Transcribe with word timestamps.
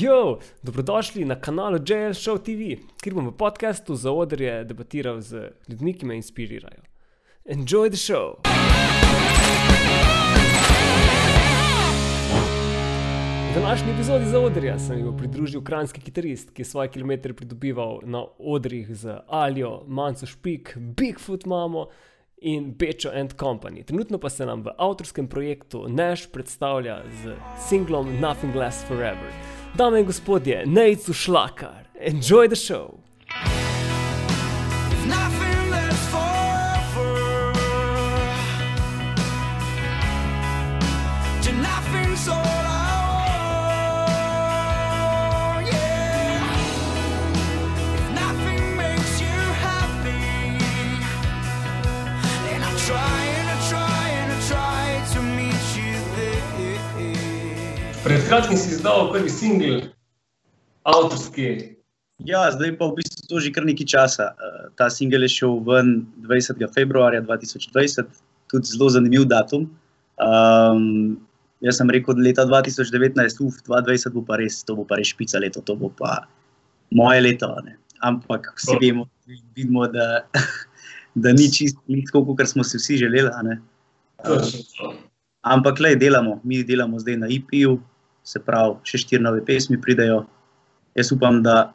Jo, 0.00 0.38
dobrodošli 0.62 1.24
na 1.24 1.40
kanalu 1.40 1.76
JL 1.76 2.12
Show 2.12 2.38
TV, 2.38 2.82
kjer 3.00 3.14
bom 3.14 3.28
v 3.30 3.32
podkastu 3.32 3.94
za 3.96 4.12
odrje 4.12 4.64
debatiral 4.64 5.20
z 5.20 5.52
ljudmi, 5.68 5.94
ki 5.94 6.06
me 6.06 6.16
inspirirajo. 6.16 6.82
Enjoy 7.44 7.88
the 7.88 7.96
show! 7.96 8.34
V 13.50 13.54
današnji 13.54 13.92
epizodi 13.92 14.26
za 14.26 14.40
odrja 14.40 14.78
sem 14.78 14.98
jim 14.98 15.16
pridružil 15.16 15.64
kranjski 15.64 16.00
kitarist, 16.00 16.50
ki 16.50 16.62
je 16.62 16.66
svoje 16.66 16.88
kilometre 16.88 17.32
pridobival 17.32 18.00
na 18.04 18.24
odrih 18.38 18.96
z 18.96 19.20
Aljo, 19.28 19.82
Manco 19.86 20.26
Špik, 20.26 20.76
Bigfoot 20.76 21.46
Mamo 21.46 21.86
in 22.38 22.74
Bečo 22.74 23.10
and 23.14 23.34
Company. 23.38 23.84
Trenutno 23.84 24.18
pa 24.18 24.28
se 24.28 24.46
nam 24.46 24.62
v 24.62 24.74
avtorskem 24.78 25.28
projektu 25.28 25.88
Nash 25.88 26.28
predstavlja 26.32 27.02
z 27.22 27.36
singlom 27.68 28.20
Nothing 28.20 28.54
Lasts 28.54 28.88
Forever. 28.88 29.32
Dame 29.74 30.00
in 30.00 30.06
gospodje, 30.06 30.66
Nejcu 30.66 31.12
Šlakar, 31.12 31.84
enjoy 32.00 32.48
the 32.48 32.56
show! 32.56 33.00
Pred 58.06 58.22
kratkim 58.28 58.54
si 58.54 58.70
izdal 58.70 59.08
prvi 59.10 59.26
singel, 59.26 59.80
avtorski. 60.86 61.74
Ja, 62.22 62.44
zdaj 62.54 62.76
pa 62.78 62.86
v 62.86 63.02
bistvu 63.02 63.26
to 63.26 63.40
že 63.42 63.50
kar 63.50 63.66
nekaj 63.66 63.82
časa. 63.82 64.30
Eh, 64.30 64.70
Ta 64.78 64.86
singel 64.86 65.26
je 65.26 65.30
šel 65.42 65.58
ven 65.66 66.06
20. 66.22 66.62
februarja 66.70 67.18
2020, 67.26 68.06
tudi 68.46 68.70
zelo 68.70 68.86
zanimiv 68.94 69.26
datum. 69.26 69.66
Um, 70.22 71.18
jaz 71.58 71.82
sem 71.82 71.90
rekel, 71.90 72.14
da 72.14 72.22
leta 72.22 72.46
2019, 72.46 73.42
uf, 73.42 73.58
2020 73.66 74.14
bo 74.14 74.22
pa 74.22 74.38
res, 74.38 74.62
to 74.62 74.78
bo 74.78 74.86
pa 74.86 75.02
res 75.02 75.10
špica 75.10 75.42
leto, 75.42 75.58
to 75.66 75.74
bo 75.74 75.90
pa 75.90 76.22
moje 76.94 77.26
leto. 77.26 77.50
Ne? 77.66 77.74
Ampak 78.06 78.54
vsi 78.54 78.70
Oh. 78.70 78.78
vemo, 78.86 79.04
vidimo, 79.26 79.82
da, 79.90 80.22
da 81.26 81.34
ni 81.34 81.50
čisto 81.50 81.82
tako, 82.06 82.38
kot 82.38 82.46
smo 82.46 82.62
si 82.62 82.78
vsi 82.78 83.02
želeli. 83.02 83.34
to. 84.22 84.94
Ampak 85.42 85.82
le 85.82 85.98
delamo, 85.98 86.38
mi 86.46 86.62
delamo 86.62 87.02
zdaj 87.02 87.16
na 87.18 87.26
IP-ju, 87.26 87.82
se 88.26 88.42
pravi, 88.42 88.76
še 88.86 89.02
štiri 89.04 89.22
nove 89.22 89.44
pesmi 89.46 89.78
pridejo. 89.80 90.24
Jaz 90.98 91.12
upam, 91.14 91.42
da 91.46 91.72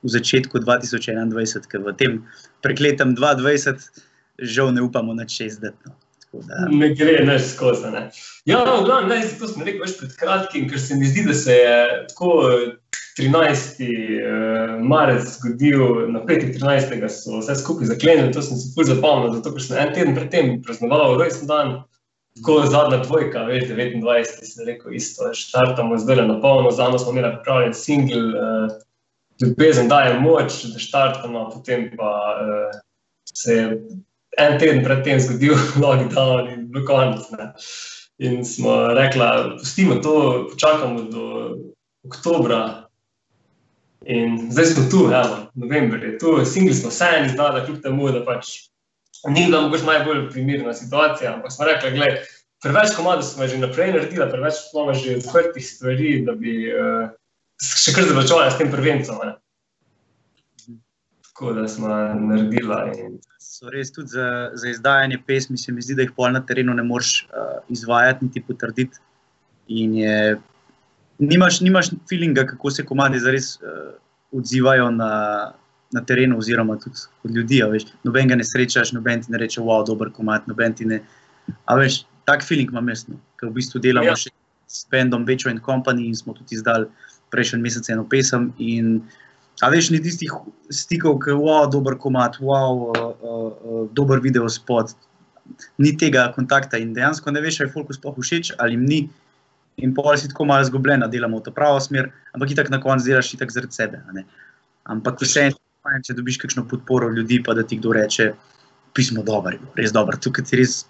v 0.00 0.12
začetku 0.14 0.62
2021, 0.64 1.66
ker 1.68 1.82
v 1.84 1.96
tem 2.00 2.20
prekletem 2.64 3.12
2020, 3.18 4.04
žal 4.40 4.72
ne 4.72 4.84
upamo 4.86 5.12
na 5.14 5.28
60. 5.28 5.74
No. 5.84 5.96
Da, 6.30 6.68
Ne 6.70 6.92
gre 6.94 7.24
več 7.26 7.48
skozi. 7.50 7.90
Ne? 7.90 8.04
Ja, 8.46 8.62
v 8.62 8.84
glavnem, 8.86 9.10
ne, 9.10 9.18
zato 9.26 9.50
sem 9.50 9.64
rekel 9.66 9.82
več 9.82 9.96
pred 9.98 10.12
kratkim, 10.14 10.68
ker 10.70 10.78
se 10.78 10.94
mi 10.94 11.08
zdi, 11.10 11.24
da 11.26 11.34
se 11.34 11.56
je 11.58 11.78
tako 12.12 12.30
eh, 12.46 13.00
13. 13.18 13.82
eh, 13.82 14.76
marec 14.92 15.26
zgodil, 15.26 16.06
na 16.14 16.22
5. 16.28 16.52
13. 16.54 17.02
so 17.10 17.42
vse 17.42 17.58
skupaj 17.58 17.90
zaklenili, 17.90 18.30
to 18.32 18.44
sem 18.46 18.60
si 18.62 18.70
pol 18.76 18.86
zapomnil, 18.86 19.34
zato 19.40 19.52
ker 19.56 19.66
sem 19.66 19.80
en 19.82 19.90
teden 19.96 20.14
predtem 20.16 20.54
praznoval 20.62 21.18
rojsten 21.18 21.50
dan. 21.50 21.80
Tako 22.38 22.66
zadnja 22.70 23.00
dvojka, 23.02 23.42
veš, 23.48 23.64
29, 23.68 24.44
sem 24.46 24.66
rekel, 24.66 24.94
isto, 24.94 25.32
štartamo 25.34 25.98
zdaj 25.98 26.22
na 26.28 26.38
polno, 26.40 26.70
za 26.70 26.86
smo 26.98 27.12
imeli 27.12 27.34
pripravljen 27.34 27.74
singel, 27.74 28.28
uh, 28.28 28.76
ljubezen 29.42 29.88
daje 29.88 30.14
moč, 30.20 30.62
da 30.72 30.78
štartamo, 30.78 31.48
potem 31.50 31.90
pa 31.96 32.12
uh, 32.38 32.78
se 33.34 33.54
je 33.54 33.66
en 34.38 34.58
teden 34.58 34.84
predtem 34.84 35.20
zgodil 35.20 35.56
lockdown 35.82 36.52
in. 36.52 36.70
Ne. 37.38 37.52
In 38.20 38.44
smo 38.44 38.92
rekli, 38.94 39.26
pustimo 39.58 39.94
to, 39.94 40.46
počakamo 40.50 41.02
do 41.02 41.56
oktobra. 42.04 42.86
In 44.06 44.52
zdaj 44.52 44.64
smo 44.64 44.84
tu, 44.90 45.06
evo, 45.12 45.36
november 45.54 46.04
je 46.04 46.18
tu, 46.18 46.44
singli 46.44 46.74
smo 46.74 46.88
vse 46.88 47.08
en 47.18 47.26
izdali, 47.26 47.64
kljub 47.66 47.82
temu, 47.82 48.10
da 48.12 48.24
pač 48.24 48.69
ni 49.28 49.46
bila 49.46 49.60
mogoče 49.60 49.84
najbolj 49.84 50.30
primerna 50.30 50.74
situacija, 50.74 51.34
ampak 51.34 51.52
smo 51.52 51.64
rekli, 51.64 51.90
gledaj, 51.90 52.18
preveč 52.62 52.94
komadov 52.96 53.22
smo 53.22 53.46
že 53.46 53.58
naprej 53.58 53.92
naredili, 53.92 54.30
preveč 54.30 54.54
smo 54.70 54.94
že 54.94 55.16
odprtih 55.20 55.66
stvari, 55.66 56.12
da 56.26 56.34
bi 56.36 56.54
uh, 56.72 57.08
še 57.60 57.94
kar 57.96 58.08
zavlačovali 58.08 58.50
s 58.50 58.58
tem 58.60 58.72
prvencem. 58.72 59.20
ne. 59.24 59.36
Tako 61.28 61.52
da 61.52 61.68
smo 61.68 61.88
naredili. 61.88 62.80
In... 63.04 63.18
so 63.38 63.68
res 63.72 63.92
tudi 63.92 64.14
za, 64.16 64.50
za 64.54 64.68
izdajanje 64.68 65.20
pesmi, 65.26 65.58
se 65.58 65.72
mi 65.72 65.82
zdi, 65.82 65.94
da 65.94 66.02
jih 66.06 66.12
pol 66.16 66.32
na 66.32 66.40
terenu 66.46 66.74
ne 66.74 66.82
moreš 66.82 67.26
uh, 67.28 67.60
izvajati, 67.68 68.24
niti 68.24 68.44
potrditi. 68.44 69.00
In 69.68 69.94
je, 69.94 70.38
nimaš, 71.18 71.60
nimaš 71.60 71.92
feelinga, 72.08 72.46
kako 72.46 72.70
se 72.70 72.84
komadi 72.84 73.20
zares 73.20 73.56
uh, 73.60 73.92
odzivajo 74.32 74.90
na, 74.90 75.10
na 75.92 76.02
terenu, 76.06 76.38
oziroma 76.38 76.76
tudi 76.78 77.06
od 77.24 77.34
ljudi. 77.36 77.62
Veš, 77.72 77.88
noben 78.06 78.28
ga 78.30 78.38
ne 78.38 78.44
srečaš, 78.46 78.92
noben 78.96 79.22
ti 79.22 79.32
ne 79.32 79.40
reče, 79.42 79.60
wow, 79.60 79.84
dober 79.86 80.12
komat, 80.14 80.46
noben 80.50 80.74
ti 80.74 80.86
ne. 80.86 81.00
A 81.66 81.76
veš, 81.78 82.04
tak 82.28 82.44
feeling 82.46 82.70
imam 82.70 82.88
jaz, 82.92 83.06
no, 83.08 83.18
ker 83.40 83.50
v 83.50 83.58
bistvu 83.58 83.82
delamo 83.82 84.12
Ja. 84.12 84.16
še 84.16 84.30
s 84.70 84.86
bendom 84.90 85.24
Večo 85.26 85.50
in 85.50 85.58
Company 85.58 86.06
in 86.06 86.14
smo 86.14 86.34
tudi 86.34 86.54
izdali 86.54 86.86
prejšnji 87.30 87.58
mesec 87.62 87.90
eno 87.90 88.06
pesem. 88.06 88.52
In, 88.58 89.00
A 89.60 89.68
veš, 89.68 89.90
ni 89.92 89.98
tistih 90.00 90.32
stikov, 90.72 91.18
ki 91.20 91.34
je 91.34 91.36
wow, 91.36 91.66
dober 91.68 91.92
komat, 92.00 92.38
wow, 92.40 92.86
uh, 92.96 93.12
uh, 93.20 93.48
uh, 93.60 93.82
dober 93.92 94.20
video 94.24 94.48
spot, 94.48 94.94
ni 95.76 95.92
tega 96.00 96.30
kontakta 96.32 96.80
in 96.80 96.94
dejansko 96.96 97.28
ne 97.34 97.42
veš, 97.44 97.60
ali 97.60 97.68
je 97.68 97.72
Folku 97.74 97.92
sploh 97.92 98.16
všeč 98.16 98.54
ali 98.56 98.78
jim 98.78 98.86
ni. 98.88 99.00
In 99.84 99.92
pol 99.96 100.16
si 100.16 100.28
tako 100.28 100.46
malo 100.48 100.64
zgubljen, 100.64 101.04
delamo 101.12 101.40
v 101.40 101.44
to 101.44 101.52
pravo 101.52 101.80
smer, 101.80 102.08
ampak 102.32 102.52
itak 102.52 102.70
na 102.72 102.80
koncu 102.80 103.04
delaš 103.04 103.34
itak 103.34 103.52
zaradi 103.52 103.76
sebe. 103.76 104.00
a 104.00 104.12
ne. 104.12 104.24
Ampak 104.84 105.20
vse 105.20 105.50
je, 105.88 106.02
če 106.06 106.16
dobiš 106.18 106.38
kakšno 106.42 106.66
podporo 106.68 107.08
ljudi, 107.14 107.40
pa 107.46 107.54
da 107.54 107.64
ti 107.66 107.78
kdo 107.80 107.92
reče, 107.96 108.32
pismo 108.94 109.22
bilo, 109.22 109.42
res 109.78 109.92
dobro, 109.92 110.18
tukaj 110.20 110.44
ti 110.44 110.60
res 110.60 110.84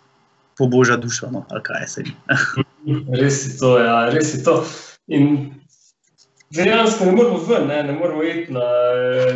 poboža 0.58 0.96
dušo, 1.00 1.30
no, 1.32 1.44
ali 1.50 1.62
kaj 1.62 1.86
se 1.88 2.04
jim. 2.04 2.16
Res 3.20 3.44
je 3.46 3.56
to, 3.60 3.74
ja, 3.78 3.96
res 4.12 4.34
je 4.34 4.42
to. 4.44 4.54
In 5.12 5.52
dejansko 6.56 7.06
ne 7.08 7.12
moramo 7.12 7.38
ven, 7.44 7.66
ne, 7.68 7.82
ne 7.88 7.92
moramo 7.92 8.24
iti 8.24 8.52
na, 8.52 8.66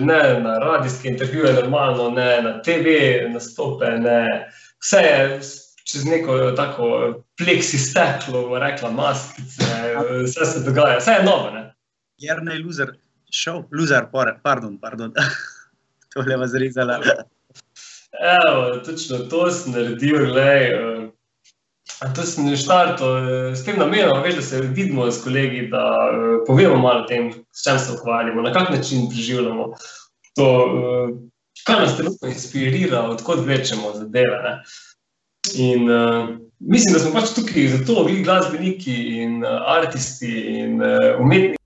ne, 0.00 0.20
na 0.40 0.58
radijske 0.58 1.08
intervjuje, 1.08 1.52
normalno, 1.52 2.10
ne 2.10 2.42
na 2.42 2.54
TV 2.62 2.96
nastope, 3.32 3.92
ne. 4.00 4.48
Vse 4.82 5.02
je 5.04 5.20
čez 5.84 6.04
neko 6.08 6.38
tako 6.56 6.88
pleksi 7.38 7.78
steklo, 7.78 8.58
rekla, 8.58 8.90
maskice, 8.90 9.70
vse 10.24 10.46
se 10.52 10.64
dogaja, 10.64 10.98
vse 10.98 11.18
je 11.20 11.24
novo. 11.24 11.50
Ne. 11.50 11.64
Jrnej 12.20 12.62
loser, 12.64 12.94
šel, 13.30 13.62
por- 14.12 14.36
pardon, 14.42 14.78
pardon. 14.78 15.12
to 16.14 16.24
je 16.30 16.36
vas 16.36 16.54
rezala. 16.54 17.00
Evo, 18.14 18.76
točno 18.84 19.18
to 19.18 19.50
sem 19.50 19.72
naredil, 19.72 20.26
glej. 20.26 20.70
Uh, 20.74 22.14
to 22.14 22.22
sem 22.22 22.56
štartal 22.56 23.16
uh, 23.16 23.56
s 23.56 23.64
tem 23.64 23.78
namenom, 23.78 24.22
veš, 24.22 24.38
da 24.38 24.42
se 24.42 24.60
vidimo 24.60 25.10
s 25.10 25.22
kolegi, 25.24 25.68
da 25.70 25.84
uh, 25.84 26.44
povemo 26.46 26.76
malo 26.76 27.02
o 27.02 27.08
tem, 27.08 27.32
s 27.52 27.64
čim 27.64 27.78
se 27.78 27.92
ukvarjamo, 27.92 28.42
na 28.42 28.52
kak 28.52 28.70
način 28.70 29.08
preživljamo 29.10 29.72
to, 30.34 30.48
kaj 31.66 31.80
nas 31.80 31.96
trenutno 31.96 32.28
inspirira, 32.28 33.02
odkot 33.10 33.44
vlečemo 33.46 33.92
zadeve. 33.94 34.38
Ne? 34.42 34.62
In 35.54 35.90
uh, 35.90 36.28
mislim, 36.58 36.92
da 36.92 36.98
smo 36.98 37.12
pač 37.12 37.34
tukaj 37.36 37.68
zato, 37.68 38.04
vi 38.04 38.22
glasbeniki 38.22 38.94
in 39.22 39.44
uh, 39.44 39.50
artisti 39.76 40.32
in 40.58 40.82
uh, 40.82 41.20
umetniki. 41.20 41.63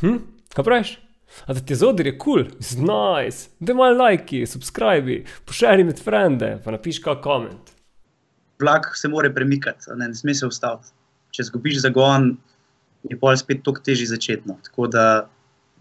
Hm? 0.00 0.16
Kaj 0.54 0.64
praviš? 0.64 0.98
A 1.46 1.54
da 1.54 1.60
ti 1.60 1.72
je 1.72 1.76
zodir 1.76 2.06
je 2.06 2.18
kul, 2.18 2.44
cool, 2.44 2.60
z 2.60 2.76
nice, 2.80 3.48
da 3.60 3.72
imaš 3.72 3.96
lajki, 3.98 4.46
subscribi, 4.46 5.24
pošeri 5.44 5.84
med 5.84 6.00
frende, 6.02 6.50
pa 6.64 6.70
napiš 6.70 7.00
kak 7.04 7.22
koment. 7.24 7.72
Vlak 8.60 8.92
se 8.96 9.08
mora 9.08 9.30
premikati, 9.32 9.90
ne, 9.96 10.08
ne 10.08 10.14
sme 10.14 10.34
se 10.34 10.46
ustaviti. 10.46 10.92
Če 11.34 11.48
zgubiš 11.48 11.80
zagon, 11.82 12.36
je 13.10 13.18
pol 13.20 13.36
spet 13.36 13.62
toliko 13.64 13.82
težje 13.84 14.08
začetno. 14.12 14.56
Tako 14.68 14.88
da 14.92 15.04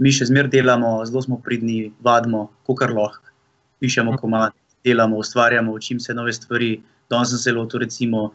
mi 0.02 0.12
še 0.12 0.28
zmeraj 0.32 0.52
delamo, 0.58 0.98
zelo 1.08 1.24
smo 1.24 1.40
pridni, 1.44 1.92
vadimo, 2.04 2.48
kar 2.68 2.92
lahko, 2.92 3.32
pišemo 3.80 4.18
komad, 4.20 4.56
delamo, 4.86 5.20
ustvarjamo, 5.24 5.76
učim 5.76 6.00
se 6.00 6.14
nove 6.14 6.34
stvari. 6.34 6.80
Danes 7.10 7.30
sem 7.30 7.40
se 7.40 7.54
lotil 7.54 7.84
recimo 7.84 8.32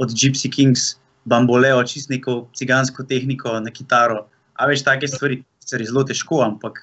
od 0.00 0.10
Gypsy 0.10 0.50
Kings, 0.52 0.96
bamboleo, 1.28 1.82
čist 1.84 2.10
neko 2.10 2.46
cigansko 2.56 3.04
tehniko 3.04 3.58
na 3.60 3.70
kitaro. 3.70 4.24
A 4.56 4.68
veš, 4.70 4.84
take 4.86 5.08
stvari, 5.10 5.42
sicer 5.62 5.82
je 5.84 5.90
zelo 5.90 6.04
težko, 6.08 6.40
ampak 6.44 6.80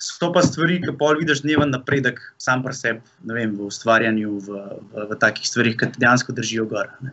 so 0.00 0.30
pa 0.32 0.42
stvari, 0.42 0.78
ki 0.80 0.94
pol 0.98 1.18
vidiš 1.20 1.42
dneven 1.44 1.74
napredek 1.74 2.20
sam 2.40 2.62
pri 2.64 2.76
sebi, 2.76 3.02
ne 3.28 3.36
vem, 3.36 3.56
v 3.56 3.68
ustvarjanju, 3.68 4.36
v, 4.46 4.62
v, 4.92 5.08
v 5.10 5.18
takih 5.20 5.48
stvarih, 5.48 5.76
ki 5.76 5.90
te 5.92 6.02
dejansko 6.02 6.36
držijo 6.36 6.68
gor. 6.70 6.88
ne. 7.04 7.12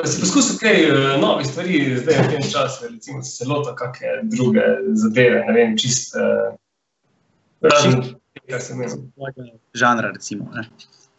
Si 0.00 0.20
poskusil 0.22 0.56
kaj 0.60 0.78
eh, 0.88 0.98
novih 1.20 1.44
stvari, 1.44 1.80
zdaj 2.00 2.22
v 2.24 2.28
tem 2.32 2.44
času, 2.52 2.88
recimo 2.88 3.20
se 3.24 3.44
lotil 3.44 3.74
kakšne 3.76 4.30
druge 4.32 4.64
zadeve, 4.96 5.44
ne 5.48 5.52
vem, 5.56 5.76
čist. 5.76 6.16
Uh, 6.16 6.56
razen 7.60 8.00
kar 8.48 8.60
imel. 8.70 8.88
svojega 8.88 9.42
žanra. 9.74 10.12
Recimo, 10.14 10.48
ne. 10.54 10.68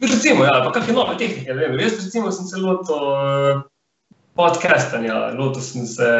Recimo, 0.00 0.44
ja, 0.44 0.62
pa 0.64 0.72
kakšne 0.72 0.94
nove 0.94 1.18
tehnike. 1.18 1.54
Ne 1.54 1.68
vem. 1.68 1.78
Jaz 1.80 2.04
recimo 2.04 2.32
sem 2.34 2.46
se 2.46 2.58
lotil 2.58 2.98
uh, 2.98 3.62
podcastanja, 4.34 5.30
lotil 5.38 5.62
sem 5.62 5.86
se 5.86 6.10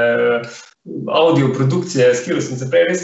audio 1.09 1.53
produkcije, 1.55 2.15
s 2.15 2.25
katero 2.25 2.43
sem 2.43 2.59
se 2.59 2.71
prej 2.71 2.89
res 2.91 3.03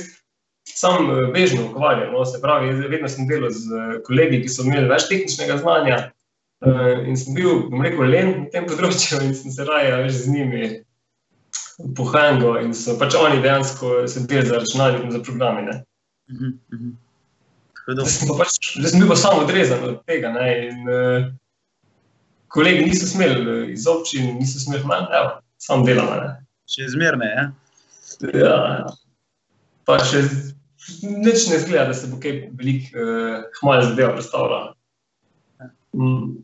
sam 0.79 1.09
uh, 1.11 1.33
bežno 1.33 1.71
ukvarjal. 1.71 2.13
No, 2.13 2.25
se 2.25 2.41
pravi, 2.43 2.75
vedno 2.89 3.09
sem 3.09 3.27
delal 3.29 3.51
z 3.51 3.67
uh, 3.73 3.97
kolegi, 4.07 4.43
ki 4.45 4.53
so 4.53 4.67
imeli 4.67 4.91
več 4.91 5.09
tehničnega 5.11 5.59
znanja. 5.63 5.99
Uh, 6.59 7.07
in 7.07 7.17
sem 7.17 7.37
bil, 7.39 7.65
bom 7.71 7.83
rekel, 7.87 8.07
len 8.11 8.31
na 8.43 8.47
tem 8.53 8.67
področju, 8.69 9.21
in 9.25 9.35
sem 9.39 9.55
se 9.55 9.67
raje 9.67 9.95
več 10.03 10.15
z 10.23 10.35
njimi 10.35 10.71
pohangal. 11.99 12.61
In 12.63 12.75
so 12.77 12.99
pač 13.01 13.17
oni 13.19 13.43
dejansko 13.45 14.07
sedeli 14.11 14.47
za 14.47 14.63
računalnikom, 14.63 15.13
za 15.15 15.23
programi. 15.25 15.69
Ne. 15.71 15.77
Mhm, 16.33 16.57
mhm. 16.75 16.97
Zdaj 17.89 18.09
sem, 18.13 18.29
pa 18.29 18.43
pač, 18.43 18.57
zdaj 18.77 18.91
sem 18.93 19.01
bil 19.01 19.09
pa 19.09 19.17
samo 19.17 19.45
odrezan 19.47 19.85
od 19.87 20.03
tega. 20.05 20.35
Ne, 20.35 20.49
in, 20.67 20.83
uh, 20.93 21.31
kolegi 22.53 22.85
niso 22.85 23.07
smeli 23.09 23.39
eh, 23.45 23.71
iz 23.73 23.87
občin, 23.89 24.35
niso 24.37 24.61
smeli 24.61 24.85
manj, 24.89 25.09
evo, 25.15 25.39
sam 25.63 25.87
delam. 25.87 26.11
Ne. 26.21 26.35
Še 26.69 26.91
zmerne, 26.93 27.31
ja. 27.33 27.47
Ja. 28.35 28.87
Pa 29.85 29.99
še 30.05 30.23
nič 31.03 31.49
ne 31.51 31.59
zgleda, 31.59 31.87
da 31.91 31.95
se 31.95 32.09
bo 32.11 32.19
kaj 32.21 32.51
veliko 32.59 32.99
uh, 32.99 33.47
hmalj 33.61 33.87
zadeva 33.91 34.13
predstavljala. 34.17 34.75
Mm. 35.97 36.37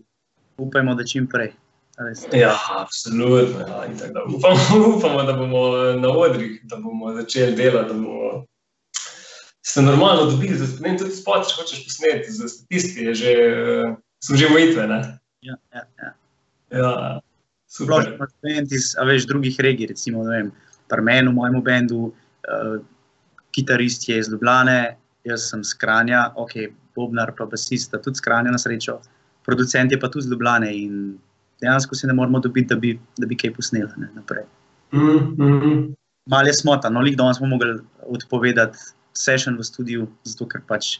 upajmo, 0.56 0.94
da 0.94 1.04
čim 1.04 1.26
prej. 1.28 1.52
Ja, 2.32 2.58
absolutno. 2.78 3.60
Ja, 3.60 4.08
da 4.12 4.24
upamo, 4.24 4.58
upamo, 4.96 5.22
da 5.22 5.32
bomo 5.32 5.68
na 6.00 6.08
odrih, 6.10 6.60
da 6.62 6.76
bomo 6.76 7.12
začeli 7.14 7.56
delati, 7.56 7.88
da 7.88 7.94
bomo 7.94 8.44
se 9.62 9.82
normalno 9.82 10.30
dobili. 10.30 10.56
za- 10.58 10.78
vem, 10.80 10.98
tudi 10.98 11.14
spot, 11.14 11.46
če 11.48 11.54
hočeš 11.60 11.84
posneti, 11.84 12.32
za 12.32 12.48
statistike 12.48 13.14
že, 13.14 13.30
eh, 13.30 13.96
so 14.20 14.36
že 14.36 14.46
omejitve. 14.46 14.86
ne. 14.86 15.18
Ja, 15.40 15.56
ja, 15.74 15.82
ja. 16.02 16.10
Ja, 16.70 17.20
super. 17.68 18.14
imaš 18.14 18.30
študenti 18.38 18.74
iz 18.74 18.94
a 18.98 19.04
veš, 19.04 19.26
drugih 19.26 19.60
regij, 19.60 19.86
recimo 19.86 20.24
ne 20.24 20.36
vem, 20.36 20.52
pri 20.90 21.02
meni, 21.02 21.28
v 21.28 21.34
mojem 21.34 21.62
bendu, 21.64 22.00
uh, 22.10 22.76
kitarist 23.54 24.08
je 24.08 24.18
iz 24.18 24.30
Ljubljane, 24.32 24.96
jaz 25.24 25.48
sem 25.50 25.64
z 25.64 25.78
Kranja, 25.80 26.32
ok, 26.36 26.52
Bobnar 26.94 27.32
pa 27.36 27.46
basista, 27.46 27.98
tudi 27.98 28.18
z 28.18 28.24
Kranja 28.24 28.50
na 28.50 28.58
srečo, 28.58 28.98
producent 29.46 29.92
je 29.92 30.00
pa 30.00 30.08
tudi 30.08 30.26
z 30.26 30.30
Ljubljane 30.30 30.70
in 30.76 31.18
dejansko 31.62 31.94
se 31.94 32.06
ne 32.06 32.14
moramo 32.14 32.40
dobiti, 32.40 32.68
da 32.74 32.76
bi, 32.76 32.98
da 33.18 33.26
bi 33.26 33.36
kaj 33.36 33.54
posneli 33.54 33.90
ne, 33.96 34.10
naprej. 34.14 34.44
Mm, 34.92 35.34
mm, 35.38 35.94
Mal 36.30 36.46
je 36.46 36.54
smota, 36.54 36.90
no, 36.90 37.00
lik 37.00 37.16
danes 37.16 37.36
smo 37.36 37.46
mogli 37.46 37.74
odpovedati 38.08 38.78
session 39.12 39.58
v 39.58 39.64
studiu, 39.64 40.06
zato 40.24 40.46
ker 40.48 40.62
pač 40.66 40.98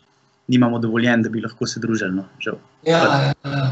nimamo 0.49 0.79
dovoljen, 0.79 1.23
da 1.23 1.31
bi 1.33 1.41
lahko 1.41 1.67
se 1.67 1.81
družili, 1.81 2.13
no, 2.13 2.27
žal, 2.45 2.59
ja, 2.87 3.01
ja, 3.01 3.33
ja. 3.45 3.71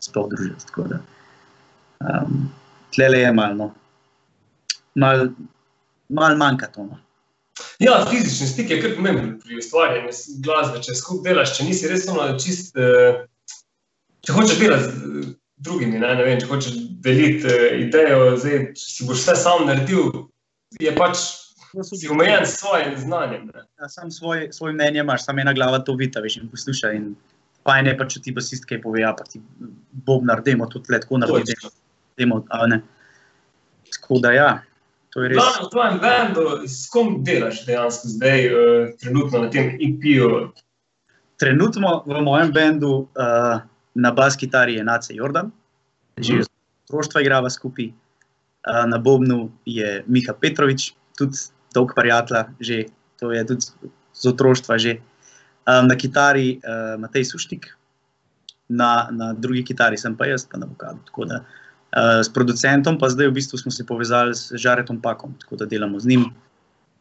sploh 0.00 0.28
družili. 0.30 0.54
tako 0.68 0.88
da, 0.92 1.00
Um, 2.04 2.50
tlele 2.94 3.18
je 3.18 3.32
malo, 3.32 3.54
no. 3.54 3.74
Mal, 4.94 5.28
mal 6.08 6.36
manjka 6.36 6.70
to. 6.74 6.86
No. 6.88 6.98
Ja, 7.78 8.00
fizični 8.10 8.46
stik 8.50 8.70
je 8.70 8.80
kar 8.82 8.96
pomemben 8.96 9.36
pri 9.42 9.58
ustvarjanju 9.60 10.10
glasbe. 10.42 10.82
Če 10.82 10.96
skupaj 10.98 11.32
delaš, 11.32 11.54
če 11.58 11.68
nisi 11.68 11.90
res 11.90 12.08
ono 12.10 12.32
čist. 12.38 12.76
eh, 12.76 13.22
Če 14.24 14.32
hočeš 14.32 14.56
delati 14.56 14.84
z 14.84 14.88
eh, 14.88 15.32
drugimi, 15.64 15.98
ne, 16.00 16.14
ne 16.16 16.24
vem, 16.24 16.38
če 16.40 16.48
hočeš 16.48 16.76
deliti 17.04 17.48
eh, 17.50 17.80
idejo, 17.84 18.36
zdaj, 18.40 18.70
če 18.78 18.84
si 18.88 19.08
boš 19.08 19.20
vse 19.20 19.34
sam 19.36 19.66
naredil, 19.68 20.06
je 20.80 20.94
pač 20.96 21.20
si 21.84 22.08
omejen 22.08 22.46
s 22.46 22.60
svojim 22.62 22.94
znanjem. 22.98 23.50
Ne. 23.50 23.64
Ja, 23.82 23.88
sam 23.92 24.10
svoj, 24.10 24.48
svoj 24.54 24.72
mnenje 24.72 25.02
imaš, 25.02 25.26
samo 25.26 25.42
ena 25.42 25.52
glava 25.52 25.82
to 25.84 25.96
vidi, 25.98 26.20
veš, 26.22 26.38
in 26.40 26.48
posluša. 26.48 26.92
In 26.96 27.10
fajn 27.66 27.90
je 27.90 27.96
pa, 27.98 28.06
če 28.08 28.22
ti 28.24 28.34
basist 28.36 28.64
kaj 28.70 28.80
pove, 28.84 29.02
ja, 29.02 29.12
pa 29.16 29.26
ti 29.28 29.42
bobnar, 30.06 30.42
dajmo 30.46 30.70
to 30.72 30.80
tle 30.86 31.00
tako 31.02 31.20
ne. 32.70 32.80
Tako 33.94 34.18
da 34.22 34.32
ja, 34.32 34.48
to 35.14 35.22
je 35.22 35.30
res. 35.30 35.38
Glavno 35.38 35.66
v 35.66 35.70
tvojem 35.70 35.98
bendu, 36.02 36.44
s 36.66 36.90
kom 36.90 37.08
delaš 37.24 37.62
dejansko 37.68 38.10
zdaj, 38.16 38.40
uh, 38.50 38.88
trenutno 38.98 39.46
na 39.46 39.50
tem 39.50 39.76
IP-ju? 39.78 40.50
Trenutno 41.38 42.02
v 42.06 42.22
mojem 42.26 42.50
bendu 42.50 43.06
uh, 43.06 43.62
na 43.94 44.10
bas 44.10 44.34
kitari 44.34 44.74
je 44.74 44.84
Nace 44.84 45.14
Jordan, 45.14 45.54
že 46.18 46.42
iz 46.42 46.50
otroštva 46.90 47.22
igrava 47.22 47.50
skupaj, 47.50 47.94
uh, 47.94 48.84
na 48.90 48.98
Bobnu 48.98 49.54
je 49.62 50.02
Miha 50.10 50.34
Petrovič, 50.34 50.90
tudi 51.14 51.46
dolg 51.74 51.94
prijatelj, 51.94 52.50
že 52.58 52.76
to 53.22 53.30
je 53.30 53.46
tudi 53.46 53.90
z 54.14 54.24
otroštva 54.34 54.78
že. 54.78 54.98
Um, 55.64 55.88
na 55.88 55.96
kitari 55.96 56.60
uh, 56.60 57.00
Matej 57.00 57.24
Suštik, 57.24 57.70
na, 58.68 59.08
na 59.08 59.32
drugi 59.32 59.62
kitari 59.64 59.96
sem 59.96 60.12
pa 60.12 60.28
jaz, 60.28 60.44
pa 60.44 60.60
na 60.60 60.68
vokalu. 60.68 61.00
Tako 61.08 61.24
da 61.24 61.40
uh, 61.40 61.63
s 61.94 62.28
producentom 62.34 62.98
pa 62.98 63.08
zdaj 63.08 63.28
v 63.30 63.36
bistvu 63.38 63.58
smo 63.58 63.70
se 63.70 63.86
povezali 63.86 64.34
s 64.34 64.50
Žaretom 64.58 64.98
Pakom, 65.00 65.34
tako 65.38 65.56
da 65.56 65.66
delamo 65.66 66.00
z 66.00 66.06
njim 66.10 66.24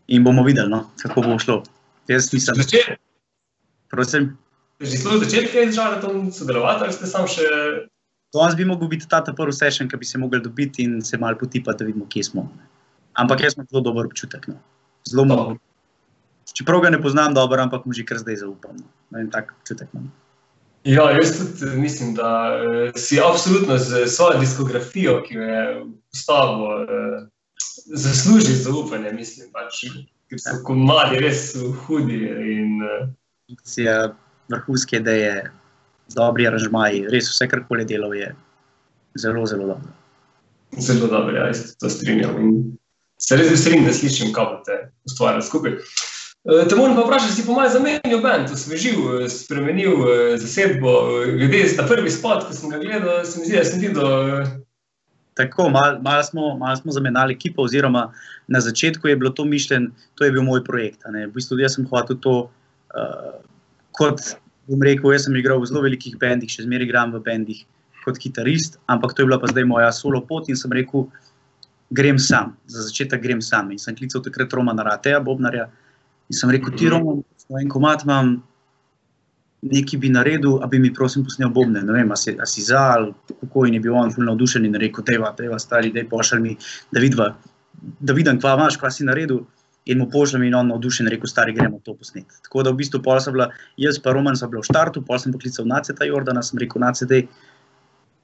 in 0.07 0.23
bomo 0.23 0.43
videli, 0.43 0.69
no, 0.69 0.89
kako 1.01 1.21
bo 1.21 1.39
šlo. 1.39 1.63
Jaz 2.07 2.29
nisem, 2.33 2.55
Začel, 2.55 2.95
prosim. 3.89 4.37
že 4.83 4.97
zelo 5.01 5.17
začel 5.23 5.47
kaj 5.49 5.71
z 5.71 5.75
Žaretom 5.75 6.29
sodelovati, 6.31 6.83
ali 6.83 6.93
ste 6.93 7.07
sam 7.07 7.25
še 7.27 7.47
Danes 8.33 8.55
bi 8.57 8.65
mogel 8.65 8.89
biti 8.89 9.05
ta 9.05 9.21
prvi 9.21 9.53
session, 9.53 9.85
ki 9.85 9.97
bi 9.97 10.05
se 10.05 10.17
mogli 10.17 10.41
dobiti 10.41 10.81
in 10.83 11.01
se 11.05 11.17
malo 11.17 11.37
potipati, 11.37 11.77
da 11.77 11.85
vidimo, 11.85 12.05
kje 12.09 12.23
smo. 12.23 12.49
Ampak 13.13 13.43
jaz 13.45 13.53
imam 13.53 13.67
zelo 13.69 13.81
dober 13.85 14.05
občutek. 14.09 14.47
No. 14.49 14.57
Zelo 15.05 15.25
No. 15.25 15.35
malo. 15.35 15.57
Čeprav 16.53 16.81
ga 16.81 16.89
ne 16.89 17.01
poznam 17.01 17.33
dobro, 17.33 17.61
ampak 17.61 17.85
mu 17.85 17.93
že 17.93 18.01
kar 18.05 18.17
zdaj 18.17 18.41
zaupam. 18.41 18.73
No. 18.77 18.89
Ne 19.13 19.21
vem, 19.21 19.29
tak 19.29 19.53
občutek 19.61 19.85
imam. 19.93 20.09
Ja, 20.83 21.11
jaz 21.11 21.37
tudi 21.37 21.71
eh, 21.71 21.75
mislim, 21.75 22.13
da 22.15 22.59
eh, 22.59 22.91
si 22.95 23.19
absolutno 23.19 23.77
z 23.77 24.07
svojo 24.07 24.39
diskografijo, 24.39 25.21
ki 25.23 25.33
jo 25.33 25.43
je 25.43 25.85
postavil, 26.11 26.83
eh, 26.83 27.27
zasluži 27.85 28.53
zaupanje. 28.53 29.11
Mislim, 29.11 29.51
pač, 29.51 29.85
ker 30.29 30.41
so 30.43 30.59
komadi 30.67 31.21
res 31.23 31.53
hudi 31.85 32.19
in 32.57 32.83
eh, 32.83 33.07
Produkcija, 33.47 34.13
vrhunske 34.51 34.97
ideje, 34.97 35.51
dobri 36.15 36.47
aranžmaji, 36.47 37.05
res 37.11 37.27
vse, 37.31 37.47
kar 37.51 37.63
koli 37.67 37.85
delal, 37.85 38.15
je 38.15 38.31
zelo, 39.19 39.45
zelo 39.45 39.67
dobro. 39.67 39.91
zelo 40.79 41.07
dobro. 41.07 41.35
Ja, 41.35 41.47
jaz 41.47 41.57
se 41.57 41.77
to 41.79 41.89
strinjam. 41.89 42.39
In 42.41 42.53
se 43.19 43.37
res 43.39 43.51
veselim, 43.51 43.85
da 43.85 43.93
slišim, 43.93 44.33
kako 44.33 44.57
boste 44.57 44.79
ustvarjali 45.07 45.47
skupaj. 45.47 45.77
Eh, 46.43 46.67
Te 46.69 46.75
moram 46.75 46.95
pa 46.95 47.01
vprašati, 47.01 47.33
si 47.33 47.45
po 47.47 47.53
mojem 47.55 47.71
zamenjal 47.71 48.19
bend, 48.19 48.49
osvežil, 48.51 48.97
eh, 49.15 49.29
spremenil 49.31 49.93
eh, 50.03 50.37
zasedbo. 50.37 50.91
Glede 51.39 51.61
na 51.77 51.85
prvi 51.87 52.11
spot, 52.11 52.49
ki 52.49 52.55
sem 52.57 52.69
ga 52.69 52.81
gledal, 52.81 53.23
se 53.23 53.39
mi 53.39 53.47
zdi, 53.47 53.55
da 53.55 53.63
sem 53.63 53.79
videl. 53.79 54.09
Tako, 55.39 55.69
malo 55.71 56.01
mal 56.03 56.19
smo, 56.27 56.57
mal 56.59 56.75
smo 56.75 56.91
zamenjali 56.91 57.33
ekipo, 57.33 57.63
oziroma 57.63 58.09
na 58.47 58.59
začetku 58.59 59.07
je 59.07 59.15
bilo 59.15 59.31
to 59.31 59.45
mišljeno, 59.45 59.95
to 60.15 60.27
je 60.27 60.33
bil 60.35 60.43
moj 60.43 60.65
projekt. 60.67 61.07
V 61.07 61.31
bistvu 61.33 61.57
jaz 61.63 61.77
sem 61.77 61.87
hotel 61.89 62.19
to, 62.21 62.33
uh, 62.93 63.39
kot 63.97 64.21
bom 64.67 64.83
rekel, 64.83 65.09
jaz 65.15 65.25
sem 65.25 65.39
igral 65.39 65.63
v 65.63 65.71
zelo 65.71 65.81
velikih 65.81 66.19
bendih, 66.21 66.51
še 66.51 66.67
zmeraj 66.67 66.85
igram 66.85 67.15
v 67.15 67.23
bendih 67.23 67.63
kot 68.03 68.19
kitarist, 68.21 68.77
ampak 68.91 69.15
to 69.15 69.23
je 69.23 69.31
bila 69.31 69.39
pa 69.41 69.49
zdaj 69.49 69.65
moja 69.65 69.89
solo 69.95 70.21
pot 70.21 70.51
in 70.51 70.59
sem 70.59 70.75
rekel, 70.75 71.07
grem 71.89 72.19
sam, 72.19 72.53
za 72.67 72.85
začetek 72.85 73.23
grem 73.23 73.41
sam. 73.41 73.71
In 73.71 73.81
sem 73.81 73.95
klical 73.97 74.21
takrat 74.21 74.53
Romana 74.53 74.85
Rateja, 74.85 75.23
Bobnarja, 75.23 75.71
in 76.33 76.39
sem 76.39 76.49
rekel, 76.49 76.73
ti 76.77 76.89
Roman, 76.89 77.21
en 77.61 77.69
komat 77.69 78.03
imam, 78.07 78.33
nekaj 79.63 79.99
bi 80.01 80.09
naredil, 80.11 80.57
a 80.63 80.67
bi 80.67 80.79
mi 80.81 80.91
prosim 80.93 81.23
posnel 81.23 81.51
bobne. 81.53 81.83
Ne 81.85 81.95
vem, 81.95 82.11
a 82.11 82.17
si, 82.19 82.33
a 82.35 82.47
si 82.49 82.65
za 82.65 82.81
ali 82.97 83.13
kako 83.29 83.67
in 83.67 83.77
je 83.77 83.83
bil 83.85 83.95
on 83.95 84.11
fulno 84.11 84.31
navdušen 84.31 84.65
in 84.65 84.75
rekel, 84.81 85.05
teva, 85.07 85.31
teva, 85.37 85.59
stari, 85.59 85.93
daj 85.93 86.07
pošalj 86.09 86.41
mi, 86.41 86.55
da, 86.91 87.03
vidva, 87.03 87.29
da 87.99 88.15
vidim, 88.17 88.41
kva 88.41 88.57
imaš, 88.57 88.79
kva 88.81 88.91
si 88.91 89.07
naredil. 89.07 89.45
In 89.91 89.99
mu 89.99 90.05
pošljem 90.07 90.45
in 90.47 90.53
on 90.55 90.69
navdušen 90.71 91.09
rekel, 91.11 91.27
stari, 91.27 91.51
gremo 91.51 91.81
to 91.83 91.91
posneti. 91.99 92.37
Tako 92.45 92.61
da 92.63 92.71
v 92.71 92.79
bistvu 92.79 93.01
pol 93.03 93.17
sem 93.19 93.33
bila, 93.35 93.49
jaz 93.75 93.97
pa 93.99 94.13
Roman 94.15 94.37
sem 94.39 94.47
bila 94.51 94.61
v 94.63 94.69
štartu, 94.69 95.01
pol 95.03 95.19
sem 95.19 95.33
poklical 95.35 95.67
Naceta 95.67 96.07
Jordana, 96.07 96.43
sem 96.43 96.61
rekel, 96.61 96.79
Nacete, 96.79 97.25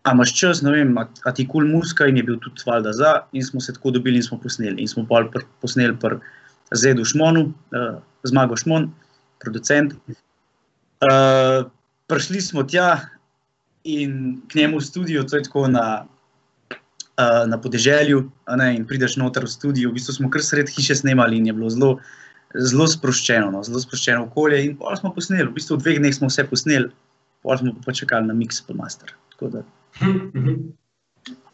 a 0.07 0.13
imaš 0.15 0.31
čas, 0.39 0.61
ne 0.63 0.71
vem, 0.71 0.93
a, 0.97 1.03
a 1.27 1.33
ti 1.35 1.43
kul 1.43 1.65
cool 1.65 1.73
muska 1.73 2.07
in 2.07 2.17
je 2.17 2.23
bil 2.29 2.37
tudi 2.39 2.63
valjda 2.63 2.93
za 2.95 3.11
in 3.35 3.43
smo 3.43 3.59
se 3.59 3.75
tako 3.75 3.91
dobili 3.91 4.21
in 4.21 4.23
smo 4.23 4.39
posneli. 4.39 4.79
In 4.79 4.87
smo 4.87 5.03
pol 5.09 5.27
pr, 5.33 5.43
posneli 5.59 5.97
pr 5.99 6.15
Zedu 6.75 7.05
Šmonu, 7.05 7.49
uh, 7.49 7.99
Zmago 8.23 8.57
Šmon, 8.57 8.89
producent. 9.39 9.93
Uh, 10.99 11.69
prišli 12.07 12.41
smo 12.41 12.63
tja 12.63 13.09
in 13.83 14.41
k 14.47 14.55
njemu 14.55 14.77
v 14.77 14.83
studio, 14.83 15.23
to 15.23 15.37
je 15.37 15.43
tako 15.43 15.67
na, 15.67 16.05
uh, 16.69 17.45
na 17.47 17.57
podeželju, 17.61 18.25
ne, 18.57 18.75
in 18.75 18.87
prideš 18.87 19.17
noter 19.17 19.47
v 19.47 19.51
studio. 19.51 19.89
V 19.89 19.97
bistvu 19.97 20.13
smo 20.19 20.29
kar 20.29 20.43
sred 20.43 20.69
hiše 20.69 20.95
snemali 20.95 21.37
in 21.37 21.47
je 21.47 21.53
bilo 21.53 21.69
zelo, 21.69 21.91
zelo 22.53 22.87
sproščeno, 22.87 23.51
no, 23.53 23.63
zelo 23.63 23.81
sproščeno 23.81 24.27
okolje. 24.27 24.63
In 24.65 24.75
pol 24.77 24.97
smo 24.99 25.13
posneli, 25.15 25.47
v 25.47 25.55
bistvu 25.55 25.79
v 25.79 25.85
dveh 25.85 26.01
dneh 26.03 26.15
smo 26.15 26.29
vse 26.29 26.45
posneli, 26.49 26.91
pol 27.45 27.57
smo 27.57 27.73
pa 27.85 27.95
čakali 27.95 28.27
na 28.27 28.35
mix, 28.37 28.61
pa 28.65 28.75
master. 28.77 29.15
Tako 29.33 29.53
da, 29.55 29.63
hm, 30.03 30.19
hm. 30.35 30.59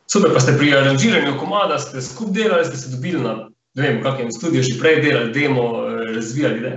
Super, 0.06 0.34
pa 0.34 0.40
ste 0.40 0.54
pri 0.58 0.70
aranžiranju 0.78 1.38
komada, 1.42 1.80
ste 1.82 2.02
skupaj 2.02 2.34
delali, 2.34 2.66
ste 2.66 2.78
se 2.78 2.92
dobili 2.94 3.22
na 3.24 3.50
ne 3.76 3.82
vem, 3.84 4.00
v 4.00 4.04
kakšnem 4.04 4.32
studiu, 4.32 4.64
že 4.64 4.80
prej 4.80 5.02
delali, 5.04 5.32
demo, 5.36 5.86
eh, 5.86 6.14
razvijali. 6.16 6.60
Ne? 6.62 6.74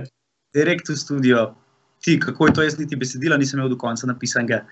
direkt 0.53 0.89
v 0.89 0.97
studio, 0.97 1.53
ti, 2.01 2.19
kako 2.19 2.47
je 2.47 2.53
to, 2.53 2.61
jaz 2.63 2.77
niti 2.79 2.95
besedila 2.95 3.37
nisem 3.37 3.59
imel 3.59 3.69
do 3.69 3.77
konca 3.77 4.07
napisanega. 4.07 4.63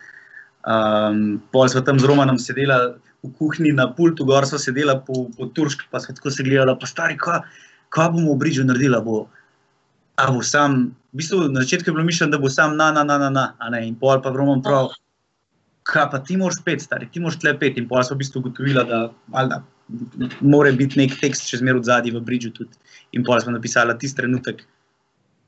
Um, 0.67 1.39
pol 1.51 1.69
smo 1.69 1.81
tam 1.81 1.99
z 1.99 2.07
Romanom 2.09 2.39
sedela 2.41 2.97
v 3.23 3.31
kuhinji 3.37 3.71
na 3.75 3.87
pultu, 3.93 4.25
gor 4.25 4.45
smo 4.45 4.59
sedela 4.59 4.97
po, 4.99 5.27
po 5.37 5.47
turški, 5.53 5.87
pa 5.91 5.99
smo 5.99 6.15
tako 6.15 6.31
se 6.33 6.43
gledala, 6.43 6.75
pa 6.79 6.89
stari, 6.89 7.17
kaj, 7.17 7.45
kaj 7.93 8.11
bomo 8.15 8.35
v 8.35 8.41
Bridžu 8.41 8.65
naredila. 8.67 9.01
Bo, 9.03 9.27
a 10.17 10.31
bo 10.31 10.41
sam, 10.41 10.97
v 11.13 11.21
bistvu 11.21 11.47
na 11.53 11.61
začetku 11.61 11.91
je 11.91 11.95
bilo 11.95 12.05
mišljeno, 12.07 12.35
da 12.35 12.41
bo 12.41 12.49
sam 12.49 12.75
na, 12.77 12.91
na, 12.91 13.05
na, 13.05 13.17
na, 13.21 13.29
na 13.29 13.45
a 13.59 13.69
ne, 13.69 13.85
in 13.87 13.95
pol 13.95 14.19
pa 14.23 14.33
Roman 14.33 14.63
prav, 14.65 14.91
kaj 15.87 16.09
pa 16.11 16.19
ti 16.19 16.37
moraš 16.37 16.59
pet, 16.65 16.83
stari, 16.83 17.07
ti 17.11 17.21
moraš 17.23 17.39
tle 17.41 17.53
pet, 17.59 17.77
in 17.79 17.87
pol 17.87 18.03
smo 18.03 18.17
v 18.17 18.23
bistvu 18.23 18.43
ugotovila, 18.43 18.83
da, 18.87 18.99
valjda, 19.33 19.61
mora 20.43 20.73
biti 20.75 20.99
nek 20.99 21.15
tekst 21.21 21.47
še 21.47 21.61
zmeraj 21.61 21.85
zadnji 21.87 22.13
v 22.15 22.23
Bridžu 22.27 22.51
tudi. 22.55 22.75
In 23.15 23.23
pol 23.27 23.39
smo 23.43 23.55
napisali 23.55 23.95
tisti 23.99 24.19
trenutek 24.19 24.65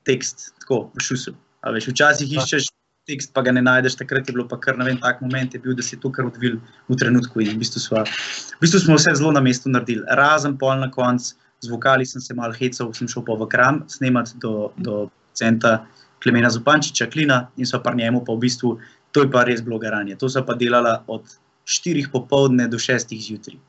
tekst, 0.07 0.51
tako 0.63 0.85
v 0.95 1.03
šusu. 1.03 1.35
A 1.65 1.73
veš, 1.75 1.89
včasih 1.91 2.31
iščeš 2.39 2.69
tekst, 3.09 3.33
pa 3.35 3.43
ga 3.43 3.51
ne 3.55 3.63
najdeš, 3.65 3.97
takrat 3.99 4.29
je 4.29 4.35
bilo 4.35 4.45
pa 4.47 4.59
kar 4.61 4.77
na 4.79 4.87
en 4.87 4.99
tak 5.01 5.19
moment, 5.25 5.53
je 5.53 5.59
bil, 5.59 5.75
da 5.75 5.83
si 5.83 5.99
to 5.99 6.11
kar 6.13 6.29
odvil 6.29 6.59
v 6.87 6.97
trenutku 6.99 7.43
in 7.43 7.55
v 7.55 7.59
bistvu, 7.63 7.81
sva, 7.83 8.05
v 8.05 8.59
bistvu 8.63 8.85
smo 8.85 8.99
vse 8.99 9.17
zelo 9.19 9.33
na 9.35 9.43
mestu 9.43 9.71
naredili. 9.71 10.05
Razen 10.19 10.55
pol 10.61 10.77
na 10.79 10.91
koncu, 10.93 11.35
z 11.59 11.67
vokali 11.67 12.05
sem 12.07 12.21
se 12.23 12.33
mal 12.37 12.53
hecal, 12.55 12.93
sem 12.95 13.09
šel 13.11 13.25
pa 13.27 13.35
v 13.35 13.49
kram 13.51 13.81
snemati 13.91 14.37
do, 14.39 14.71
do 14.79 15.09
centa 15.35 15.81
Klemena 16.23 16.51
Zupančiča, 16.51 17.09
Klina 17.11 17.49
in 17.57 17.67
so 17.67 17.79
pa 17.83 17.91
njemu 17.95 18.23
pa 18.23 18.35
v 18.35 18.45
bistvu, 18.45 18.77
to 19.11 19.25
je 19.25 19.31
pa 19.31 19.43
res 19.43 19.61
bilo 19.65 19.79
garanje. 19.79 20.17
To 20.19 20.29
so 20.29 20.43
pa 20.45 20.53
delala 20.53 21.03
od 21.07 21.25
4 21.65 22.11
popovdne 22.11 22.67
do 22.67 22.77
6 22.77 23.13
zjutraj. 23.13 23.59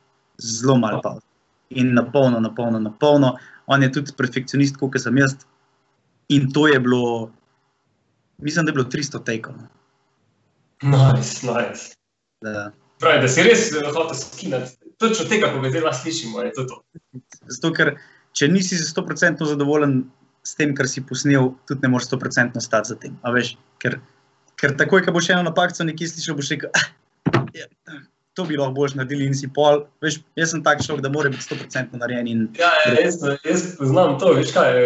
Zelo 0.40 0.76
malo 0.80 1.00
pa. 1.02 1.16
In 1.70 1.94
na 1.94 2.02
polno, 2.02 2.40
na 2.40 2.50
polno, 2.54 2.80
na 2.80 2.90
polno. 2.90 3.36
On 3.66 3.82
je 3.82 3.92
tudi 3.92 4.12
perfekcionist, 4.16 4.76
kot 4.76 4.98
sem 4.98 5.18
jaz. 5.18 5.36
In 6.28 6.50
to 6.52 6.66
je 6.68 6.80
bilo, 6.80 7.30
mislim, 8.38 8.66
da 8.66 8.70
je 8.70 8.78
bilo 8.78 8.88
300 8.90 9.24
tekov. 9.24 9.54
Nice, 10.82 11.46
nice. 11.46 11.94
Da. 12.40 12.70
Pravi, 13.00 13.20
da 13.24 13.28
si 13.28 13.42
res 13.44 13.68
eh, 13.72 13.86
hotel 13.94 14.16
skinati. 14.16 14.76
Točno 15.00 15.24
tega, 15.28 15.48
ko 15.52 15.60
zdaj 15.64 15.92
slišimo, 16.02 16.42
je 16.44 16.52
to. 16.56 16.64
to. 16.68 16.80
Zato, 17.48 17.72
ker 17.76 17.94
če 18.36 18.48
nisi 18.48 18.76
za 18.76 18.88
100% 18.92 19.48
zadovoljen 19.48 20.02
s 20.44 20.56
tem, 20.56 20.74
kar 20.76 20.88
si 20.88 21.02
posnel, 21.04 21.52
tudi 21.68 21.84
ne 21.84 21.92
moreš 21.92 22.10
100% 22.12 22.60
stati 22.60 22.92
za 22.92 22.96
tem. 23.00 23.16
A 23.24 23.32
Veš, 23.34 23.54
ker, 23.80 23.98
ker 24.60 24.76
takoj, 24.76 25.02
ko 25.06 25.12
boš 25.16 25.30
eno 25.34 25.42
napako 25.48 25.84
nekje 25.88 26.08
slišal, 26.12 26.36
boš 26.38 26.50
rekel, 26.54 26.70
ah, 26.76 26.88
ja, 27.56 27.66
to 28.36 28.44
bi 28.46 28.56
lahko 28.60 28.76
boš 28.76 28.94
naredili 28.98 29.26
in 29.26 29.34
si 29.34 29.48
pol. 29.48 29.82
Veš, 30.04 30.20
jaz 30.38 30.52
sem 30.54 30.62
tak 30.64 30.84
človek, 30.84 31.02
da 31.02 31.10
mora 31.12 31.32
biti 31.32 31.42
100% 31.48 31.96
narejen. 31.98 32.28
In, 32.30 32.46
Ja, 32.60 32.70
ja, 32.86 32.94
jaz, 33.00 33.18
jaz 33.44 33.64
poznam 33.78 34.18
to, 34.20 34.34
veš 34.38 34.52
kaj, 34.54 34.78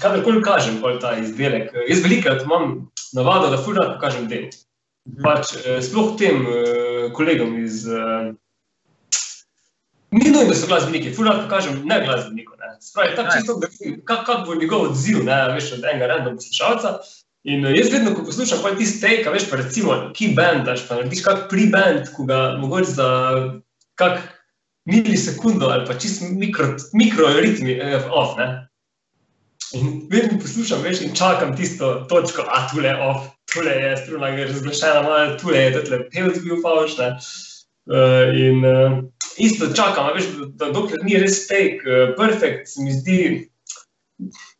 kadarkoli 0.00 0.42
kažem 0.46 0.78
pol 0.84 1.00
ta 1.02 1.16
izdelek. 1.18 1.72
Jaz 1.88 2.04
velikrat 2.04 2.44
imam 2.46 2.90
navado, 3.16 3.50
da 3.50 3.58
fulano 3.58 3.96
pokažem 3.96 4.28
del. 4.30 4.48
Pač, 5.24 5.54
eh, 5.64 5.80
sploh 5.82 6.12
tem 6.20 6.44
eh, 6.44 7.08
kolegom 7.16 7.56
iz. 7.64 7.86
eh, 7.88 8.34
Ni 10.10 10.30
nujno, 10.30 10.48
da 10.48 10.54
so 10.56 10.66
glasbeniki, 10.68 11.10
fulano 11.12 11.42
pokažem 11.44 11.82
ne 11.84 11.98
glasbeniku. 12.04 12.54
Ne. 12.60 12.76
Spravi, 12.80 13.16
tako 13.16 13.32
čisto, 13.36 13.56
da 13.60 13.68
vidim, 13.72 13.98
kak, 14.04 14.22
kak 14.26 14.46
bo 14.46 14.54
njegov 14.54 14.86
odziv, 14.90 15.24
ne, 15.24 15.36
veš, 15.52 15.72
od 15.76 15.84
enega 15.84 16.06
random 16.06 16.36
poslušalca. 16.40 16.94
In 17.48 17.64
eh, 17.64 17.76
jaz 17.78 17.92
vedno, 17.92 18.14
ko 18.16 18.24
poslušam 18.26 18.60
pa 18.62 18.74
tisti 18.76 19.00
take, 19.00 19.28
a 19.28 19.32
veš, 19.32 19.48
pa 19.50 19.60
recimo, 19.60 19.96
ki 20.16 20.32
band 20.36 20.66
daš, 20.68 20.84
pa 20.88 20.98
narediš 20.98 21.24
kak 21.24 21.46
pre-band, 21.52 22.10
ko 22.16 22.26
ga 22.28 22.40
mogoče 22.60 22.96
za 22.98 23.08
kak 23.98 24.20
milisekundo 24.88 25.68
ali 25.68 25.84
pa 25.86 25.96
čist 26.00 26.22
mikro, 26.30 26.74
mikro 26.92 27.28
ritmi 27.40 27.76
eh, 27.76 28.08
off, 28.10 28.36
ne. 28.38 28.48
In 29.76 30.06
vedno 30.08 30.38
poslušam, 30.40 30.80
veš, 30.84 31.02
in 31.04 31.16
čakam 31.16 31.52
tisto 31.56 31.92
točko, 32.08 32.44
a 32.48 32.62
tule 32.70 32.94
off, 33.04 33.28
tule 33.52 33.72
je 33.72 33.96
struna, 34.04 34.28
je 34.32 34.46
razglašena, 34.48 35.02
malo 35.04 35.36
tule 35.40 35.58
je, 35.58 35.84
tule 35.84 36.00
pevc 36.12 36.40
bil 36.44 36.62
fauš, 36.64 36.96
ne. 37.00 37.10
Uh, 37.88 38.34
in 38.36 38.64
uh, 38.68 38.98
isto 39.40 39.70
čakam, 39.72 40.10
veš, 40.16 40.26
da, 40.36 40.48
da 40.60 40.72
dokler 40.76 41.00
ni 41.04 41.16
res 41.20 41.46
take, 41.48 41.80
uh, 41.88 42.10
perfect, 42.16 42.68
se 42.68 42.84
mi 42.84 42.92
zdi, 42.92 43.20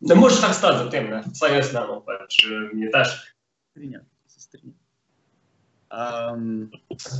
ne 0.00 0.14
moreš 0.14 0.40
tako 0.40 0.54
stati 0.54 0.78
za 0.84 0.90
tem, 0.90 1.10
ne. 1.10 1.22
Vsaj 1.32 1.56
jaz 1.56 1.72
ne, 1.74 1.80
no, 1.80 2.00
pač 2.06 2.42
mi 2.72 2.86
je 2.86 2.90
težko. 2.94 3.24
strinjam, 3.70 4.04
se 4.26 4.40
strinjam. 4.40 4.74
Um, 5.88 6.70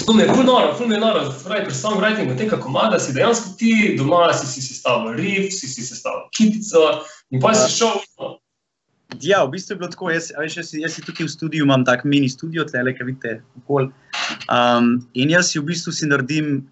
To 0.06 0.12
mi 0.12 0.22
je 0.22 0.34
ful 0.34 0.44
noro, 0.44 0.74
ful 0.76 0.88
mi 0.88 0.94
je 0.94 1.00
noro, 1.00 1.22
pravi, 1.44 1.64
pri 1.64 1.74
songwritingu 1.74 2.36
tega 2.36 2.58
komada 2.60 2.98
si 3.00 3.14
dejansko 3.16 3.54
ti 3.58 3.94
doma 3.96 4.28
si 4.36 4.46
si 4.46 4.60
sestavil 4.60 5.16
riff, 5.16 5.54
si 5.56 5.68
si 5.68 5.82
sestavil 5.82 6.28
kitico 6.36 7.00
in 7.30 7.40
pa 7.40 7.54
si 7.54 7.72
šel. 7.72 7.96
no, 8.20 8.36
Ja, 9.20 9.44
v 9.44 9.56
bistvu 9.56 9.72
je 9.72 9.78
bilo 9.80 9.88
tako. 9.88 10.10
Jaz, 10.12 10.28
veš, 10.36 10.56
jaz, 10.60 10.74
jaz 10.76 10.92
si 10.92 11.02
tukaj 11.02 11.24
v 11.24 11.32
studiu 11.32 11.64
imam 11.64 11.84
tak 11.84 12.04
mini 12.04 12.28
studio, 12.28 12.66
tle, 12.68 12.92
ki 12.92 13.06
vidite, 13.08 13.38
okol. 13.62 13.88
Um, 14.52 15.00
in 15.16 15.32
jaz 15.32 15.48
si 15.48 15.56
v 15.56 15.64
bistvu 15.72 15.94
si 15.96 16.04
naredim, 16.04 16.68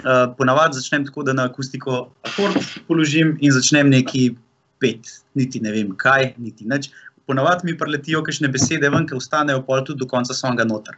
uh, 0.00 0.32
ponavadi 0.40 0.80
začnem 0.80 1.04
tako, 1.04 1.26
da 1.28 1.36
na 1.36 1.44
akustiko 1.52 2.08
akord 2.24 2.56
položim 2.88 3.36
in 3.44 3.52
začnem 3.52 3.92
neki 3.92 4.32
pet, 4.80 5.10
niti 5.34 5.60
ne 5.60 5.72
vem 5.72 5.92
kaj, 5.96 6.34
niti 6.38 6.66
nič. 6.68 6.90
Ponavadi 7.26 7.66
mi 7.66 7.78
preletijo 7.78 8.22
kakšne 8.22 8.48
besede 8.54 8.90
ven, 8.90 9.06
ki 9.06 9.16
ostanejo 9.18 9.64
pol 9.66 9.82
tudi 9.84 10.02
do 10.04 10.06
konca 10.10 10.34
songa 10.34 10.64
noter. 10.64 10.94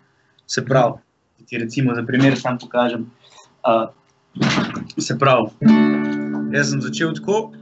Se 0.46 0.64
pravi, 0.64 1.00
ti 1.46 1.58
recimo 1.58 1.94
za 1.94 2.02
primer 2.02 2.36
sam 2.36 2.58
pokažem. 2.58 3.06
Uh, 3.64 3.88
se 4.98 5.16
pravi, 5.18 5.50
jaz 6.52 6.70
sem 6.70 6.82
začel 6.84 7.14
tako, 7.16 7.52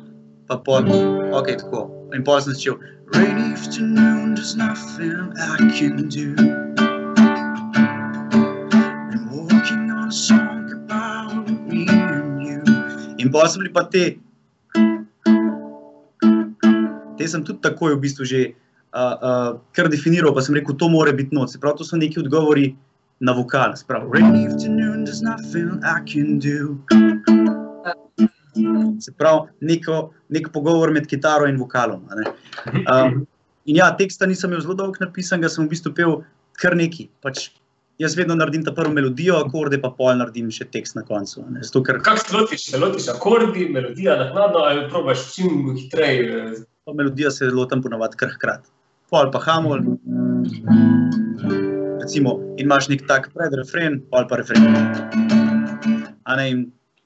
pa 0.48 0.58
pol, 0.58 0.90
ok, 1.32 1.54
tako. 1.62 1.86
In 2.14 2.24
pol 2.24 2.40
sem 2.40 2.54
začel. 2.54 2.78
Rainy 3.14 3.54
afternoon, 3.54 4.34
there's 4.34 4.56
nothing 4.56 5.32
I 5.38 5.56
can 5.78 6.08
do. 6.08 6.34
I'm 9.14 9.30
walking 9.30 9.90
on 9.94 10.08
a 10.08 10.12
song 10.12 10.66
about 10.74 11.46
me 11.70 11.86
and 11.86 12.42
you. 12.42 12.62
In 13.22 13.30
pol 13.30 13.46
sem 13.46 13.62
bili 13.62 13.70
pa 13.70 13.86
te. 13.86 14.18
Te 17.18 17.28
sem 17.28 17.44
tudi 17.44 17.60
takoj 17.64 17.96
v 17.96 18.02
bistvu 18.04 18.24
že 18.28 18.40
uh, 18.96 19.00
uh, 19.00 19.60
kar 19.72 19.88
definiral, 19.92 20.34
pa 20.34 20.44
sem 20.44 20.56
rekel, 20.56 20.76
to 20.76 20.88
mora 20.92 21.12
biti 21.12 21.34
noč. 21.36 21.56
Se 21.56 21.62
pravi, 21.62 21.78
to 21.78 21.84
so 21.84 21.96
neki 21.96 22.20
odgovori 22.20 22.76
na 23.20 23.32
vokal. 23.32 23.72
Do. 23.72 23.76
Se 29.00 29.12
pravi, 29.12 29.40
neko, 29.60 30.10
nek 30.28 30.52
pogovor 30.52 30.92
med 30.92 31.06
kitaro 31.06 31.48
in 31.48 31.58
vokalom. 31.60 32.08
Um, 32.88 33.26
in 33.64 33.76
ja, 33.76 33.90
teksta 33.96 34.26
nisem 34.26 34.52
imel 34.52 34.64
zelo 34.64 34.74
dolgo 34.74 34.96
napisan, 35.00 35.40
ga 35.44 35.52
sem 35.52 35.66
v 35.66 35.72
bistvu 35.72 35.92
pel 35.96 36.20
kar 36.60 36.76
neki. 36.76 37.08
Pač 37.24 37.50
jaz 38.00 38.16
vedno 38.16 38.36
naredim 38.36 38.64
ta 38.64 38.72
prvo 38.76 38.92
melodijo, 38.92 39.40
akorde, 39.44 39.80
pa 39.80 39.90
pol 39.96 40.16
naredim 40.20 40.48
še 40.52 40.68
tekst 40.72 40.96
na 40.96 41.04
koncu. 41.04 41.44
Zato, 41.60 41.82
ker 41.84 42.00
Kako 42.04 42.24
se 42.24 42.36
lotiš, 42.36 42.70
se 42.70 42.80
lotiš 42.80 43.08
akordi, 43.12 43.68
melodija 43.72 44.16
naknadno 44.20 44.64
ali 44.68 44.88
probaš 44.90 45.30
čim 45.34 45.76
hitreje. 45.76 46.64
Pa 46.86 46.92
melodija 46.94 47.30
se 47.30 47.44
lotim 47.50 47.82
ponavadi 47.82 48.16
kar 48.16 48.30
hkrati. 48.34 48.70
Pol 49.10 49.30
pa 49.32 49.40
hamol, 49.42 49.80
recimo, 52.02 52.36
in 52.58 52.66
imaš 52.66 52.86
nek 52.92 53.02
tak 53.08 53.26
predrefren, 53.34 54.00
pol 54.10 54.26
pa 54.30 54.38
refren. 54.38 54.62
A 56.26 56.36
ne, 56.38 56.44
in, 56.50 56.60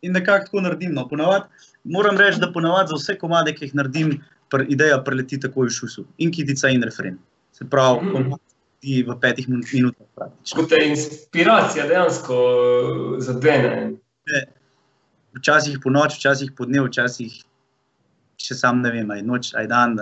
in 0.05 0.13
nekako 0.17 0.45
tako 0.51 0.63
naredim. 0.67 0.93
No. 0.97 1.07
Ponavadi, 1.09 1.49
moram 1.85 2.17
reči, 2.21 2.41
da 2.41 2.51
ponavadi 2.53 2.93
za 2.93 2.99
vse 3.01 3.17
komade, 3.21 3.55
ki 3.57 3.69
jih 3.71 3.75
naredim, 3.81 4.15
pr, 4.53 4.67
ideja 4.69 5.01
preleti 5.05 5.41
takoj 5.41 5.69
v 5.71 5.77
šusu. 5.79 6.05
In 6.19 6.33
kitica 6.33 6.69
in 6.73 6.85
refren. 6.85 7.17
Se 7.57 7.65
pravi, 7.65 8.01
Mhm. 8.05 8.13
komad 8.13 8.41
ti 8.81 9.03
v 9.05 9.17
petih 9.21 9.49
min- 9.49 9.65
minutah 9.73 10.07
praktično. 10.17 10.57
Ko 10.61 10.67
te 10.69 10.85
inspiracija 10.89 11.87
dejansko 11.89 12.37
eh, 12.37 13.21
zadene. 13.21 13.93
Včasih 15.37 15.79
po 15.83 15.91
noč, 15.91 16.17
včasih 16.19 16.53
po 16.57 16.65
dnevu, 16.67 16.89
včasih 16.89 17.43
še 18.41 18.57
sam 18.59 18.81
ne 18.85 18.93
vem, 18.95 19.11
aj 19.13 19.25
noč, 19.27 19.53
aj 19.59 19.69
dan. 19.71 19.99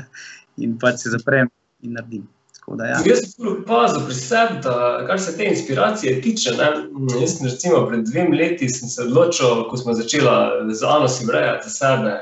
in 0.62 0.78
pač 0.80 1.04
se 1.04 1.12
zaprem 1.14 1.50
in 1.84 1.96
naredim. 1.98 2.26
Da, 2.66 2.86
ja. 2.90 2.96
Jaz 3.06 3.20
sem 3.22 3.30
zelo 3.30 3.52
opazil 3.60 4.00
pri 4.08 4.14
sebi, 4.18 4.56
da 4.64 4.76
kar 5.06 5.20
se 5.22 5.36
te 5.36 5.44
inspiracije 5.46 6.16
tiče. 6.22 6.56
Ne, 6.58 6.70
mm, 6.90 7.12
jaz 7.20 7.36
recimo 7.44 7.84
pred 7.86 8.02
dvemi 8.08 8.40
leti 8.40 8.66
sem 8.68 8.90
se 8.90 9.04
odločil, 9.04 9.68
ko 9.70 9.78
smo 9.78 9.94
začeli 9.94 10.74
z 10.74 10.82
Ano 10.82 11.06
si 11.08 11.28
urejati 11.28 11.68
za 11.68 11.74
sebe. 11.74 12.16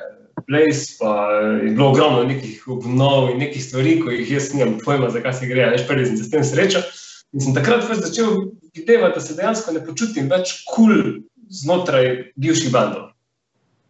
Place, 0.45 0.99
pa 1.01 1.31
je 1.63 1.71
bilo 1.71 1.89
ogromno 1.95 2.25
nekih 2.29 2.67
obnov 2.69 3.31
in 3.31 3.39
nekih 3.41 3.63
stvari, 3.65 3.95
ko 4.03 4.11
jih 4.13 4.33
jaz 4.35 4.51
nimam 4.53 4.77
pojma, 4.85 5.09
zakaj 5.15 5.33
se 5.39 5.49
gre. 5.49 5.71
Veš, 5.73 5.87
prvi 5.89 6.07
sem 6.11 6.19
se 6.21 6.27
s 6.27 6.33
tem 6.35 6.45
srečal. 6.45 6.85
In 7.33 7.41
sem 7.41 7.57
takrat 7.57 7.87
pač 7.89 8.03
začel 8.03 8.51
videti, 8.75 8.99
da 9.01 9.21
se 9.21 9.39
dejansko 9.39 9.73
ne 9.73 9.81
počutim 9.87 10.29
več 10.29 10.59
kul 10.69 10.93
cool 10.93 11.15
znotraj 11.49 12.35
bivših 12.37 12.75
bandov. 12.75 13.15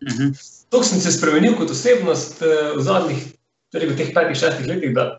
Mhm. 0.07 0.37
To 0.75 0.83
sem 0.83 0.99
se 0.99 1.13
spremenil 1.15 1.55
kot 1.55 1.71
osebnost 1.71 2.43
eh, 2.43 2.75
v 2.75 2.83
zadnjih 2.83 3.23
torej 3.71 3.93
v 3.93 3.99
teh 3.99 4.11
petih, 4.15 4.39
šestih 4.39 4.67
letih, 4.67 4.95
da 4.95 5.19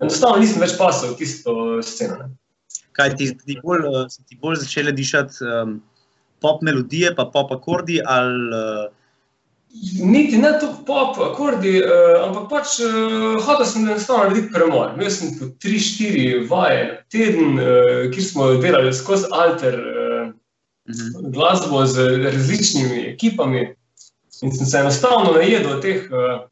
enostavno 0.00 0.40
nisem 0.40 0.62
več 0.64 0.76
pasal 0.80 1.12
v 1.12 1.20
tisto 1.20 1.52
sceno. 1.84 2.16
Ne. 2.24 2.32
Kaj 2.96 3.16
ti, 3.20 3.28
ti 3.44 3.58
bolj, 3.60 3.84
eh, 3.90 4.06
so 4.08 4.24
ti 4.24 4.40
bolj 4.40 4.62
začele 4.64 4.96
dišati 4.96 5.44
um, 5.44 5.76
pop 6.40 6.64
melodije, 6.64 7.12
pa 7.16 7.28
pop 7.28 7.52
akordi 7.52 8.00
ali 8.00 8.56
uh, 8.56 8.86
Niti 10.00 10.38
ne 10.40 10.54
tako 10.56 10.84
pop, 10.88 11.18
akordi, 11.20 11.74
uh, 11.84 12.22
ampak 12.24 12.46
pač 12.48 12.78
uh, 12.80 13.36
hotel 13.44 13.66
sem 13.68 13.84
enostavno 13.84 14.30
narediti 14.30 14.48
premor. 14.54 14.94
Imel 14.96 15.10
sem 15.12 15.34
po 15.36 15.50
3-4 15.60 16.46
vaje 16.48 16.78
na 16.86 16.94
teden, 17.12 17.58
uh, 17.60 18.06
kjer 18.14 18.24
smo 18.24 18.46
delali 18.62 18.94
skozi 18.96 19.28
alter 19.36 19.76
uh, 19.76 20.30
mhm. 20.88 21.28
glasbo 21.36 21.84
z 21.84 22.08
različnimi 22.24 23.04
ekipami. 23.12 23.66
In 24.44 24.52
sem 24.52 24.66
se 24.66 24.78
enostavno 24.78 25.32
najedel 25.32 25.80
teh 25.80 26.10
uh, 26.12 26.44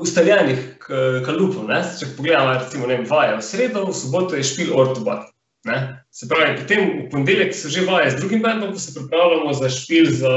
ustaljenih 0.00 0.60
k- 0.78 1.20
kalupov. 1.26 1.66
Ne? 1.68 1.82
Če 1.98 2.14
pogledamo, 2.16 2.54
recimo, 2.56 2.86
ne 2.88 2.96
vem, 3.00 3.08
vaje 3.10 3.36
v 3.36 3.44
sredo, 3.44 3.84
v 3.90 3.96
soboto 3.96 4.38
je 4.38 4.46
špil 4.46 4.72
ortobat. 4.72 5.28
Ne? 5.68 5.76
Se 6.14 6.28
pravi, 6.30 6.56
potem 6.62 6.86
v 7.02 7.08
ponedeljek 7.12 7.52
so 7.52 7.68
že 7.68 7.84
vaje 7.84 8.14
z 8.14 8.22
drugim 8.22 8.40
bendom, 8.40 8.72
ko 8.72 8.80
se 8.80 8.94
pripravljamo 8.96 9.52
za 9.58 9.68
špil 9.68 10.08
za, 10.22 10.36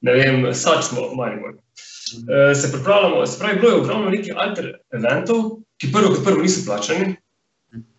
ne 0.00 0.16
vem, 0.16 0.48
Sačmo, 0.54 1.10
Maribor. 1.18 1.58
Uh, 1.58 2.54
se 2.56 2.72
pripravljamo, 2.72 3.26
se 3.26 3.38
pravi, 3.42 3.60
bilo 3.60 3.74
je 3.74 3.80
ogromno 3.82 4.14
nekih 4.14 4.40
alter 4.40 4.72
eventov, 4.94 5.60
ki 5.76 5.92
prvo 5.92 6.14
kot 6.14 6.24
prvo 6.24 6.40
niso 6.40 6.64
plačani, 6.64 7.16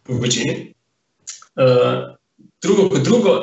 v 0.07 0.19
večini. 0.23 0.73
Uh, 1.53 2.17
drugo 2.63 2.89
kot 2.89 3.05
drugo, 3.05 3.33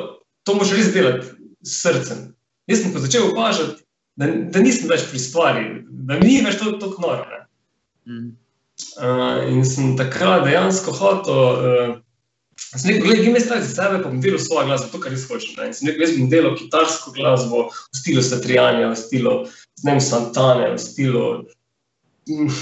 to 0.43 0.57
moraš 0.57 0.75
res 0.75 0.91
delati 0.91 1.31
s 1.63 1.79
srcem. 1.85 2.31
Jaz 2.67 2.81
sem 2.81 2.93
pa 2.93 2.99
začel 2.99 3.29
opažati, 3.29 3.84
da, 4.15 4.29
da 4.51 4.63
nisem 4.63 4.89
več 4.91 5.05
pri 5.11 5.19
stvari, 5.19 5.65
da 6.07 6.19
mi 6.19 6.29
ni 6.29 6.41
več 6.45 6.59
to 6.61 6.75
tako 6.81 7.07
noro. 7.07 7.43
Mhm. 8.07 8.33
Uh, 8.99 9.45
in 9.47 9.63
sem 9.63 9.93
takrat 9.99 10.43
dejansko 10.47 10.91
hotel. 10.95 11.35
Uh, 11.35 11.93
sem 12.75 12.91
rekel, 12.91 13.05
gledaj, 13.07 13.29
jaz 13.29 13.45
zdaj 13.45 13.61
za 13.63 13.73
sebe, 13.73 13.99
bom 14.03 14.17
delal 14.23 14.39
svojo 14.39 14.65
glasbo, 14.67 14.89
to, 14.91 15.01
kar 15.03 15.13
res 15.15 15.27
hočem. 15.29 15.55
Ne. 15.59 15.69
In 15.71 15.75
sem 15.77 15.89
rekel, 15.89 16.05
jaz 16.05 16.15
bom 16.17 16.31
delal 16.31 16.57
kitarsko 16.59 17.13
glasbo 17.15 17.61
v 17.71 17.99
stilu 17.99 18.23
Satrijanja, 18.23 18.89
v 18.91 18.99
stilu 18.99 19.35
ne 19.83 19.91
vem, 19.91 20.01
Santane, 20.03 20.71
v 20.73 20.81
stilu 20.81 21.23
mm, 22.27 22.59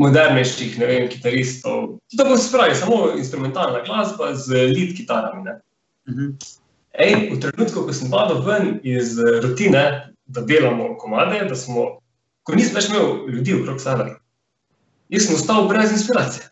modernejših, 0.00 0.78
ne 0.80 0.88
vem, 0.90 1.08
kitaristov. 1.12 1.98
To 2.16 2.28
bo 2.28 2.38
se 2.40 2.52
pravi, 2.52 2.76
samo 2.76 3.12
instrumentalna 3.16 3.84
glasba 3.84 4.34
z 4.34 4.64
lead 4.72 4.96
kitarami. 4.96 5.44
Ne. 5.44 5.60
Mhm. 6.08 6.32
Ej, 7.00 7.12
v 7.30 7.38
trenutku, 7.38 7.86
ko 7.86 7.92
sem 7.94 8.10
padel 8.10 8.42
ven 8.42 8.80
iz 8.82 9.14
rutine, 9.44 10.10
da 10.30 10.44
delamo 10.46 10.94
komade, 10.98 11.42
da 11.48 11.56
smo, 11.58 11.98
ko 12.46 12.56
nisem 12.56 12.78
več 12.78 12.88
imel 12.90 13.26
ljudi 13.30 13.56
okrog 13.58 13.80
sebe, 13.82 14.06
jaz 15.10 15.26
sem 15.26 15.36
ostal 15.36 15.68
brez 15.68 15.92
inspiracije. 15.94 16.50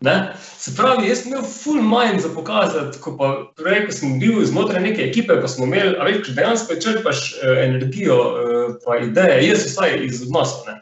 Ne? 0.00 0.32
Se 0.56 0.72
pravi, 0.76 1.08
jaz 1.10 1.22
sem 1.22 1.34
imel 1.34 1.44
full 1.44 1.82
mind 1.84 2.22
za 2.24 2.30
pokazati, 2.32 2.98
ko 3.04 3.12
pa 3.20 3.28
prej, 3.60 3.82
ko 3.86 3.92
sem 3.92 4.16
bil 4.20 4.40
znotraj 4.48 4.80
neke 4.82 5.04
ekipe, 5.04 5.36
pa 5.42 5.48
smo 5.48 5.68
imeli, 5.68 5.92
a 5.98 6.08
veš, 6.08 6.22
ko 6.26 6.36
dejansko 6.38 6.78
črpaš 6.80 7.20
uh, 7.36 7.60
energijo, 7.66 8.16
uh, 8.16 8.72
pa 8.84 8.96
ideje, 9.04 9.42
jaz 9.50 9.66
vsaj 9.68 9.98
iz 10.06 10.22
odnosov. 10.24 10.64
Ne? 10.70 10.80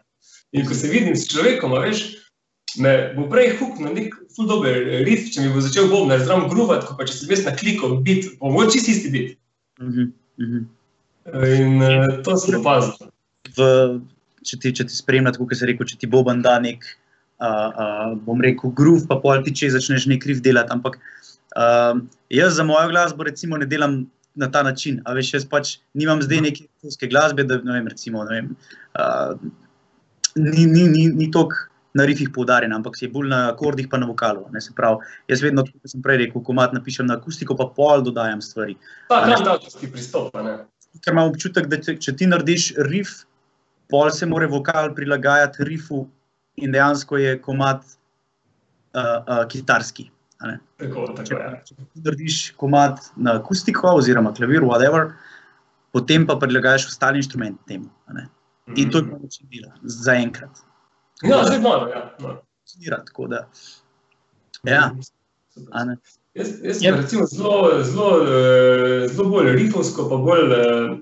In 0.54 0.68
ko 0.68 0.78
se 0.78 0.90
vidim 0.92 1.18
s 1.18 1.26
človekom, 1.32 1.74
veš, 1.82 2.04
me 2.78 2.94
bo 3.16 3.26
prej 3.32 3.56
huknil 3.58 3.90
nek 3.96 4.14
full 4.36 4.48
dober 4.48 4.78
riff, 5.02 5.32
če 5.34 5.44
mi 5.44 5.52
bo 5.52 5.66
začel 5.66 5.90
bobnar 5.90 6.22
zraven 6.22 6.46
gruvat, 6.52 6.86
ko 6.86 6.94
pa 6.94 7.08
če 7.08 7.18
sem 7.18 7.34
jaz 7.34 7.44
na 7.48 7.56
kliko 7.58 7.96
bit, 8.06 8.30
bo 8.38 8.54
moj 8.54 8.70
čist 8.70 8.90
isti 8.94 9.12
bit. 9.14 9.38
Mhm. 9.82 10.12
Mhm. 10.38 10.66
In 11.34 11.82
uh, 11.82 12.22
to 12.24 12.36
sem 12.40 12.58
opazil. 12.60 13.10
v, 13.56 13.68
če 14.46 14.58
ti, 14.62 14.72
če 14.80 14.86
ti 14.88 14.96
spremlja, 14.96 15.34
tako 15.36 15.48
kot 15.50 15.60
se 15.60 15.68
reče, 15.68 15.86
če 15.92 16.00
ti 16.02 16.10
Boban 16.10 16.42
da 16.44 16.56
nek, 16.62 16.84
uh, 17.42 17.68
uh, 17.68 18.12
bom 18.26 18.40
rekel, 18.44 18.72
groove, 18.76 19.06
pa 19.10 19.18
pol 19.22 19.42
ti 19.44 19.54
če 19.54 19.72
začneš 19.76 20.08
nek 20.10 20.26
riff 20.28 20.42
delati. 20.44 20.72
Ampak 20.74 20.98
uh, 20.98 22.00
jaz 22.32 22.58
za 22.58 22.66
mojo 22.66 22.88
glasbo 22.92 23.26
recimo 23.28 23.60
ne 23.60 23.68
delam 23.68 24.02
na 24.38 24.50
ta 24.52 24.62
način. 24.62 25.02
A 25.04 25.16
veš, 25.18 25.34
jaz 25.38 25.48
pač 25.48 25.78
nimam 25.98 26.22
zdaj 26.24 26.44
neke 26.44 26.68
filmske 26.80 27.10
glasbe, 27.10 27.46
da 27.48 27.60
ne 27.64 27.80
vem, 27.80 27.88
recimo, 27.90 28.22
ne 28.28 28.38
vem, 28.38 28.52
uh, 28.98 29.34
ni, 30.38 30.66
ni, 30.66 30.86
ni, 30.88 31.08
ni 31.14 31.30
toliko 31.34 31.66
na 31.98 32.04
rifih 32.06 32.28
poudarjen, 32.34 32.72
ampak 32.76 32.98
je 33.02 33.08
bolj 33.10 33.30
na 33.32 33.38
akordih 33.50 33.88
pa 33.90 33.98
na 33.98 34.06
vokalu. 34.06 34.44
Ne, 34.54 34.60
se 34.62 34.74
pravi, 34.76 35.02
jaz 35.32 35.42
vedno, 35.42 35.64
kot 35.66 35.90
sem 35.90 36.02
prej 36.04 36.20
rekel, 36.22 36.44
komat 36.46 36.76
napišem 36.76 37.08
na 37.08 37.16
akustiko, 37.18 37.56
pa 37.58 37.66
pol 37.74 38.04
dodajam 38.06 38.42
stvari. 38.44 38.76
Ta 39.10 39.24
kantavtorski 39.24 39.90
pristop, 39.90 40.36
a 40.36 40.44
ne. 40.46 40.56
Ker 41.04 41.12
imam 41.14 41.30
občutek, 41.30 41.68
da 41.70 41.78
če, 41.82 41.96
če 42.02 42.14
ti 42.16 42.26
narediš 42.26 42.72
rif, 42.88 43.22
pol 43.90 44.10
se 44.12 44.26
mora 44.28 44.48
vokal 44.50 44.92
prilagajati 44.96 45.64
rifu 45.64 46.04
in 46.58 46.72
dejansko 46.74 47.18
je 47.20 47.36
komat 47.42 47.84
uh, 47.84 49.00
uh, 49.00 49.44
kitarski. 49.48 50.10
ne. 50.44 50.58
Tako, 50.78 51.06
Če, 51.16 51.22
tako 51.34 51.40
je. 51.40 51.62
če 51.66 51.74
ti 51.74 52.02
narediš 52.04 52.38
komat 52.60 53.10
na 53.16 53.38
akustiko 53.40 53.94
oziroma 53.98 54.34
klavir, 54.34 54.62
whatever, 54.62 55.12
potem 55.92 56.26
pa 56.26 56.36
prilagajaš 56.38 56.86
ostali 56.92 57.18
inštrument 57.22 57.58
temu. 57.66 57.88
In 58.76 58.90
to 58.92 59.00
je 59.00 59.04
moj 59.08 59.20
način 59.22 59.48
dela, 59.48 59.72
zaenkrat. 59.82 60.60
Ja, 61.24 61.40
zdaj 61.46 61.60
malo, 61.64 61.88
ja. 61.88 62.02
Funkcionira, 62.20 63.00
Tako 63.04 63.26
da, 63.26 63.48
ja, 64.68 64.90
ne. 65.84 65.96
Jaz, 66.34 66.48
jaz 66.62 66.82
Je- 66.82 66.90
sem 66.90 66.96
recimo 66.96 67.26
zelo, 67.26 67.82
zelo, 67.84 68.22
eh, 68.22 69.08
zelo 69.08 69.28
bolj 69.28 69.52
rifovsko, 69.56 70.08
pa 70.10 70.16
bolj 70.16 70.52
eh, 70.52 70.96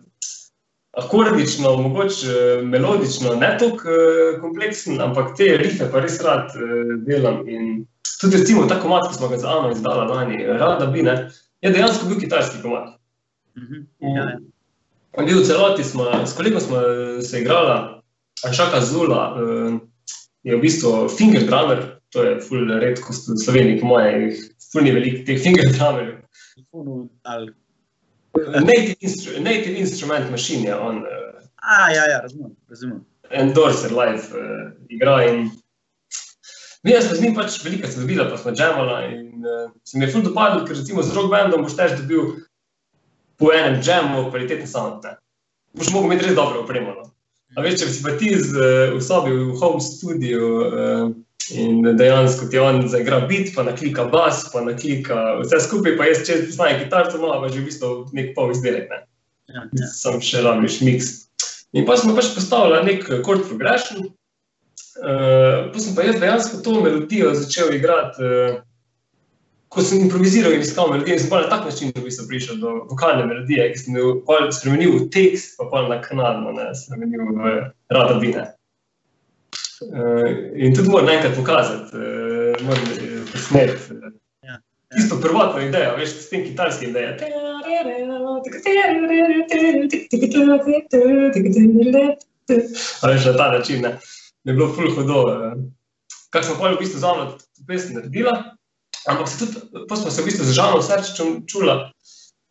akordično, 0.92 1.76
mogoče 1.76 2.26
eh, 2.28 2.62
melodično, 2.62 3.34
ne 3.34 3.56
tako 3.60 3.88
eh, 3.90 4.40
kompleksen, 4.40 5.00
ampak 5.00 5.36
te 5.36 5.56
rife 5.56 5.90
pa 5.92 6.00
res 6.00 6.20
rad 6.24 6.50
eh, 6.56 6.96
delam. 7.06 7.42
In 7.48 7.86
tudi 8.20 8.36
recimo 8.36 8.66
ta 8.66 8.80
komat, 8.80 9.08
ki 9.10 9.18
smo 9.18 9.28
ga 9.28 9.36
za 9.36 9.48
Ano 9.50 9.70
izdala 9.72 10.04
lani, 10.04 10.44
rada 10.46 10.86
bi, 10.86 11.02
ne, 11.02 11.28
je 11.60 11.70
dejansko 11.70 12.06
bil 12.08 12.20
kitarski 12.20 12.62
komat. 12.62 12.94
Mhm. 13.56 13.82
Ja, 14.00 14.30
ja. 14.30 14.38
Bil 15.24 15.38
v 15.40 15.44
celoti 15.44 15.84
smo, 15.84 16.04
s 16.26 16.32
kolegom 16.36 16.60
smo 16.60 16.76
eh, 16.76 17.22
se 17.22 17.40
igrala, 17.40 18.02
Šaka 18.52 18.80
Zula 18.80 19.36
eh, 19.36 19.78
je 20.44 20.56
v 20.56 20.60
bistvu 20.60 21.08
finger 21.08 21.44
drummer, 21.46 21.95
to 22.16 22.24
je 22.24 22.40
ful 22.40 22.64
redkost 22.81 23.29
v 23.29 23.37
Sloveniji, 23.37 23.81
po 23.81 23.92
mojem, 23.92 24.31
ful 24.72 24.87
ni 24.87 24.94
veliko 24.96 25.20
teh 25.29 25.40
finger 25.42 25.68
drummerjev. 25.76 26.16
Native, 28.37 28.96
instru, 29.05 29.40
native 29.44 29.76
instrument 29.81 30.31
machine 30.33 30.64
je 30.64 30.76
on, 30.76 31.05
uh, 31.05 31.44
A, 31.61 31.90
ja, 31.92 32.05
ja, 32.09 32.18
razumem. 32.24 32.57
razumem. 32.68 33.05
endorser 33.31 33.92
live 33.92 34.22
uh, 34.33 34.72
igra 34.88 35.24
in 35.26 35.50
mi 36.83 36.92
smo 37.02 37.16
z 37.16 37.22
njim 37.22 37.35
pač 37.35 37.64
veliko 37.64 37.88
se 37.88 38.00
dobila, 38.00 38.29
pa 38.31 38.38
smo 38.38 38.52
jamala 38.57 39.00
in 39.07 39.44
uh, 39.44 39.70
se 39.85 39.98
mi 39.98 40.05
je 40.05 40.12
ful 40.12 40.22
dopadlo, 40.22 40.64
ker 40.66 40.76
recimo 40.76 41.02
z 41.02 41.14
rock 41.16 41.31
bandom 41.31 41.66
boš 41.66 41.76
tež 41.76 41.96
dobil 42.00 42.37
po 43.37 43.50
enem 43.52 43.81
jamu 43.85 44.29
kvaliteten 44.31 44.68
sound, 44.70 45.05
ne. 45.05 45.16
Boš 45.74 45.90
mogel 45.92 46.12
imeti 46.12 46.29
res 46.29 46.37
dobro 46.38 46.62
opremo, 46.62 46.94
no. 46.94 47.11
A 47.57 47.64
veš, 47.64 47.81
če 47.83 47.90
si 47.90 48.05
pa 48.05 48.14
ti 48.20 48.31
z, 48.37 48.52
eh, 48.55 48.94
v 48.94 49.00
sobi, 49.02 49.33
v 49.33 49.57
home 49.59 49.81
studiu 49.81 50.46
uh, 50.62 51.11
in 51.54 51.82
dejansko 51.96 52.48
ti 52.50 52.59
on 52.59 52.88
zaigra 52.88 53.20
beat, 53.28 53.52
pa 53.54 53.62
naklika 53.66 54.06
bas, 54.11 54.46
pa 54.52 54.62
naklika 54.64 55.38
vse 55.42 55.61
skupaj, 55.66 55.96
pa 55.98 56.09
jaz 56.11 56.24
če 56.26 56.38
znajo 56.54 56.80
kitarco, 56.82 57.20
malo 57.22 57.40
pa 57.44 57.52
že 57.52 57.61
v 57.61 57.68
bistvu 57.68 57.92
nek 58.16 58.32
pol 58.35 58.52
izdelek, 58.54 58.88
ne. 58.90 59.02
Ja, 59.54 59.62
ja. 59.78 59.90
Sam 59.94 60.18
še 60.24 60.42
rabiš 60.42 60.80
mix. 60.82 61.12
In 61.76 61.87
pa 61.87 61.96
smo 61.98 62.16
pač 62.16 62.32
postavili 62.35 62.82
nek 62.88 63.06
chord 63.26 63.46
progression, 63.46 64.09
uh, 65.02 65.68
pa 65.70 65.82
sem 65.82 65.94
pa 65.94 66.09
jaz 66.09 66.18
dejansko 66.22 66.62
to 66.66 66.80
melodijo 66.80 67.35
začel 67.37 67.74
igrati. 67.76 68.22
Uh, 68.22 68.62
Ko 69.76 69.82
sem 69.82 69.98
improviziral 69.98 70.54
in 70.54 70.62
iskal 70.62 70.87
melodijo, 70.88 71.18
sem 71.18 71.28
pa 71.28 71.40
na 71.42 71.48
tak 71.50 71.64
način 71.66 71.90
v 71.90 72.04
bistvu 72.06 72.28
prišel 72.30 72.61
do 72.62 72.70
vokalne 72.87 73.26
melodije, 73.26 73.66
ki 73.74 73.80
sem 73.82 73.96
jo 73.98 74.12
spremenil 74.54 74.94
v 74.94 75.09
tekst, 75.12 75.56
pa 75.59 75.66
pa 75.68 75.82
na 75.90 75.98
kanalno, 76.00 76.54
ne, 76.54 76.70
spremenil 76.78 77.35
v 77.35 77.56
radabine. 77.92 78.46
Uh, 79.82 80.56
in 80.56 80.74
tudi 80.74 80.88
moram 80.88 81.08
enkrat 81.08 81.34
pokazati, 81.36 81.96
uh, 81.96 82.66
moram 82.66 82.82
eh, 82.96 83.20
posneti. 83.32 83.92
Ja, 83.92 84.08
ja. 84.48 84.60
Tisto 84.96 85.18
prvotno 85.20 85.60
idejo, 85.60 85.96
veš, 85.96 86.08
s 86.08 86.30
tem 86.30 86.44
kitarskim 86.46 86.90
idejo. 86.90 87.12
A 93.02 93.10
veš, 93.10 93.24
na 93.24 93.36
ta 93.36 93.50
način, 93.52 93.82
ne. 93.82 93.98
Je 94.44 94.52
bilo 94.54 94.72
ful 94.72 94.94
hudo. 94.94 95.24
eh. 95.34 95.52
Kar 96.30 96.44
smo 96.44 96.56
pol 96.56 96.74
v 96.76 96.80
bistvu 96.80 97.00
za 97.00 97.12
mano 97.12 97.36
pesem 97.68 97.98
naredila, 97.98 98.32
ampak 99.08 99.28
se 99.28 99.38
tudi, 99.44 99.60
pa 99.88 99.96
smo 99.96 100.10
se 100.10 100.22
v 100.22 100.30
bistvu 100.30 100.44
z 100.44 100.56
Žanom 100.56 100.82
Srčičem 100.82 101.36
čula, 101.48 101.76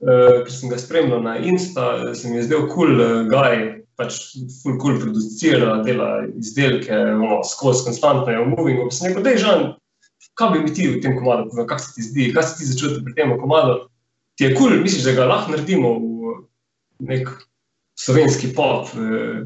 ker 0.01 0.51
sem 0.51 0.69
ga 0.69 0.77
spremljal 0.77 1.23
na 1.23 1.37
Insta, 1.37 2.13
se 2.13 2.29
mi 2.29 2.37
je 2.37 2.43
zdel 2.47 2.67
kul 2.69 2.95
cool, 2.97 3.29
guy, 3.29 3.84
pač 3.99 4.19
ful 4.61 4.75
kul 4.75 4.79
cool 4.81 5.01
producira, 5.01 5.79
dela 5.85 6.09
izdelke, 6.35 6.93
ono, 7.15 7.39
skozi 7.47 7.85
konstantno 7.87 8.31
je 8.31 8.43
v 8.43 8.51
movingu. 8.51 8.87
Sem 8.91 9.09
rekel, 9.09 9.25
dej 9.25 9.41
Žan, 9.43 9.65
kaj 10.39 10.53
bi 10.53 10.63
mi 10.65 10.73
ti 10.75 10.87
v 10.91 11.01
tem 11.03 11.17
komadu 11.17 11.49
povedal, 11.49 11.69
kako 11.71 11.85
se 11.85 11.93
ti 11.95 12.07
zdi, 12.09 12.29
kaj 12.35 12.47
se 12.49 12.57
ti 12.59 12.71
začuti 12.71 13.03
pri 13.05 13.15
tem 13.17 13.35
komadu? 13.39 13.85
Ti 14.35 14.49
je 14.49 14.55
kul, 14.55 14.71
cool, 14.71 14.81
misliš, 14.83 15.05
da 15.07 15.15
ga 15.15 15.29
lahko 15.31 15.55
naredimo 15.55 15.93
v 15.99 16.33
nek 17.07 17.31
slovenski 17.99 18.51
pop, 18.55 18.91
eh, 18.99 19.45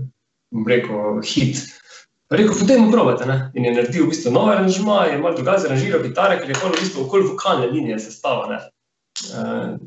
rekel, 0.65 1.21
hit. 1.21 1.61
Rekel, 2.29 2.53
potem 2.57 2.91
probate. 2.91 3.25
Ne? 3.25 3.37
In 3.53 3.65
je 3.65 3.73
naredil 3.73 4.05
v 4.05 4.13
bistvu 4.13 4.33
nove 4.33 4.53
aranžma, 4.53 5.05
je 5.09 5.21
malo 5.21 5.37
drugače 5.37 5.69
aranžiral 5.69 6.01
kitare, 6.05 6.41
ker 6.41 6.49
je 6.49 6.57
v 6.57 6.73
bistvu 6.77 7.05
okoli 7.05 7.29
vokalne 7.29 7.69
linije 7.69 7.99
sestavljene. 7.99 8.59
Uh, 9.29 9.77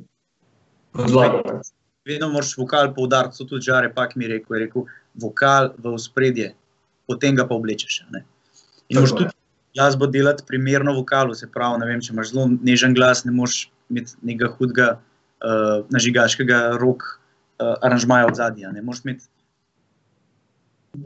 podlago. 0.92 1.42
ne. 1.46 1.60
Vedno 2.04 2.28
moraš 2.28 2.56
vokal 2.58 2.94
poudariti, 2.94 3.38
to 3.38 3.44
tudi 3.44 3.64
Žare 3.64 3.94
Pak 3.94 4.16
mi 4.16 4.24
je 4.24 4.28
rekel, 4.28 4.56
je 4.56 4.64
rekel, 4.66 4.84
vokal 5.14 5.72
v 5.78 5.94
ospredje, 5.94 6.52
potem 7.06 7.36
ga 7.36 7.46
pa 7.46 7.54
oblečeš. 7.54 8.02
Ne? 8.10 8.24
In 8.88 8.98
moraš 8.98 9.10
je. 9.10 9.16
tudi 9.16 9.30
glasbo 9.74 10.06
delati 10.06 10.44
primerno 10.46 10.94
vokalu, 10.94 11.34
se 11.34 11.48
pravi, 11.50 11.80
ne 11.80 11.86
vem, 11.86 12.00
če 12.00 12.12
imaš 12.12 12.32
zelo 12.32 12.48
nežen 12.60 12.94
glas, 12.94 13.24
ne 13.24 13.32
moreš 13.32 13.70
imeti 13.90 14.16
nekega 14.22 14.50
hudega, 14.56 14.88
uh, 15.44 15.78
nažigaškega 15.94 16.62
rok 16.80 17.06
uh, 17.06 17.76
aranžmaja 17.80 18.26
od 18.26 18.40
zadnja. 18.40 18.72
Ne 18.74 18.82
moreš 18.82 19.04
imeti. 19.06 19.28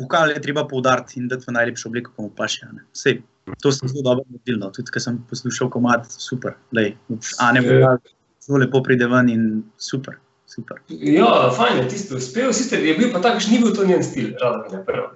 Vokal 0.01 0.33
je 0.35 0.43
treba 0.43 0.65
poudariti 0.67 1.21
in 1.21 1.29
dati 1.31 1.47
v 1.47 1.55
najlepšo 1.55 1.89
obliko, 1.89 2.11
ko 2.17 2.27
mu 2.27 2.31
paše. 2.35 2.67
Sej, 2.91 3.21
to 3.63 3.71
sem 3.71 3.87
zelo 3.87 4.03
dobro 4.03 4.25
naredil, 4.27 4.59
no. 4.59 4.73
tudi 4.75 4.91
ko 4.91 5.03
sem 5.03 5.21
poslušal 5.31 5.71
komat, 5.71 6.09
super, 6.11 6.57
lej, 6.75 6.97
a 7.39 7.53
ne 7.55 7.63
vokal, 7.63 8.01
zelo 8.43 8.65
lepo 8.65 8.83
pride 8.83 9.07
ven 9.07 9.31
in 9.31 9.45
super, 9.79 10.19
super. 10.47 10.81
Ja, 10.89 11.51
fajn 11.57 11.83
je 11.83 11.89
tisto 11.89 12.17
uspel, 12.17 12.53
sicer 12.55 12.85
je 12.85 12.95
bil 12.99 13.13
pa 13.13 13.21
takšen, 13.25 13.53
ni 13.55 13.61
bil 13.63 13.75
to 13.77 13.87
njen 13.87 14.05
stil, 14.05 14.33
rado 14.41 14.65
mi 14.65 14.79
je 14.79 14.83
prvo. 14.87 15.11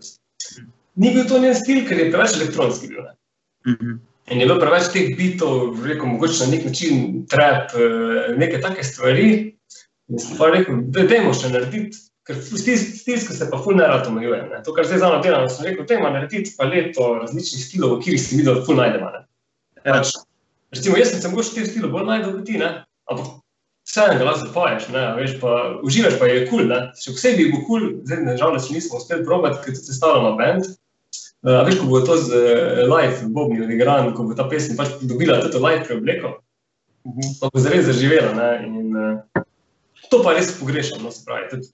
Ni 1.00 1.14
bil 1.14 1.26
to 1.28 1.40
njen 1.40 1.56
stil, 1.56 1.82
ker 1.88 1.98
je 1.98 2.10
preveč 2.12 2.36
elektronski 2.38 2.92
bil. 2.92 3.02
Ne? 3.06 3.16
Mhm. 3.72 3.98
In 4.30 4.38
je 4.38 4.46
bilo 4.46 4.60
preveč 4.62 4.92
teh 4.94 5.08
bitov, 5.18 5.80
rekel, 5.82 6.06
mogoče 6.06 6.44
na 6.44 6.52
nek 6.52 6.68
način 6.68 7.24
trap, 7.30 7.72
eh, 7.74 8.36
neke 8.38 8.60
take 8.62 8.84
stvari. 8.86 9.56
In 10.08 10.18
sem 10.18 10.38
pa 10.38 10.50
rekel, 10.50 10.84
da 10.94 11.02
dajmo 11.06 11.32
še 11.34 11.50
narediti, 11.50 11.98
ker 12.26 12.38
stil, 12.38 12.78
stilsko 12.78 13.34
se 13.34 13.48
pa 13.50 13.58
ful 13.58 13.74
ne 13.78 13.88
rad 13.90 14.06
omejuje. 14.06 14.42
Ne? 14.52 14.62
To, 14.66 14.74
kar 14.74 14.86
zdaj 14.86 15.02
zano 15.02 15.18
delam, 15.22 15.48
sem 15.50 15.66
rekel, 15.66 15.86
dajmo 15.86 16.12
narediti 16.14 16.54
paleto 16.58 17.08
različnih 17.24 17.64
stilov, 17.64 17.96
v 17.96 18.04
katerih 18.04 18.22
sem 18.22 18.42
videl, 18.42 18.62
ful 18.66 18.78
najdemo. 18.78 19.10
Ne? 19.16 19.24
Ja. 19.82 19.98
Pač, 19.98 20.14
recimo, 20.76 20.98
jaz 21.00 21.10
sem 21.10 21.24
se 21.24 21.32
mogoče 21.32 21.56
teh 21.56 21.66
stilov 21.66 21.94
bolj 21.96 22.06
najdel 22.12 22.36
kot 22.36 22.46
ti, 22.46 22.58
ne? 22.62 22.70
ampak 23.10 23.39
vseeno 23.90 24.24
lahko 24.24 24.46
zapoješ, 24.46 24.88
ne, 24.94 25.00
a 25.02 25.14
veš, 25.18 25.32
pa 25.40 25.54
uživaš, 25.82 26.18
pa 26.20 26.28
je 26.30 26.44
kul, 26.46 26.68
cool, 26.68 26.76
še 27.00 27.14
posebej 27.16 27.48
bo 27.50 27.62
kul, 27.64 27.66
cool, 27.66 27.88
zdaj 28.06 28.22
nažalost 28.28 28.70
še 28.70 28.76
nismo 28.76 29.00
uspeli 29.00 29.26
probati, 29.26 29.58
ker 29.64 29.74
tudi 29.74 29.90
sestavljamo 29.90 30.36
band. 30.38 30.70
Uh, 31.40 31.56
a 31.56 31.64
veš, 31.66 31.80
ko 31.80 31.88
bo 31.88 32.02
to 32.04 32.18
z 32.20 32.36
uh, 32.36 32.84
live 32.86 33.32
bobni 33.34 33.64
odigran, 33.64 34.12
ko 34.14 34.28
bo 34.28 34.36
ta 34.38 34.46
pesem 34.50 34.78
pač 34.78 34.94
dobila 35.08 35.40
to 35.48 35.62
live 35.62 35.82
preobleko, 35.88 36.36
pa 37.40 37.50
bo 37.50 37.62
zares 37.64 37.88
zaživela. 37.88 38.30
Ne, 38.36 38.50
in, 38.68 38.94
uh, 38.94 39.44
to 40.12 40.22
pa 40.22 40.36
res 40.36 40.52
pogrešam, 40.60 41.02
no 41.02 41.14
se 41.14 41.24
pravi. 41.26 41.50
Tudi, 41.54 41.72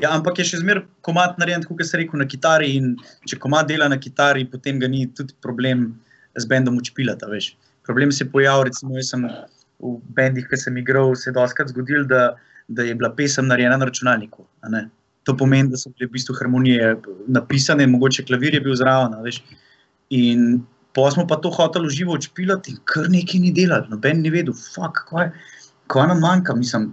Ja, 0.00 0.14
ampak 0.16 0.38
je 0.40 0.46
še 0.48 0.62
zmeraj 0.62 0.86
komat 1.04 1.36
narejen, 1.40 1.64
kot 1.68 1.82
se 1.84 1.98
reče, 2.00 2.16
na 2.16 2.24
kitari. 2.24 2.70
In 2.80 2.94
če 3.28 3.36
komat 3.42 3.68
dela 3.68 3.90
na 3.92 3.98
kitari, 4.00 4.46
potem 4.48 4.80
ga 4.80 4.88
ni 4.88 5.04
tudi 5.12 5.36
problem 5.44 5.90
z 6.32 6.48
bendom 6.48 6.78
učpilata. 6.80 7.28
Veš. 7.28 7.52
Problem 7.84 8.12
se 8.14 8.24
je 8.24 8.30
pojavil, 8.32 8.70
recimo, 8.70 8.96
jaz 8.96 9.12
sem 9.12 9.26
v 9.82 9.98
bendih, 10.16 10.46
ki 10.48 10.58
sem 10.58 10.76
igral, 10.78 11.14
se 11.18 11.30
je 11.30 11.36
doskrat 11.36 11.72
zgodil, 11.72 12.06
da, 12.08 12.32
da 12.68 12.86
je 12.86 12.94
bila 12.94 13.10
pesem 13.16 13.48
narejena 13.50 13.76
na 13.80 13.88
računalniku. 13.90 14.46
To 15.26 15.36
pomeni, 15.38 15.70
da 15.70 15.78
so 15.78 15.90
bile 15.90 16.08
v 16.08 16.16
bistvu 16.16 16.36
harmonije 16.38 16.94
napisane, 17.30 17.86
mogoče 17.86 18.24
klavir 18.26 18.54
je 18.54 18.62
bil 18.62 18.76
zraven. 18.78 19.14
In 20.10 20.62
pa 20.94 21.10
smo 21.10 21.26
pa 21.26 21.38
to 21.40 21.50
hoteli 21.50 21.86
uživo 21.86 22.16
odšpilati, 22.18 22.74
in 22.74 22.80
kar 22.84 23.10
nekaj 23.10 23.40
ni 23.40 23.52
delal, 23.54 23.86
noben 23.90 24.22
ni 24.22 24.30
vedel, 24.30 24.54
fuck, 24.54 25.04
kaj, 25.10 25.30
kaj 25.92 26.10
nam 26.10 26.20
manjka, 26.20 26.54
mislim, 26.58 26.90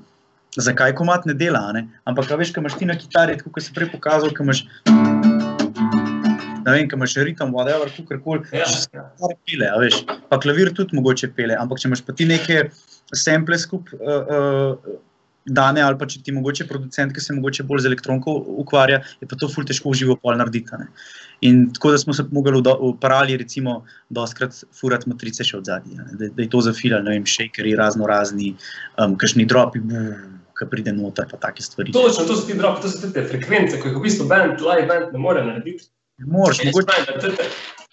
zakaj 0.57 0.95
komat 0.95 1.25
ne 1.25 1.33
dela. 1.33 1.67
Ne? 1.75 1.87
Ampak, 2.09 2.31
veš, 2.39 2.53
kaj 2.55 2.63
imaš 2.63 2.77
ti 2.79 2.89
na 2.89 2.97
kitari, 2.97 3.37
kot 3.43 3.63
si 3.63 3.75
prej 3.75 3.91
pokazal, 3.93 4.33
kaj 4.33 4.47
imaš. 4.47 4.65
Ne 6.65 6.75
vem, 6.75 6.87
kaj 6.89 6.99
imaš 6.99 7.17
ritem, 7.27 7.51
whatever, 7.55 7.91
kakorkoli. 7.97 8.47
ja, 8.53 8.67
še 8.69 8.87
ja. 8.93 9.05
stare 9.17 9.37
pele, 9.47 9.67
a 9.69 9.77
veš. 9.81 10.01
Pa 10.31 10.39
klavir 10.41 10.73
tudi 10.75 10.97
mogoče 10.99 11.31
pele, 11.35 11.57
ampak 11.59 11.81
če 11.81 11.89
imaš 11.91 12.03
pa 12.07 12.15
ti 12.15 12.27
neke 12.29 12.65
sample 13.15 13.57
skup 13.59 13.93
uh, 13.97 14.33
uh, 14.37 14.97
dane, 15.49 15.81
ali 15.81 15.97
pa 15.99 16.07
če 16.09 16.21
ti 16.25 16.33
mogoče 16.35 16.67
producent, 16.69 17.13
ki 17.15 17.23
se 17.23 17.35
mogoče 17.37 17.65
bolj 17.69 17.83
z 17.85 17.91
elektronko 17.91 18.35
ukvarja, 18.63 19.01
je 19.21 19.29
pa 19.29 19.37
to 19.39 19.49
ful 19.51 19.67
težko 19.67 19.93
v 19.93 20.01
živo 20.01 20.17
pol 20.19 20.37
narediti. 20.37 20.79
ne. 20.79 20.89
In 21.47 21.69
tako 21.73 21.93
da 21.95 22.01
smo 22.01 22.13
se 22.13 22.25
mogli 22.31 22.59
v 22.59 22.61
v 22.61 22.91
parali, 23.01 23.37
recimo, 23.37 23.83
doskrat 24.09 24.57
furati 24.75 25.09
matrice 25.09 25.43
še 25.43 25.57
od 25.57 25.65
zadnje, 25.65 25.95
da, 26.19 26.27
da 26.27 26.43
je 26.43 26.49
to 26.49 26.61
zafilali, 26.61 27.03
ne 27.03 27.15
vem, 27.17 27.25
shakeri, 27.25 27.75
razno 27.79 28.07
razni, 28.07 28.55
um, 28.97 29.15
kakšni 29.15 29.47
dropi, 29.47 29.81
ki 30.59 30.67
pride 30.67 30.91
noter, 30.91 31.27
pa 31.31 31.39
take 31.39 31.63
stvari. 31.63 31.95
Točno, 31.95 32.27
to 32.27 32.35
so 32.35 32.45
ti 32.47 32.57
dropi, 32.59 32.83
to 32.83 32.91
so 32.91 33.07
te 33.07 33.23
frekvence, 33.23 33.79
ko 33.79 33.87
jih 33.87 33.95
v 33.95 34.03
bistvu 34.03 34.27
band, 34.27 34.59
live 34.59 34.87
band 34.91 35.15
ne 35.15 35.23
more 35.23 35.45
narediti. 35.45 35.87
Če 36.19 36.25
mogoče 36.29 37.03
da 37.07 37.19
te- 37.19 37.49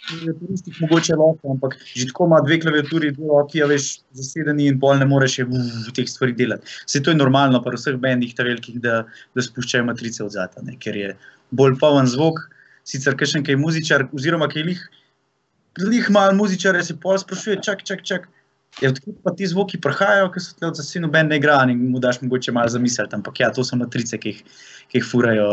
klaviaturistih 0.06 0.80
mogoče 0.84 1.16
lahko, 1.18 1.52
ampak 1.54 1.76
že 1.92 2.06
tako 2.10 2.26
ima 2.30 2.40
dve 2.44 2.58
klaviaturi, 2.62 3.12
dve 3.16 3.30
roki, 3.30 3.62
veš, 3.70 3.88
zasedeni 4.18 4.68
in 4.70 4.78
pol 4.82 4.98
ne 5.00 5.08
moreš 5.08 5.38
v, 5.44 5.62
v 5.86 5.94
teh 5.96 6.08
stvarih 6.10 6.36
delati. 6.38 6.76
Vse 6.86 7.02
to 7.02 7.14
je 7.14 7.18
normalno, 7.18 7.62
pa 7.64 7.72
v 7.74 7.80
vseh 7.80 7.98
bendih, 8.02 8.34
ta 8.36 8.46
velikih, 8.46 8.78
da, 8.82 9.02
da 9.34 9.46
spuščajo 9.46 9.88
matrice 9.88 10.22
od 10.24 10.34
zata, 10.36 10.62
ne, 10.66 10.76
ker 10.82 10.98
je 10.98 11.14
bolj 11.56 11.76
poln 11.82 12.08
zvok, 12.10 12.44
sicer 12.86 13.18
kakšen 13.18 13.46
kaj 13.46 13.58
muzičar, 13.60 14.06
oziroma 14.14 14.48
kaj 14.52 14.68
lih, 14.70 14.86
lih 15.82 16.10
malo 16.14 16.36
muzičar, 16.38 16.78
se 16.84 16.96
pol 17.02 17.18
sprašuje, 17.22 17.60
čak, 17.66 17.84
čak, 17.86 18.04
čak. 18.06 18.30
Je 18.82 18.88
odkud 18.88 19.14
pa 19.24 19.32
ti 19.32 19.46
zvoki 19.48 19.78
prihajajo, 19.80 20.28
ker 20.34 20.42
so 20.44 20.52
tle 20.58 20.68
od 20.68 20.76
zasinu 20.76 21.08
bend 21.08 21.32
ne 21.32 21.38
igra 21.40 21.62
in 21.64 21.78
mu 21.90 22.00
daš 22.02 22.18
mogoče 22.20 22.52
malo 22.52 22.68
zamisliti, 22.68 23.16
ampak 23.16 23.40
ja, 23.40 23.48
to 23.48 23.64
so 23.64 23.76
matrice, 23.80 24.18
ki 24.20 24.34
jih, 24.34 24.42
ki 24.92 24.98
jih 25.00 25.06
furajo 25.10 25.46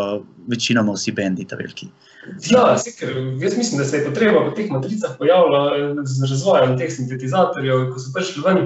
večinoma 0.52 0.92
vsi 0.98 1.14
bendi, 1.16 1.46
ta 1.48 1.56
veliki. 1.56 1.88
Ja, 2.52 2.78
sicer, 2.78 3.16
jaz 3.40 3.56
mislim, 3.58 3.80
da 3.80 3.86
se 3.88 3.98
je 3.98 4.06
potreba 4.10 4.44
po 4.44 4.52
teh 4.58 4.68
matricah 4.72 5.16
pojavila 5.20 5.64
eh, 5.78 6.04
z 6.04 6.30
razvojem 6.32 6.78
teh 6.80 6.92
sintetizatorjev, 6.92 7.90
ko 7.94 8.00
so 8.04 8.12
prišli 8.16 8.44
ven. 8.44 8.62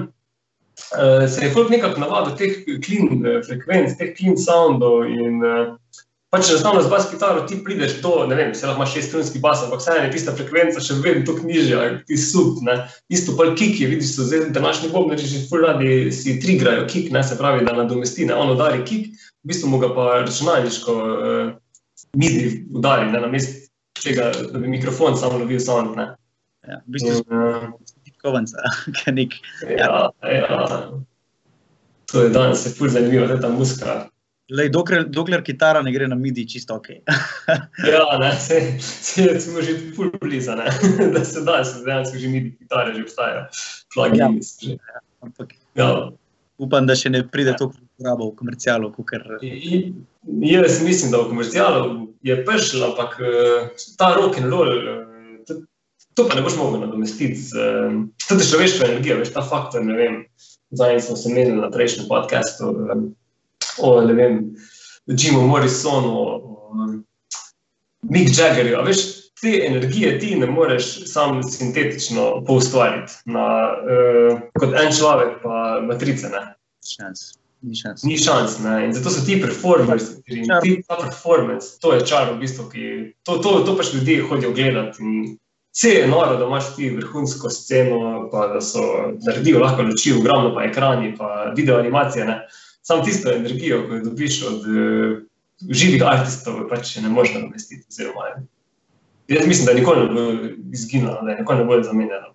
eh, 0.97 1.27
Se 1.27 1.45
je 1.45 1.53
folk 1.53 1.69
nekako 1.69 1.99
navadil 1.99 2.35
teh 2.41 2.57
clean 2.85 3.25
eh, 3.25 3.41
frekvenc, 3.45 3.93
teh 3.97 4.15
clean 4.17 4.37
soundov 4.37 5.05
in 5.05 5.43
eh, 5.45 5.75
pač 6.29 6.49
enostavno 6.49 6.81
z 6.83 6.91
bas 6.91 7.07
kitaro 7.11 7.45
ti 7.47 7.59
prideš 7.63 7.99
do, 8.03 8.25
ne 8.27 8.35
vem, 8.35 8.53
se 8.55 8.67
lahko 8.67 8.81
imaš 8.81 8.93
šeststrunski 8.97 9.39
bas, 9.39 9.61
ampak 9.63 9.79
vseeno 9.79 10.07
je 10.07 10.13
tista 10.15 10.33
frekvenca 10.35 10.83
še 10.83 10.97
vedno 11.03 11.23
toliko 11.27 11.47
nižja, 11.47 11.83
ti 12.07 12.17
sub, 12.19 12.59
ne. 12.67 12.75
Isto 13.13 13.37
pa 13.39 13.47
kick 13.53 13.79
je, 13.79 13.87
vidiš, 13.93 14.15
so 14.15 14.27
zdaj 14.27 14.49
današnji 14.55 14.91
bobnari 14.91 15.27
že 15.27 15.45
ful 15.47 15.63
radi 15.63 16.11
si 16.11 16.35
trigrajo 16.43 16.87
kick, 16.91 17.13
ne, 17.15 17.23
se 17.23 17.39
pravi, 17.39 17.63
da 17.65 17.77
nadomesti, 17.77 18.27
ne, 18.27 18.35
on 18.35 18.51
udari 18.55 18.83
kick, 18.85 19.15
v 19.43 19.53
bistvu 19.53 19.71
mu 19.71 19.79
ga 19.79 19.93
pa 19.95 20.09
računalniško 20.25 20.97
uh, 20.99 21.53
midi 22.19 22.65
udari, 22.75 23.11
ne, 23.11 23.23
namesto 23.23 23.63
tega, 24.03 24.31
da 24.51 24.59
bi 24.59 24.67
mikrofon 24.67 25.15
samo 25.17 25.39
lovil 25.39 25.63
sound, 25.63 25.95
ne. 25.95 26.11
Ja, 26.67 26.81
v 26.83 26.97
bistvu 26.97 27.15
In, 27.15 27.23
uh, 27.31 27.71
Kovanca, 28.21 28.67
ki 28.95 29.07
je 29.07 29.13
nek. 29.15 29.39
ja, 29.71 30.09
ja. 30.27 30.59
To 32.11 32.21
je 32.23 32.29
danes 32.31 32.65
je 32.65 32.71
ful 32.75 32.89
zanimivo, 32.91 33.27
da 33.27 33.35
je 33.35 33.41
ta 33.41 33.49
muska. 33.51 33.95
Lej, 34.49 34.69
dokler, 34.71 35.03
dokler 35.11 35.41
kitara 35.43 35.81
ne 35.83 35.91
gre 35.91 36.07
na 36.07 36.15
midi, 36.15 36.45
čisto 36.47 36.75
ok. 36.79 36.87
Ja, 37.93 38.17
ne, 38.19 38.31
se, 38.39 38.61
se 38.79 39.39
smo 39.39 39.61
že 39.61 39.75
ful 39.95 40.11
blizu, 40.21 40.55
da 41.13 41.23
se 41.25 41.41
da, 41.43 41.63
se 41.63 41.83
dejansko 41.85 42.17
že 42.17 42.27
midi 42.31 42.53
kitare 42.55 42.93
že 42.95 43.01
obstajajo, 43.03 43.45
plugini 43.93 44.43
so 44.43 44.69
že. 44.69 44.77
Ampak 45.21 45.53
Ja. 45.75 46.09
upam, 46.57 46.87
da 46.87 46.95
še 46.95 47.09
ne 47.09 47.21
pride 47.27 47.53
to 47.59 47.67
uporabo 47.69 48.31
v 48.31 48.35
komercialu, 48.39 48.93
In- 49.41 50.05
Jaz 50.41 50.81
mislim, 50.83 51.11
da 51.11 51.17
v 51.21 51.29
komercialu 51.29 52.07
je 52.23 52.35
prišel, 52.45 52.83
ampak 52.91 53.19
eh, 53.19 53.69
ta 53.97 54.13
rock 54.15 54.37
and 54.39 54.51
roll, 54.51 54.71
eh, 54.71 55.43
to, 55.47 55.61
to 56.15 56.27
pa 56.27 56.35
ne 56.35 56.41
boš 56.41 56.55
mogel 56.57 56.81
nadomestiti. 56.81 57.35
z, 57.35 57.51
eh, 57.55 57.91
To 58.27 58.35
je 58.35 58.47
človeška 58.47 58.87
energija, 58.87 59.19
veš, 59.19 59.33
ta 59.35 59.41
faktor, 59.41 59.83
ne 59.85 59.95
vem. 59.95 60.15
Zdaj 60.71 60.99
smo 61.01 61.15
se 61.15 61.29
menili 61.31 61.61
na 61.61 61.69
prejšnjem 61.71 62.07
podkastu 62.07 62.73
eh, 62.73 63.07
o, 63.79 64.01
ne 64.01 64.13
vem, 64.13 64.41
Jimu 65.07 65.47
Morrisonu, 65.47 66.13
o 66.17 66.73
Mick 68.09 68.31
Jaggerju. 68.37 68.83
Veš, 68.85 69.03
te 69.41 69.53
energije 69.67 70.19
ti 70.19 70.35
ne 70.35 70.47
moreš 70.47 71.05
sam 71.11 71.43
sintetično 71.43 72.43
poustvariti 72.47 73.13
na, 73.25 73.47
uh, 73.69 74.39
kot 74.59 74.73
en 74.73 74.93
človek, 74.93 75.37
pa 75.43 75.81
matrice. 75.85 76.29
Ne? 76.33 76.45
šans. 76.87 77.33
Ni 77.61 77.75
šans. 77.75 78.03
Ni 78.03 78.17
šans. 78.17 78.59
Ne? 78.63 78.85
In 78.85 78.93
zato 78.93 79.09
so 79.09 79.25
ti 79.25 79.39
performers, 79.41 80.09
ti 80.25 80.43
ta 80.87 80.97
performance, 81.01 81.79
to 81.81 81.93
je 81.93 82.05
čar, 82.05 82.31
v 82.33 82.39
bistvu, 82.41 82.69
ki 82.71 82.87
to, 83.25 83.37
to, 83.43 83.59
to 83.65 83.75
pač 83.77 83.93
ljudje 83.93 84.23
hodijo 84.29 84.53
gledati. 84.53 85.03
In 85.03 85.37
Vse 85.77 85.89
je 85.89 86.07
noro, 86.07 86.35
da 86.37 86.45
imaš 86.45 86.75
ti 86.75 86.87
vrhunsko 86.89 87.49
sceno, 87.53 88.29
pa 88.31 88.47
da 88.47 88.61
so 88.61 88.81
naredijo 89.25 89.59
lahko 89.61 89.83
luči, 89.85 90.13
ogromno 90.17 90.55
pa 90.55 90.63
ekrani, 90.65 91.11
pa 91.17 91.53
video 91.55 91.77
animacije. 91.77 92.25
Ne? 92.25 92.37
Sam 92.87 93.03
tisto 93.03 93.31
energijo, 93.33 93.81
ko 93.87 93.97
jo 93.97 94.03
dobiš 94.05 94.37
od 94.47 94.67
uh, 94.71 95.17
živih 95.67 96.05
artistov, 96.07 96.61
pač 96.69 96.95
ne 97.03 97.11
moreš 97.11 97.33
nadomestiti. 97.35 97.83
oziroma, 97.89 98.29
Jaz 99.27 99.47
mislim, 99.47 99.65
da 99.65 99.73
nikoli 99.73 100.05
ne 100.05 100.13
bo 100.13 100.21
izginilo, 100.73 101.17
da 101.21 101.35
nikoli 101.35 101.59
ne 101.59 101.65
bo 101.65 101.81
zamenjalo. 101.83 102.31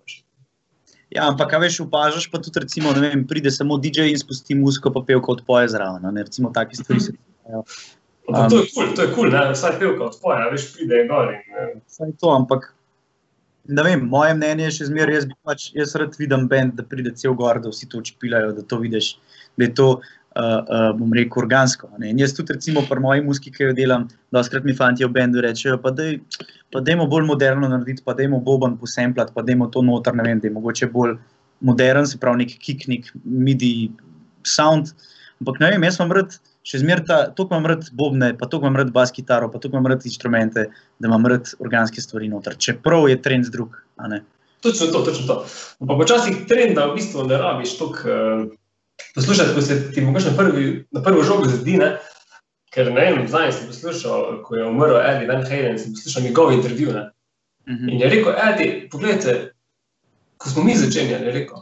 Ja, 1.13 1.27
ampak, 1.29 1.51
veš, 1.61 1.79
opažaš 1.85 2.25
pa 2.31 2.41
tudi, 2.41 2.61
recimo, 2.61 2.93
ne 2.93 3.09
vem, 3.09 3.25
pride 3.27 3.51
samo 3.53 3.77
DJ 3.77 4.07
in 4.09 4.17
spusti 4.17 4.55
muziko, 4.57 4.89
pa 4.93 5.01
pevka 5.05 5.31
odpoje 5.31 5.69
zraven. 5.73 6.05
Ne, 6.13 6.23
recimo, 6.25 6.49
take 6.53 6.77
stvari 6.77 6.99
se 6.99 7.13
dogajajo. 7.13 7.65
Ampak 8.29 8.49
to 8.49 8.57
je 8.57 8.69
kul, 8.69 8.85
cool, 8.85 8.95
to 8.95 9.01
je 9.01 9.09
kul, 9.13 9.29
cool, 9.29 9.51
vsaj 9.53 9.75
pevka 9.79 10.07
odpoja, 10.07 10.47
veš, 10.53 10.69
pride 10.77 11.03
gor 11.09 11.33
in 11.33 11.59
eh, 11.59 11.75
Vsaj 11.91 12.15
to, 12.21 12.31
ampak. 12.33 12.71
Ne 13.63 13.83
vem, 13.85 14.01
moje 14.11 14.33
mnenje 14.35 14.65
je 14.65 14.71
še 14.77 14.89
zmeraj, 14.89 15.15
jaz, 15.15 15.27
pač, 15.47 15.65
jaz 15.71 15.93
rad 15.95 16.17
vidim 16.19 16.49
bend, 16.51 16.73
da 16.75 16.83
pride 16.83 17.13
cel 17.19 17.35
gor, 17.39 17.61
da 17.63 17.71
vsi 17.71 17.87
to 17.91 18.01
učpilajo, 18.01 18.49
da 18.57 18.65
to 18.67 18.79
vidiš, 18.81 19.13
da 19.55 19.69
je 19.69 19.73
to 19.77 19.87
uh, 20.35 20.91
bom 20.97 21.13
rekel, 21.13 21.43
organsko. 21.43 21.89
Ne. 21.97 22.11
In 22.11 22.21
jaz 22.21 22.33
tudi, 22.37 22.53
recimo, 22.53 22.83
pri 22.89 23.01
moji 23.03 23.23
muziki, 23.25 23.53
ki 23.53 23.69
jo 23.69 23.75
delam, 23.77 24.07
doskrat 24.33 24.65
mi 24.67 24.75
fanti 24.77 25.05
v 25.05 25.11
bendu 25.13 25.43
rečejo, 25.43 25.77
pa 25.81 25.93
dej, 25.95 26.17
pa 26.73 26.81
dajmo 26.81 27.07
bolj 27.11 27.27
moderno 27.29 27.69
narediti, 27.69 28.03
pa 28.05 28.15
dajmo 28.17 28.41
boben 28.43 28.77
posemplat, 28.81 29.33
pa 29.35 29.45
dajmo 29.45 29.69
to 29.73 29.85
noter, 29.85 30.15
ne 30.17 30.25
vem, 30.27 30.41
da 30.41 30.49
je 30.49 30.55
mogoče 30.55 30.89
bolj 30.93 31.17
modern, 31.63 32.07
se 32.09 32.19
pravi, 32.19 32.43
nek 32.43 32.57
kiknik, 32.59 33.11
midi 33.23 33.91
sound. 34.47 34.93
Ampak 35.41 35.61
ne 35.61 35.73
vem, 35.73 35.85
jaz 35.87 35.99
imam 35.99 36.13
rad, 36.17 36.35
še 36.67 36.81
zmeraj 36.83 37.05
ta, 37.07 37.19
toliko 37.35 37.57
imam 37.57 37.71
rad 37.73 37.87
bobne, 37.95 38.33
pa 38.39 38.49
toliko 38.49 38.69
imam 38.69 38.81
rad 38.81 38.93
bas 38.95 39.11
kitaro, 39.15 39.49
pa 39.51 39.59
toliko 39.59 39.79
imam 39.79 39.91
rad 39.91 40.05
inštrumente, 40.07 40.67
da 40.99 41.09
imam 41.09 41.25
rad 41.29 41.53
organske 41.63 42.03
stvari 42.03 42.29
noter. 42.31 42.57
Čeprav 42.57 43.09
je 43.11 43.19
trend 43.21 43.51
drug, 43.53 43.75
a 43.99 44.11
ne. 44.11 44.23
Točno 44.63 44.87
to, 44.95 45.01
točno 45.09 45.27
to. 45.27 45.37
Pa 45.83 45.97
počasih 45.99 46.45
trenda 46.47 46.87
v 46.87 46.95
bistvu 46.95 47.25
ne 47.27 47.39
rabiš 47.39 47.75
toliko 47.81 48.13
uh, 48.13 48.45
poslušati, 49.15 49.55
ko 49.55 49.61
se 49.61 49.91
ti 49.91 50.01
mogoče 50.01 50.31
na, 50.31 50.37
prvi, 50.37 50.85
na 50.91 51.01
prvo 51.03 51.23
žogo 51.23 51.49
zdi, 51.49 51.77
ne? 51.77 51.97
ker 52.73 52.89
ne 52.91 53.01
vem, 53.01 53.27
zdaj 53.27 53.51
sem 53.53 53.67
poslušal, 53.69 54.39
ko 54.43 54.55
je 54.57 54.65
umrl 54.65 54.97
Eddie 54.97 55.27
Van 55.29 55.43
Halen, 55.45 55.77
sem 55.79 55.93
poslušal 55.93 56.23
njegov 56.23 56.53
intervju. 56.53 56.93
Ne? 56.93 57.03
Mhm. 57.69 57.89
In 57.89 58.01
je 58.01 58.09
rekel, 58.09 58.33
Eddie, 58.49 58.87
pogledajte, 58.89 59.53
ko 60.37 60.49
smo 60.49 60.63
mi 60.63 60.77
začenjali, 60.77 61.25
je 61.25 61.31
rekel, 61.31 61.61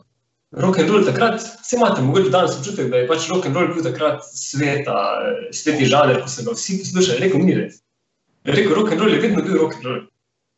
rock 0.51 0.79
and 0.79 0.89
roll 0.89 1.05
takrat, 1.05 1.41
vse 1.41 1.75
imate 1.75 2.01
mogoče 2.01 2.29
danes 2.29 2.55
občutek, 2.59 2.89
da 2.91 2.97
je 2.97 3.07
pač 3.07 3.27
rock 3.29 3.45
and 3.45 3.55
roll 3.55 3.73
bil 3.73 3.83
takrat 3.83 4.23
sveta, 4.23 4.97
eh, 5.27 5.43
sveti 5.55 5.85
žanr, 5.85 6.21
ko 6.23 6.31
so 6.31 6.47
ga 6.47 6.55
vsi 6.55 6.79
poslušali, 6.79 7.19
rekel, 7.25 7.43
ni 7.43 7.59
res. 7.59 7.81
Je 8.47 8.55
rekel, 8.55 8.75
rock 8.75 8.91
and 8.91 9.01
roll 9.01 9.13
je 9.13 9.19
vedno 9.19 9.43
bil 9.43 9.57
rock 9.57 9.75
and 9.75 9.85
roll. 9.85 10.01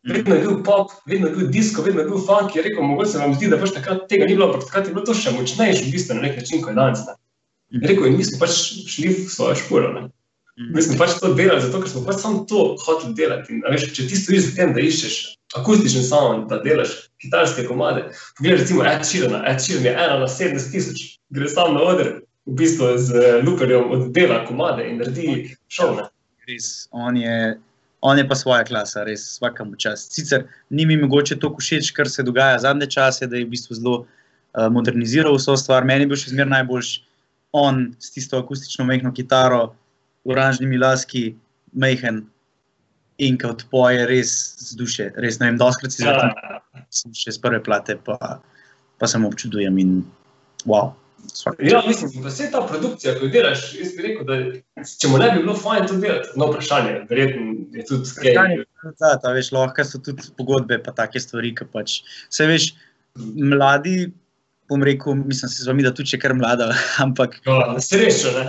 Vedno 0.03 0.35
je 0.35 0.41
bil 0.41 0.63
pop, 0.63 0.91
vedno 1.07 1.29
je 1.29 1.35
bil 1.35 1.51
disco, 1.51 1.81
vedno 1.81 2.01
je 2.01 2.09
bil 2.09 2.23
funk. 2.27 2.55
Je 2.55 2.63
rekel, 2.63 2.83
mogoče 2.83 3.11
se 3.11 3.21
vam 3.21 3.35
zdi, 3.37 3.47
da 3.51 3.59
pač 3.61 3.71
takrat 3.75 4.07
tega 4.11 4.27
ni 4.27 4.35
bilo, 4.35 4.49
ampak 4.49 4.65
takrat 4.67 4.89
je 4.89 4.95
bilo 4.95 5.05
to 5.07 5.15
še 5.15 5.31
močnejše, 5.35 5.85
v 5.85 5.93
bistvu 5.95 6.17
na 6.17 6.25
nek 6.25 6.35
način, 6.41 6.63
kot 6.63 6.73
je 6.73 6.79
danes. 6.79 7.05
Ne. 7.07 7.15
Je 7.73 7.87
rekel, 7.87 8.09
in 8.09 8.17
mi 8.19 8.25
smo 8.27 8.41
pač 8.41 8.57
šli 8.91 9.13
v 9.13 9.29
svojo 9.31 9.55
špuro. 9.61 9.93
Ne. 9.95 10.09
Mi 10.75 10.83
smo 10.85 10.99
pač 10.99 11.15
to 11.21 11.31
delali, 11.33 11.63
zato 11.63 11.79
ker 11.81 11.89
smo 11.89 12.03
pač 12.05 12.19
samo 12.21 12.43
to 12.49 12.73
hoteli 12.83 13.15
delati. 13.17 13.55
In, 13.55 13.63
veš, 13.71 13.87
če 13.95 14.09
ti 14.11 14.19
stojiš 14.19 14.49
za 14.49 14.51
tem, 14.59 14.75
da 14.75 14.83
iščeš 14.83 15.15
akustičen 15.57 16.03
sound, 16.03 16.49
da 16.51 16.59
delaš 16.61 16.93
kitarske 17.21 17.65
komade, 17.67 18.09
pogledaj 18.37 18.59
recimo 18.59 18.85
Ed 18.85 19.05
Sheeran, 19.07 19.45
Ed 19.47 19.61
Sheeran 19.61 19.85
je 19.85 19.93
ena 19.93 20.19
na 20.19 20.27
70 20.27 20.71
tisoč, 20.73 21.03
gre 21.33 21.49
sam 21.49 21.77
na 21.77 21.83
oder, 21.93 22.09
v 22.45 22.55
bistvu 22.59 22.97
z 22.99 23.27
luperjem 23.45 23.91
oddela 23.95 24.41
komade 24.47 24.87
in 24.89 24.99
naredi 24.99 25.55
šov. 25.71 25.95
Ne. 26.01 26.09
Res, 26.49 26.87
on 26.91 27.17
je, 27.17 27.35
on 28.03 28.19
je 28.19 28.27
pa 28.27 28.35
svoja 28.35 28.67
klasa, 28.67 29.05
res 29.07 29.23
vsakemu 29.37 29.79
čas. 29.79 30.09
Sicer 30.11 30.43
ni 30.69 30.85
mi 30.85 30.97
mogoče 30.99 31.39
to 31.39 31.53
všeč, 31.55 31.93
kar 31.95 32.09
se 32.11 32.23
dogaja 32.23 32.59
zadnje 32.59 32.89
čase, 32.91 33.27
da 33.31 33.39
je 33.39 33.47
v 33.47 33.53
bistvu 33.55 33.79
zelo 33.79 33.95
uh, 34.03 34.67
moderniziral 34.67 35.37
vso 35.39 35.55
stvar. 35.57 35.87
Meni 35.87 36.03
je 36.03 36.11
bil 36.11 36.19
še 36.19 36.35
zmeraj 36.35 36.51
najboljši 36.57 37.01
on 37.53 37.95
s 37.99 38.11
tisto 38.11 38.37
akustično 38.37 38.85
mehko 38.85 39.11
kitaro, 39.13 39.75
oranžnimi 40.25 40.77
laski, 40.77 41.35
mehen 41.73 42.25
in 43.17 43.37
kot 43.37 43.65
poje 43.71 44.07
res 44.09 44.33
z 44.57 44.77
duše. 44.77 45.11
Res 45.21 45.39
ne 45.39 45.51
vem, 45.51 45.59
doskrat 45.61 45.93
si 45.93 46.03
Ja, 46.03 46.17
sem 46.89 47.13
še 47.13 47.35
z 47.35 47.41
prve 47.41 47.61
plate, 47.63 47.95
pa, 48.01 48.17
pa 48.97 49.09
sem 49.09 49.25
občudujem 49.25 49.77
in 49.77 50.01
wow. 50.65 50.95
Ja, 51.59 51.83
mislim, 51.87 52.11
da 52.23 52.29
vse 52.29 52.49
ta 52.51 52.61
produkcija, 52.67 53.13
ko 53.19 53.25
jo 53.25 53.31
delaš, 53.31 53.65
jaz 53.77 53.91
bi 53.97 54.03
rekel, 54.05 54.25
da 54.27 54.85
če 55.01 55.11
mu 55.11 55.19
ne 55.21 55.29
bi 55.33 55.43
bilo 55.43 55.55
fajn 55.59 55.87
to 55.89 55.99
delati, 56.01 56.33
no 56.39 56.49
vprašanje, 56.51 56.95
verjetno 57.09 57.55
je 57.77 57.85
tudi 57.89 58.09
skaj. 58.09 58.57
Da, 59.01 59.13
ta, 59.21 59.31
veš, 59.35 59.51
lahko 59.55 59.85
so 59.87 60.01
tudi 60.03 60.27
pogodbe, 60.37 60.79
pa 60.83 60.93
take 60.95 61.21
stvari, 61.23 61.53
ki 61.57 61.67
pač. 61.73 62.01
Se 62.33 62.47
veš, 62.49 62.69
mladi, 63.15 64.11
bom 64.71 64.83
rekel, 64.83 65.17
mislim, 65.23 65.51
se 65.51 65.63
z 65.63 65.71
vami, 65.71 65.85
da 65.87 65.93
tudi 65.95 66.13
če 66.13 66.21
kar 66.23 66.35
mlada, 66.37 66.71
ampak 67.05 67.39
Ja, 67.47 67.59
srečo, 67.83 68.35
ne. 68.37 68.45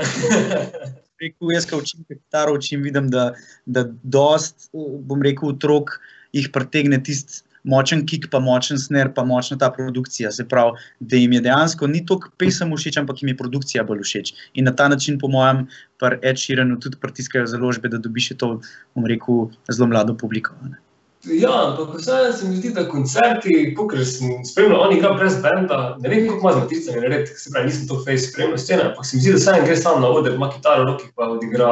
rekel, 1.25 1.55
jaz, 1.55 1.67
ko 1.71 1.81
učim 1.83 2.05
kitaro, 2.11 2.59
učim, 2.59 2.83
vidim, 2.85 3.11
da, 3.15 3.33
da 3.67 3.87
dost, 4.03 4.69
bom 4.75 5.23
rekel, 5.25 5.55
otrok 5.55 5.99
jih 6.35 6.51
pritegne 6.55 7.01
tisti 7.05 7.45
močen 7.65 8.05
kick, 8.07 8.29
pa 8.31 8.41
močen 8.41 8.79
sner, 8.79 9.11
pa 9.15 9.25
močna 9.25 9.59
ta 9.59 9.71
produkcija. 9.73 10.31
Se 10.33 10.47
pravi, 10.49 10.79
da 11.01 11.17
jim 11.17 11.33
je 11.33 11.41
dejansko 11.49 11.89
ni 11.91 12.05
toliko 12.07 12.31
pesem 12.39 12.73
všeč, 12.77 13.01
ampak 13.01 13.23
jim 13.23 13.33
je 13.33 13.41
produkcija 13.41 13.85
bolj 13.85 14.05
všeč. 14.05 14.35
In 14.55 14.69
na 14.69 14.73
ta 14.77 14.89
način, 14.89 15.19
po 15.19 15.29
mojem, 15.29 15.67
pri 15.99 16.21
Ed 16.23 16.41
Sheeranu 16.41 16.79
tudi 16.81 17.01
pritiskajo 17.01 17.47
založbe, 17.47 17.89
da 17.89 17.99
dobiš 17.99 18.35
to, 18.39 18.59
bom 18.95 19.07
rekel, 19.09 19.49
zelo 19.71 19.89
mlado 19.89 20.17
publiko. 20.17 20.55
ne. 20.63 20.77
Ja, 21.25 21.53
ampak 21.71 21.97
vseeno 21.97 22.33
se 22.37 22.49
mi 22.49 22.57
zdi, 22.57 22.75
da 22.77 22.85
koncerti, 22.89 23.55
ker 23.73 24.03
sem 24.05 24.43
spremljal, 24.45 24.83
on 24.85 24.93
igra 24.93 25.15
brez 25.17 25.39
benda, 25.41 25.97
ne 26.03 26.09
vem, 26.09 26.27
koliko 26.27 26.43
ima 26.43 26.53
z 26.53 26.61
matricami 26.61 27.01
narediti, 27.01 27.39
se 27.41 27.53
pravi, 27.53 27.71
nisem 27.71 27.89
to 27.89 27.97
face 28.05 28.27
spremljal 28.29 28.61
scene, 28.61 28.83
ampak 28.91 29.09
se 29.09 29.17
mi 29.17 29.23
zdi, 29.23 29.33
da 29.33 29.41
vseeno 29.41 29.65
gre 29.65 29.77
sam 29.81 30.05
na 30.05 30.11
oder, 30.13 30.37
ima 30.37 30.51
kitaro 30.53 30.85
v 30.85 30.91
roki, 30.91 31.09
pa 31.17 31.31
odigra. 31.33 31.71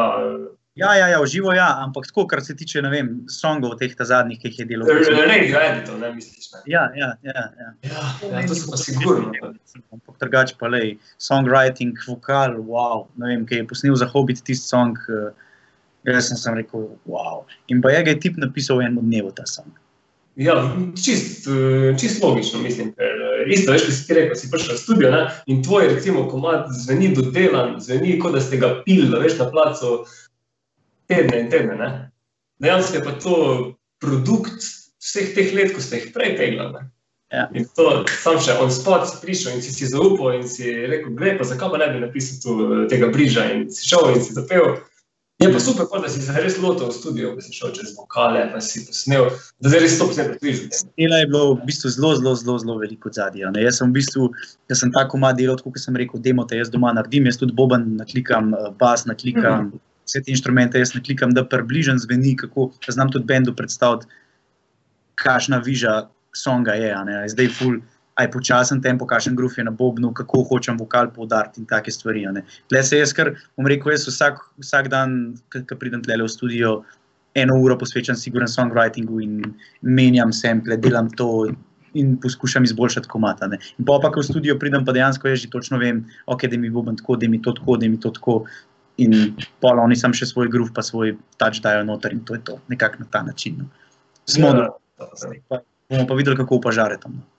Eh, 0.75 0.81
Ja, 0.81 0.95
ja, 0.97 1.09
ja, 1.09 1.21
v 1.21 1.27
živo 1.29 1.53
ja, 1.53 1.69
ampak 1.85 2.07
tako, 2.09 2.25
kar 2.27 2.41
se 2.41 2.57
tiče, 2.57 2.81
ne 2.83 2.91
vem, 2.91 3.09
songov 3.29 3.77
teh 3.77 3.93
zadnjih, 3.93 4.39
ki 4.41 4.49
jih 4.49 4.59
je 4.63 4.65
delal. 4.71 4.89
Radio 4.89 5.61
editov, 5.61 5.99
ne 6.01 6.13
misliš, 6.15 6.49
ne. 6.55 6.61
Ja, 6.73 6.89
ja, 6.97 7.13
ja. 7.23 7.45
ja. 7.61 7.69
Ja, 7.85 8.05
ja 8.33 8.47
to 8.49 8.57
so 8.57 8.71
pa 8.73 8.81
sigurno. 8.81 9.53
Ampak 9.93 10.17
drugače 10.21 10.57
pa 10.59 10.73
le, 10.73 10.97
songwriting, 11.21 11.93
vokal, 12.09 12.57
wow, 12.57 13.05
ne 13.21 13.35
vem, 13.35 13.45
ki 13.45 13.61
je 13.61 13.69
posnel 13.69 14.01
za 14.01 14.09
Hobbit 14.09 14.41
tisti 14.41 14.65
song. 14.65 14.97
Uh, 15.13 15.29
jaz 16.09 16.33
sem, 16.33 16.41
sem 16.41 16.57
rekel, 16.57 16.89
wow. 17.05 17.45
In 17.69 17.85
pa 17.85 17.93
je 17.93 18.03
ga 18.03 18.17
je 18.17 18.21
tip 18.25 18.41
napisal 18.41 18.81
v 18.81 18.89
enem 18.89 19.05
dnevu 19.05 19.33
ta 19.37 19.45
song. 19.47 19.71
Ja, 20.41 20.57
čist, 20.97 21.45
eh, 21.47 21.93
čist 22.01 22.23
logično, 22.25 22.63
mislim. 22.65 22.95
Ker, 22.97 23.05
eh, 23.05 23.53
isto, 23.53 23.73
veš, 23.73 23.85
kot 23.85 23.95
si 23.95 24.07
ti 24.09 24.15
rekel, 24.17 24.37
si 24.41 24.49
prišel 24.51 24.75
v 24.75 24.81
studio 24.81 25.11
ne, 25.13 25.27
in 25.47 25.61
tvoj, 25.63 25.91
recimo, 25.93 26.25
komad 26.31 26.73
zveni 26.73 27.13
dodelan, 27.13 27.77
zveni 27.85 28.17
kot 28.19 28.33
da 28.33 28.41
ste 28.41 28.57
ga 28.57 28.79
pili, 28.87 29.11
da 29.13 29.21
veš 29.21 29.37
na 29.43 29.51
placu 29.53 30.07
tedne 31.13 31.45
in 31.45 31.53
tedne. 31.53 31.77
Ne. 31.79 31.91
Dejansko 32.63 32.99
je 32.99 33.05
pa 33.05 33.15
to 33.21 33.37
produkt 34.03 34.67
vseh 35.03 35.35
teh 35.37 35.55
let, 35.55 35.75
ko 35.75 35.85
ste 35.85 36.01
jih 36.01 36.11
prej 36.15 36.37
peglali. 36.41 36.85
Ja. 37.33 37.47
In 37.57 37.65
to 37.77 38.05
sam 38.21 38.37
še 38.45 38.59
on 38.61 38.69
spot 38.73 39.07
si 39.09 39.17
prišel 39.23 39.57
in 39.57 39.63
si 39.65 39.73
si 39.73 39.89
zaupal 39.89 40.37
in 40.37 40.49
si 40.49 40.69
rekel, 40.69 41.15
gre 41.17 41.33
pa 41.39 41.47
zakaj 41.49 41.71
pa 41.73 41.81
ne 41.81 41.89
bi 41.95 42.03
napisal 42.03 42.41
tu, 42.45 42.57
eh, 42.61 42.83
tega 42.93 43.09
briža 43.09 43.47
in 43.55 43.71
si 43.73 43.89
šel 43.89 44.13
in 44.13 44.21
si 44.21 44.37
zapel. 44.37 44.77
Je 45.41 45.49
pa 45.51 45.59
super, 45.59 45.87
pol, 45.91 46.03
da 46.05 46.11
si 46.13 46.21
se 46.23 46.33
res 46.39 46.59
lotil 46.63 46.87
v 46.87 46.95
studio, 46.95 47.31
da 47.35 47.43
si 47.43 47.55
šel 47.57 47.73
čez 47.75 47.97
vokale, 47.97 48.45
pa 48.53 48.61
si 48.63 48.85
posnel, 48.87 49.31
da 49.59 49.73
zdaj 49.73 49.81
res 49.83 49.97
100% 49.99 50.37
prižiš. 50.39 50.85
Dela 51.01 51.19
je 51.19 51.31
bilo 51.33 51.57
v 51.57 51.67
bistvu 51.67 51.91
zelo, 51.91 52.13
zelo, 52.21 52.35
zelo, 52.39 52.59
zelo 52.63 52.77
veliko 52.79 53.11
zadnje. 53.11 53.49
Jaz 53.65 53.81
sem 53.81 53.91
v 53.91 53.97
bistvu, 53.97 54.29
jaz 54.71 54.85
sem 54.85 54.93
ta 54.95 55.03
komad 55.11 55.41
delal, 55.41 55.59
tako 55.59 55.73
kot 55.75 55.83
sem 55.83 55.99
rekel, 55.99 56.23
demo 56.23 56.45
te 56.47 56.61
jaz 56.61 56.71
doma 56.71 56.93
naredim, 56.95 57.27
jaz 57.27 57.41
tudi 57.41 57.57
boben 57.59 57.97
naklikam, 57.99 58.53
eh, 58.55 58.71
bas 58.79 59.03
naklikam, 59.09 59.73
vse 60.07 60.23
te 60.23 60.33
inštrumente 60.33 60.79
jaz 60.79 60.95
naklikam, 60.95 61.33
da 61.35 61.45
približen 61.45 61.99
zveni, 61.99 62.37
kako 62.37 62.71
znam 62.89 63.11
tudi 63.13 63.27
bendu 63.27 63.55
predstaviti, 63.57 64.07
kakšna 65.15 65.63
viža 65.65 66.09
songa 66.37 66.73
je. 66.73 66.93
a 66.93 67.05
ne. 67.05 67.25
Zdaj 67.29 67.49
ful. 67.59 67.81
Aj 68.21 68.27
počasen 68.29 68.83
tempo, 68.85 69.07
kakšen 69.09 69.33
gruf 69.33 69.55
je 69.57 69.65
na 69.65 69.71
bobnu, 69.73 70.11
kako 70.13 70.43
hočem 70.45 70.77
vokal 70.77 71.09
poudariti 71.15 71.63
in 71.63 71.67
take 71.67 71.91
stvari. 71.91 72.27
ne. 72.29 72.43
Tle 72.69 72.83
se 72.85 72.99
jaz, 72.99 73.13
kar 73.17 73.33
bom 73.57 73.67
rekel, 73.67 73.95
jaz 73.95 74.05
vsak, 74.05 74.37
vsak 74.61 74.91
dan, 74.93 75.39
ko 75.49 75.77
pridem 75.81 76.03
tle 76.05 76.21
v 76.21 76.29
studio, 76.29 76.83
eno 77.35 77.57
uro 77.57 77.79
posvečam 77.79 78.17
siguren 78.17 78.49
songwritingu 78.49 79.23
in 79.23 79.55
menjam 79.81 80.33
sample, 80.33 80.77
delam 80.77 81.09
to 81.17 81.49
in 81.95 82.17
poskušam 82.21 82.65
izboljšati 82.65 83.09
komata. 83.09 83.47
Ne. 83.47 83.59
In 83.79 83.85
pa, 83.85 83.99
pa, 84.03 84.11
ko 84.13 84.21
v 84.21 84.29
studio 84.29 84.59
pridem, 84.59 84.85
pa 84.85 84.93
dejansko 84.93 85.29
jaz 85.29 85.41
že 85.45 85.51
točno 85.51 85.79
vem, 85.79 86.05
ok, 86.27 86.47
da 86.53 86.59
mi 86.59 86.71
boben 86.71 86.97
tako, 86.97 87.17
da 87.17 87.29
mi 87.29 87.43
to 87.43 87.53
tako, 87.53 87.77
da 87.77 87.89
mi 87.89 88.01
to 88.01 88.11
tako. 88.11 88.45
In 89.03 89.35
pol 89.63 89.81
oni 89.83 89.97
sam 89.99 90.15
še 90.15 90.29
svoj 90.31 90.51
groove, 90.53 90.71
pa 90.75 90.85
svoj 90.87 91.17
touch 91.41 91.63
dajo 91.65 91.83
noter 91.89 92.15
in 92.15 92.23
to 92.29 92.39
je 92.39 92.43
to, 92.47 92.59
nekako 92.71 93.03
na 93.03 93.11
ta 93.11 93.23
način. 93.27 93.59
No. 93.59 93.67
Smo, 94.31 94.53
Ja, 94.55 94.71
ja. 95.03 95.43
pa, 95.49 95.63
bomo 95.91 96.07
pa 96.07 96.15
videli, 96.15 96.37
kako 96.37 96.61
upažare 96.61 97.01
tam. 97.01 97.19
No. 97.19 97.33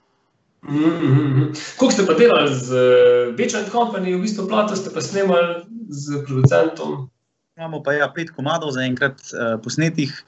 Mm 0.63 0.79
-hmm. 0.79 1.75
Kako 1.79 1.91
ste 1.91 2.05
pa 2.07 2.13
delali 2.13 2.55
z 2.55 2.71
uh, 2.71 3.35
Beach 3.35 3.55
and 3.55 3.67
Company, 3.71 4.15
v 4.15 4.21
bistvu 4.21 4.47
plato 4.47 4.75
ste 4.75 4.89
pa 4.93 5.01
snemali 5.01 5.63
z 5.89 6.23
producentom? 6.25 7.09
Imamo 7.57 7.83
pa 7.83 7.93
ja, 7.93 8.07
pet 8.15 8.31
komadov 8.31 8.71
zaenkrat 8.71 9.19
uh, 9.33 9.61
posnetih, 9.63 10.23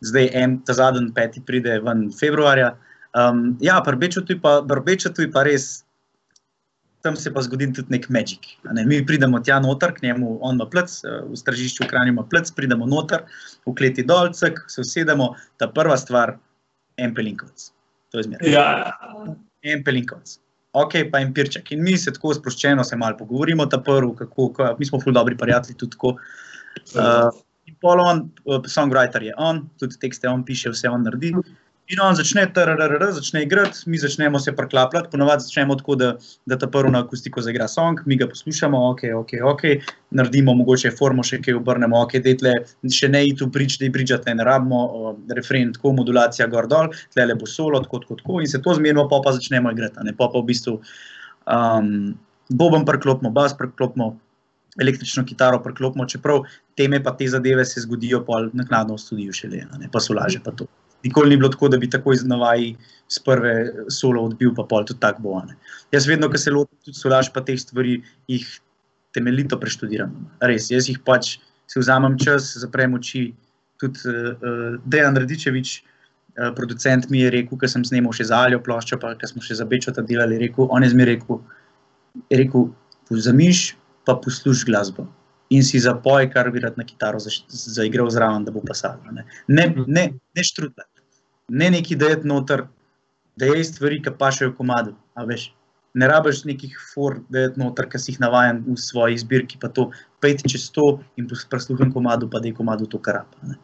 zdaj 0.00 0.30
en, 0.32 0.58
ta 0.64 0.72
zadnji, 0.72 1.12
peti, 1.14 1.40
pride 1.40 1.80
ven 1.80 2.12
februarja. 2.12 2.76
Um, 3.14 3.56
ja, 3.60 3.82
je 4.28 4.40
pa, 4.40 4.60
Brbečetu 4.60 5.22
je 5.22 5.30
pa 5.30 5.42
res, 5.42 5.85
tam 7.06 7.16
se 7.16 7.30
pa 7.30 7.42
zgodi 7.46 7.68
tudi 7.72 7.94
nek 7.94 8.08
magic. 8.10 8.48
Ne? 8.74 8.84
Mi 8.86 8.98
pridemo 9.06 9.38
tja 9.46 9.60
noter, 9.62 9.92
k 9.94 10.02
njemu, 10.02 10.38
on 10.42 10.58
ima 10.58 10.66
plec, 10.70 10.96
eh, 11.06 11.22
v 11.30 11.86
Kranju 11.86 12.12
ima 12.12 12.24
plec, 12.26 12.50
pridemo 12.56 12.86
noter, 12.86 13.22
v 13.66 13.74
kleti 13.78 14.02
dolcek, 14.02 14.58
se 14.70 14.82
usedemo, 14.82 15.34
ta 15.56 15.68
prva 15.68 15.96
stvar, 15.96 16.36
en 16.96 17.14
pelinkovec. 17.14 17.70
To 18.10 18.18
je 18.18 18.26
zmeraj. 18.26 18.50
Ja, 18.50 18.66
En 19.66 19.82
pelinkovec. 19.84 20.38
Ok, 20.76 20.94
pa 21.12 21.20
en 21.24 21.32
pirček. 21.34 21.72
In 21.72 21.82
mi 21.82 21.96
se 21.98 22.12
tako 22.12 22.34
sproščeno 22.36 22.84
se 22.84 22.96
malo 22.96 23.16
pogovorimo, 23.18 23.66
ta 23.66 23.78
prvi, 23.82 24.12
kako, 24.18 24.50
kako, 24.52 24.76
mi 24.78 24.86
smo 24.86 25.00
ful 25.00 25.14
dobri 25.16 25.36
prijatelji 25.36 25.78
tudi 25.78 25.96
tako. 25.96 26.16
Uh, 26.94 27.30
in 27.66 27.74
pol 27.80 28.02
on, 28.02 28.26
uh, 28.44 28.60
songwriter 28.68 29.24
je 29.24 29.32
on, 29.38 29.64
tudi 29.80 29.96
tekste 30.02 30.28
on 30.28 30.44
piše, 30.44 30.70
vse 30.74 30.90
on 30.92 31.06
naredi. 31.06 31.32
In 31.86 32.00
on 32.02 32.16
začne, 32.18 32.48
trrr, 32.50 32.98
začne 33.14 33.44
igrati, 33.44 33.84
mi 33.86 33.98
začnemo 33.98 34.38
se 34.42 34.50
preklapljati, 34.56 35.06
ponovadi 35.12 35.44
začnemo 35.46 35.76
tako, 35.78 35.94
da, 35.94 36.08
da 36.46 36.58
ta 36.58 36.66
prvi 36.66 36.90
na 36.90 37.04
akustiko 37.04 37.42
zaigra 37.46 37.68
song, 37.70 38.00
mi 38.10 38.16
ga 38.18 38.26
poslušamo, 38.26 38.80
ok, 38.90 39.02
ok, 39.14 39.34
ok, 39.52 39.62
naredimo 40.18 40.54
mogoče 40.58 40.90
formo, 40.98 41.22
še 41.22 41.38
kaj 41.44 41.60
obrnemo, 41.60 42.00
ok, 42.02 42.16
detle, 42.24 42.56
še 42.90 43.10
ne 43.12 43.20
itu 43.28 43.46
brič, 43.54 43.76
da 43.78 43.86
je 43.86 43.92
bričati 43.94 44.34
ne 44.34 44.46
rabimo, 44.48 44.80
o, 44.82 45.12
refren 45.36 45.70
tako, 45.76 45.92
modulacija 46.00 46.48
gor 46.50 46.66
dol, 46.72 46.90
tle 47.14 47.36
bo 47.38 47.46
solo, 47.46 47.78
tako, 47.84 48.00
tako, 48.02 48.16
tako 48.18 48.40
in 48.42 48.50
se 48.50 48.58
to 48.64 48.74
zmenimo, 48.74 49.06
pa 49.12 49.20
pa 49.22 49.36
začnemo 49.36 49.70
igrati, 49.76 50.02
ne, 50.08 50.14
pa 50.16 50.26
pa 50.32 50.42
v 50.42 50.48
bistvu 50.48 50.80
um, 50.80 51.92
boben 52.50 52.86
preklopimo, 52.88 53.30
bas 53.30 53.54
preklopimo, 53.54 54.16
električno 54.82 55.22
kitaro 55.28 55.62
preklopimo, 55.62 56.08
čeprav 56.10 56.42
teme 56.74 56.98
pa 56.98 57.14
te 57.14 57.30
zadeve 57.30 57.62
se 57.64 57.84
zgodijo 57.86 58.24
pol 58.26 58.50
naknadno 58.58 58.98
v 58.98 59.04
studiu 59.04 59.38
šele, 59.38 59.62
a 59.70 59.78
ne, 59.78 59.92
pa 59.92 60.02
so 60.02 60.18
laže 60.18 60.42
pa 60.42 60.50
to. 60.50 60.66
Nikoli 61.06 61.34
ni 61.34 61.40
bilo 61.40 61.50
tako, 61.52 61.70
da 61.72 61.78
bi 61.80 61.90
takoj 61.90 62.18
z 62.20 62.28
navaji 62.28 62.74
z 63.08 63.22
prve 63.22 63.54
solo 63.92 64.24
odbil, 64.26 64.52
pa 64.54 64.66
pol 64.66 64.86
tudi 64.86 65.00
tako 65.00 65.22
bo. 65.22 65.40
Ne. 65.46 65.56
Jaz 65.94 66.08
vedno, 66.10 66.28
ko 66.30 66.38
se 66.40 66.50
lotim 66.50 66.78
tudi 66.84 66.98
solaž 66.98 67.30
pa 67.34 67.42
teh 67.46 67.58
stvari, 67.60 68.00
jih 68.30 68.46
temeljito 69.14 69.58
preštudiram. 69.60 70.12
Res, 70.44 70.70
jaz 70.72 70.90
jih 70.90 70.98
pač 71.06 71.36
si 71.70 71.82
vzamem 71.82 72.18
čas, 72.22 72.54
zaprem 72.60 72.96
oči. 72.98 73.30
Tudi 73.76 74.08
uh, 74.08 74.78
Dejan 74.88 75.18
Radičevič, 75.20 75.70
uh, 75.82 76.50
producent, 76.56 77.10
mi 77.12 77.20
je 77.20 77.32
rekel, 77.34 77.58
ker 77.60 77.68
sem 77.68 77.84
snemal 77.84 78.14
še 78.16 78.24
za 78.30 78.38
Aljo 78.46 78.62
ploščo, 78.64 78.96
pa 79.02 79.12
ker 79.20 79.28
smo 79.28 79.44
še 79.44 79.58
za 79.58 79.66
Bečota 79.68 80.00
delali, 80.00 80.38
rekel, 80.40 80.64
on 80.72 80.86
je 80.86 80.94
zmeraj 80.94 81.18
rekel, 81.18 81.42
je 82.32 82.38
rekel, 82.40 82.70
vzamiš 83.12 83.66
pa 84.08 84.16
posluš 84.16 84.64
glasbo. 84.64 85.04
In 85.52 85.62
si 85.62 85.78
zapoj, 85.78 86.30
kar 86.32 86.48
bi 86.50 86.62
rad 86.64 86.78
na 86.80 86.86
kitaro 86.88 87.20
zaigral 87.20 88.08
zraven, 88.10 88.48
da 88.48 88.54
bo 88.54 88.64
pasalo. 88.64 89.12
Ne, 89.12 89.26
ne, 89.46 89.68
ne, 89.86 90.06
ne 90.16 90.42
štrudlati, 90.42 90.95
ne 91.48 91.70
neki 91.70 91.96
dajeti 91.96 92.28
noter, 92.28 92.66
da 93.36 93.46
je 93.46 93.64
stvari, 93.64 94.00
ki 94.02 94.14
pašejo 94.18 94.54
komadu. 94.56 94.94
Ne 95.96 96.08
rabiš 96.08 96.44
nekih 96.44 96.78
for, 96.94 97.20
da 97.32 97.46
je 97.46 97.52
noter, 97.56 97.88
ki 97.88 97.98
si 97.98 98.12
jih 98.12 98.20
navajen 98.20 98.64
v 98.66 98.76
svoji 98.80 99.18
zbirki, 99.18 99.60
pa 99.60 99.68
to 99.68 99.90
pejti 100.20 100.50
čez 100.52 100.68
to 100.72 100.98
in 101.16 101.28
prisluhnem 101.28 101.92
komadu, 101.92 102.28
pa 102.30 102.40
da 102.40 102.48
je 102.48 102.56
komadu 102.56 102.86
to 102.86 102.98
kar 102.98 103.22
rab. 103.22 103.54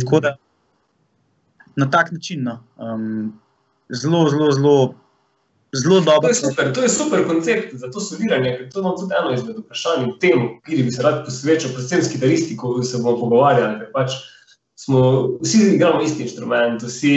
Tako 0.00 0.20
da 0.20 0.36
na 1.76 1.90
tak 1.90 2.12
način, 2.12 2.42
no, 2.44 2.58
um, 2.76 3.32
zelo, 3.88 4.28
zelo, 4.28 4.50
zelo, 4.52 4.94
zelo 5.72 6.00
To 6.00 6.04
dobro. 6.04 6.28
je 6.28 6.34
super, 6.34 6.72
to 6.72 6.82
je 6.82 6.88
super 6.88 7.26
koncept 7.26 7.74
za 7.74 7.90
to 7.90 8.00
soliranje, 8.00 8.56
ker 8.58 8.70
to 8.72 8.80
imam 8.80 8.96
tudi 8.98 9.14
eno 9.20 9.32
izmed 9.32 9.56
vprašanj 9.58 10.04
v 10.04 10.18
tem, 10.20 10.48
kjer 10.66 10.84
bi 10.84 10.92
se 10.92 11.02
rad 11.02 11.24
posvečal, 11.24 11.72
predvsem 11.72 12.02
s 12.02 12.12
kitaristi, 12.12 12.56
ko 12.56 12.82
se 12.82 12.98
bomo 12.98 13.16
pogovarjali. 13.20 13.78
ker 13.78 13.92
Pač 13.94 14.18
smo, 14.82 15.02
vsi 15.42 15.60
igramo 15.74 16.02
isti 16.02 16.24
inštrument, 16.26 16.82
vsi 16.82 17.12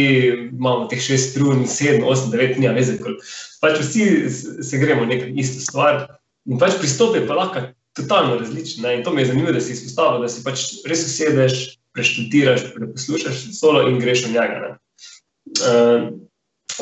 imamo 0.51 0.86
teh 0.91 1.01
šest 1.01 1.32
strun, 1.34 1.63
sedem, 1.67 2.04
osem, 2.06 2.30
devet, 2.34 2.58
nija 2.62 2.73
veze. 2.75 2.97
kol- 3.01 3.17
Pač 3.62 3.80
vsi 3.82 4.30
se 4.63 4.78
gremo 4.78 5.06
neko 5.06 5.32
isto 5.34 5.63
stvar 5.63 6.04
in 6.45 6.60
pač 6.62 6.78
pristop 6.80 7.15
je 7.17 7.23
pa 7.28 7.34
lahko 7.34 7.63
totalno 7.97 8.38
različen. 8.38 8.84
Ne? 8.84 8.97
In 8.97 9.04
to 9.04 9.13
mi 9.13 9.21
je 9.23 9.32
zanimivo, 9.32 9.54
da 9.56 9.62
si 9.62 9.73
izpostavil, 9.73 10.21
da 10.21 10.30
si 10.30 10.43
pač 10.43 10.65
res 10.86 11.06
usedeš, 11.08 11.80
preštudiraš, 11.95 12.67
preposlušaš 12.75 13.45
solo 13.56 13.88
in 13.89 13.97
greš 13.99 14.25
v 14.28 14.36
njega. 14.36 14.62
Ne? 14.62 14.71
Uh, 15.63 16.13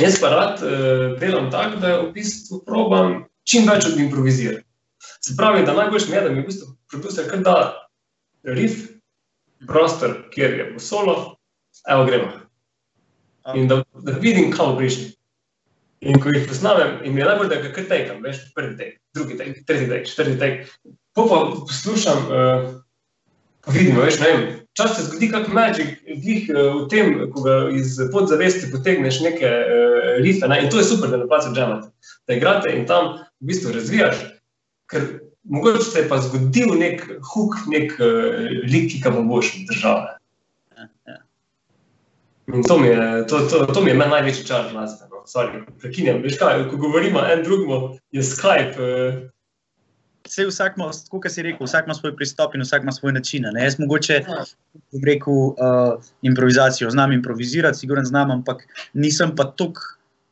Jaz 0.02 0.16
pa 0.18 0.30
rad 0.34 0.62
uh, 0.66 1.20
delam 1.22 1.52
tako, 1.54 1.78
da 1.78 2.00
v 2.02 2.08
bistvu 2.16 2.64
probam 2.66 3.28
čim 3.46 3.68
več 3.70 3.86
odimprovizirati. 3.86 4.66
Se 5.22 5.36
pravi, 5.38 5.62
da 5.68 5.76
najboljši 5.78 6.10
mi 6.10 6.16
je, 6.18 6.22
da 6.24 6.32
mi 6.34 6.42
v 6.42 6.48
bistvu 6.48 6.72
producer 6.90 7.28
kar 7.30 7.44
da 7.46 7.56
riff, 8.44 8.88
prostor, 9.68 10.16
kjer 10.34 10.58
je 10.60 10.70
bo 10.74 10.80
solo, 10.80 11.16
evo 11.90 12.06
gremo. 12.06 12.32
In 13.56 13.68
da, 13.68 13.84
da 13.94 14.16
vidim, 14.20 14.52
kam 14.52 14.78
prišli. 14.78 15.12
In 16.04 16.20
ko 16.20 16.32
jih 16.34 16.48
posnamem, 16.48 16.98
in 17.04 17.14
mi 17.16 17.22
je 17.22 17.28
najbolj, 17.28 17.50
da 17.52 17.62
ga 17.64 17.72
kar 17.76 17.86
tekam, 17.88 18.24
veš, 18.24 18.42
prvi 18.56 18.76
tek, 18.80 18.98
drugi 19.16 19.38
tek, 19.40 19.62
tretji 19.68 19.90
tek, 19.92 20.08
četrti 20.08 20.40
tek. 20.40 20.66
Po 21.16 21.28
pa 21.30 21.40
poslušam, 21.68 22.26
uh, 22.28 22.66
pa 23.64 23.72
vidimo, 23.72 24.04
veš, 24.04 24.20
ne 24.20 24.32
vem, 24.32 24.44
čas 24.76 24.98
se 24.98 25.06
zgodi 25.08 25.30
kak 25.32 25.48
magic, 25.54 25.94
glih 26.08 26.50
uh, 26.52 26.62
v 26.82 26.88
tem, 26.92 27.14
ko 27.32 27.46
ga 27.46 27.58
iz 27.72 27.96
podzavesti 28.12 28.72
potegneš 28.72 29.22
neke 29.24 29.48
uh, 29.48 30.10
rife, 30.24 30.48
ne? 30.52 30.60
in 30.64 30.72
to 30.72 30.82
je 30.82 30.90
super, 30.92 31.12
da 31.12 31.22
na 31.22 31.28
placu 31.30 31.54
džamate, 31.56 31.92
da 32.28 32.40
igrate 32.40 32.76
in 32.76 32.88
tam 32.90 33.14
v 33.40 33.52
bistvu 33.54 33.76
razvijaš, 33.78 34.26
ker 34.92 35.08
mogoče 35.44 35.84
se 35.84 36.00
je 36.00 36.10
pa 36.10 36.18
zgodil 36.22 36.76
nek 36.80 37.04
huk, 37.34 37.56
nek 37.68 37.96
uh, 38.00 38.48
lik, 38.70 38.92
ki 38.92 39.02
ga 39.04 39.12
bo 39.12 39.24
boš 39.28 39.54
držal. 39.70 40.08
ja. 41.08 41.18
In 42.54 42.64
to 42.64 42.78
mi 42.80 42.88
je, 42.88 43.28
to, 43.28 43.40
to, 43.50 43.66
to 43.66 43.82
mi 43.82 43.92
je 43.92 43.98
meni 43.98 44.12
največji 44.12 44.46
čar 44.48 44.72
glasbe. 44.72 45.08
No. 45.12 45.24
Sorry, 45.28 45.64
prekinjam. 45.80 46.22
Veš 46.24 46.36
kaj, 46.40 46.66
ko 46.72 46.78
govorimo 46.78 47.22
en 47.24 47.44
drugemu, 47.44 47.98
je 48.12 48.24
Skype. 48.24 48.76
Uh, 48.80 49.22
Vse 50.24 50.46
vsak 50.48 50.78
ima, 50.78 50.88
kot 51.12 51.26
si 51.32 51.44
rekel, 51.44 51.68
vsak 51.68 51.88
ima 51.88 51.94
svoj 51.96 52.14
pristop 52.16 52.54
in 52.56 52.64
vsak 52.64 52.84
ima 52.84 52.92
svoj 52.96 53.12
način. 53.14 53.44
Ne? 53.52 53.64
Jaz 53.64 53.76
mogoče 53.80 54.14
Ja. 54.14 54.44
bom 54.92 55.04
rekel 55.04 55.34
uh, 55.34 55.56
improvizacijo, 56.22 56.90
znam 56.90 57.12
improvizirati, 57.12 57.78
sigurno 57.78 58.04
znam, 58.04 58.32
ampak 58.32 58.64
nisem 58.94 59.36
pa 59.36 59.44
tok, 59.44 59.80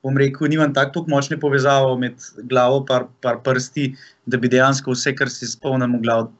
bom 0.03 0.17
rekel, 0.17 0.49
nimam 0.49 0.73
tako 0.73 1.05
močne 1.07 1.37
povezave 1.39 1.97
med 1.99 2.21
glavo 2.49 2.81
in 2.81 3.07
par 3.21 3.41
prsti, 3.43 3.91
da 4.25 4.37
bi 4.37 4.49
dejansko 4.49 4.95
vse, 4.95 5.13
kar 5.15 5.29
si 5.29 5.47
spomnim, 5.47 5.97
v 5.97 6.01
glavo 6.05 6.31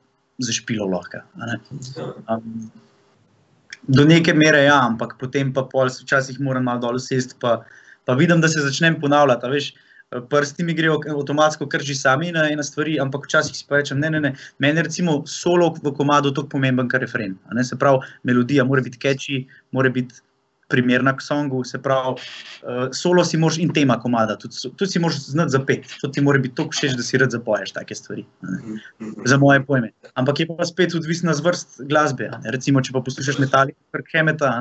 zašpilo 0.41 0.87
lahko. 0.89 1.21
Um, 2.29 2.71
do 3.87 4.05
neke 4.05 4.33
mere 4.33 4.63
ja, 4.63 4.79
ampak 4.85 5.17
potem 5.19 5.53
pa 5.53 5.63
pol 5.69 5.89
včasih 5.89 6.39
moram 6.39 6.65
malo 6.69 6.81
dol 6.81 6.99
sesti, 6.99 7.37
pa, 7.39 7.61
pa 8.05 8.17
vidim, 8.17 8.41
da 8.41 8.49
se 8.49 8.61
začnem 8.65 8.99
ponavljati. 9.01 9.49
Veš, 9.53 9.71
prsti 10.29 10.63
mi 10.63 10.73
grejo 10.73 10.99
avtomatsko 11.13 11.67
krži 11.69 11.95
sami 11.95 12.31
na 12.31 12.49
ena 12.51 12.63
stvari, 12.63 12.97
ampak 12.99 13.25
včasih 13.25 13.55
si 13.55 13.65
pa 13.67 13.79
rečem, 13.79 13.99
ne, 13.99 14.09
ne, 14.09 14.19
ne. 14.19 14.33
Meni 14.59 14.81
je 14.81 14.83
recimo 14.89 15.21
solo 15.27 15.69
v 15.83 15.93
komadu 15.95 16.33
tako 16.33 16.57
pomemben, 16.57 16.89
kot 16.89 17.01
refren. 17.01 17.37
a 17.47 17.55
Ne, 17.55 17.63
se 17.63 17.77
pravi, 17.79 18.01
melodija 18.23 18.65
mora 18.65 18.81
biti 18.81 18.99
catchy, 18.99 19.45
mora 19.71 19.89
biti 19.89 20.19
primerna 20.71 21.13
k 21.17 21.25
songu, 21.25 21.63
se 21.67 21.79
pravi, 21.81 22.15
uh, 22.15 22.87
solo 22.95 23.25
si 23.27 23.37
moraš 23.37 23.59
in 23.61 23.73
tema 23.75 23.99
komada, 24.01 24.37
tudi, 24.39 24.55
tudi 24.75 24.91
si 24.91 25.03
moraš 25.03 25.25
znati 25.33 25.55
zapeti, 25.57 25.99
to 26.01 26.09
ti 26.09 26.23
mora 26.23 26.39
biti 26.41 26.55
tako 26.57 26.73
všeč, 26.75 26.95
da 26.97 27.05
si 27.05 27.19
rad 27.21 27.35
zapoješ 27.35 27.75
take 27.77 27.95
stvari. 27.95 28.25
ne 28.41 28.81
za 29.25 29.37
moje 29.37 29.65
pojme. 29.65 29.91
Ampak 30.13 30.39
je 30.39 30.47
pa 30.47 30.65
spet 30.65 30.95
odvisna 30.95 31.33
zvrst 31.33 31.81
glasbe. 31.89 32.29
Recimo, 32.45 32.81
če 32.81 32.93
pa 32.93 33.01
poslušaš 33.05 33.39
Metallica, 33.41 34.03
Hemeta, 34.13 34.51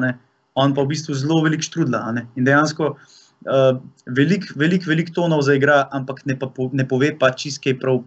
on 0.59 0.75
pa 0.75 0.85
v 0.85 0.93
bistvu 0.93 1.15
zelo 1.15 1.41
velik 1.45 1.65
štrudla. 1.65 2.03
In 2.37 2.47
dejansko 2.47 2.95
uh, 2.95 3.81
velik, 4.07 4.51
velik, 4.57 4.87
velik 4.87 5.13
tonov 5.15 5.45
zaigra, 5.47 5.85
ampak 5.97 6.25
ne, 6.27 6.37
pa, 6.39 6.51
po- 6.51 6.71
ne 6.73 6.87
pove 6.87 7.13
pa 7.19 7.33
čist 7.35 7.63
kaj 7.65 7.79
prav 7.83 8.03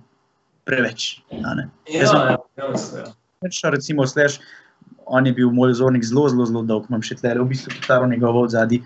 preveč. 0.67 1.23
ja, 1.31 1.55
ja, 1.91 2.37
ja. 2.57 3.11
Pač, 3.43 3.59
recimo, 3.67 4.07
slash, 4.07 4.39
on 5.13 5.27
je 5.29 5.33
bil 5.37 5.51
moj 5.53 5.71
vzornik 5.75 6.03
zelo, 6.03 6.25
zelo, 6.33 6.45
zelo 6.49 6.63
dolg, 6.65 6.87
imam 6.89 7.03
še 7.05 7.19
tle, 7.19 7.35
v 7.37 7.45
bistvu 7.51 7.73
kitaro 7.75 8.07
njegovo 8.09 8.43
od 8.47 8.53
zadaj. 8.55 8.81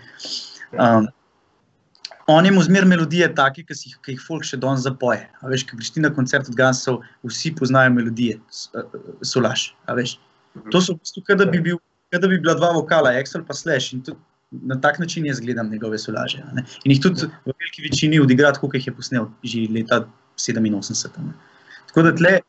Um, 0.76 1.08
on 2.28 2.44
je 2.44 2.52
mu 2.52 2.62
zmer 2.62 2.84
melodije 2.84 3.30
take, 3.34 3.64
ki, 3.64 3.74
jih- 3.74 3.96
ki 4.04 4.12
jih 4.12 4.20
folk 4.20 4.44
še 4.44 4.58
danes 4.60 4.84
zapoje. 4.84 5.22
A 5.40 5.48
veš, 5.48 5.64
ki 5.64 5.78
greš 5.80 5.90
ti 5.94 6.00
na 6.04 6.10
koncert 6.12 6.48
od 6.50 6.56
Gansov, 6.58 7.00
vsi 7.24 7.54
poznajo 7.56 7.94
melodije, 7.96 8.36
eh, 8.76 8.98
solaš. 9.24 9.72
a 9.86 9.96
veš. 9.96 10.18
To 10.72 10.80
so 10.80 10.92
v 10.92 11.00
bistvu, 11.00 11.24
kot 11.24 11.38
da 11.38 11.46
bi, 11.46 11.60
bil, 11.60 11.78
kot 12.12 12.20
da 12.20 12.28
bi 12.28 12.36
bila 12.38 12.54
dva 12.54 12.72
vokala, 12.76 13.14
Excel 13.16 13.44
pa 13.48 13.54
slash. 13.56 13.94
In 13.94 14.02
tudi 14.02 14.18
na 14.64 14.76
tak 14.80 14.98
način 14.98 15.24
jaz 15.26 15.40
gledam 15.40 15.70
njegove 15.70 15.98
solaže. 15.98 16.44
ne. 16.52 16.64
In 16.84 16.92
jih 16.92 17.00
tudi 17.00 17.24
v 17.24 17.52
veliki 17.52 17.82
večini 17.84 18.20
odigra, 18.20 18.52
kot 18.52 18.74
jih 18.74 18.86
je 18.86 18.92
posnel 18.92 19.26
že 19.44 19.64
leta 19.70 20.04
87. 20.36 21.08
a 21.16 21.22
ne. 21.22 21.32
Tako 21.88 22.02
da 22.02 22.12
tle, 22.12 22.40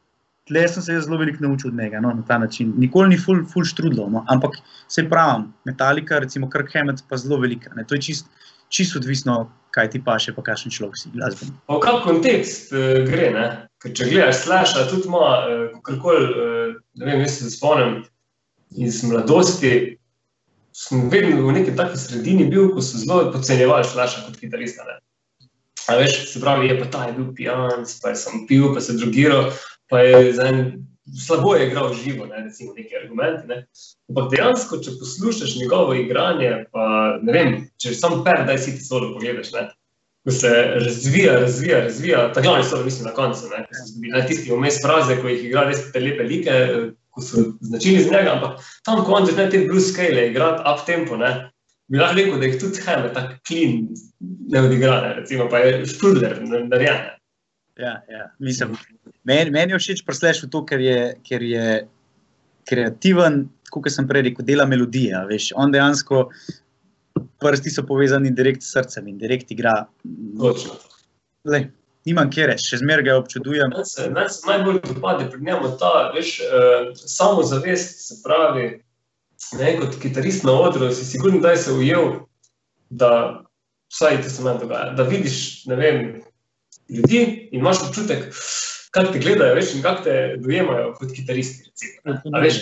tle 0.50 0.66
sem 0.68 0.84
se 0.84 0.98
zelo 1.06 1.18
veliko 1.22 1.46
naučil 1.46 1.70
od 1.70 1.78
njega 1.78 2.02
no, 2.02 2.12
na 2.14 2.26
ta 2.28 2.38
način. 2.38 2.74
Nikoli 2.78 3.14
ni 3.14 3.18
full, 3.18 3.46
full 3.46 3.66
štrudlo, 3.66 4.10
no, 4.10 4.26
ampak 4.28 4.58
se 4.88 5.06
pravim, 5.10 5.48
Metallica, 5.66 6.20
recimo 6.20 6.50
Kirk 6.50 6.74
Hammett, 6.74 7.06
pa 7.10 7.18
zelo 7.18 7.38
velika. 7.40 7.74
Ne. 7.78 7.86
To 7.88 7.96
je 7.96 8.02
čist, 8.10 8.28
čist 8.70 8.98
odvisno, 8.98 9.46
kaj 9.72 9.90
ti 9.94 10.02
paše, 10.06 10.34
pa 10.34 10.42
kakšen 10.42 10.74
človek 10.74 10.98
si 10.98 11.12
glasben. 11.14 11.54
Pa 11.70 11.78
v 11.78 11.84
kak 11.86 12.02
kontekst 12.04 12.74
uh, 12.74 13.04
gre, 13.06 13.30
ne? 13.36 13.46
Ker 13.80 13.94
če 13.96 14.10
gledaš 14.10 14.42
slasha, 14.44 14.88
tudi 14.90 15.08
ima, 15.08 15.22
uh, 15.22 15.68
kakorkoli, 15.86 16.26
uh, 16.26 16.74
ne 16.98 17.12
vem, 17.12 17.22
jaz 17.24 17.38
se 17.38 17.54
spomnim 17.54 18.02
iz 18.74 19.04
mladosti, 19.06 20.00
sem 20.74 21.10
vedno 21.14 21.46
v 21.46 21.60
neki 21.60 21.76
taki 21.78 21.98
sredini 22.02 22.50
bil, 22.50 22.72
ko 22.74 22.82
so 22.82 23.02
zelo 23.02 23.30
podcenjevali 23.34 23.86
slasha 23.86 24.26
kot 24.26 24.42
kitarista. 24.42 24.86
Ne? 24.90 24.98
A 25.90 25.98
veš, 25.98 26.18
se 26.34 26.42
pravi, 26.42 26.70
je 26.70 26.78
pa 26.80 26.90
ta 26.90 27.06
je 27.10 27.18
bil 27.18 27.30
pijan, 27.38 27.86
pa 28.02 28.14
je 28.14 28.20
sem 28.22 28.46
pil, 28.50 28.70
pa 28.74 28.82
se 28.82 28.98
drogiral, 28.98 29.50
pa 29.90 30.00
je 30.06 30.34
za 30.34 30.48
en 30.48 30.90
slabo 31.26 31.56
je 31.56 31.68
igral 31.68 31.94
živo, 31.94 32.26
ne, 32.26 32.44
recimo 32.44 32.74
neki 32.74 32.96
argumenti. 33.04 33.48
Ne. 33.48 33.66
Ampak 34.10 34.32
dejansko, 34.32 34.78
če 34.78 34.96
poslušaš 35.00 35.56
njegovo 35.62 35.94
igranje, 35.94 36.52
pa 36.72 36.86
ne 37.22 37.34
vem, 37.34 37.58
če 37.82 37.94
sam 37.96 38.24
si 38.58 38.78
ti 38.78 38.84
solo 38.86 39.14
pogledaš, 39.14 39.52
ne, 39.54 39.68
ko 40.26 40.32
se 40.32 40.50
razvija, 40.86 41.40
razvija, 41.40 41.84
razvija, 41.84 42.32
ta 42.34 42.42
glavni 42.42 42.64
solo 42.64 42.84
mislim 42.84 43.06
na 43.06 43.14
koncu, 43.14 43.50
ne, 43.50 43.66
ko 43.66 43.76
se 43.76 43.92
zgodi, 43.92 44.12
ne, 44.14 44.26
tisti 44.28 44.52
vmes 44.52 44.82
fraze, 44.84 45.22
ko 45.22 45.28
jih 45.28 45.46
igra 45.50 45.66
res 45.70 45.86
te 45.94 46.00
lepe 46.00 46.24
like, 46.24 46.58
ko 47.10 47.22
so 47.22 47.46
značilni 47.62 48.04
z 48.04 48.12
njega, 48.12 48.36
ampak 48.36 48.60
tam, 48.86 49.06
ko 49.06 49.18
on 49.18 49.26
začne 49.26 49.50
te 49.50 49.64
blues 49.66 49.94
scale 49.94 50.28
igrati 50.30 50.66
up 50.68 50.86
tempo, 50.86 51.18
ne, 51.18 51.32
bi 51.90 51.98
lahko 51.98 52.20
rekel, 52.20 52.38
da 52.40 52.46
jih 52.46 52.60
tudi 52.62 52.84
Heme 52.86 53.14
tako 53.14 53.40
klin 53.48 53.88
ne 54.50 54.62
odigrane, 54.62 55.16
recimo 55.22 55.50
pa 55.50 55.64
je 55.64 55.86
špruder 55.90 56.38
narejen. 56.44 57.08
Ja, 57.80 58.02
ja. 58.12 58.26
Mislim, 58.40 58.76
meni, 59.30 59.54
meni 59.54 59.76
je 59.76 59.82
všeč 59.84 60.04
preslež 60.08 60.44
to, 60.50 60.64
ker 60.66 60.82
je, 60.84 61.00
ker 61.28 61.46
je 61.46 61.66
kreativen, 62.70 63.44
kot 63.70 63.90
sem 63.94 64.08
prej 64.10 64.30
rekel, 64.30 64.46
dela 64.46 64.66
melodije. 64.70 65.14
a 65.18 65.26
Veš, 65.30 65.52
on 65.58 65.74
dejansko 65.74 66.28
prsti 67.40 67.74
so 67.74 67.86
povezani 67.88 68.32
direkt 68.36 68.64
s 68.66 68.74
srcem 68.76 69.08
in 69.12 69.18
direkt 69.22 69.52
igra. 69.52 69.84
Točno. 70.40 70.78
Lej, 71.50 71.70
nimam 72.10 72.30
kje 72.32 72.48
reči, 72.52 72.72
še 72.74 72.82
zmeraj 72.84 73.08
ga 73.08 73.18
občudujem. 73.22 73.74
Meni 73.74 73.88
se, 73.88 74.46
najbolj 74.48 74.82
dopade 74.88 75.30
pri 75.32 75.42
njemu 75.48 75.74
ta, 75.82 76.10
veš, 76.16 76.36
uh, 76.46 76.90
samozavest, 77.00 78.02
se 78.08 78.20
pravi, 78.26 78.70
ne, 79.60 79.76
kot 79.80 80.00
kitarist 80.02 80.48
na 80.48 80.56
odru, 80.68 80.92
si 80.96 81.08
sigurno, 81.08 81.42
da 81.44 81.56
se 81.58 81.76
ujel, 81.76 82.20
da 82.90 83.12
vsaj 83.94 84.22
to 84.24 84.34
se 84.34 84.44
meni 84.44 84.64
dogaja, 84.66 84.94
da 84.98 85.06
vidiš, 85.08 85.66
ne 85.70 85.78
vem, 85.80 86.04
ljudi 86.90 87.22
in 87.52 87.62
imaš 87.62 87.86
občutek, 87.88 88.30
kako 88.96 89.14
te 89.14 89.24
gledajo, 89.24 89.56
veš, 89.56 89.74
in 89.78 89.86
kako 89.86 90.04
te 90.08 90.20
dojemajo 90.44 90.94
kot 90.98 91.16
kitaristi, 91.16 91.70
recimo. 91.70 92.20
A 92.34 92.44
veš, 92.44 92.62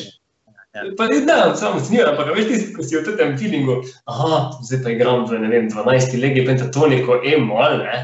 Ja. 0.77 0.83
Pa 0.97 1.07
ne, 1.07 1.19
ne, 1.25 1.55
samo 1.55 1.79
znijo, 1.79 2.05
ampak 2.09 2.27
a 2.27 2.33
veš, 2.37 2.47
ti, 2.47 2.73
ko 2.73 2.83
si 2.85 2.97
v 2.97 3.13
tem 3.17 3.37
feelingu, 3.39 3.79
aha, 4.05 4.59
zdaj 4.61 4.83
pa 4.83 4.91
igram 4.93 5.23
v, 5.25 5.39
ne 5.41 5.49
vem, 5.49 5.69
12 5.73 6.17
legi 6.21 6.43
pentatoniko, 6.45 7.21
emo, 7.25 7.57
ali 7.65 7.79
ne. 7.81 7.95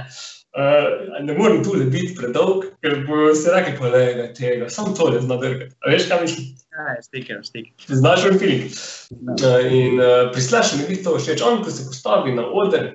Uh, 0.54 1.18
ne 1.26 1.34
morem 1.34 1.64
tu 1.66 1.74
biti 1.90 2.14
predolg, 2.14 2.68
ker 2.86 3.00
bo 3.08 3.32
se 3.38 3.50
rekel, 3.50 3.74
pa 3.80 3.90
le 3.90 4.28
tega, 4.38 4.70
samo 4.70 4.94
tole 4.98 5.22
zna 5.22 5.40
drgati. 5.42 5.74
A 5.82 5.94
veš, 5.94 6.06
kaj 6.10 6.22
mislim? 6.22 6.50
Ja, 6.74 6.98
steker, 7.02 7.40
steker. 7.46 7.72
Znaš 8.02 8.28
moj 8.28 8.38
feeling. 8.42 8.68
Ja. 8.70 9.38
Uh, 9.38 9.74
in 9.74 10.02
uh, 10.02 10.30
pri 10.34 10.46
Slashu 10.46 10.78
mi 10.82 10.86
je 10.94 11.02
to 11.06 11.18
všeč. 11.18 11.42
On, 11.46 11.62
ko 11.66 11.74
se 11.74 11.88
postavi 11.90 12.36
na 12.38 12.46
oder, 12.46 12.92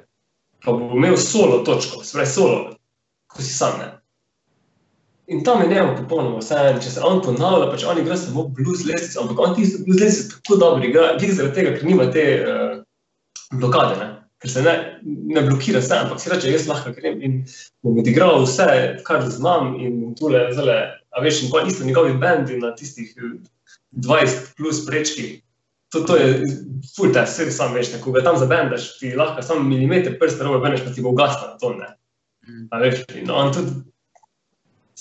pa 0.63 0.75
bo 0.75 0.95
imel 0.95 1.19
solo 1.19 1.65
točko, 1.67 2.05
pravi 2.13 2.31
solo, 2.31 2.61
ko 3.27 3.43
si 3.43 3.51
sam 3.51 3.79
ne. 3.83 3.91
In 5.29 5.43
tam 5.45 5.63
je 5.63 5.69
njemu 5.69 5.97
popolnoma 5.97 6.39
vseeno, 6.41 6.81
če 6.81 6.91
se 6.91 7.01
on 7.05 7.19
ponavlja, 7.25 7.67
pač 7.69 7.83
on 7.85 7.99
igra 8.01 8.17
samo 8.17 8.47
blues 8.57 8.87
lesice, 8.89 9.19
ampak 9.21 9.43
on 9.45 9.57
tisto 9.59 9.83
blues 9.85 10.01
lesice 10.01 10.39
tako 10.39 10.57
dobro 10.63 10.87
igra, 10.89 11.11
glih 11.21 11.35
zaradi 11.37 11.59
tega, 11.59 11.75
ker 11.77 11.85
nima 11.85 12.07
te 12.15 12.25
uh, 12.41 12.79
blokade, 13.61 13.99
ne? 14.01 14.07
ker 14.39 14.51
se 14.51 14.63
ne, 14.63 14.75
ne 15.05 15.43
blokira 15.43 15.83
vse, 15.83 15.99
ampak 15.99 16.23
si 16.23 16.31
reče, 16.31 16.53
jaz 16.53 16.69
lahko 16.71 16.95
grem 16.95 17.19
in 17.27 17.41
bom 17.85 17.99
odigral 18.01 18.45
vse, 18.45 18.69
kar 19.05 19.27
znam 19.35 19.75
in 19.83 20.15
tule, 20.19 20.47
zale, 20.55 20.79
a 21.11 21.23
veš, 21.25 21.43
in 21.45 21.53
pa 21.53 21.65
isto 21.67 21.85
njegovi 21.85 22.15
bendi 22.23 22.57
na 22.63 22.71
tistih 22.79 23.11
eh, 23.19 23.37
20 24.07 24.55
plus 24.57 24.85
prečki. 24.87 25.29
To, 25.93 26.05
to 26.07 26.17
je 26.21 26.33
ful 26.95 27.13
test, 27.13 27.41
vse 27.41 27.53
sam 27.53 27.75
veš, 27.75 27.93
ne, 27.97 28.01
ko 28.01 28.15
ga 28.15 28.23
tam 28.25 28.39
zabendaš, 28.39 28.95
ti 29.01 29.13
lahko 29.19 29.43
samo 29.43 29.67
milimeter 29.67 30.17
prsta 30.21 30.47
robe 30.47 30.63
beneš, 30.65 30.87
pa 30.87 30.95
ti 30.95 31.05
bo 31.05 31.13
ugasnil 31.17 31.53
na 31.53 31.61
to, 31.61 31.75
ne. 31.77 31.93
A 32.73 32.81
veš, 32.81 33.03
in 33.19 33.33
on 33.35 33.53
tudi 33.53 33.77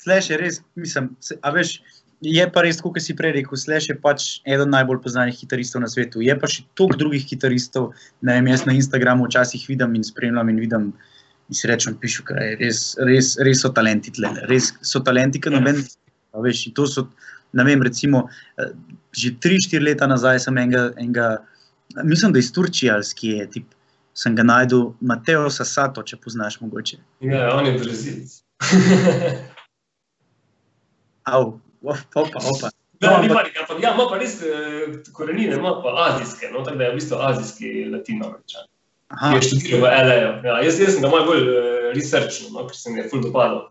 Slash 0.07 0.31
je 0.31 0.37
res, 0.39 0.61
mislim, 0.79 1.09
a 1.43 1.51
veš, 1.51 1.81
je 2.23 2.45
pa 2.53 2.63
res, 2.63 2.79
kot 2.79 2.95
si 3.03 3.15
prej 3.17 3.35
rekel, 3.35 3.59
Slash 3.59 3.91
je 3.91 3.95
pač 3.99 4.27
eden 4.47 4.71
najbolj 4.71 5.01
poznanih 5.03 5.35
kitaristov 5.35 5.83
na 5.83 5.89
svetu. 5.91 6.23
Je 6.23 6.31
pa 6.39 6.47
še 6.47 6.63
toliko 6.79 7.01
drugih 7.03 7.25
kitaristov, 7.27 7.91
ne 8.23 8.37
vem, 8.37 8.47
jaz 8.53 8.63
na 8.69 8.77
Instagramu 8.77 9.27
včasih 9.27 9.65
vidim 9.67 9.97
in 9.99 10.07
spremljam 10.07 10.53
in 10.53 10.61
vidim. 10.63 10.85
In 11.47 11.55
si 11.55 11.67
rečem, 11.67 11.95
pišu, 11.99 12.23
kaj 12.27 12.39
je 12.43 12.55
res, 12.59 12.79
res, 13.07 13.33
res 13.43 13.61
so 13.63 13.71
talenti 13.75 14.11
tle, 14.15 14.31
res 14.51 14.73
so 14.83 14.99
talenti, 15.03 15.39
ki 15.43 15.51
noben. 15.51 15.83
a 16.35 16.43
Veš, 16.43 16.65
in 16.67 16.75
to 16.75 16.87
so, 16.91 17.05
ne 17.55 17.63
vem, 17.67 17.83
recimo, 17.83 18.25
eh, 18.59 18.71
že 19.15 19.31
3-4 19.43 19.83
leta 19.83 20.07
nazaj 20.07 20.43
sem 20.43 20.59
enega, 20.59 20.89
enega 20.99 21.27
mislim, 22.03 22.35
da 22.35 22.43
iz 22.43 22.51
Turčije 22.51 22.91
ali 22.95 23.07
skje, 23.07 23.47
tip, 23.51 23.71
sem 24.15 24.35
ga 24.35 24.43
najdel, 24.43 24.91
Mateo 24.99 25.47
Sasato, 25.53 26.03
če 26.03 26.19
poznaš 26.19 26.59
mogoče. 26.63 26.99
Ja, 27.23 27.47
on 27.55 27.71
je 27.71 27.77
brazilec. 27.79 28.41
Av, 31.27 31.53
opa, 31.83 32.01
opa, 32.23 32.43
opa. 32.43 32.71
Ja, 32.71 32.75
No, 33.01 33.21
ni 33.21 33.29
pa, 33.29 33.43
ampak 33.45 33.77
ja, 33.83 33.93
ima 33.93 34.07
pa 34.09 34.17
res 34.17 34.39
eh, 34.41 34.95
korenine, 35.13 35.59
ima 35.59 35.75
pa 35.83 35.93
azijske, 36.07 36.49
no, 36.49 36.63
tako 36.65 36.79
da 36.79 36.87
je 36.87 36.93
v 36.95 36.97
bistvu 36.97 37.19
azijski 37.27 37.73
latinoameričan. 37.93 38.65
Aha, 39.13 39.35
je 39.35 39.43
študiral 39.45 39.83
v 39.83 39.91
LA-ju. 40.07 40.31
Ja, 40.47 40.55
jaz, 40.65 40.79
jaz 40.81 40.95
sem 40.95 41.05
ga 41.05 41.11
malo 41.13 41.27
bolj 41.29 41.43
uh, 41.45 41.75
researchal, 41.95 42.49
no, 42.55 42.65
ker 42.67 42.79
se 42.79 42.91
mi 42.91 43.03
je 43.03 43.05
ful 43.11 43.21
dopadlo, 43.23 43.67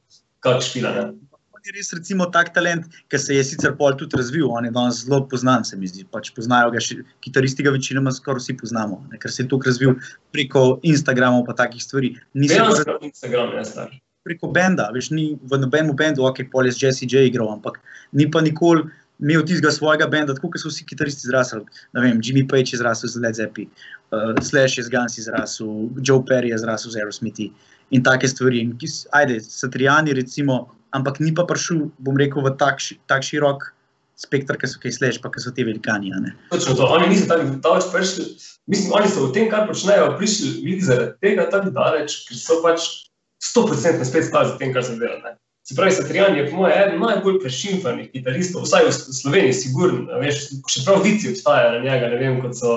kak 0.47 0.63
špila. 0.65 0.95
Ne. 0.95 1.35
On 1.59 1.67
je 1.67 1.75
res 1.75 1.91
recimo 1.99 2.31
tak 2.31 2.55
talent, 2.55 2.87
ki 3.11 3.21
se 3.21 3.37
je 3.37 3.43
sicer 3.51 3.75
pol 3.77 3.99
tudi 3.99 4.17
razvil, 4.17 4.47
on 4.47 4.71
je 4.71 4.73
danes 4.79 5.03
zelo 5.03 5.25
poznan, 5.27 5.67
se 5.67 5.77
mi 5.77 5.91
zdi. 5.91 6.07
Pač 6.15 6.31
poznajo 6.37 6.71
ga 6.73 6.81
še, 6.81 7.03
kitaristi 7.27 7.67
ga 7.67 7.75
večinoma 7.75 8.15
skoraj 8.15 8.47
vsi 8.47 8.57
poznamo, 8.63 9.03
ne, 9.11 9.19
ker 9.19 9.35
se 9.35 9.43
je 9.43 9.51
tukaj 9.51 9.75
razvil 9.75 9.99
preko 10.33 10.69
Instagramov 10.87 11.45
pa 11.51 11.59
takih 11.67 11.83
stvari. 11.83 12.15
Ni 12.39 12.49
se 12.49 12.63
pa 12.63 12.71
Dejansko 12.71 13.01
Instagram 13.11 13.59
je 13.59 13.71
star. 13.75 13.91
Preko 14.27 14.51
benda, 14.51 14.91
veš, 14.95 15.13
ni 15.15 15.33
v 15.39 15.59
nobenem 15.63 15.95
bendu, 15.97 16.27
ok, 16.27 16.43
pol 16.51 16.67
je 16.67 16.75
z 16.75 16.87
Jesse 16.87 17.07
J 17.07 17.29
igral, 17.31 17.53
ampak 17.55 17.79
ni 18.13 18.27
pa 18.27 18.43
nikoli 18.43 18.89
imel 19.23 19.45
tistega 19.47 19.73
svojega 19.73 20.09
benda, 20.13 20.35
tako 20.37 20.51
kot 20.53 20.61
so 20.61 20.71
vsi 20.73 20.85
kitaristi 20.89 21.31
zrasli. 21.31 21.63
Ne 21.97 22.03
vem, 22.05 22.21
Jimmy 22.21 22.45
Page 22.49 22.75
je 22.75 22.81
zrasel 22.83 23.09
z 23.09 23.23
Led 23.23 23.39
Zeppelin, 23.39 23.71
uh, 24.11 24.35
Slash 24.43 24.79
je 24.79 24.85
z 24.85 24.93
Guns 24.93 25.17
izrasel, 25.19 25.89
Joe 26.03 26.21
Perry 26.21 26.53
je 26.53 26.59
zrasel 26.59 26.93
z 26.93 27.01
Aerosmithi 27.01 27.53
in 27.91 28.03
take 28.03 28.29
stvari. 28.29 28.61
In, 28.61 28.75
ajde, 29.13 29.41
Satriani 29.41 30.13
recimo, 30.13 30.67
ampak 30.93 31.21
ni 31.21 31.33
pa 31.33 31.47
prišel, 31.49 31.89
bom 31.99 32.19
rekel, 32.19 32.45
v 32.45 32.53
tak, 32.61 32.83
tak 33.09 33.25
širok 33.25 33.73
spektr, 34.17 34.57
ki 34.57 34.69
so 34.69 34.81
kaj 34.81 34.97
Slash, 34.97 35.21
pa 35.23 35.33
ki 35.33 35.41
so 35.45 35.53
te 35.53 35.65
velikani. 35.65 36.13
Točno 36.53 36.77
to. 36.77 36.85
Oni 36.89 37.09
niso 37.13 37.29
tako 37.29 37.57
daleč 37.61 37.89
prišli. 37.93 38.25
Mislim, 38.67 38.93
oni 38.97 39.09
so 39.09 39.29
v 39.29 39.33
tem, 39.37 39.49
kar 39.53 39.69
počnejo, 39.69 40.17
prišli 40.21 40.81
zaradi 40.81 41.17
tega 41.25 41.49
tako 41.53 41.73
daleč, 41.73 42.25
ker 42.29 42.41
so 42.41 42.61
pač 42.65 43.07
100% 43.43 44.05
spet 44.05 44.25
stali 44.25 44.49
za 44.49 44.59
tem, 44.59 44.73
kar 44.75 44.85
so 44.85 44.97
delali. 44.97 45.23
ne. 45.25 45.37
Se 45.67 45.75
pravi, 45.75 45.93
Satrijan 45.93 46.37
je 46.37 46.51
po 46.51 46.57
mojem 46.57 46.79
eden 46.79 47.01
najbolj 47.01 47.41
prešimfanih 47.43 48.11
kitaristov, 48.13 48.63
vsaj 48.63 48.85
v 48.87 48.93
Sloveniji, 48.93 49.53
sigurno. 49.53 50.19
Veš, 50.23 50.45
še 50.71 50.85
prav 50.87 51.01
vici 51.03 51.33
obstajajo 51.33 51.73
na 51.73 51.81
njega, 51.83 52.11
ne 52.13 52.21
vem, 52.21 52.37
kot 52.45 52.55
so 52.55 52.77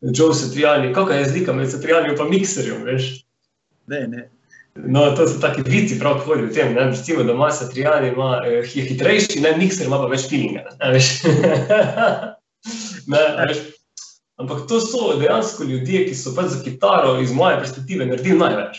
Joe 0.00 0.34
Satrijani, 0.34 0.92
kakšna 0.94 1.16
je 1.16 1.24
razlika 1.24 1.52
med 1.52 1.70
Satrijanjem 1.72 2.14
in 2.14 2.30
mikserjem, 2.30 2.84
veš. 2.86 3.08
Ne, 3.90 4.04
ne. 4.06 4.28
No, 4.78 5.16
to 5.18 5.26
so 5.26 5.40
taki 5.42 5.64
vici, 5.66 5.98
prav 5.98 6.20
hodijo 6.22 6.46
v 6.46 6.54
tem. 6.54 6.70
Ne? 6.74 6.84
Recimo, 6.92 7.24
da 7.26 7.34
ima 7.34 7.50
Satrijani, 7.50 8.12
ima, 8.14 8.30
eh, 8.46 8.62
je 8.74 8.86
hitrejši, 8.86 9.40
ne 9.42 9.56
mikser, 9.58 9.90
ima 9.90 9.98
pa 9.98 10.06
več 10.06 10.28
feelinga. 10.30 10.62
Ne, 10.78 10.92
veš. 10.94 11.08
ne, 13.16 13.24
veš. 13.40 13.64
Ampak 14.38 14.68
to 14.70 14.78
so 14.80 15.16
dejansko 15.18 15.66
ljudje, 15.66 16.04
ki 16.06 16.14
so 16.14 16.36
pač 16.38 16.54
za 16.54 16.62
kitaro 16.62 17.18
iz 17.18 17.34
moje 17.34 17.58
perspektive 17.58 18.06
naredili 18.06 18.38
največ. 18.38 18.78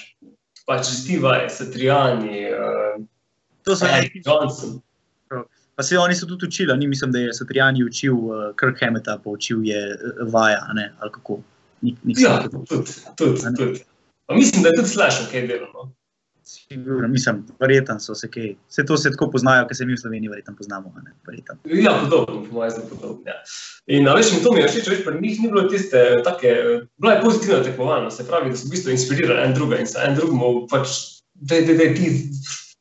Pač 0.70 0.86
Steve, 0.86 1.50
Satrijani, 1.50 2.46
uh, 2.54 3.02
To 3.66 3.76
so 3.76 3.86
Eric 3.86 4.22
Johnson. 4.26 4.82
Pa 5.76 5.84
se 5.84 5.98
oni 5.98 6.16
so 6.16 6.26
tudi 6.26 6.46
učili, 6.46 6.78
ni 6.78 6.88
mislim, 6.88 7.12
da 7.12 7.20
je 7.20 7.34
Satriani 7.34 7.84
učil 7.84 8.16
uh, 8.16 8.56
Kirk 8.60 8.82
Hammeta, 8.82 9.18
pa 9.24 9.30
učil 9.30 9.64
je 9.64 9.80
uh, 9.94 10.34
Vaja, 10.34 10.68
ne, 10.74 10.94
ali 11.00 11.12
kako. 11.12 11.40
Nik, 11.82 11.96
nik 12.04 12.18
Ja, 12.20 12.44
tudi, 12.44 12.66
tudi, 13.16 13.42
tudi. 13.58 13.84
Mislim, 14.36 14.64
da 14.64 14.70
je 14.70 14.76
tudi 14.76 14.90
Slash 14.90 15.22
ok 15.28 15.32
delal. 15.32 15.72
No? 15.74 15.92
Sigurno, 16.50 17.08
mislim, 17.08 17.44
verjeten 17.60 18.00
so 18.00 18.16
se 18.16 18.28
kaj. 18.32 18.54
Vse 18.70 18.86
to 18.86 18.98
se 18.98 19.12
tako 19.14 19.28
poznajo, 19.32 19.68
ker 19.70 19.78
se 19.78 19.86
mi 19.86 19.94
v 19.94 20.02
Sloveniji 20.02 20.32
verjetno 20.32 20.56
poznamo. 20.58 20.94
ne, 21.06 21.12
verjetno. 21.28 21.56
Ja, 21.66 21.94
podobno, 22.02 22.42
po 22.46 22.56
mojem, 22.56 22.72
zelo 22.72 22.88
podobno. 22.90 23.22
Ja. 23.30 23.36
In 23.88 24.08
a 24.10 24.16
veš, 24.18 24.32
in 24.34 24.42
to 24.44 24.54
mi 24.54 24.64
je 24.64 24.72
všeč, 24.72 24.90
veš, 24.90 25.04
pri 25.06 25.22
njih 25.22 25.42
ni 25.44 25.52
bilo 25.52 25.68
tiste 25.70 26.02
take, 26.26 26.56
bila 26.98 27.14
je 27.14 27.22
pozitivna 27.22 27.62
tekmovalnost, 27.64 28.18
se 28.18 28.28
pravi, 28.28 28.50
da 28.50 28.58
so 28.58 28.66
v 28.66 28.74
bistvu 28.74 28.96
inspirirali 28.96 29.46
en 29.46 29.54
drugega 29.54 29.86
in 29.86 29.92
se 29.92 30.02
en 30.08 30.18
drugemu 30.18 30.50
pač, 30.72 30.96
da 31.34 31.62
je, 31.62 31.94
ti, 31.96 32.10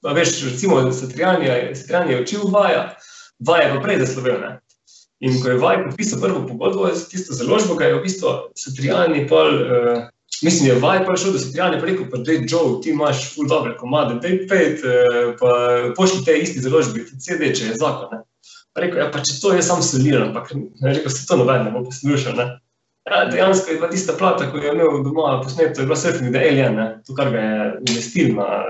a 0.05 0.17
veš, 0.17 0.33
recimo, 0.49 0.81
Satrijan 0.93 1.45
je, 1.45 1.59
Satrijan 1.83 2.11
je 2.11 2.23
učil 2.23 2.49
vaja, 2.55 2.87
vaja 3.39 3.75
pa 3.75 3.83
prej 3.85 4.01
zaslovel, 4.07 4.41
ne. 4.47 4.55
In 5.21 5.41
ko 5.43 5.51
je 5.53 5.61
vaj 5.61 5.83
podpisal 5.85 6.23
prvo 6.23 6.47
pogodbo 6.47 6.89
s 6.89 7.09
tisto 7.11 7.37
založbo, 7.37 7.77
ga 7.77 7.91
je 7.91 7.99
v 7.99 8.05
bistvu 8.07 8.37
Satrijan 8.57 9.17
je 9.19 9.27
pol, 9.29 9.61
uh, 9.61 10.07
mislim, 10.45 10.69
je 10.69 10.79
vaj 10.83 11.05
pa 11.07 11.17
šel 11.17 11.33
do 11.35 11.41
Satrijan 11.43 11.75
in 11.75 11.85
rekel, 11.85 12.07
pa 12.11 12.21
dej 12.27 12.45
Joe, 12.49 12.79
ti 12.83 12.91
imaš 12.91 13.25
ful 13.35 13.49
dobre 13.51 13.75
komade, 13.77 14.19
dej 14.23 14.45
pet, 14.51 14.85
uh, 14.85 15.35
pa 15.41 15.51
pošli 15.97 16.25
te 16.25 16.39
isti 16.39 16.63
založbi, 16.65 17.07
ti 17.09 17.19
CD, 17.21 17.53
če 17.57 17.73
je 17.73 17.81
zakon, 17.81 18.13
ne. 18.13 18.23
Pa 18.75 18.85
rekel, 18.85 19.03
ja, 19.03 19.11
pa 19.15 19.23
če 19.25 19.39
to 19.43 19.53
je 19.57 19.63
sam 19.67 19.83
soliran, 19.83 20.31
ampak 20.31 20.53
rekel, 20.85 21.11
se 21.11 21.27
to 21.27 21.39
noben 21.41 21.65
ne 21.67 21.75
bo 21.75 21.85
poslušal. 21.89 22.37
Ne. 22.39 22.49
Ja, 23.09 23.25
dejansko 23.31 23.71
je 23.71 23.79
bila 23.81 23.91
tista 23.91 24.13
plata, 24.19 24.51
ko 24.51 24.61
je 24.61 24.73
imel 24.73 25.03
doma 25.03 25.41
posneto, 25.43 25.81
je 25.81 25.87
bila 25.89 25.97
Surfing 25.97 26.31
the 26.35 26.45
Alien, 26.51 26.77
ne. 26.77 26.87
to, 27.07 27.17
kar 27.17 27.33
ga 27.33 27.41
je 27.41 27.73
investil 27.89 28.37
na 28.37 28.63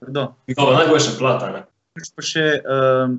Kdo? 0.00 0.34
njegova 0.48 0.76
najboljša 0.76 1.18
plata. 1.18 1.50
Ne. 1.52 1.64
Imaš 1.96 2.12
pa 2.14 2.22
še 2.22 2.46
um, 2.62 3.18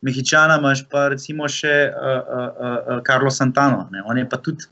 Mehičana, 0.00 0.58
imaš 0.60 0.84
pa 0.92 1.08
recimo 1.12 1.48
še 1.48 1.74
uh, 1.90 2.20
uh, 2.20 2.46
uh, 2.60 3.02
Carlo 3.06 3.30
Santano. 3.30 3.88
Ne? 3.92 4.04
On 4.06 4.18
je 4.18 4.28
pa 4.28 4.38
tudi, 4.40 4.68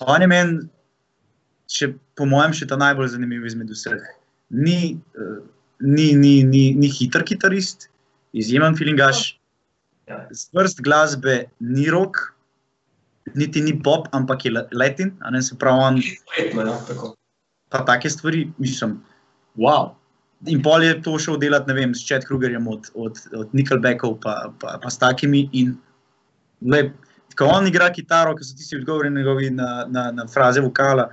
on 0.00 0.22
je 0.22 0.30
meni, 0.30 0.58
še, 1.70 1.92
po 2.16 2.26
mojem, 2.28 2.52
še 2.56 2.68
ta 2.70 2.78
najbolj 2.80 3.12
zanimiv 3.14 3.46
izmed 3.46 3.70
vseh. 3.72 4.00
Ni, 4.50 4.98
uh, 5.16 5.40
ni, 5.80 6.12
ni, 6.16 6.42
ni, 6.44 6.72
ni 6.74 6.88
hiter 6.88 7.24
kitarist, 7.24 7.90
izjemen 8.32 8.76
filingaš, 8.78 9.34
Ja. 10.08 10.22
zvrst 10.32 10.78
glasbe 10.80 11.50
ni 11.60 11.90
rok, 11.92 12.16
niti 13.36 13.60
ni 13.60 13.74
pop, 13.76 14.06
ampak 14.16 14.46
je 14.46 14.50
la- 14.54 14.64
latin, 14.72 15.10
a 15.20 15.28
ne 15.30 15.42
se 15.44 15.52
pravi, 15.52 15.82
on 15.84 15.98
ja, 16.00 16.78
pa 17.68 17.82
take 17.84 18.08
stvari, 18.08 18.46
mislim, 18.56 19.02
wow. 19.60 19.92
In 20.46 20.62
pol 20.62 20.82
je 20.82 20.94
to 21.02 21.18
šel 21.18 21.36
delati, 21.36 21.68
ne 21.68 21.74
vem, 21.74 21.92
s 21.94 22.06
Chad 22.08 22.24
Krugerjem 22.24 22.68
od, 22.68 22.88
od, 22.94 23.20
od 23.36 23.52
Nickelbackov, 23.52 24.16
pa, 24.22 24.52
pa, 24.60 24.78
pa 24.80 24.88
s 24.90 24.96
takimi. 24.96 25.48
In, 25.52 25.76
le, 26.64 26.92
ko 27.36 27.50
on 27.52 27.66
igra 27.68 27.90
kitaro, 27.92 28.32
ki 28.38 28.46
so 28.48 28.56
tisti 28.56 28.78
odgovori 28.80 29.10
njegovi 29.10 29.50
na, 29.50 29.84
na, 29.92 30.08
na 30.12 30.26
fraze 30.26 30.62
vokala, 30.64 31.10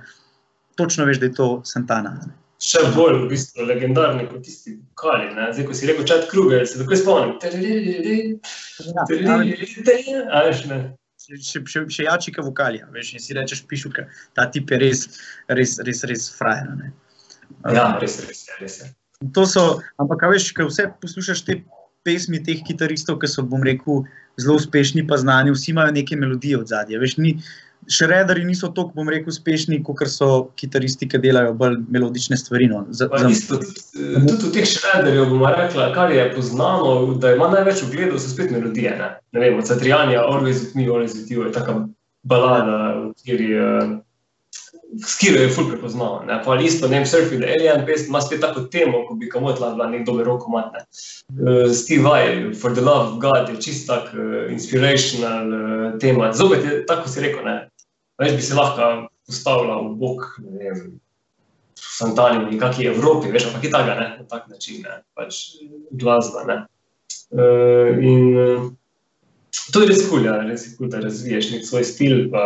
točno 0.76 1.06
veš, 1.08 1.20
da 1.22 1.30
je 1.30 1.34
to 1.36 1.48
Santana. 1.64 2.16
ne. 2.26 2.34
Še 2.62 2.80
bolj 2.94 3.18
v 3.20 3.26
bistvu 3.34 3.66
legendarni 3.68 4.24
kot 4.30 4.46
tisti 4.46 4.78
kali. 4.96 5.28
Ne? 5.36 5.50
Zdaj, 5.52 5.66
ko 5.68 5.74
si 5.76 5.88
rekel 5.90 6.06
Čat 6.08 6.24
Kruger, 6.30 6.64
se 6.64 6.80
takoj 6.80 6.96
spomnim. 6.96 7.36
Še, 11.26 11.60
še, 11.66 11.82
še 11.90 12.06
jačika 12.06 12.44
vokalja, 12.46 12.86
veš, 12.94 13.12
in 13.18 13.22
si 13.24 13.36
rečeš, 13.36 13.64
pišuka, 13.68 14.06
ta 14.38 14.46
tip 14.52 14.70
je 14.70 14.78
res, 14.78 15.00
res, 15.50 15.76
res, 15.84 16.04
res 16.08 16.28
frajer. 16.32 16.70
ne. 16.80 16.92
Ja, 17.74 17.90
res, 18.00 18.20
res, 18.24 18.46
res. 18.60 18.78
je. 18.84 18.92
To 19.34 19.46
so, 19.48 19.64
ampak 20.00 20.22
veš, 20.30 20.52
ko 20.56 20.68
vse 20.68 20.86
poslušaš 21.02 21.42
te 21.44 21.60
pesmi 22.06 22.38
teh 22.44 22.62
kitaristov, 22.62 23.18
ki 23.20 23.28
so, 23.28 23.42
bom 23.42 23.64
rekel, 23.66 24.04
zelo 24.38 24.56
uspešni, 24.60 25.06
pa 25.08 25.18
znani, 25.18 25.52
vsi 25.52 25.72
imajo 25.74 25.96
neke 25.96 26.16
melodije 26.16 26.60
od 26.60 26.70
zadja. 26.70 27.00
Veš, 27.02 27.16
ni, 27.18 27.34
Šrederi 27.88 28.44
niso 28.44 28.68
tako, 28.74 28.92
bom 28.94 29.08
rekel, 29.08 29.30
uspešni, 29.30 29.78
kot 29.86 30.02
so 30.10 30.28
kitaristi, 30.58 31.08
ki 31.08 31.20
delajo 31.22 31.52
bolj 31.58 31.76
melodične 31.92 32.36
stvari. 32.36 32.66
No. 32.70 32.82
Pa 32.86 33.20
za, 33.22 33.28
isto, 33.30 33.60
tudi, 33.62 34.24
tudi 34.26 34.48
v 34.48 34.52
teh 34.56 34.66
šrederjev 34.70 35.28
bomo 35.30 35.50
rekli, 35.52 35.86
kar 35.94 36.14
je 36.14 36.24
poznano, 36.34 36.96
da 37.22 37.34
ima 37.36 37.50
največ 37.52 37.84
ogledov, 37.86 38.18
so 38.22 38.32
spet 38.32 38.50
melodije. 38.54 38.96
Ne, 38.98 39.12
ne 39.32 39.44
vem, 39.44 39.58
od 39.58 39.68
Satrianja, 39.68 40.24
Always 40.24 40.64
with 40.64 40.74
me, 40.74 40.88
Always 40.90 41.14
with 41.14 41.30
you 41.30 41.46
je 41.46 41.52
taka 41.54 41.84
balada, 42.26 42.78
v 43.06 43.14
kateri 43.14 43.52
uh, 43.54 43.94
skiro 45.06 45.42
je 45.42 45.48
ful 45.48 45.70
prepoznal. 45.70 46.24
Ne, 46.26 46.40
pa 46.44 46.56
isto, 46.60 46.88
ne 46.88 46.98
vem, 46.98 47.06
Surfing 47.06 47.42
the 47.42 47.54
Alien, 47.54 47.86
pesem 47.86 48.08
ima 48.08 48.20
spet 48.20 48.40
tako 48.40 48.66
temo, 48.72 49.04
ko 49.06 49.14
bi 49.14 49.28
kamotla 49.30 49.74
bila 49.74 49.88
nek 49.90 50.06
dober 50.06 50.26
rokomat. 50.26 50.72
Ne. 50.74 50.82
Uh, 51.38 51.72
Steve 51.72 52.02
Vai, 52.02 52.54
For 52.54 52.74
the 52.74 52.82
Love 52.82 53.14
of 53.14 53.18
God 53.22 53.48
je 53.54 53.62
čist 53.62 53.86
tak 53.86 54.10
uh, 54.14 54.50
inspirational 54.52 55.46
uh, 55.52 55.98
tema. 55.98 56.32
Zopet 56.32 56.64
je 56.64 56.82
tako, 56.86 57.08
si 57.08 57.20
rekel, 57.20 57.44
ne. 57.44 57.68
Več 58.20 58.36
bi 58.36 58.44
se 58.44 58.56
lahko 58.56 59.08
postavila 59.26 59.80
v 59.82 59.92
bok, 60.00 60.24
ne 60.44 60.70
vem, 60.70 60.86
Santani 61.76 62.44
v 62.44 62.56
neki 62.56 62.88
Evropi, 62.88 63.28
veš, 63.32 63.50
ampak 63.50 63.66
je 63.66 63.70
tako, 63.72 63.98
ne, 64.00 64.08
na 64.20 64.24
tak 64.28 64.48
način, 64.48 64.80
ne, 64.84 65.02
pač 65.16 65.58
glasba. 65.92 66.44
Ne. 66.48 66.56
Uh, 67.30 67.96
in 68.00 68.22
uh, 68.36 68.66
to 69.72 69.82
je 69.82 69.90
res 69.90 70.02
kul, 70.06 70.20
cool, 70.20 70.28
ja, 70.28 70.38
res 70.46 70.64
je 70.64 70.72
kul, 70.74 70.86
cool, 70.86 70.92
da 70.94 71.02
razviješ 71.04 71.50
nek 71.52 71.66
svoj 71.68 71.84
stil, 71.84 72.16
pa 72.32 72.44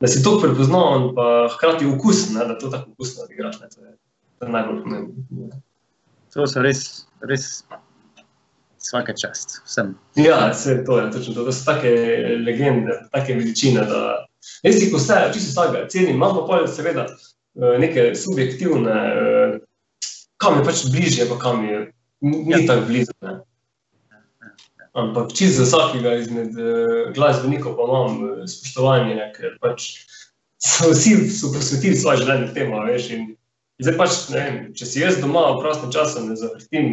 da 0.00 0.10
si 0.10 0.22
to 0.24 0.36
prepoznaven, 0.42 1.12
pa 1.16 1.48
hkrati 1.54 1.88
okusen, 1.88 2.36
ne, 2.38 2.48
da 2.50 2.58
to 2.58 2.68
tako 2.72 2.92
okusno 2.92 3.24
odigraš. 3.24 3.60
Ne, 3.62 3.70
to 3.72 3.84
je, 3.84 3.96
to 4.38 4.46
je 4.46 4.52
najbolj 4.52 4.82
pomembno. 4.82 5.60
to 6.34 6.46
so 6.50 6.62
res, 6.64 7.06
res 7.22 7.64
vsaka 8.82 9.14
čast 9.16 9.60
vsem. 9.64 9.94
Ja, 10.20 10.50
vse 10.50 10.82
to 10.84 10.98
je 11.00 11.10
točno 11.14 11.34
to. 11.34 11.44
To 11.44 11.52
so 11.52 11.64
take 11.72 11.92
legende, 12.44 12.98
take 13.12 13.34
veličine. 13.34 13.86
Da... 13.88 14.26
Ti 14.62 14.90
vse, 14.92 15.18
čisto 15.34 15.50
vsega 15.52 15.86
cenim, 15.92 16.16
imam 16.16 16.36
pa 16.36 16.44
pol 16.48 16.68
seveda 16.68 17.06
eh, 17.08 17.76
neke 17.82 18.12
subjektivne, 18.18 18.94
eh, 18.94 19.58
kam 20.36 20.58
je 20.58 20.64
pač 20.64 20.86
bližje, 20.92 21.28
pa 21.28 21.38
kam 21.38 21.64
je 21.64 21.84
ni 22.24 22.52
Ja. 22.52 22.66
tako 22.66 22.86
blizu. 22.86 23.12
Ne? 23.22 23.40
Ampak 24.94 25.32
čisto 25.34 25.64
za 25.64 25.64
vsakega 25.64 26.14
izmed 26.14 26.54
uh, 26.54 27.12
glasbenikov 27.14 27.74
pa 27.76 27.82
imam 27.82 28.46
spoštovanje, 28.46 29.14
ne, 29.18 29.32
ker 29.34 29.56
pač 29.60 29.88
so 30.62 30.92
vsi 30.92 31.16
so 31.34 31.50
posvetili 31.52 31.98
svoje 31.98 32.22
življenje 32.22 32.52
temu, 32.54 32.78
veš. 32.86 33.08
In 33.16 33.24
zdaj 33.82 33.96
pač, 33.98 34.20
ne 34.30 34.38
vem, 34.38 34.60
če 34.78 34.86
si 34.86 35.02
jaz 35.02 35.18
doma 35.18 35.48
v 35.50 35.60
prostem 35.64 35.90
času 35.90 36.22
ne 36.28 36.38
zavrtim 36.38 36.86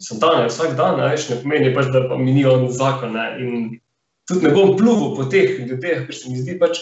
Santana 0.00 0.46
vsak 0.46 0.76
dan, 0.78 1.00
a 1.00 1.08
veš, 1.14 1.30
ne 1.32 1.40
pomeni 1.40 1.72
pač, 1.74 1.88
da 1.94 2.04
pa 2.08 2.20
mi 2.20 2.36
ni 2.36 2.44
on 2.46 2.68
zakon. 2.70 3.16
Ne, 3.16 3.26
in 3.40 3.80
tudi 4.30 4.46
ne 4.46 4.54
bom 4.54 4.72
pluval 4.78 5.14
po 5.18 5.26
teh 5.30 5.58
ljudeh, 5.58 6.06
ker 6.06 6.16
se 6.16 6.30
mi 6.30 6.40
zdi 6.40 6.56
pač. 6.62 6.78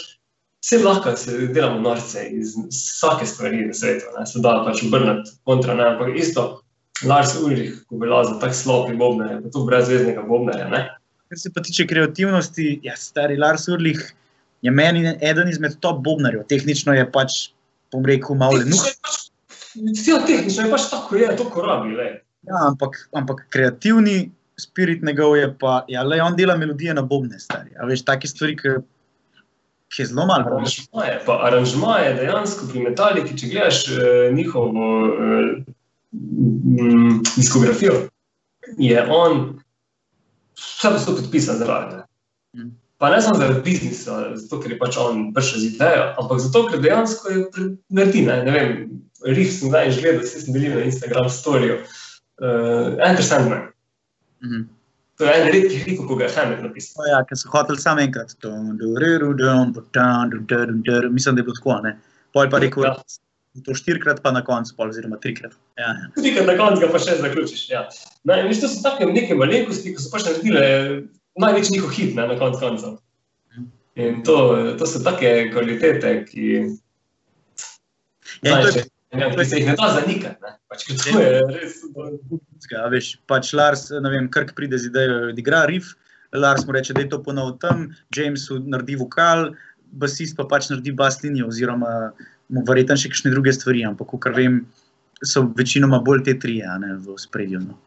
Vse 0.59 0.81
lahko 0.83 1.13
se 1.17 1.37
delamo 1.55 1.81
norce 1.81 2.25
iz 2.35 2.57
vsake 2.59 3.27
stvari 3.31 3.63
na 3.69 3.75
svetu, 3.75 4.09
ne, 4.17 4.25
se 4.27 4.43
da 4.43 4.59
pač 4.67 4.83
obrniti 4.85 5.37
kontra, 5.49 5.77
ne, 5.79 5.93
ampak 5.95 6.17
isto. 6.19 6.49
Lars 7.07 7.37
Ulrich, 7.39 7.85
ko 7.87 8.01
velja 8.03 8.25
za 8.27 8.39
tak 8.43 8.55
slopi 8.59 8.97
bobnar, 8.99 9.37
pa 9.39 9.53
tudi 9.55 9.71
brezvezdnega 9.71 10.25
bobnarja. 10.27 10.67
Ne? 10.73 10.81
Kar 11.31 11.39
se 11.39 11.53
pa 11.55 11.63
tiče 11.63 11.87
kreativnosti, 11.87 12.81
ja, 12.83 12.97
stari 12.99 13.37
Lars 13.39 13.69
Urlih 13.71 14.01
je 14.67 14.71
meni 14.75 15.05
eden 15.21 15.49
izmed 15.49 15.77
top 15.81 16.03
bobnarjev. 16.03 16.43
Tehnično 16.51 16.97
je 16.97 17.05
pač, 17.13 17.37
bom 17.95 18.03
rekel, 18.03 18.35
malo 18.41 18.59
lenuh. 18.59 18.83
Vse 19.93 20.19
tehnično 20.27 20.67
je 20.67 20.73
pač 20.73 20.89
tako, 20.91 21.21
je 21.23 21.37
to, 21.39 21.47
ko 21.55 21.63
rabi. 21.63 21.95
lej. 22.01 22.17
Ja, 22.49 22.65
ampak, 22.73 22.99
ampak 23.15 23.47
kreativni 23.53 24.31
spirit 24.61 25.03
njegov 25.03 25.37
je 25.37 25.49
pa, 25.59 25.85
ja, 25.89 26.03
le 26.03 26.23
on 26.23 26.37
dela 26.37 26.57
melodije 26.57 26.95
na 26.95 27.03
bobne, 27.03 27.39
stari. 27.39 27.71
A 27.81 27.87
veš, 27.87 28.05
take 28.05 28.29
stvari, 28.29 28.57
ki, 28.59 28.75
ki 29.95 30.03
je 30.03 30.07
zelo 30.11 30.27
malo. 30.27 30.57
Aranžmaje, 30.57 31.21
pa 31.27 31.39
aranžmaje 31.47 32.15
dejansko 32.19 32.69
pri 32.73 32.83
Metaliki, 32.89 33.37
če 33.39 33.53
gledaš 33.53 33.85
eh, 33.89 34.33
njihovo 34.35 34.91
eh, 35.07 35.55
mm, 36.13 37.23
diskografijo, 37.37 38.03
je 38.79 39.07
on 39.07 39.41
vse 40.59 40.93
posod 40.97 41.23
podpisan 41.23 41.63
zraven. 41.63 42.03
Mm. 42.57 42.75
Pa 42.99 43.13
ne 43.15 43.23
samo 43.23 43.39
zaradi 43.39 43.63
biznisa, 43.63 44.35
zato 44.35 44.59
ker 44.61 44.75
je 44.75 44.79
pač 44.79 44.97
on 44.99 45.29
prišel 45.35 45.61
z 45.61 45.67
idejo, 45.71 46.07
ampak 46.19 46.41
zato, 46.43 46.65
ker 46.67 46.83
dejansko 46.83 47.31
je 47.31 47.45
naredi. 47.95 48.25
Ne, 48.27 48.43
ne 48.43 48.55
vem, 48.57 48.73
Rif 49.27 49.51
sem 49.51 49.71
zdaj 49.71 49.91
že 49.95 50.03
gledal, 50.03 50.23
vsi 50.23 50.41
smo 50.41 50.55
bili 50.55 50.69
na 50.71 50.83
Instagram 50.87 51.29
storju. 51.31 51.79
Uh, 52.39 52.95
Enter 53.03 53.25
Sandman. 53.25 53.71
Mhm. 54.45 54.67
To 55.19 55.25
je 55.27 55.33
en 55.35 55.49
redkih 55.51 55.87
likov, 55.89 56.07
ko 56.07 56.17
ga 56.17 56.25
je 56.29 56.35
Hammett 56.37 56.61
napisal. 56.63 57.07
Ja, 57.11 57.25
ker 57.27 57.37
so 57.37 57.49
hoteli 57.51 57.81
samo 57.83 58.01
enkrat. 58.01 58.37
Ru, 58.45 59.33
dun, 59.35 59.73
bu, 59.75 59.83
dun, 59.93 60.31
du, 60.31 60.39
du, 60.47 60.67
du, 60.67 60.77
du, 60.87 61.01
du. 61.03 61.09
Mislim, 61.11 61.35
da 61.35 61.41
je 61.43 61.49
bilo 61.49 61.57
tako. 61.59 61.81
Pol 62.33 62.51
pa 62.51 62.59
rekel, 62.63 62.85
Ja. 62.85 62.95
to 63.67 63.75
štirikrat, 63.75 64.23
pa 64.23 64.31
na 64.31 64.45
koncu, 64.47 64.77
pol, 64.77 64.89
oziroma 64.93 65.19
trikrat. 65.19 65.57
Ja, 65.79 65.89
ja. 65.89 66.07
Trikrat 66.15 66.47
na 66.47 66.55
koncu 66.55 66.87
pa 66.93 66.99
še 67.03 67.17
zaključiš. 67.19 67.65
Ja. 67.71 67.89
Ne, 68.25 68.43
veš, 68.47 68.61
to 68.63 68.69
so 68.71 68.83
take 68.85 69.07
neke 69.11 69.35
malenkosti, 69.35 69.91
ki 69.97 69.99
so 70.05 70.13
pač 70.15 70.29
naredile 70.29 71.09
največji 71.35 71.73
njihov 71.75 71.91
hit 71.97 72.15
ne, 72.15 72.27
na 72.31 72.39
koncu 72.39 72.61
koncev. 72.63 72.99
In 73.99 74.23
to, 74.23 74.37
to 74.79 74.87
so 74.87 75.03
take 75.03 75.51
kvalitete, 75.51 76.13
ki, 76.31 76.79
Ja, 78.47 78.61
in 78.61 78.63
to 78.63 78.69
je- 78.79 78.87
Ne, 79.13 79.31
ki 79.33 79.45
se 79.45 79.61
jih 79.61 79.67
ne 79.71 79.75
da 79.79 79.89
zanikati. 79.95 80.37
Ne. 80.45 80.51
Pač, 80.69 80.85
to 80.89 81.21
je 81.21 81.45
res. 81.49 81.79
Ja, 82.71 82.85
veš, 82.93 83.15
pač 83.31 83.55
Lars, 83.57 83.89
ne 83.95 84.13
vem, 84.13 84.29
Krk 84.33 84.53
pride 84.57 84.81
z 84.81 84.91
idejo, 84.91 85.21
da 85.33 85.41
igra 85.41 85.63
riff, 85.71 85.95
Lars 86.37 86.67
mu 86.69 86.77
reče, 86.77 86.93
da 86.93 87.05
je 87.07 87.13
to 87.15 87.23
ponovno 87.25 87.57
tam, 87.63 87.89
James 88.15 88.45
naredi 88.69 88.99
vokal, 89.01 89.55
basist 89.97 90.37
pa 90.37 90.45
pač 90.45 90.69
naredi 90.69 90.93
bas 90.93 91.23
linijo, 91.23 91.49
oziroma 91.49 92.13
mu 92.53 92.65
verjetno 92.69 92.99
še 93.01 93.13
kakšne 93.15 93.33
druge 93.33 93.55
stvari, 93.57 93.87
ampak, 93.89 94.13
kar 94.21 94.37
vem, 94.37 94.61
so 95.25 95.47
večinoma 95.57 96.03
bolj 96.05 96.27
te 96.29 96.37
tri, 96.39 96.61
a 96.63 96.77
ne 96.79 96.95
v 97.01 97.17
spredju. 97.19 97.63
No. 97.65 97.79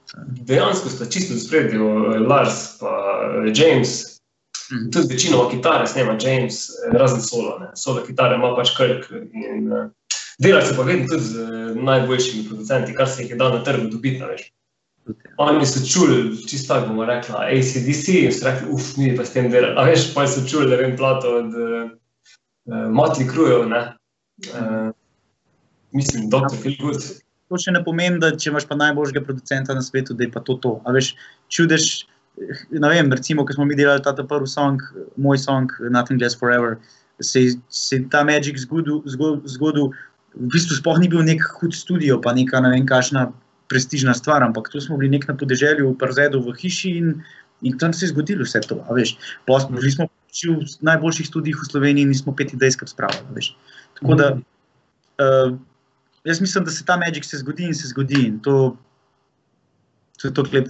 Dejansko 0.50 0.90
sta 0.92 1.06
čisto 1.06 1.38
v 1.38 1.44
spredju 1.46 1.92
Lars 2.26 2.82
in 2.82 3.54
James. 3.54 4.18
Mhm. 4.72 4.90
Tudi 4.92 5.14
večinoma 5.14 5.50
kitare 5.52 5.88
snema 5.88 6.18
James, 6.22 6.70
eh, 6.70 6.98
razen 6.98 7.22
solo. 7.22 7.60
Ne. 7.60 7.72
Solo 7.76 8.04
kitare 8.06 8.36
ima 8.36 8.56
pač 8.56 8.74
Krk. 8.78 9.12
In, 9.34 9.72
uh, 10.42 10.48
Dela 10.48 10.62
se 10.62 10.76
pa 10.76 10.82
vedno 10.84 11.08
tudi 11.08 11.24
z 11.24 11.38
eh, 11.38 11.76
najboljšimi 11.76 12.48
producenti, 12.50 12.96
kar 12.96 13.08
se 13.10 13.22
jih 13.24 13.30
je 13.32 13.38
dal 13.38 13.54
na 13.54 13.64
trgu 13.64 13.88
dobiti. 13.92 14.24
a 14.24 14.28
veš. 14.28 14.52
Tudi, 15.06 15.20
ja. 15.26 15.32
Oni 15.38 15.66
so 15.66 15.86
čuli, 15.86 16.38
čisto 16.48 16.74
tako 16.74 16.88
bomo 16.88 17.06
rekli, 17.06 17.36
ACDC, 17.36 18.08
in 18.26 18.34
so 18.34 18.46
rekli, 18.46 18.70
uf, 18.70 18.98
mi 18.98 19.16
pa 19.18 19.26
s 19.26 19.34
tem 19.34 19.52
delali. 19.52 19.74
A 19.78 19.86
veš, 19.86 20.14
pa 20.14 20.28
so 20.28 20.42
čuli, 20.48 20.70
ne 20.70 20.78
vem, 20.78 20.98
plato 20.98 21.38
od 21.42 21.54
uh, 21.54 21.92
Motli 22.90 23.28
Krujev, 23.28 23.70
ne. 23.70 23.94
Uh, 24.54 24.90
mislim, 25.92 26.30
Dr. 26.30 26.58
Phil 26.62 26.78
Good. 26.82 27.04
To 27.52 27.60
še 27.60 27.74
ne 27.76 27.84
pomeni, 27.84 28.20
da 28.22 28.32
če 28.32 28.50
imaš 28.50 28.66
pa 28.70 28.78
najboljšega 28.80 29.26
producenta 29.26 29.76
na 29.76 29.82
svetu, 29.84 30.14
da 30.14 30.24
je 30.24 30.32
pa 30.32 30.40
to 30.40 30.56
to. 30.64 30.78
A 30.86 30.94
veš, 30.96 31.16
čudež, 31.52 32.08
ne 32.72 32.90
vem, 32.90 33.12
recimo, 33.12 33.46
ko 33.46 33.54
smo 33.54 33.66
mi 33.68 33.76
delali 33.76 34.02
ta 34.02 34.14
prvi 34.16 34.48
song, 34.48 34.82
moj 35.18 35.38
song, 35.38 35.74
Nothing 35.92 36.22
Less 36.22 36.38
Forever, 36.40 36.78
se 37.20 37.42
je 37.92 38.00
ta 38.10 38.24
Magic 38.24 38.58
zgodil, 38.58 39.02
zgo- 39.06 39.42
zgodil, 39.46 39.92
v 40.36 40.48
bistvu 40.54 40.80
sploh 40.80 41.00
ni 41.00 41.10
bil 41.12 41.24
nek 41.28 41.44
hud 41.60 41.76
studio, 41.76 42.20
pa 42.22 42.34
neka 42.34 42.62
ne 42.64 42.72
vem, 42.76 42.86
kakšna 42.88 43.32
prestižna 43.72 44.14
stvar, 44.14 44.44
ampak 44.44 44.70
tu 44.72 44.82
smo 44.84 44.98
bili 45.00 45.12
nek 45.16 45.28
na 45.28 45.36
podeželju, 45.36 45.92
v 45.92 45.98
Przedu, 46.00 46.44
v 46.44 46.56
hiši 46.60 46.98
in, 47.00 47.14
in 47.64 47.78
tam 47.78 47.94
se 47.94 48.06
je 48.06 48.12
zgodilo 48.12 48.44
vse 48.44 48.64
to. 48.68 48.80
smo 48.80 49.76
bili 49.76 49.92
smo 49.92 50.08
v 50.08 50.64
najboljših 50.82 51.28
studijih 51.28 51.60
v 51.60 51.68
Sloveniji 51.68 52.08
in 52.08 52.12
nismo 52.12 52.36
pet 52.36 52.54
idej 52.54 52.72
skrb 52.76 52.88
spravili. 52.88 53.52
Tako 54.00 54.16
da 54.16 54.28
Uh, 55.22 55.58
jaz 56.24 56.42
mislim, 56.42 56.64
da 56.64 56.72
se 56.72 56.86
ta 56.86 56.98
Magic 56.98 57.26
se 57.26 57.38
zgodi 57.38 57.64
in 57.64 57.76
se 57.76 57.88
zgodi. 57.88 58.28
In 58.28 58.40
to, 58.40 58.78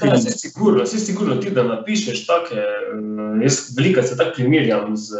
Ja, 0.07 0.16
vse 0.16 0.32
sigurno, 0.32 0.84
vse 0.84 0.99
sigurno 0.99 1.36
ti, 1.36 1.51
da 1.51 1.64
napišeš 1.64 2.26
take, 2.28 2.55
eh, 2.55 3.43
jaz 3.43 3.78
veliko 3.78 4.01
se 4.01 4.18
tako 4.18 4.36
primerjam 4.36 4.97
z, 4.97 5.16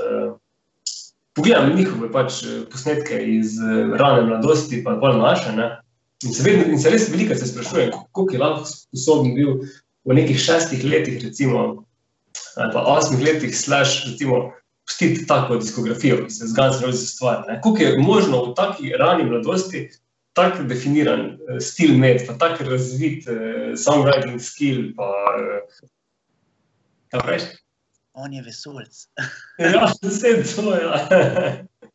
pogledam 1.36 1.76
njihove 1.76 2.12
pač, 2.12 2.44
eh, 2.44 2.64
posnetke 2.72 3.22
iz 3.36 3.60
eh, 3.60 3.94
rane 4.00 4.26
mladosti, 4.28 4.84
pa 4.84 4.96
bolj 5.02 5.20
naše. 5.22 5.56
Ne? 5.56 5.70
In 6.24 6.34
se, 6.34 6.44
vedno, 6.46 6.68
in 6.70 6.80
se 6.80 6.90
res 6.90 7.10
veliko 7.10 7.36
se 7.36 7.48
sprašujem, 7.48 7.92
koliko 8.12 8.34
je 8.34 8.40
lahko 8.40 8.66
sposoben 8.70 9.36
bil 9.36 9.64
v 10.06 10.18
nekih 10.18 10.38
šestih 10.40 10.84
letih, 10.86 11.22
recimo, 11.24 11.86
ali 12.56 12.74
pa 12.74 12.84
osmih 12.94 13.24
letih, 13.26 13.56
slash, 13.58 14.06
recimo, 14.12 14.52
pustiti 14.86 15.26
tako 15.28 15.58
diskografijo, 15.58 16.26
ki 16.26 16.34
se 16.34 16.48
zganja 16.52 16.92
za 16.92 17.08
stvar. 17.08 17.44
Ne? 17.48 17.62
Koliko 17.62 17.84
je 17.84 17.98
možno 17.98 18.44
v 18.46 18.54
taki 18.56 18.94
rani 19.00 19.26
mladosti 19.30 19.90
tako 20.34 20.64
definiran 20.64 21.26
uh, 21.26 21.58
stil 21.60 21.98
med, 21.98 22.22
pa 22.28 22.38
tako 22.38 22.70
razvit 22.70 23.28
uh, 23.28 23.74
songwriting 23.76 24.40
skill, 24.40 24.92
pa 24.96 25.10
uh, 25.10 25.90
kaj 27.12 27.26
veš? 27.28 27.50
On 28.14 28.34
je 28.34 28.42
vesolc. 28.42 29.08
Ja, 29.74 29.94
vse 30.04 30.44
to 30.56 30.76
je. 30.76 30.82
Ja. 30.82 31.08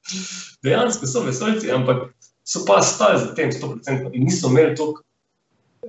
Dejansko 0.64 1.06
so 1.06 1.22
vesoljci, 1.26 1.70
ampak 1.70 2.12
so 2.44 2.64
pa 2.66 2.82
stali 2.82 3.20
za 3.20 3.34
tem 3.34 3.50
100% 3.50 4.10
in 4.12 4.24
niso 4.24 4.48
imeli 4.48 4.76
toliko, 4.76 5.02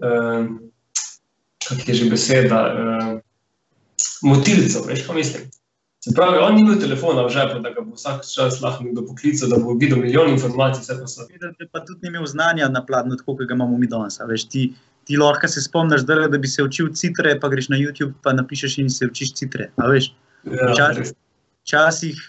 um, 0.01 0.71
kako 1.67 1.81
je 1.87 1.93
že 1.93 2.09
beseda, 2.09 2.61
um, 2.73 3.21
motilcev, 4.21 4.87
veš, 4.87 5.07
pa 5.07 5.13
mislim. 5.13 5.49
Se 6.03 6.13
pravi, 6.15 6.37
on 6.37 6.55
ni 6.55 6.61
imel 6.61 6.79
telefona 6.79 7.25
v 7.25 7.29
žepu, 7.29 7.59
da 7.59 7.69
ga 7.73 7.81
bo 7.81 7.95
vsak 7.95 8.25
čas 8.33 8.61
lahko 8.61 8.83
nekdo 8.83 9.03
poklical, 9.05 9.49
da 9.49 9.57
bo 9.59 9.73
videl 9.73 9.99
milijon 9.99 10.29
informacij, 10.29 10.81
vse 10.81 10.97
pa 11.01 11.07
so. 11.07 11.25
Pa 11.71 11.85
tudi 11.85 11.99
ni 12.03 12.13
imel 12.13 12.25
znanja 12.25 12.69
na 12.69 12.85
pladnju, 12.85 13.17
tako 13.17 13.35
kot 13.35 13.49
ga 13.49 13.57
imamo 13.57 13.77
mi 13.77 13.87
danes. 13.87 14.19
a 14.19 14.25
Veš, 14.25 14.47
ti, 14.49 14.69
ti 15.07 15.17
lahko 15.17 15.47
se 15.47 15.61
spomniš, 15.63 16.03
da, 16.07 16.27
da 16.27 16.37
bi 16.37 16.47
se 16.51 16.63
učil 16.63 16.91
citre, 16.93 17.37
pa 17.39 17.49
greš 17.49 17.69
na 17.71 17.77
YouTube, 17.79 18.13
pa 18.23 18.33
napišeš 18.35 18.77
in 18.83 18.89
se 18.91 19.07
učiš 19.07 19.33
citre. 19.39 19.69
Ja, 19.79 20.71
Včasih- 20.73 21.13
včasih, 21.67 22.19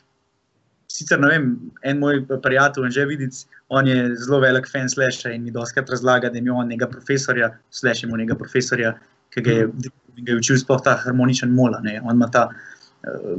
sicer 0.91 1.21
ne 1.21 1.29
vem, 1.29 1.45
en 1.87 1.99
moj 1.99 2.23
prijatelj, 2.43 2.91
že 2.95 3.05
vidic, 3.07 3.45
on 3.69 3.87
je 3.87 4.15
zelo 4.25 4.41
velik 4.41 4.67
fan 4.71 4.89
Slasha 4.89 5.31
in 5.35 5.45
mi 5.45 5.51
doskrat 5.55 5.91
razlaga, 5.91 6.31
da 6.31 6.39
je 6.39 6.43
imel 6.43 6.65
nekega 6.67 6.89
profesorja, 6.91 7.53
Slash 7.71 8.03
je 8.03 8.09
imel 8.09 8.23
nekega 8.25 8.39
profesorja, 8.41 8.95
ki 9.35 9.45
ga 9.45 9.59
je, 9.61 9.69
ki 10.17 10.25
ga 10.25 10.33
je 10.33 10.39
učil 10.41 10.59
sploh 10.59 10.81
ta 10.83 10.97
harmoničen 11.03 11.53
mola. 11.55 11.81
Ne. 11.85 12.01
On 12.05 12.17
ima 12.17 12.31
ta 12.33 12.49
uh, 12.49 13.37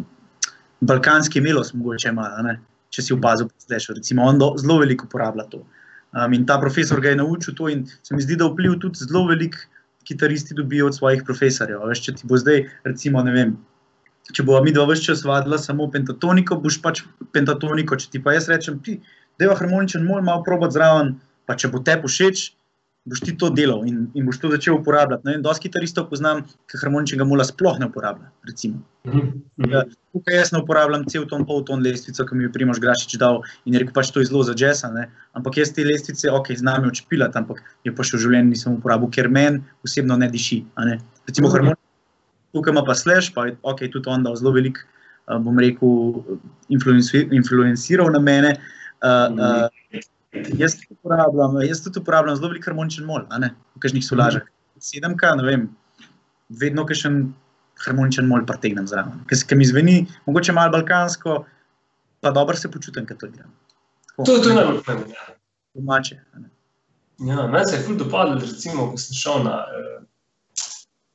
balkanski 0.82 1.42
melos, 1.42 1.74
mogoče 1.74 2.14
ima, 2.14 2.30
ne, 2.46 2.60
če 2.94 3.08
si 3.08 3.16
opazil 3.16 3.50
pri 3.50 3.66
Slashu. 3.66 3.98
Recimo, 3.98 4.24
on 4.30 4.40
do, 4.40 4.54
zelo 4.62 4.80
veliko 4.84 5.10
uporablja 5.10 5.48
to. 5.50 5.64
Um, 6.10 6.34
in 6.34 6.46
ta 6.46 6.58
profesor 6.58 7.02
ga 7.02 7.14
je 7.14 7.20
naučil 7.20 7.54
to, 7.54 7.70
in 7.70 7.86
se 8.04 8.16
mi 8.16 8.22
zdi, 8.22 8.36
da 8.36 8.50
vpliv 8.50 8.80
tudi 8.82 9.06
zelo 9.06 9.28
velik 9.30 9.56
kitaristi 10.04 10.56
dobijo 10.58 10.88
od 10.90 10.96
svojih 10.98 11.22
profesorjev. 11.26 11.84
Veš, 11.86 12.02
če 12.08 12.16
ti 12.18 12.30
bo 12.30 12.38
zdaj, 12.42 12.64
recimo, 12.88 13.22
ne 13.24 13.34
vem, 13.36 13.52
če 14.34 14.46
bo 14.46 14.58
mi 14.66 14.74
dva 14.74 14.88
vse 14.90 15.12
čas 15.12 15.22
vadila 15.28 15.60
samo 15.62 15.90
pentatoniko, 15.94 16.58
boš 16.58 16.80
pač 16.82 17.04
pentatoniko. 17.36 17.98
Če 18.00 18.10
ti 18.16 18.24
pa 18.24 18.34
jaz 18.34 18.50
rečem, 18.50 18.80
da 19.38 19.46
je 19.46 19.58
harmoničen 19.62 20.06
mol, 20.08 20.24
malo 20.26 20.42
probat 20.48 20.74
zraven, 20.74 21.14
pa 21.46 21.58
če 21.58 21.70
bo 21.70 21.84
te 21.86 22.00
všeč, 22.02 22.50
boš 23.06 23.20
ti 23.26 23.38
to 23.38 23.50
delal 23.50 23.86
in, 23.88 24.08
in 24.14 24.26
boš 24.28 24.38
to 24.42 24.50
začel 24.52 24.76
uporabljati. 24.80 25.24
No, 25.26 25.34
in 25.34 25.42
dosti 25.42 25.70
kitaristov 25.70 26.10
poznam, 26.12 26.44
ki 26.70 26.78
harmoničnega 26.82 27.26
mola 27.26 27.46
sploh 27.48 27.80
ne 27.80 27.88
uporablja. 27.88 28.28
Recimo. 28.46 28.82
Mhm, 29.08 29.20
mhm. 29.58 29.72
Ja, 29.72 29.84
Tukaj 30.14 30.36
jaz 30.36 30.52
ne 30.52 30.60
uporabljam 30.64 31.06
cel 31.10 31.26
ton, 31.30 31.46
pol 31.46 31.64
ton 31.66 31.82
lestvico, 31.86 32.26
ki 32.26 32.36
mi 32.36 32.44
je 32.44 32.52
Primož 32.52 32.80
Grašič 32.82 33.16
dal 33.22 33.42
in 33.66 33.74
je 33.74 33.80
rekel, 33.84 33.94
pač 33.94 34.10
to 34.12 34.20
je 34.20 34.26
zelo 34.26 34.44
za 34.44 34.54
jazz. 34.58 34.84
a 34.84 34.90
ne. 34.92 35.08
Ampak 35.34 35.58
jaz 35.58 35.72
te 35.74 35.86
lestvice, 35.86 36.30
ok, 36.32 36.52
znam 36.58 36.86
jo 36.86 36.92
čepilati, 36.92 37.38
ampak 37.38 37.62
je 37.86 37.94
pa 37.96 38.04
še 38.04 38.18
v 38.18 38.22
življenju 38.26 38.50
nisem 38.50 38.74
uporabil, 38.78 39.10
ker 39.10 39.30
meni 39.30 39.62
osebno 39.86 40.18
ne 40.18 40.28
diši. 40.30 40.66
Ne. 40.86 41.00
Recimo 41.28 41.48
Mhm. 41.48 41.54
harmonika, 41.56 41.82
tukaj 42.54 42.72
ima 42.74 42.84
pa 42.86 42.94
slash, 42.96 43.34
pa 43.34 43.46
je 43.46 43.58
ok, 43.64 43.80
tudi 43.92 44.10
on 44.10 44.24
dal 44.24 44.36
zelo 44.36 44.52
velik, 44.52 44.78
uh, 45.30 45.38
bom 45.38 45.58
rekel, 45.58 46.24
influenci- 46.70 47.30
influenciral 47.32 48.10
na 48.12 48.20
mene. 48.20 48.58
Uh, 49.02 49.30
uh, 49.34 49.70
jaz, 50.34 50.76
tudi 50.78 50.96
uporabljam, 51.00 51.62
jaz 51.68 51.84
tudi 51.84 52.00
uporabljam 52.00 52.36
zelo 52.36 52.52
velik 52.54 52.66
harmoničen 52.66 53.06
mol, 53.06 53.26
v 53.76 53.80
kažnih 53.80 54.06
solažah. 54.06 54.46
Sedemka, 54.80 55.34
ne 55.36 55.44
vem, 55.44 55.70
vedno 56.50 56.86
kakšen 56.86 57.34
harmoničen 57.86 58.28
mol 58.28 58.46
pretegnem 58.48 58.88
zraven. 58.88 59.24
Ker 59.28 59.58
mi 59.58 59.66
zveni, 59.68 59.98
mogoče 60.28 60.56
malo 60.56 60.72
balkansko, 60.78 61.44
pa 62.22 62.32
dobro 62.32 62.56
se 62.56 62.72
počutim, 62.72 63.08
ko 63.08 63.16
to 63.16 63.28
igram. 63.28 63.52
Tako, 64.08 64.24
To, 64.26 64.40
to 64.44 64.50
je 64.50 64.56
najbolj 64.56 64.82
pomembno. 64.86 65.14
ja. 65.14 65.36
domače. 65.74 66.20
Ja, 67.20 67.48
meni 67.48 67.66
se 67.66 67.76
je 67.76 67.84
ful 67.84 67.96
dopadlo, 67.96 68.40
recimo, 68.40 68.92
ko 68.92 68.98
sem 68.98 69.16
šel 69.16 69.44
na 69.44 69.64
uh, 69.68 70.04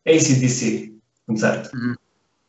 ACDC 0.05 0.91
koncert. 1.27 1.71
Mhm. 1.75 1.95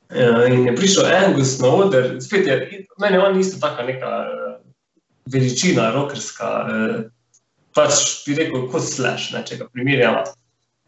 Uh, 0.05 0.45
in 0.47 0.67
je 0.67 0.75
prišel 0.75 1.05
Angus 1.09 1.59
na 1.59 1.67
oder, 1.67 2.21
spet 2.21 2.47
je, 2.47 2.85
meni 3.01 3.17
je 3.17 3.21
on 3.23 3.39
isto 3.39 3.59
taka 3.59 3.83
neka 3.83 4.07
uh, 4.07 4.44
veličina, 5.31 5.89
rokerska, 5.95 6.49
uh, 6.65 7.03
pač 7.75 8.23
bi 8.25 8.37
rekel, 8.39 8.67
kot 8.71 8.85
slash, 8.87 9.33
ne, 9.35 9.43
če 9.47 9.59
ga 9.59 9.67
primerjamo. 9.73 10.23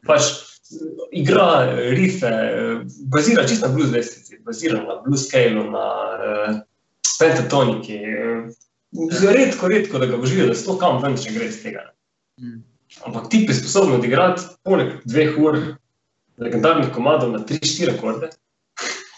Pač 0.07 0.29
eh, 0.31 1.03
igra 1.19 1.49
eh, 1.65 1.91
rife, 1.97 2.31
eh, 2.31 3.01
bazira 3.11 3.45
čisto 3.47 3.67
na 3.67 3.75
blues 3.75 3.91
lestvici, 3.93 4.39
bazira 4.47 4.79
na 4.83 5.01
blues 5.03 5.27
scale, 5.27 5.65
na 5.73 5.85
uh, 6.15 6.55
pentatoniki. 7.17 7.99
Uh, 7.99 9.27
redko, 9.27 9.69
redko, 9.71 9.99
da 9.99 10.09
ga 10.09 10.19
boš 10.21 10.33
videl, 10.35 10.53
da 10.53 10.57
sploh 10.57 10.79
kam 10.81 11.01
ven, 11.03 11.19
če 11.19 11.35
gre 11.35 11.51
iz 11.51 11.59
tega. 11.63 11.89
Mm. 12.41 12.63
Ampak 13.09 13.27
ti 13.33 13.43
je 13.43 13.55
sposoben 13.57 13.97
odigrati 13.97 14.45
poleg 14.65 15.01
dveh 15.03 15.35
ur 15.43 15.57
legendarnih 16.39 16.93
komadov 16.95 17.33
na 17.33 17.41
3-4 17.43 17.97
akorde, 17.97 18.29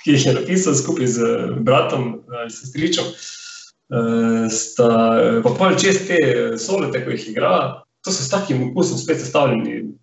ki 0.02 0.16
jih 0.16 0.26
je 0.26 0.34
napisal 0.40 0.74
skupaj 0.80 1.12
z 1.12 1.28
bratom 1.68 2.16
ali 2.34 2.50
sestričem. 2.56 3.06
Uh, 3.06 3.39
sta, 4.54 4.90
pa 5.44 5.50
pol 5.58 5.76
čez 5.82 6.04
te 6.08 6.20
solete, 6.62 7.02
ko 7.06 7.14
jih 7.16 7.30
igra, 7.34 7.54
to 8.06 8.14
so 8.14 8.24
s 8.24 8.30
takim 8.32 8.70
okusom 8.70 8.98
spet 9.02 9.22
sestavljeni, 9.24 9.94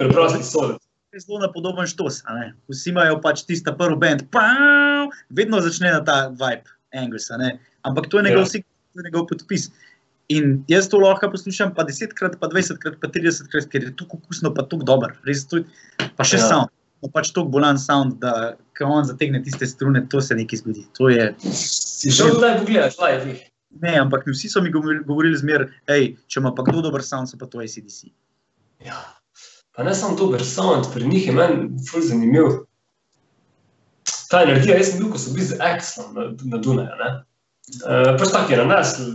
preprosti 0.00 0.42
solete. 0.44 0.82
Zelo 1.18 1.40
napodoben 1.40 1.86
štos. 1.88 2.22
a 2.26 2.34
ne. 2.34 2.46
Vsi 2.68 2.90
imajo 2.90 3.20
pač 3.24 3.42
tista 3.48 3.72
prvi 3.72 3.96
bend, 3.96 4.26
vedno 5.30 5.60
začne 5.64 5.92
na 5.94 6.02
ta 6.04 6.28
vibe, 6.28 6.68
Angus. 6.94 7.30
a 7.30 7.36
ne. 7.40 7.58
Ampak 7.82 8.06
to 8.10 8.18
je 8.18 8.28
njegov, 8.28 8.44
Ja. 8.44 8.60
ja. 8.60 8.62
to 8.94 9.00
je 9.00 9.04
njegov 9.04 9.26
podpis. 9.26 9.70
In 10.28 10.64
jaz 10.68 10.88
to 10.92 10.98
lahko 11.00 11.30
poslušam 11.32 11.72
pa 11.74 11.84
10krat, 11.88 12.36
pa 12.38 12.46
20krat, 12.52 13.00
pa 13.00 13.08
30krat, 13.08 13.68
ker 13.72 13.82
je 13.88 13.96
tako 13.96 14.18
okusno, 14.20 14.52
pa 14.54 14.62
tako 14.62 14.84
dober. 14.84 15.16
Res 15.24 15.46
to, 15.48 15.62
pa 16.16 16.24
še 16.24 16.36
Ja. 16.36 16.44
ja. 16.44 16.77
Pa 17.02 17.08
pač 17.14 17.30
tako 17.30 17.48
bolan 17.54 17.78
sound, 17.78 18.16
da 18.22 18.56
ko 18.78 18.88
on 18.90 19.04
zategne 19.06 19.42
tiste 19.44 19.66
strune, 19.66 20.02
to 20.10 20.20
se 20.20 20.34
nekaj 20.34 20.58
zgodi. 20.58 20.86
To 20.98 21.08
je, 21.12 21.30
Si 21.42 22.10
šel 22.10 22.34
kdaj 22.38 22.58
pogledati 22.58 23.02
live? 23.02 23.30
jih? 23.30 23.44
ne, 23.70 23.98
ampak 23.98 24.24
vsi 24.26 24.48
so 24.48 24.62
mi 24.62 24.70
govorili, 24.72 25.36
zmer, 25.36 25.68
hej, 25.90 26.16
če 26.26 26.40
ima 26.40 26.54
pa 26.56 26.64
kdo 26.66 26.82
dober 26.82 27.04
sound, 27.04 27.28
so 27.30 27.38
pa 27.38 27.46
to 27.46 27.60
ACDC. 27.62 28.08
Ja. 28.86 28.98
Pa 29.76 29.84
ne 29.86 29.94
samo 29.94 30.16
dober 30.16 30.42
sound, 30.44 30.88
pri 30.94 31.06
njih 31.06 31.26
je 31.26 31.34
meni 31.36 31.86
ful 31.90 32.02
zanimiv. 32.02 32.64
Ta 34.30 34.42
energija, 34.42 34.76
jaz 34.76 34.90
sem 34.90 35.02
bil, 35.02 35.12
ko 35.12 35.20
so 35.20 35.32
bili 35.36 35.46
z 35.46 35.56
Exxon 35.62 36.12
na, 36.16 36.28
na 36.50 36.60
Dunaju. 36.60 36.96
ne. 37.00 37.10
Uh, 37.84 38.16
pač 38.18 38.32
tako 38.32 38.52
je 38.52 38.58
nanesel, 38.58 39.08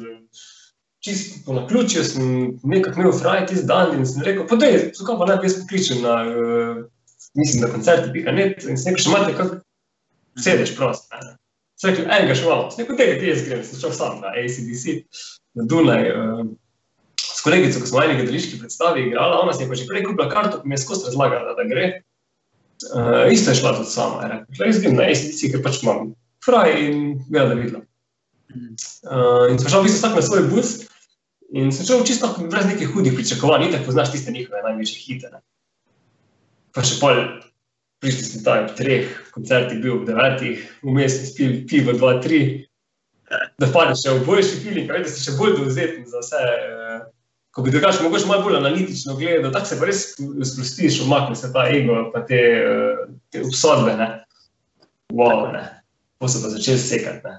čisto 1.03 1.41
po 1.45 1.57
naključju 1.57 2.03
sem 2.05 2.25
nekako 2.63 3.01
imel 3.01 3.15
fraj 3.17 3.47
tisti 3.49 3.65
dan 3.67 3.97
in 3.97 4.05
sem 4.05 4.21
rekel, 4.23 4.45
pa 4.47 4.55
dej, 4.61 4.91
zakaj 4.95 5.17
pa 5.19 5.27
ne 5.29 5.37
bi 5.41 5.49
jaz 5.49 5.57
pokličil 5.59 6.01
na, 6.05 6.15
uh, 6.29 6.83
mislim, 7.37 7.61
na 7.61 7.69
koncerti, 7.73 8.11
pika 8.13 8.31
net, 8.31 8.63
in 8.63 8.77
sem 8.77 8.93
rekel, 8.93 9.03
še 9.03 9.11
imate 9.11 9.37
kak 9.37 9.53
sedeš 10.43 10.75
prost. 10.77 11.09
Ne. 11.13 11.35
Sem 11.79 11.93
rekel, 11.93 12.09
enega 12.09 12.35
še 12.37 12.45
imamo, 12.47 12.69
sem 12.73 12.83
rekel, 12.83 12.99
dej, 12.99 13.13
ti 13.21 13.31
jaz 13.31 13.45
grem, 13.47 13.63
sem 13.67 13.81
šel 13.81 13.95
sam 13.97 14.19
na 14.23 14.33
ACDC, 14.39 14.99
na 15.59 15.67
Dunaj. 15.69 16.09
Uh, 16.13 16.43
s 17.23 17.43
kolegico, 17.45 17.81
ko 17.81 17.89
smo 17.89 18.03
eni 18.03 18.17
gledališki 18.19 18.59
predstavi 18.61 19.07
igrali, 19.09 19.37
ona 19.41 19.53
si 19.55 19.63
je 19.63 19.69
pa 19.69 19.77
že 19.77 19.87
prej 19.89 20.05
kupila 20.05 20.29
karto, 20.31 20.61
ki 20.61 20.69
mi 20.69 20.77
je 20.77 20.83
skozi 20.83 21.09
razlagala, 21.09 21.55
da 21.57 21.67
gre. 21.67 21.87
Uh, 22.91 23.31
isto 23.31 23.51
je 23.51 23.59
šla 23.61 23.75
tudi 23.77 23.91
sama, 23.91 24.23
je 24.23 24.29
rekla, 24.33 24.69
jaz 24.69 24.79
grem 24.83 24.95
na 24.99 25.09
ACDC, 25.11 25.51
ker 25.53 25.63
pač 25.65 25.81
imam 25.83 26.13
fraj 26.43 26.73
in 26.79 27.03
ga 27.31 27.47
da. 27.49 27.55
Mhm. 28.53 28.73
Uh, 29.09 29.45
in 29.51 29.59
sem 29.59 29.69
šel 29.69 29.83
v 29.83 29.87
bistvu 29.87 30.03
tak 30.03 30.17
na 30.19 30.23
svoj 30.25 30.47
bus 30.51 30.73
in 31.53 31.71
sem 31.71 31.85
šel 31.87 32.03
čisto 32.05 32.27
tako 32.27 32.49
brez 32.51 32.65
nekih 32.69 32.91
hudih 32.93 33.13
pričakovanj, 33.13 33.69
itak 33.69 33.85
poznaš 33.85 34.11
tiste 34.13 34.31
njihove 34.31 34.61
največje 34.65 34.99
hite. 35.05 35.29
Ne? 35.33 35.41
Pa 36.73 36.83
še 36.85 36.99
pol, 37.01 37.21
prišli 38.03 38.27
smo 38.27 38.43
tam 38.45 38.67
ob 38.67 38.75
treh, 38.77 39.09
koncert 39.33 39.71
je 39.71 39.79
bil 39.83 39.99
ob 39.99 40.07
devetih, 40.09 40.61
vmes 40.83 41.19
smo 41.19 41.29
spili 41.29 41.63
pivo, 41.69 41.93
dva, 41.93 42.17
tri, 42.23 42.65
da 43.61 43.69
padeš 43.73 44.03
še 44.05 44.15
v 44.17 44.25
boljši 44.27 44.87
kaj, 44.87 45.03
da 45.05 45.09
si 45.09 45.25
še 45.25 45.35
bolj 45.37 45.57
dovzeten 45.59 46.07
za 46.09 46.23
vse. 46.23 46.41
eh, 46.43 47.01
Ko 47.53 47.61
bi 47.61 47.69
drugače 47.69 48.01
mogoče 48.01 48.25
malo 48.25 48.41
bolj 48.41 48.55
analitično 48.57 49.13
gledal, 49.15 49.51
tako 49.53 49.69
se 49.69 49.75
pa 49.77 49.85
res 49.85 49.99
sprostiš, 50.49 51.03
umakne 51.05 51.35
se 51.37 51.51
ta 51.53 51.67
ego, 51.69 52.09
pa 52.13 52.23
te, 52.25 52.39
eh, 52.41 53.03
te 53.29 53.43
obsodbe. 53.45 53.93
Ne? 53.97 54.07
Wow, 55.13 55.51
ne. 55.53 55.61
Pa 56.17 56.27
so 56.27 56.41
pa 56.41 56.49
začeli 56.49 56.81
sekati. 56.81 57.21
Ne? 57.27 57.37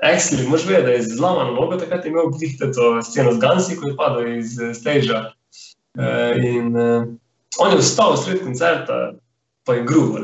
Exley, 0.00 0.48
moš 0.48 0.64
vedeti, 0.64 0.86
da 0.86 0.94
je 0.96 1.02
zlomano 1.12 1.52
nogo, 1.52 1.76
takrat 1.76 2.06
imel 2.08 2.32
vdihte 2.32 2.70
to 2.72 3.02
sceno 3.04 3.34
z 3.36 3.42
Gansi, 3.44 3.76
ko 3.76 3.90
je 3.90 3.96
padel 4.00 4.30
iz 4.38 4.56
uh, 4.56 4.72
stage. 4.72 5.12
Uh, 5.98 6.40
in 6.40 6.72
uh, 6.76 7.04
on 7.58 7.72
je 7.72 7.80
vstal 7.82 8.16
sred 8.16 8.42
koncerta, 8.44 9.12
pa 9.64 9.74
je 9.74 9.84
grubo, 9.84 10.20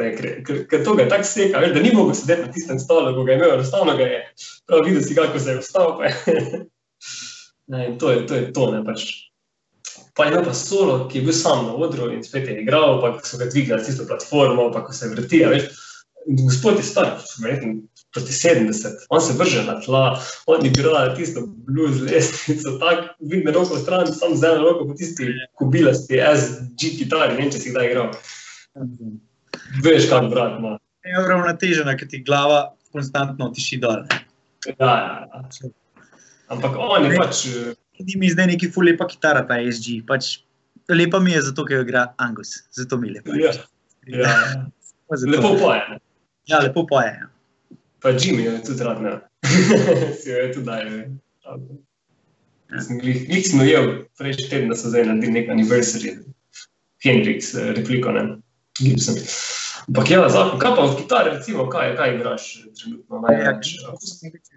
ker, 0.69 0.85
to 0.85 0.95
ga 0.95 1.03
je 1.03 1.09
tako 1.09 1.29
seka, 1.29 1.61
veš, 1.61 1.75
da 1.75 1.83
ni 1.83 1.93
mogel 1.95 2.15
sedeti 2.15 2.47
na 2.47 2.53
tistem 2.53 2.79
stolu, 2.79 3.15
ko 3.15 3.25
ga 3.25 3.33
je 3.33 3.39
imel, 3.39 3.55
enostavno 3.55 3.97
ga 3.97 4.09
je, 4.09 4.21
prav 4.67 4.85
videl 4.87 5.03
si, 5.03 5.15
kako 5.15 5.39
se 5.39 5.51
je 5.51 5.63
vstal. 5.63 5.99
Ne, 7.67 7.97
to 7.99 8.11
je 8.11 8.27
to, 8.31 8.35
je 8.35 8.53
to 8.55 8.69
ne, 8.71 8.85
pač. 8.87 9.01
Pa 10.15 10.25
je 10.25 10.31
imel 10.31 10.45
pa 10.47 10.53
solo, 10.55 11.09
ki 11.11 11.19
je 11.19 11.25
bil 11.27 11.35
sam 11.35 11.65
na 11.67 11.73
odru 11.75 12.13
in 12.15 12.21
spet 12.23 12.47
je 12.47 12.61
igral, 12.63 13.01
pa 13.03 13.17
so 13.27 13.41
ga 13.41 13.49
dvignili 13.51 13.81
na 13.81 13.83
tisto 13.83 14.07
platformo, 14.07 14.69
pa 14.71 14.85
ko 14.87 14.95
se 14.95 15.09
vrti, 15.11 15.41
veš. 15.51 15.67
Gospod 16.45 16.79
je 16.79 16.85
star, 16.87 17.11
verjetno 17.43 17.73
proti 18.17 18.33
70, 18.33 19.05
on 19.13 19.21
se 19.21 19.37
vrže 19.37 19.65
na 19.69 19.77
tla, 19.81 20.17
on 20.49 20.65
je 20.65 20.71
bil 20.73 20.89
tisto 21.17 21.45
blues 21.69 22.01
lestvico, 22.01 22.79
tako 22.81 23.13
dvigne 23.21 23.53
roko 23.53 23.77
stran, 23.77 24.09
sam 24.09 24.37
z 24.37 24.49
eno 24.49 24.65
roko 24.65 24.89
po 24.89 24.97
tisti 24.97 25.35
kubilasti 25.61 26.17
SG 26.17 26.97
kitari, 26.99 27.37
ne 27.37 27.43
vem, 27.43 27.53
če 27.53 27.61
si 27.61 27.75
kdaj 27.75 27.91
igral. 27.91 28.09
Veš, 29.85 30.09
kam 30.09 30.31
brat 30.33 30.57
ima. 30.59 30.79
Je 31.07 31.21
uravnotežena, 31.21 31.95
ker 32.01 32.09
ti 32.09 32.23
glava 32.25 32.73
konstantno 32.97 33.51
tiši 33.53 33.81
dol. 33.85 34.09
Ja, 34.67 34.73
ja, 34.81 35.29
ja. 35.29 35.71
Ampak 36.57 36.81
on 36.81 37.05
je 37.05 37.21
pač, 37.21 37.45
eh, 37.53 37.75
Ni 37.97 38.19
mi 38.21 38.29
zdaj 38.29 38.51
neki 38.51 38.69
ful 38.73 38.85
lepa 38.91 39.07
kitara, 39.09 39.41
ta 39.49 39.57
SG. 39.57 40.03
Pač, 40.09 40.43
lepa 40.93 41.21
mi 41.21 41.33
je 41.33 41.47
zato, 41.49 41.65
ker 41.65 41.81
jo 41.81 41.85
igra 41.87 42.11
Angus, 42.21 42.59
zato 42.77 42.99
mi 43.01 43.09
je 43.09 43.21
lepa. 43.21 43.39
ja, 43.41 43.53
ja, 44.07 44.35
lepo 45.33 45.57
poje. 45.61 46.01
Ja, 46.47 46.61
lepo 46.65 46.85
poje. 46.87 47.15
ja. 47.21 47.36
Pa 48.07 48.13
Jimmy 48.15 48.43
je 48.47 48.63
tudi 48.63 48.85
rad, 48.87 49.01
ne. 49.03 49.19
si 50.23 50.31
jo 50.31 50.37
je 50.37 50.53
tudi 50.55 50.67
daje. 50.67 51.11
Glih 53.03 53.47
sem 53.47 53.61
ujel, 53.61 53.89
prejšnji 54.19 54.47
teden, 54.51 54.69
da 54.71 54.77
so 54.79 54.93
zdaj 54.93 55.09
naredili 55.09 55.33
nek 55.33 55.51
anniversary, 55.51 56.13
Hendrix, 57.03 57.51
eh, 57.55 57.73
repliko, 57.75 58.13
ne, 58.15 58.23
Gibson. 58.79 59.19
Ampak 59.89 60.11
ja, 60.11 60.29
zakon, 60.29 60.59
kaj 60.59 60.77
pa 60.77 60.83
od 60.83 60.95
kitare, 61.01 61.35
recimo, 61.35 61.67
kaj, 61.71 61.97
kaj 61.99 62.15
igraš 62.15 62.47
eh, 62.57 62.71
trenutno 62.79 63.17
Ja, 63.17 63.23
največ? 63.27 63.75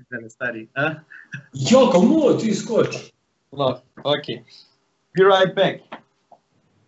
zdaj 0.05 0.29
stari. 0.29 0.67
a? 0.77 0.93
Ja, 1.53 1.81
komu 1.91 2.37
ti 2.37 2.53
skoči? 2.53 3.01
No, 3.51 3.81
ok. 4.05 4.25
Be 5.17 5.25
right 5.25 5.55
back. 5.55 5.81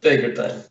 Take 0.02 0.22
your 0.22 0.36
time. 0.36 0.62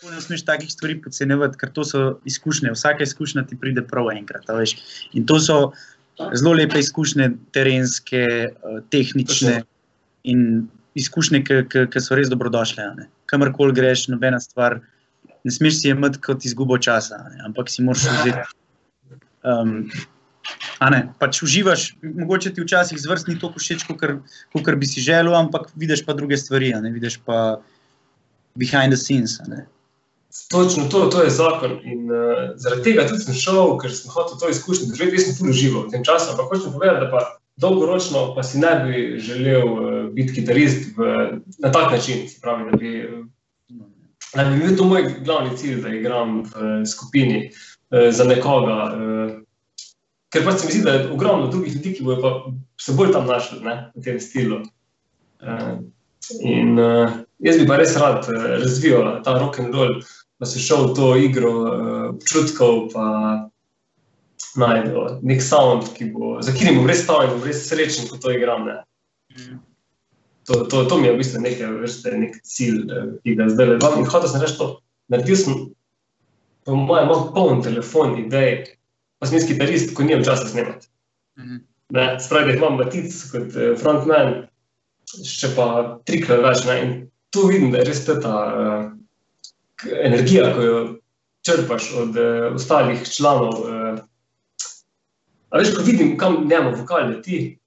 Tako 0.00 0.14
Ne 0.14 0.20
smeš 0.20 0.44
takih 0.48 0.70
stvari 0.72 0.94
podcenjevati, 1.02 1.58
ker 1.60 1.70
to 1.76 1.84
so 1.84 2.02
izkušnje. 2.24 2.70
Vsaka 2.72 3.04
izkušnja 3.04 3.42
ti 3.46 3.56
pride 3.60 3.82
prav 3.84 4.06
enkrat. 4.14 4.46
In 5.12 5.26
to 5.26 5.40
so 5.40 5.72
zelo 6.36 6.54
lepe 6.56 6.78
izkušnje, 6.80 7.30
terenske, 7.52 8.22
eh, 8.48 8.78
tehnične 8.90 9.62
in 10.24 10.68
izkušnje, 10.94 11.42
ki 11.68 12.00
so 12.00 12.16
res 12.16 12.30
dobrodošle. 12.32 12.86
Kamorkoli 13.26 13.74
greš, 13.76 14.08
nobena 14.08 14.40
stvar, 14.40 14.80
ne 15.44 15.52
smeš 15.52 15.80
si 15.80 15.88
jemati 15.88 16.20
kot 16.20 16.44
izgubo 16.44 16.78
časa, 16.78 17.20
ne, 17.30 17.42
ampak 17.46 17.68
si 17.68 17.84
moraš 17.84 18.08
vzeti. 18.08 18.46
Um, 19.44 19.90
a 20.80 20.90
ne, 20.90 21.02
pač 21.20 21.42
uživaš, 21.44 21.94
mogoče 22.02 22.54
ti 22.54 22.64
včasih 22.64 23.00
zvrst 23.00 23.28
ni 23.28 23.36
tako 23.40 23.60
všeč, 23.60 23.84
kot 23.84 24.72
bi 24.80 24.88
si 24.88 25.04
želel, 25.04 25.36
ampak 25.36 25.68
vidiš 25.76 26.04
pa 26.08 26.16
druge 26.16 26.40
stvari, 26.40 26.72
ne 26.80 26.90
vidiš 26.90 27.20
pa 27.24 27.60
behind 28.56 28.92
the 28.92 28.96
scenes. 28.96 29.38
ne. 29.48 29.66
Točno 30.50 30.84
to, 30.90 31.06
to 31.10 31.22
je 31.22 31.30
zakon. 31.30 31.78
In 31.84 32.10
uh, 32.10 32.54
zaradi 32.56 32.82
tega 32.82 33.06
tudi 33.08 33.22
sem 33.24 33.34
šel, 33.34 33.76
ker 33.82 33.90
sem 33.94 34.12
hotel 34.14 34.38
to 34.38 34.50
izkušnjo 34.50 34.92
doživeti. 34.92 35.18
Jaz 35.18 35.26
sem 35.26 35.38
tudi 35.38 35.50
užival 35.50 35.86
v 35.86 35.94
tem 35.94 36.04
času, 36.06 36.30
ampak 36.30 36.52
hočem 36.54 36.74
povedati, 36.74 37.04
da 37.04 37.10
pa 37.10 37.20
dolgoročno 37.60 38.30
pa 38.36 38.42
si 38.46 38.62
ne 38.62 38.72
bi 38.84 39.02
želel 39.18 39.66
uh, 39.66 39.82
biti 40.14 40.38
kitarist 40.38 40.94
v, 40.96 41.10
na 41.58 41.72
tak 41.72 41.92
način. 41.92 42.28
Se 42.28 42.38
pravi, 42.42 42.70
da 42.70 42.78
bi, 42.78 42.92
uh, 43.04 43.26
da 44.34 44.44
bi 44.44 44.62
bil 44.62 44.76
to 44.78 44.86
moj 44.86 45.08
glavni 45.24 45.56
cilj, 45.56 45.82
da 45.82 45.94
igram 45.94 46.42
v 46.42 46.54
uh, 46.54 46.86
skupini 46.86 47.48
uh, 47.50 48.10
za 48.14 48.24
nekoga. 48.24 48.78
Uh, 48.94 49.32
ker 50.30 50.46
pač 50.46 50.60
se 50.62 50.66
mi 50.66 50.76
zdi, 50.76 50.84
da 50.86 50.94
je 50.94 51.08
ogromno 51.10 51.50
drugih 51.50 51.74
ljudi, 51.74 51.96
ki 51.98 52.06
bodo 52.06 52.22
pa 52.22 52.30
se 52.78 52.94
bolj 52.94 53.12
tam 53.12 53.26
našli 53.26 53.64
ne, 53.66 53.76
v 53.96 54.04
tem 54.06 54.20
stilu. 54.22 54.62
Uh, 55.42 55.82
in 56.38 56.78
uh, 56.78 57.18
jaz 57.42 57.58
bi 57.58 57.66
pa 57.66 57.80
res 57.80 57.96
rad 57.98 58.28
uh, 58.30 58.48
razvijal 58.62 59.16
ta 59.26 59.38
rock 59.40 59.58
and 59.58 59.74
roll, 59.74 59.98
pa 60.40 60.48
se 60.48 60.60
šel 60.62 60.90
v 60.90 60.94
to 60.96 61.08
igro 61.20 61.52
uh, 61.52 62.04
občutkov, 62.14 62.88
pa 62.94 63.06
najdel 64.56 65.20
nek 65.22 65.42
sound, 65.42 65.90
ki 65.94 66.10
bo, 66.14 66.38
za 66.42 66.54
katerim 66.54 66.80
bom 66.80 66.88
res 66.88 67.04
stal 67.04 67.26
in 67.26 67.34
bom 67.34 67.44
res 67.46 67.66
srečen, 67.68 68.08
ko 68.10 68.18
to 68.20 68.32
igram. 68.34 68.66
Ne. 68.66 68.78
To, 70.48 70.64
to, 70.66 70.84
to 70.90 70.98
mi 70.98 71.06
je 71.06 71.14
v 71.14 71.20
bistvu 71.20 71.42
nekaj 71.44 71.74
vrste, 71.76 72.14
nek 72.18 72.38
cilj, 72.46 72.80
eh, 72.90 73.10
ki 73.22 73.36
ga 73.38 73.50
zdaj 73.52 73.68
le 73.68 73.76
imam. 73.78 73.98
In 74.00 74.08
hotel 74.08 74.32
sem 74.32 74.42
reči 74.42 74.58
to. 74.58 74.70
Naredil 75.12 75.38
sem, 75.38 75.58
po 76.66 76.78
mojem, 76.78 77.10
imam 77.10 77.28
poln 77.36 77.62
telefon 77.66 78.16
idej, 78.18 78.64
pa 79.20 79.28
sem 79.28 79.38
jaz 79.38 79.46
kitarist, 79.50 79.92
ko 79.94 80.06
nimam 80.06 80.26
časa 80.26 80.48
snemati. 80.50 80.90
Mhm. 81.38 81.66
Ne, 81.90 82.06
Spravi, 82.22 82.46
da 82.46 82.54
jih 82.54 82.62
imam 82.62 82.78
batic 82.78 83.14
kot 83.30 83.54
eh, 83.58 83.74
frontman, 83.78 84.34
še 85.26 85.52
pa 85.54 85.66
trikrat 86.06 86.42
več. 86.42 86.64
Ne, 86.66 86.76
in 86.82 86.92
tu 87.34 87.46
vidim, 87.50 87.70
da 87.74 87.82
je 87.82 87.88
res 87.90 88.02
ta 88.08 88.34
uh, 88.34 88.84
energija, 90.04 90.50
ki 90.54 90.66
jo 90.66 90.80
črpaš 91.46 91.92
od 91.96 92.16
uh, 92.16 92.54
ostalih 92.54 93.02
članov. 93.08 93.60
Uh, 93.64 93.98
a 95.50 95.58
veš, 95.58 95.74
ko 95.76 95.82
vidim, 95.86 96.18
kam 96.18 96.44
njemu 96.50 96.76
vokal 96.76 97.08
leti, 97.10 97.60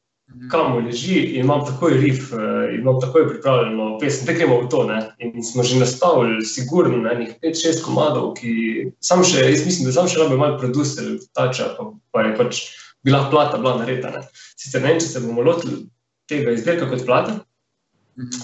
kam 0.52 0.72
mu 0.72 0.86
leži, 0.88 1.20
in 1.36 1.46
imam 1.46 1.66
takoj 1.66 1.98
rif, 1.98 2.32
uh, 2.34 2.40
in 2.74 2.82
imam 2.82 3.00
takoj 3.02 3.28
pripravljeno 3.30 3.98
pesem, 4.02 4.28
te 4.28 4.34
gremo 4.38 4.62
v 4.62 4.70
to. 4.70 4.84
Ne? 4.90 5.00
In 5.20 5.44
smo 5.44 5.64
že 5.64 5.80
nastavili, 5.80 6.46
sigurno, 6.46 6.98
ne, 6.98 7.16
nekih 7.20 7.36
5-6 7.44 7.84
komadov, 7.86 8.34
ki 8.40 8.92
sam 9.02 9.24
še, 9.26 9.46
jaz 9.50 9.66
mislim, 9.66 9.90
da 9.90 9.98
sam 9.98 10.10
še 10.10 10.22
rabi 10.24 10.40
malo 10.40 10.60
producer, 10.62 11.18
tača, 11.36 11.74
pa, 11.78 11.92
pa 12.12 12.28
je 12.28 12.38
pač 12.38 12.64
bila 13.04 13.26
plata 13.30 13.58
bila 13.58 13.78
narejena. 13.82 14.24
Sicer 14.56 14.82
ne 14.82 14.94
vem, 14.94 15.02
če 15.02 15.10
se 15.10 15.24
bomo 15.26 15.44
lotili 15.44 15.84
tega 16.32 16.54
izdelka 16.56 16.88
kot 16.90 17.06
plata, 17.06 17.40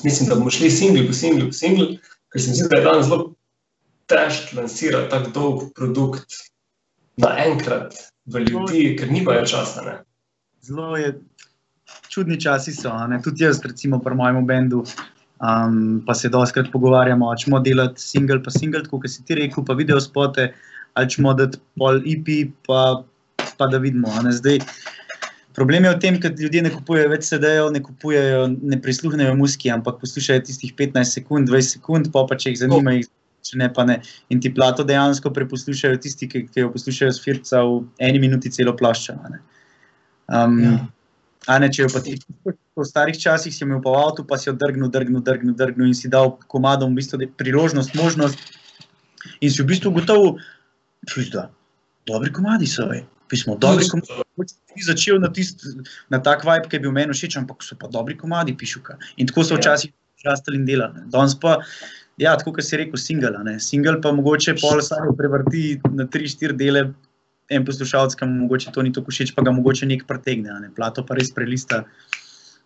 mislim, 0.04 0.30
da 0.30 0.36
bomo 0.36 0.52
šli 0.52 0.72
singl 0.74 1.06
po 1.08 1.16
singl 1.16 1.48
po 1.48 1.56
singl, 1.56 1.94
ker 2.30 2.42
se 2.42 2.52
mi 2.52 2.60
zdi, 2.60 2.68
da 2.70 2.82
je 2.82 2.86
danes 2.86 3.08
zelo 3.08 3.29
težko 4.10 4.62
lansirati 4.62 5.10
tako 5.14 5.34
dolg 5.36 5.66
produkt 5.78 6.40
naenkrat 7.20 7.96
v 8.30 8.46
ljudi, 8.48 8.84
ker 9.00 9.12
nimajo 9.12 9.46
časa. 9.50 9.84
Ne? 9.86 9.96
Zelo 10.66 10.98
je 10.98 11.14
čudni 12.10 12.40
časi 12.42 12.74
so. 12.74 12.92
Tudi 13.24 13.44
jaz, 13.44 13.62
recimo, 13.66 14.00
pri 14.00 14.16
mojem 14.16 14.46
bendu, 14.48 14.84
um, 15.40 16.02
pa 16.06 16.16
se 16.16 16.30
doskrat 16.30 16.72
pogovarjamo, 16.72 17.30
ali 17.30 17.40
ćemo 17.40 17.60
delati 17.60 18.02
single, 18.02 18.44
pa 18.44 18.52
single, 18.52 18.84
kot 18.90 19.10
si 19.10 19.26
ti 19.26 19.36
rekel, 19.36 19.66
pa 19.66 19.74
video 19.74 20.00
spote, 20.02 20.54
ali 20.94 21.10
ćemo 21.10 21.34
dati 21.34 21.58
pol 21.78 22.02
EP, 22.06 22.54
pa, 22.68 23.04
pa 23.58 23.68
da 23.68 23.78
vidimo. 23.78 24.08
Zdaj, 24.32 24.60
problem 25.54 25.86
je 25.86 25.94
v 25.96 26.00
tem, 26.00 26.20
ker 26.22 26.34
ljudje 26.40 26.64
ne 26.66 26.74
kupujejo 26.74 27.10
več 27.12 27.30
CD-jev, 27.30 27.72
ne 27.74 27.84
kupujejo, 27.84 28.48
ne 28.62 28.82
prisluhnejo 28.82 29.36
muski, 29.36 29.72
ampak 29.72 30.00
poslušajo 30.02 30.46
tistih 30.48 30.74
15 30.76 31.20
sekund, 31.20 31.50
20 31.50 31.78
sekund, 31.80 32.12
pa, 32.14 32.26
pa 32.30 32.38
če 32.40 32.54
jih 32.54 32.62
zanima, 32.66 32.96
jih 32.98 33.10
če 33.44 33.58
ne 33.58 33.70
pa 33.74 33.86
ne. 33.86 34.02
In 34.30 34.40
ti 34.42 34.52
plato 34.54 34.84
dejansko 34.84 35.32
preposlušajo 35.34 35.98
tisti, 36.04 36.28
ki, 36.28 36.46
ki 36.52 36.66
jo 36.66 36.72
poslušajo 36.74 37.12
s 37.16 37.24
firca 37.24 37.64
v 37.64 37.84
eni 38.00 38.20
minuti 38.20 38.52
celo 38.52 38.76
ploščo. 38.76 39.14
a 39.24 39.30
ne. 39.30 39.40
Um, 40.28 40.60
Ja. 40.64 40.88
A 41.48 41.56
ne, 41.58 41.70
če 41.72 41.86
jo 41.86 41.90
pa 41.90 42.02
ti 42.04 42.18
v 42.46 42.84
starih 42.86 43.16
časih 43.18 43.50
si 43.56 43.64
imel 43.64 43.80
pa 43.82 43.90
v 43.90 44.00
avtu, 44.04 44.26
pa 44.28 44.38
si 44.38 44.50
jo 44.50 44.54
drgnil, 44.54 44.92
drgnil, 44.92 45.22
drgnil, 45.24 45.56
drgnil 45.56 45.88
in 45.88 45.96
si 45.98 46.12
dal 46.12 46.36
komadom 46.52 46.92
v 46.92 47.00
bistvu 47.00 47.18
priložnost, 47.40 47.96
možnost. 47.96 48.38
In 49.42 49.50
si 49.50 49.64
v 49.64 49.68
bistvu 49.72 49.92
gotovo, 49.96 50.36
da 51.32 51.50
dobri 52.06 52.32
komadi 52.32 52.68
so. 52.68 52.92
Ej. 52.94 53.06
Mi 53.32 53.38
smo 53.38 53.56
dobri 53.56 53.88
komadi. 53.88 54.24
Mogoče 54.36 54.56
Ni 54.76 54.84
začel 54.86 55.18
na, 55.20 55.32
tist, 55.34 55.66
na 56.10 56.20
tak 56.22 56.44
vibe, 56.46 56.70
ki 56.70 56.78
je 56.78 56.84
bil 56.86 56.92
meni 56.94 57.16
všeč, 57.16 57.40
ampak 57.42 57.64
so 57.66 57.76
pa 57.80 57.88
dobri 57.90 58.14
komadi, 58.18 58.54
pišuka. 58.54 59.00
In 59.18 59.28
tako 59.28 59.44
so 59.44 59.56
Ja. 59.56 59.60
včasih 59.60 59.92
rastali 60.26 60.58
in 60.58 60.66
delali. 60.66 60.94
ne. 60.94 61.08
Danes 61.10 61.36
pa, 61.36 61.58
ja, 62.20 62.36
tako 62.38 62.54
kot 62.58 62.66
si 62.68 62.78
rekel, 62.78 63.00
single. 63.00 63.32
ne. 63.44 63.58
Single 63.64 64.02
pa 64.04 64.12
mogoče 64.12 64.56
pol 64.62 64.82
samo 64.86 65.16
prevrti 65.18 65.80
na 65.96 66.06
tri, 66.08 66.28
štiri 66.28 66.58
dele. 66.58 66.90
En 67.50 67.64
poslušalec, 67.66 68.14
ki 68.14 68.28
mu 68.30 68.44
mogoče 68.46 68.70
to 68.76 68.84
ni 68.86 68.92
tako 68.94 69.10
všeč, 69.10 69.32
pa 69.34 69.42
ga 69.42 69.50
mogoče 69.56 69.88
nek 69.90 70.04
pretegne, 70.06 70.54
ne. 70.62 70.70
plato 70.76 71.02
pa 71.02 71.16
res 71.18 71.32
prelista. 71.34 71.84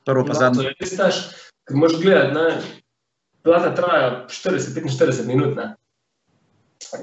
Prvo 0.03 0.25
pa 0.27 0.33
Ja, 0.33 0.33
to 0.33 0.39
zadnjo. 0.41 0.65
je 0.67 0.73
res 0.81 0.95
težko, 0.99 1.37
ker 1.69 1.77
moraš 1.79 1.95
gledati, 2.01 2.33
ne, 2.35 2.47
plata 3.47 3.69
traja 3.77 4.09
40-45 4.27 5.23
minut. 5.29 5.55
Ne. 5.55 5.69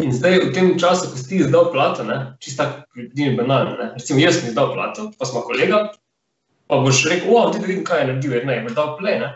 In 0.04 0.12
zdaj 0.12 0.36
v 0.44 0.52
tem 0.52 0.68
času, 0.76 1.08
ko 1.08 1.16
si 1.16 1.24
ti 1.28 1.40
izdal 1.40 1.70
plato, 1.72 2.04
ne, 2.04 2.36
čisto 2.36 2.66
tako 2.68 3.08
ni 3.16 3.30
banalno. 3.38 3.78
Ne. 3.80 3.86
Recimo, 3.96 4.20
jaz 4.20 4.36
sem 4.42 4.52
izdal 4.52 4.74
plato, 4.76 5.08
pa 5.16 5.24
smo 5.24 5.40
kolega, 5.48 5.94
pa 6.68 6.82
boš 6.84 7.00
rekel, 7.08 7.32
o, 7.32 7.48
ti 7.48 7.64
vidim, 7.64 7.80
kaj 7.88 8.04
je 8.04 8.06
naredil, 8.12 8.36
ne, 8.44 8.58
je 8.60 8.74
dal 8.76 8.92
play, 9.00 9.16
ne. 9.24 9.30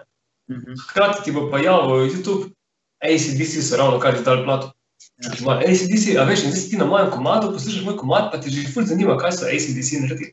Mhm. 0.53 0.77
Hkrati 0.85 1.25
ti 1.25 1.33
bo 1.33 1.49
pa 1.49 1.65
javil 1.65 2.05
YouTube, 2.13 2.53
ACDC 3.05 3.63
so 3.63 3.77
ravno 3.81 4.01
kar 4.01 4.17
izdali 4.17 4.45
plato. 4.45 4.73
Ja. 5.23 5.59
ACDC, 5.61 6.17
a 6.19 6.25
veš, 6.27 6.45
in 6.45 6.51
zdaj 6.51 6.61
si 6.61 6.71
ti 6.71 6.81
na 6.81 6.89
mojem 6.89 7.11
komadu, 7.13 7.53
poslušaš 7.53 7.85
moj 7.85 7.97
komad, 8.01 8.33
pa 8.33 8.41
te 8.41 8.51
že 8.51 8.67
ful 8.75 8.87
zanima, 8.89 9.19
kaj 9.21 9.37
so 9.39 9.47
ACDC 9.47 10.01
naredili. 10.03 10.33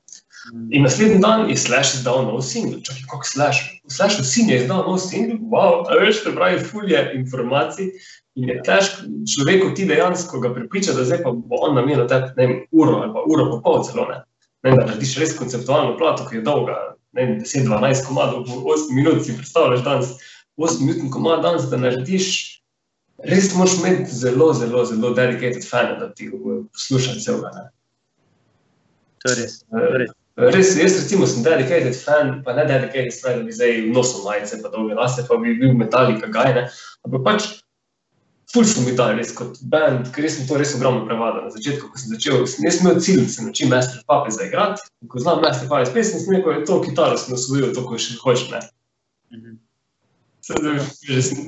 In 0.73 0.87
naslednji 0.87 1.19
dan 1.21 1.49
je 1.49 1.57
Slash 1.57 1.99
izdal 1.99 2.23
nov 2.25 2.41
singel. 2.41 2.79
Čakaj, 2.81 3.03
kako 3.11 3.27
Slash? 3.29 3.59
Slash 3.87 4.23
vsi 4.23 4.47
je 4.49 4.63
izdal 4.63 4.81
nov 4.87 4.97
singel, 5.03 5.37
wow, 5.53 5.85
a 5.85 5.99
veš, 6.01 6.23
te 6.23 6.33
pravi, 6.33 6.63
fulje 6.65 7.03
informacij, 7.19 7.91
In 8.39 8.47
je 8.47 8.61
težko 8.63 9.09
človeku 9.27 9.73
ti 9.75 9.85
dejansko 9.85 10.39
ga 10.39 10.53
prepričati, 10.53 10.97
da 10.97 11.03
zdaj 11.03 11.23
pa 11.23 11.31
bo 11.31 11.57
on 11.67 11.75
namenil 11.75 12.07
tebi 12.07 12.31
ne 12.37 12.45
vem, 12.47 12.53
uro 12.71 13.01
ali 13.03 13.11
pa 13.13 13.23
uro 13.27 13.47
pa 13.49 13.57
pol 13.63 13.83
celo. 13.83 14.05
Ne? 14.07 14.21
Ne, 14.63 14.75
da 14.77 14.85
narediš 14.85 15.17
res 15.19 15.33
konceptualno 15.35 15.97
plato, 15.99 16.27
ki 16.29 16.39
je 16.39 16.45
dolga 16.45 16.77
ne 17.11 17.25
vem, 17.25 17.33
10-12 17.43 18.05
komadov, 18.07 18.45
v 18.47 18.63
8 18.71 18.95
minut 18.95 19.25
si 19.25 19.35
predstavljaš 19.35 19.83
danes, 19.83 20.13
8 20.55 20.85
minut 20.85 21.11
komad 21.11 21.43
danes, 21.43 21.67
da 21.67 21.79
narediš. 21.81 22.60
Res 23.23 23.51
moraš 23.53 23.77
imeti 23.79 24.15
zelo, 24.15 24.53
zelo, 24.57 24.85
zelo 24.85 25.13
dedicated 25.13 25.65
fan, 25.67 25.99
da 25.99 26.09
ti 26.13 26.31
poslušaš 26.31 27.23
celega. 27.25 27.51
ne. 27.55 27.69
To 29.21 29.29
je 29.29 29.35
res. 29.43 29.59
To 29.69 29.83
je 29.85 29.97
res. 30.01 30.17
Res, 30.41 30.69
jaz 30.79 30.95
recimo 30.95 31.27
sem 31.27 31.43
dedicated 31.43 31.93
fan, 31.93 32.39
pa 32.45 32.55
ne 32.57 32.63
dedicated 32.65 33.13
fan, 33.13 33.41
da 33.41 33.45
bi 33.45 33.53
zdaj 33.53 33.81
nosil 33.93 34.23
majice, 34.25 34.61
pa 34.63 34.71
dolge 34.73 34.95
lase, 34.97 35.25
pa 35.27 35.37
bi 35.37 35.53
bil 35.59 35.75
metalika 35.77 36.29
gajne. 36.31 36.63
Ampak 37.05 37.25
pač, 37.27 37.49
ful 38.53 38.65
sem 38.65 38.87
bil 38.87 38.97
res 39.19 39.33
kot 39.37 39.59
band, 39.73 40.09
ker 40.15 40.25
res 40.25 40.39
sem 40.39 40.47
to 40.49 40.57
res 40.57 40.73
ogromno 40.77 41.05
prevadil. 41.05 41.45
Na 41.45 41.53
začetku, 41.53 41.91
ko 41.91 41.99
sem 41.99 42.15
začel, 42.15 42.45
sem 42.49 42.65
jaz 42.65 42.79
imel 42.81 43.01
cilj, 43.03 43.25
da 43.25 43.33
se 43.35 43.45
naučim 43.45 43.69
Master 43.75 44.01
Puppet 44.07 44.37
zaigrati. 44.39 44.87
In 45.03 45.11
Ko 45.11 45.21
znam 45.21 45.43
Master 45.43 45.69
Puppet 45.69 45.93
pesmi, 45.93 46.23
sem 46.23 46.37
rekel, 46.37 46.63
to 46.65 46.79
kitaro 46.87 47.19
sem 47.19 47.35
osvojil, 47.37 47.69
to, 47.75 47.83
ko 47.85 47.99
še 47.99 48.17
hočeš. 48.23 48.47
Ne. 48.55 48.63
Mhm. 49.35 49.59
Že 50.41 51.21
sem, 51.21 51.39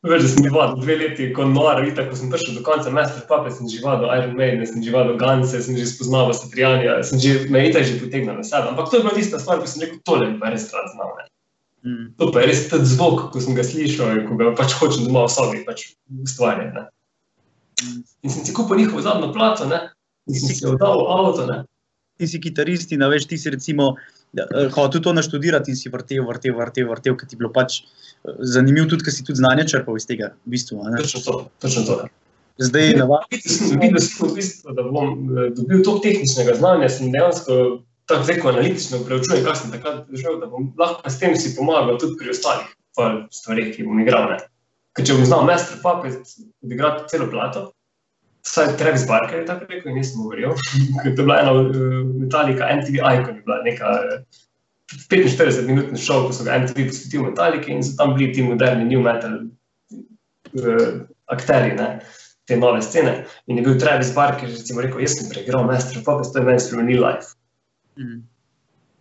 da 0.00 0.16
sem 0.16 0.44
žival 0.44 0.80
dve 0.80 0.96
leti, 0.96 1.28
kot 1.36 1.52
nor, 1.52 1.76
vidite, 1.84 2.06
ko 2.08 2.16
sem 2.16 2.32
prišel 2.32 2.56
do 2.56 2.62
konca 2.64 2.88
Master 2.88 3.20
Puppet, 3.28 3.52
sem 3.52 3.68
žival 3.68 4.00
do 4.00 4.08
Iron 4.08 4.32
Maiden, 4.32 4.64
sem 4.64 4.80
žival 4.80 5.12
do 5.12 5.20
Ganse, 5.20 5.60
sem 5.60 5.76
že 5.76 5.84
spoznal 5.92 6.32
Satrianja, 6.32 7.04
sem 7.04 7.20
že, 7.20 7.44
me 7.52 7.68
itak 7.68 7.84
že 7.84 8.00
potegnil 8.00 8.40
na 8.40 8.44
sebe. 8.46 8.72
Ampak 8.72 8.88
to 8.88 8.96
je 8.96 9.04
bila 9.04 9.12
tista 9.12 9.36
stvar, 9.36 9.60
ko 9.60 9.68
sem 9.68 9.84
rekel, 9.84 10.00
tole 10.08 10.40
pa 10.40 10.48
res 10.48 10.72
rad 10.72 10.88
znal. 10.96 11.12
Ne. 11.20 11.24
Mhm. 11.84 12.04
To 12.16 12.32
pa 12.32 12.40
je 12.40 12.46
res 12.48 12.64
ta 12.72 12.80
zvok, 12.80 13.28
ko 13.32 13.36
sem 13.44 13.52
ga 13.52 13.64
slišal 13.64 14.08
in 14.16 14.24
ko 14.24 14.40
ga 14.40 14.56
pač 14.56 14.72
hočem 14.80 15.04
doma 15.04 15.28
v 15.28 15.32
sobi 15.36 15.60
pač 15.68 15.92
ustvarjati. 16.08 16.72
ne. 16.72 16.88
In 18.24 18.28
sem 18.28 18.44
si 18.44 18.52
kupil 18.56 18.80
njihovo 18.80 19.04
zadnjo 19.04 19.32
plato, 19.32 19.68
ne? 19.68 19.92
in 20.28 20.34
sem 20.36 20.54
si 20.56 20.64
oddal 20.68 21.00
v 21.00 21.12
avto. 21.12 21.44
Ne? 21.48 21.64
Ti 22.20 22.28
si 22.28 22.40
kitarist 22.40 22.92
in 22.92 23.04
veš, 23.04 23.28
ti 23.28 23.36
si 23.40 23.52
recimo 23.52 23.96
hotel 24.74 25.02
to 25.02 25.12
naštudirati 25.12 25.70
in 25.70 25.76
si 25.76 25.90
vrtel, 25.90 26.24
vrtel, 26.28 26.54
vrtel, 26.56 26.88
vrtel, 26.88 27.16
ker 27.18 27.28
ti 27.28 27.34
je 27.34 27.42
bilo 27.42 27.50
pač 27.52 27.82
eh, 27.82 28.34
zanimivo 28.40 28.88
tudi, 28.90 29.06
ker 29.06 29.14
si 29.14 29.26
tudi 29.26 29.42
znanje 29.42 29.68
črpal 29.72 29.98
iz 29.98 30.06
tega, 30.06 30.32
v 30.46 30.56
bistvu. 30.56 30.82
Točno 30.96 31.20
to. 31.26 31.36
Točno 31.58 31.82
to. 31.88 32.00
Zdaj, 32.60 32.92
navad, 33.00 33.24
Videl 33.32 33.52
sem, 33.56 33.78
videl 33.80 34.02
sem 34.04 34.28
v 34.28 34.34
bistvu, 34.36 34.74
da 34.76 34.84
bom 34.84 35.14
eh, 35.34 35.50
dobil 35.56 35.82
toliko 35.82 36.04
tehničnega 36.06 36.58
znanja, 36.60 36.90
sem 36.92 37.12
dejansko 37.14 37.82
tako 38.10 38.42
ko 38.42 38.48
analitično 38.48 38.98
preučujem, 39.06 39.44
kaj 39.44 39.56
sem 39.56 39.70
takrat 39.70 40.06
doživel, 40.10 40.40
da 40.42 40.46
bom 40.50 40.70
lahko 40.78 41.10
s 41.10 41.18
tem 41.18 41.36
si 41.38 41.54
pomagal 41.56 41.98
tudi 41.98 42.18
pri 42.18 42.34
ostalih 42.34 42.70
stvareh, 43.30 43.70
ki 43.74 43.86
bom 43.86 44.00
igral. 44.02 44.32
Ne? 44.32 44.40
Ker 44.98 45.06
če 45.06 45.18
bom 45.18 45.26
znal 45.28 45.46
Master 45.46 45.78
Puppet 45.82 46.34
odigrati 46.64 47.06
celo 47.12 47.30
plato, 47.30 47.70
vsaj 48.46 48.76
Travis 48.80 49.06
Barker 49.08 49.38
je 49.38 49.46
tako 49.46 49.66
rekel, 49.68 49.90
in 49.90 49.98
nisem 50.00 50.22
govoril, 50.22 50.54
to 51.02 51.08
je 51.08 51.12
bila 51.16 51.40
ena 51.40 51.52
uh, 51.52 51.72
Metallica, 52.20 52.68
MTV 52.80 52.94
Icon 52.94 53.36
je 53.36 53.42
bila 53.42 53.62
neka 53.64 53.90
uh, 53.90 54.40
45-minutni 55.10 55.98
šov, 55.98 56.28
ko 56.28 56.34
so 56.34 56.46
ga 56.46 56.58
MTV 56.58 56.88
posvetil 56.90 57.26
Metallici 57.28 57.74
in 57.74 57.84
so 57.84 57.94
tam 57.98 58.16
bili 58.16 58.32
ti 58.34 58.42
moderni 58.42 58.88
new 58.88 59.02
metal 59.04 59.36
uh, 60.58 60.88
akteri. 61.30 61.76
Ne? 61.78 62.00
Te 62.48 62.56
nove 62.58 62.82
scene. 62.82 63.24
In 63.46 63.60
je 63.60 63.62
bil 63.62 63.78
Travis 63.78 64.10
Barker, 64.14 64.50
recimo, 64.50 64.82
rekel: 64.82 65.04
Jaz 65.04 65.20
sem 65.20 65.30
preigral 65.30 65.68
Master 65.68 66.02
Puppet, 66.02 66.32
to 66.32 66.42
je 66.42 66.48
meni 66.48 66.60
spremenil 66.60 67.04
life. 67.04 67.36
Mhm. 67.98 68.26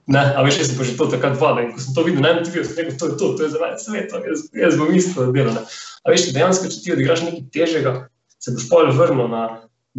Ne, 0.09 0.21
a 0.33 0.41
veš, 0.41 0.55
jaz 0.57 0.71
sem 0.71 0.77
pa 0.77 0.85
že 0.87 0.95
to 0.97 1.05
takrat 1.05 1.35
vadil 1.37 1.67
in 1.67 1.73
ko 1.73 1.81
sem 1.81 1.93
to 1.93 2.01
videl 2.01 2.23
na 2.25 2.31
MTV, 2.39 2.63
sem 2.65 2.77
rekel, 2.81 2.95
to 2.97 3.09
je 3.09 3.17
to, 3.21 3.25
to 3.37 3.43
je 3.45 3.49
za 3.53 3.59
mene 3.61 3.77
svet, 3.77 4.13
jaz, 4.13 4.39
jaz 4.57 4.77
bom 4.77 4.89
isto 4.89 5.27
delal. 5.29 5.53
ne. 5.53 5.61
A 6.01 6.09
veš, 6.09 6.31
dejansko, 6.33 6.69
če 6.73 6.79
ti 6.81 6.93
odigraš 6.95 7.21
nekaj 7.27 7.43
težjega, 7.53 7.91
se 8.39 8.53
boš 8.55 8.69
pol 8.71 8.91
vrnil 8.95 9.27
na, 9.31 9.43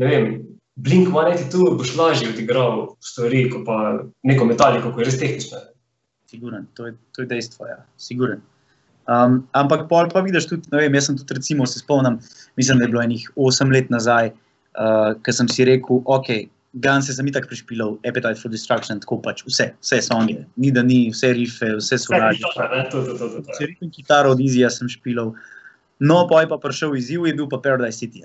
ne 0.01 0.07
vem, 0.11 0.31
Blink 0.81 1.11
Maneti 1.13 1.45
tu, 1.53 1.67
boš 1.77 1.93
lažje 1.99 2.31
odigral 2.31 2.95
stvari, 3.05 3.45
kot 3.53 3.67
pa 3.67 3.81
neko 4.25 4.47
metaliko, 4.49 4.95
ko 4.95 5.03
je 5.03 5.09
res 5.11 5.19
tehnična. 5.21 5.65
Siguren, 6.31 6.69
to 6.79 6.87
je, 6.87 6.95
to 7.13 7.25
je 7.25 7.31
dejstvo, 7.33 7.67
ja. 7.69 7.83
Siguren. 8.01 8.41
Um, 9.11 9.41
ampak 9.59 9.89
pol 9.91 10.09
pa 10.13 10.23
vidiš 10.23 10.47
tudi, 10.47 10.71
ne 10.73 10.85
vem, 10.85 10.95
jaz 10.95 11.09
sem 11.09 11.19
tudi 11.19 11.37
recimo 11.41 11.67
se 11.67 11.83
spomnim, 11.83 12.21
mislim, 12.57 12.79
da 12.79 12.87
je 12.87 12.93
bilo 12.93 13.03
enih 13.03 13.27
8 13.37 13.73
let 13.75 13.91
nazaj, 13.91 14.31
uh, 14.79 15.13
ko 15.25 15.35
sem 15.35 15.51
si 15.51 15.67
rekel, 15.67 16.03
ok, 16.07 16.31
Guns 16.73 17.11
sem 17.11 17.27
itak 17.27 17.49
prišpilal, 17.51 17.97
Appetite 18.07 18.39
for 18.39 18.51
Destruction, 18.51 19.01
tako 19.03 19.19
pač 19.19 19.43
vse, 19.43 19.73
vse 19.83 19.99
songe, 20.07 20.37
ni 20.55 20.71
da 20.71 20.85
ni, 20.87 21.09
vse 21.11 21.33
rife, 21.35 21.67
vse 21.81 21.99
so 21.99 22.15
to, 22.15 23.01
to. 23.19 23.41
Če 23.57 23.73
rečem 23.73 23.91
kitaro 23.91 24.37
od 24.37 24.43
Izija 24.45 24.71
sem 24.71 24.87
špilal, 24.89 25.33
no 26.01 26.25
pa 26.29 26.43
je 26.43 26.49
pa 26.51 26.59
prišel 26.59 26.97
izziv, 26.97 27.29
je 27.29 27.37
bil 27.37 27.49
pa 27.49 27.61
Paradise 27.63 28.01
City. 28.01 28.25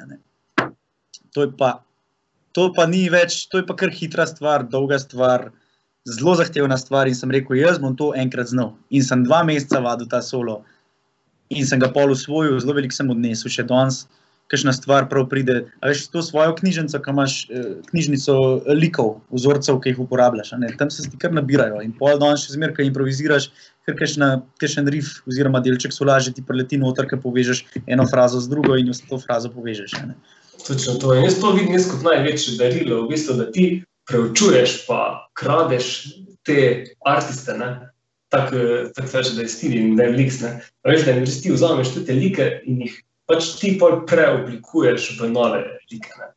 To 1.35 1.43
je 1.43 1.51
pa, 1.51 1.83
to 2.55 2.71
pa 2.71 2.87
ni 2.87 3.05
več, 3.11 3.45
to 3.51 3.59
je 3.59 3.67
pa 3.67 3.75
kar 3.75 3.91
hitra 3.91 4.25
stvar, 4.29 4.63
dolga 4.71 4.99
stvar, 5.01 5.51
zelo 6.07 6.35
zahtevna 6.39 6.77
stvar 6.79 7.09
in 7.09 7.17
sem 7.17 7.31
rekel, 7.33 7.57
jaz 7.59 7.81
bom 7.81 7.95
to 7.97 8.13
enkrat 8.15 8.51
znal. 8.53 8.75
In 8.89 9.03
sem 9.03 9.25
dva 9.25 9.43
meseca 9.43 9.81
vadil 9.83 10.07
ta 10.07 10.21
solo 10.23 10.61
in 11.49 11.65
sem 11.67 11.81
ga 11.81 11.91
pol 11.93 12.13
usvojil, 12.13 12.59
zelo 12.61 12.77
veliko 12.77 12.95
sem 12.95 13.11
odnesel, 13.11 13.51
še 13.51 13.67
danes. 13.67 14.05
Kakšna 14.45 14.75
stvar 14.77 15.07
prav 15.09 15.23
pride. 15.25 15.55
A 15.81 15.89
veš, 15.89 16.03
to 16.13 16.21
svojo 16.21 16.53
knjižnico, 16.59 16.99
ki 17.01 17.09
imaš 17.09 17.37
eh, 17.49 17.63
knjižnico 17.89 18.35
likov, 18.77 19.15
vzorcev, 19.33 19.79
ki 19.81 19.89
jih 19.89 20.03
uporabljaš, 20.03 20.51
tam 20.77 20.91
se 20.93 21.07
ti 21.09 21.17
kar 21.17 21.33
nabirajo. 21.33 21.79
In 21.81 21.95
pol 21.97 22.19
danes 22.21 22.43
še 22.45 22.53
zmeraj, 22.53 22.75
ko 22.77 22.85
improviziraš, 22.85 23.47
ker 23.85 23.97
kakšen 23.97 24.89
rif 24.91 25.19
oziroma 25.29 25.61
delček 25.61 25.93
solaže 25.93 26.33
ti 26.33 26.43
preleti 26.45 26.79
noter, 26.81 27.07
ki 27.09 27.21
povežeš 27.21 27.65
eno 27.87 28.07
frazo 28.09 28.41
z 28.41 28.51
drugo 28.51 28.77
in 28.79 28.89
jo 28.89 28.97
s 28.97 29.05
to 29.05 29.19
frazo 29.21 29.51
povežeš. 29.53 29.97
ne. 30.05 30.15
Točno 30.65 30.97
to. 31.01 31.13
In 31.13 31.27
jaz 31.27 31.39
to 31.41 31.51
vidim 31.53 31.77
jaz 31.77 31.89
kot 31.91 32.05
največje 32.05 32.57
darilo, 32.57 33.03
v 33.05 33.13
bistvu, 33.13 33.37
da 33.37 33.51
ti 33.51 33.65
preučuješ, 34.09 34.85
pa 34.87 35.29
kradeš 35.37 36.15
te 36.45 36.85
artiste. 37.05 37.57
ne. 37.57 37.91
Tako 38.33 38.89
tak 38.95 39.07
se 39.07 39.17
reče, 39.17 39.35
da 39.35 39.41
je 39.41 39.47
stil 39.47 39.73
in 39.77 39.95
da 39.95 40.03
je. 40.03 40.29
A 40.83 40.89
Veš, 40.89 41.05
da 41.05 41.11
jim 41.11 41.23
res 41.23 41.41
ti 41.41 41.51
vzameš 41.51 41.93
te 41.93 42.13
like 42.13 42.47
in 42.65 42.81
jih 42.81 42.95
pač 43.29 43.55
ti 43.59 43.75
pol 43.79 44.03
preoblikuješ 44.09 45.15
v 45.19 45.29
nove 45.29 45.61
like. 45.91 46.09
Ne. 46.19 46.34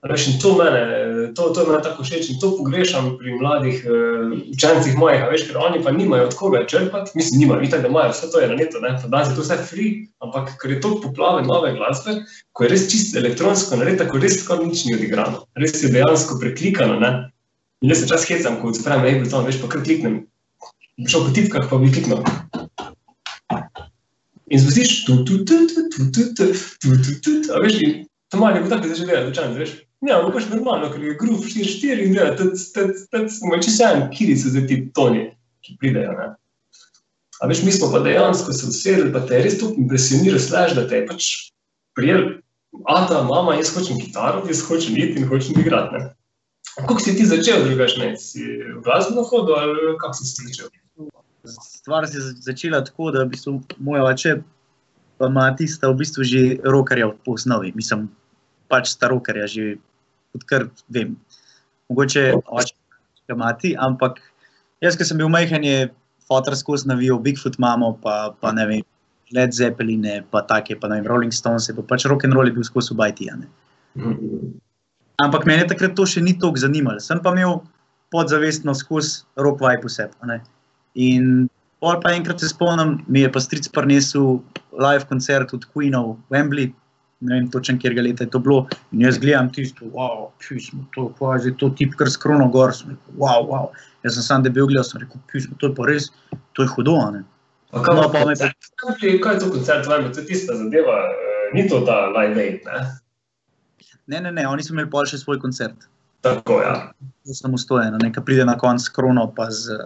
In 0.00 0.38
to 0.40 0.56
mene, 0.56 1.34
to, 1.36 1.50
to 1.52 1.60
je 1.60 1.66
meni 1.68 1.82
tako 1.84 2.02
všeč 2.02 2.30
in 2.32 2.38
to 2.40 2.54
pogrešam 2.56 3.18
pri 3.20 3.34
mladih 3.36 3.82
uh, 3.84 4.32
učencih 4.48 4.96
mojih, 4.96 5.26
veš, 5.28 5.44
ker 5.50 5.58
oni 5.60 5.82
pa 5.84 5.92
nimajo 5.92 6.30
od 6.30 6.36
koga 6.38 6.62
črpati, 6.64 7.12
mislim, 7.14 7.42
nimajo, 7.44 7.66
itak, 7.68 7.82
da 7.84 7.90
imajo, 7.92 8.14
vse 8.14 8.30
to 8.32 8.40
je 8.40 8.48
na 8.48 8.56
netu, 8.56 8.80
ne, 8.80 8.94
danes 9.04 9.28
je 9.28 9.36
to 9.36 9.44
vse 9.44 9.58
free, 9.68 9.90
ampak 10.24 10.54
ker 10.62 10.72
je 10.72 10.78
to 10.80 10.94
poplave 11.02 11.44
nove 11.44 11.74
glasbe, 11.76 12.16
ko 12.56 12.64
je 12.64 12.70
res 12.72 12.86
čisto 12.88 13.20
elektronsko 13.20 13.76
narejeno, 13.76 14.00
tako 14.00 14.22
res 14.24 14.38
skoraj 14.40 14.70
nič 14.70 14.86
ni 14.88 14.96
odigrano, 14.96 15.44
res 15.60 15.76
je 15.84 15.92
dejansko 15.92 16.38
preklikano. 16.40 16.96
Ne? 16.96 17.12
In 17.84 17.92
jaz 17.92 18.00
se 18.00 18.08
čas 18.08 18.24
hecam, 18.32 18.56
ko 18.62 18.72
odprem 18.72 19.04
Ableton, 19.04 19.44
veš, 19.44 19.60
pa 19.60 19.68
kar 19.68 19.84
kliknem. 19.84 20.22
Šel 21.04 21.28
po 21.28 21.34
tipkah, 21.36 21.68
pa 21.68 21.76
bi 21.76 21.92
kliknil. 21.92 22.24
In 24.48 24.64
zbudiš, 24.64 25.04
tu, 25.04 25.20
tu, 25.28 25.44
tu, 25.44 25.60
tu, 25.68 25.84
tu, 25.92 26.08
tu, 26.08 26.24
tu, 26.32 26.48
tu, 26.48 26.96
tu, 26.96 27.20
tu, 27.20 27.36
tu, 27.44 27.52
a 27.52 27.60
veš, 27.60 27.78
in 27.84 27.94
to 28.32 28.40
malo 28.40 28.56
je 28.56 28.68
tako, 28.72 28.88
da 28.88 28.96
že 28.96 29.04
gledaš, 29.04 29.30
učen, 29.36 29.56
veš. 29.60 29.78
Ja, 30.00 30.22
bo 30.24 30.30
pač 30.32 30.46
normalno, 30.48 30.88
ker 30.92 31.02
je 31.04 31.16
groove 31.20 31.44
4-4 31.44 32.06
in 32.08 32.14
tad, 33.12 33.26
smo 33.32 33.58
čisto 33.60 33.84
en, 33.84 34.06
kiri 34.14 34.36
so 34.36 34.48
zdaj 34.48 34.64
ti 34.70 34.78
toni, 34.96 35.26
ki 35.60 35.76
pridejo, 35.80 36.14
ne. 36.16 36.28
A 37.40 37.48
veš, 37.48 37.62
mi 37.64 37.72
smo 37.72 37.90
pa 37.92 38.00
dejansko 38.04 38.52
se 38.52 38.68
usedli, 38.68 39.10
pa 39.12 39.20
te 39.28 39.42
res 39.44 39.58
to 39.60 39.72
impresioniral, 39.76 40.40
slaž, 40.40 40.72
da 40.76 40.86
te 40.88 41.02
je 41.02 41.06
pač 41.08 41.28
prijel, 41.96 42.40
ata, 42.88 43.22
mama, 43.28 43.58
jaz 43.60 43.74
hočem 43.76 44.00
kitaro, 44.00 44.40
jaz 44.48 44.62
hočem 44.64 44.96
iti 44.96 45.20
in 45.20 45.28
hočem 45.28 45.60
igrati. 45.60 46.00
Kako 46.80 47.00
si 47.00 47.16
ti 47.16 47.26
začel, 47.26 47.64
drugače, 47.68 48.14
si 48.20 48.44
v 48.44 48.80
glasbeno 48.84 49.24
hodo 49.28 49.56
ali 49.58 49.96
kako 50.00 50.14
si 50.14 50.24
se 50.24 50.48
začel? 50.48 50.68
Stvar 51.44 52.06
se 52.08 52.16
je 52.16 52.20
za- 52.20 52.36
začela 52.40 52.84
tako, 52.84 53.10
da 53.10 53.24
v 53.24 53.32
bistvu 53.32 53.62
moj 53.80 54.00
oče 54.00 54.36
pa 55.18 55.28
mati 55.28 55.68
sta 55.68 55.88
v 55.88 55.96
bistvu 56.00 56.24
že 56.24 56.56
rokerja 56.64 57.08
po 57.24 57.32
osnovi. 57.36 57.72
Mislim, 57.74 58.08
pač 58.68 58.92
sta 58.92 59.08
rokerja 59.08 59.46
že 59.46 59.76
odkar 60.36 60.68
vem. 60.88 61.16
Mogoče 61.90 62.26
oče 62.46 62.74
ga 63.30 63.36
mati, 63.38 63.74
ampak 63.78 64.20
jaz, 64.84 64.96
ki 64.98 65.06
sem 65.06 65.18
bil 65.20 65.30
majhen, 65.32 65.66
je 65.66 65.90
fotor 66.30 66.56
skozi 66.56 66.88
navijal 66.90 67.18
Bigfoot 67.22 67.58
mamo, 67.62 67.96
pa, 68.02 68.32
pa 68.40 68.54
ne 68.54 68.66
vem, 68.66 68.86
Led 69.34 69.54
Zeppeline, 69.54 70.20
pa 70.30 70.42
take, 70.46 70.76
pa 70.78 70.90
ne 70.90 71.00
vem, 71.00 71.10
Rolling 71.10 71.34
Stones, 71.34 71.70
pa 71.74 71.86
pač 71.86 72.06
rock 72.10 72.26
and 72.26 72.34
roll 72.34 72.50
je 72.50 72.56
bil 72.56 72.66
skozi 72.66 72.94
v 72.94 73.02
Bajti. 73.02 73.30
a 73.30 73.36
ne. 73.38 73.50
Ampak 75.20 75.44
mene 75.46 75.66
takrat 75.68 75.94
to 75.98 76.06
še 76.08 76.22
ni 76.24 76.32
tako 76.38 76.62
zanimalo. 76.62 77.02
Sem 77.02 77.20
pa 77.22 77.34
imel 77.34 77.60
podzavestno 78.14 78.74
skozi 78.74 79.26
rock 79.36 79.60
vibe 79.62 79.86
vse. 79.86 80.08
In 80.98 81.48
pol 81.82 81.98
pa 82.02 82.14
enkrat 82.16 82.40
se 82.40 82.50
spomnim, 82.50 83.00
mi 83.06 83.24
je 83.24 83.30
pa 83.32 83.42
stric 83.42 83.68
prinesel 83.74 84.40
live 84.72 85.06
koncert 85.10 85.54
od 85.54 85.66
Queenov 85.70 86.16
v 86.16 86.34
Wembley, 86.34 86.70
ne 87.20 87.34
vem 87.36 87.48
točen, 87.52 87.78
kjer 87.80 87.94
ga 87.96 88.04
leta 88.04 88.24
je 88.24 88.32
to 88.32 88.40
bilo. 88.42 88.62
In 88.92 89.04
jaz 89.04 89.18
gledam 89.20 89.50
tisto, 89.52 89.88
wow, 89.94 90.30
pismo, 90.40 90.86
to 90.94 91.08
je 91.08 91.16
pa 91.18 91.36
že 91.38 91.52
to 91.60 91.70
tip, 91.76 91.96
kar 91.98 92.10
skrono 92.10 92.48
gor, 92.52 92.72
sem 92.76 92.94
rekel, 92.94 93.18
wow, 93.20 93.44
wow. 93.48 93.68
Jaz 94.04 94.16
sem 94.16 94.26
sam 94.26 94.46
debel 94.46 94.70
gledal, 94.70 94.86
sem 94.88 95.02
rekel, 95.04 95.20
pismo, 95.32 95.58
to 95.60 95.70
je 95.70 95.76
pa 95.76 95.88
res, 95.90 96.08
to 96.56 96.64
je 96.64 96.72
hudo, 96.76 96.96
ne. 97.12 97.22
Pa 97.70 97.84
kaj, 97.84 97.96
No, 97.96 98.08
pa 98.10 98.24
me 98.26 98.34
kaj 98.34 99.34
je 99.36 99.40
to 99.40 99.50
koncert, 99.52 99.86
vajme, 99.86 100.10
to 100.14 100.24
je 100.24 100.26
tista 100.32 100.56
zadeva, 100.56 100.96
eh, 101.12 101.50
ni 101.54 101.68
to 101.68 101.84
ta 101.86 102.08
live 102.10 102.40
aid, 102.40 102.64
ne? 102.66 102.80
Ne, 104.10 104.20
ne, 104.20 104.32
ne, 104.32 104.46
oni 104.48 104.64
so 104.64 104.74
imeli 104.74 104.90
pol 104.90 105.06
še 105.06 105.20
svoj 105.20 105.38
koncert. 105.42 105.86
Tako, 106.24 106.58
ja. 106.64 106.74
Samostojen, 107.24 107.94
nekaj 108.02 108.24
pride 108.26 108.44
na 108.48 108.56
konc 108.58 108.82
krono, 108.96 109.28
pa 109.36 109.46
z, 109.54 109.76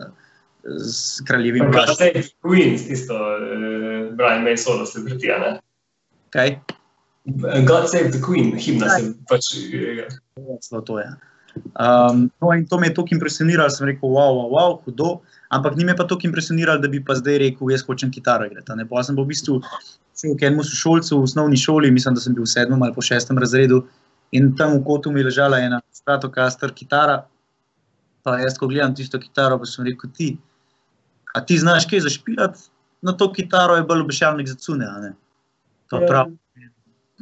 z 0.64 1.26
kraljevim 1.28 1.68
plaščem. 1.74 1.98
Save 1.98 2.22
the 2.22 2.24
Queen, 2.42 2.78
tisto 2.80 3.18
uh, 3.18 4.08
Brian 4.16 4.46
May 4.46 4.56
solo 4.58 4.88
celebrity, 4.88 5.28
ne? 5.28 5.58
Kaj? 6.34 6.56
God 7.64 7.88
Save 7.88 8.10
the 8.12 8.20
Queen, 8.20 8.52
himna 8.56 8.88
se 8.88 9.14
pač... 9.30 9.54
eh, 9.72 10.08
Celo 10.60 10.82
to 10.84 10.98
je. 10.98 11.08
Um, 11.80 12.30
no, 12.42 12.52
in 12.52 12.66
to 12.66 12.78
me 12.78 12.90
je 12.90 12.94
tako 12.94 13.14
impresioniralo, 13.14 13.70
sem 13.70 13.86
rekel, 13.86 14.10
wow, 14.10 14.34
wow, 14.36 14.48
wow, 14.50 14.72
hudo. 14.84 15.22
Ampak 15.54 15.76
ni 15.76 15.84
me 15.84 15.94
pa 15.96 16.04
tako 16.04 16.26
impresioniralo, 16.28 16.82
da 16.82 16.88
bi 16.88 17.00
pa 17.04 17.14
zdaj 17.14 17.38
rekel, 17.38 17.70
jaz 17.70 17.84
hočem 17.86 18.10
kitaro 18.10 18.46
igrati. 18.46 18.76
Ne? 18.76 18.84
Pa 18.90 19.02
sem 19.06 19.16
bil 19.16 19.24
v 19.24 19.32
bistvu 19.32 19.60
šel 20.18 20.34
k 20.36 20.50
enemu 20.50 20.66
sošolcu 20.66 21.16
v 21.16 21.28
osnovni 21.28 21.56
šoli, 21.56 21.92
mislim, 21.94 22.18
da 22.18 22.20
sem 22.20 22.34
bil 22.34 22.44
v 22.44 22.50
sedmem 22.50 22.82
ali 22.82 22.94
po 22.94 23.02
šestem 23.02 23.38
razredu. 23.38 23.84
In 24.34 24.52
tam 24.58 24.76
v 24.76 24.84
kotu 24.84 25.14
mi 25.14 25.22
je 25.22 25.30
ležala 25.30 25.62
ena 25.62 25.80
Stratocaster 25.94 26.74
kitara. 26.74 27.22
Pa 28.26 28.38
jaz, 28.40 28.58
ko 28.58 28.68
gledam 28.68 28.94
tisto 28.96 29.20
kitaro, 29.20 29.58
pa 29.60 29.68
sem 29.68 29.86
rekel, 29.86 30.10
ti, 30.12 30.34
a 31.36 31.40
ti 31.44 31.58
znaš 31.60 31.86
kaj 31.86 32.04
zašpilati? 32.04 32.68
Na 33.04 33.12
to 33.12 33.28
kitaro 33.32 33.76
je 33.76 33.84
bolj 33.86 34.04
obešalnik 34.06 34.48
za 34.48 34.56
cune, 34.58 34.86
a 34.88 35.00
ne? 35.00 35.12
Pa 35.92 36.00
prav, 36.08 36.32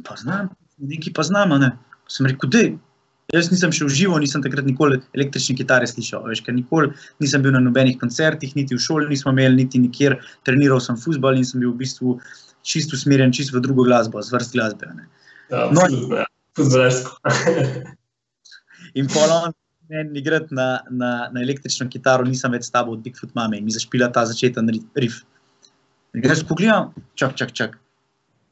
pa 0.03 0.15
znam, 0.19 0.49
nekaj 0.77 1.13
pa 1.13 1.23
znam, 1.23 1.55
ne? 1.61 1.71
Sem 2.11 2.27
rekel, 2.29 2.49
dej, 2.49 2.73
Jaz 3.33 3.47
nisem 3.49 3.71
šel 3.73 3.87
v 3.87 3.95
živo, 3.95 4.17
nisem 4.21 4.43
takrat 4.43 4.65
nikoli 4.67 4.99
električne 5.15 5.55
kitare 5.57 5.87
slišal. 5.89 6.25
Veš, 6.29 6.41
ker 6.45 6.53
nikoli 6.53 6.91
nisem 7.23 7.41
bil 7.41 7.53
na 7.55 7.61
nobenih 7.63 7.95
koncertih, 7.97 8.51
niti 8.53 8.75
v 8.75 8.81
šoli 8.83 9.07
nismo 9.09 9.31
imeli, 9.31 9.63
niti 9.63 9.79
nikjer. 9.81 10.19
Treniral 10.45 10.81
sem 10.83 10.99
futbol 10.99 11.39
in 11.39 11.47
sem 11.47 11.63
bil 11.63 11.71
v 11.71 11.79
bistvu 11.81 12.17
čisto 12.61 12.93
usmerjen 12.99 13.33
čist 13.33 13.55
v 13.55 13.63
drugo 13.63 13.87
glasbo, 13.87 14.21
zvrst 14.21 14.53
glasbe. 14.53 14.91
Ne. 14.93 15.07
Ja, 15.49 15.65
No. 15.73 15.87
ja. 16.13 16.27
Futbolersko. 16.53 17.15
In 18.99 19.07
polon 19.09 19.55
meni 19.89 20.19
igrati 20.19 20.53
na, 20.53 20.83
na, 20.91 21.29
na 21.33 21.41
električno 21.41 21.87
kitaro, 21.89 22.27
nisem 22.27 22.51
več 22.53 22.67
s 22.67 22.75
tabo 22.75 22.93
od 22.93 23.01
Bigfoot 23.01 23.33
mame 23.33 23.57
in 23.57 23.65
mi 23.65 23.73
zašpila 23.73 24.11
ta 24.13 24.25
začeten 24.29 24.69
ri- 24.69 24.83
riff. 24.99 25.23
In 26.13 26.21
jaz 26.21 26.43
pogledam, 26.45 26.91
čak, 27.17 27.33
čak, 27.39 27.55
čak. 27.57 27.79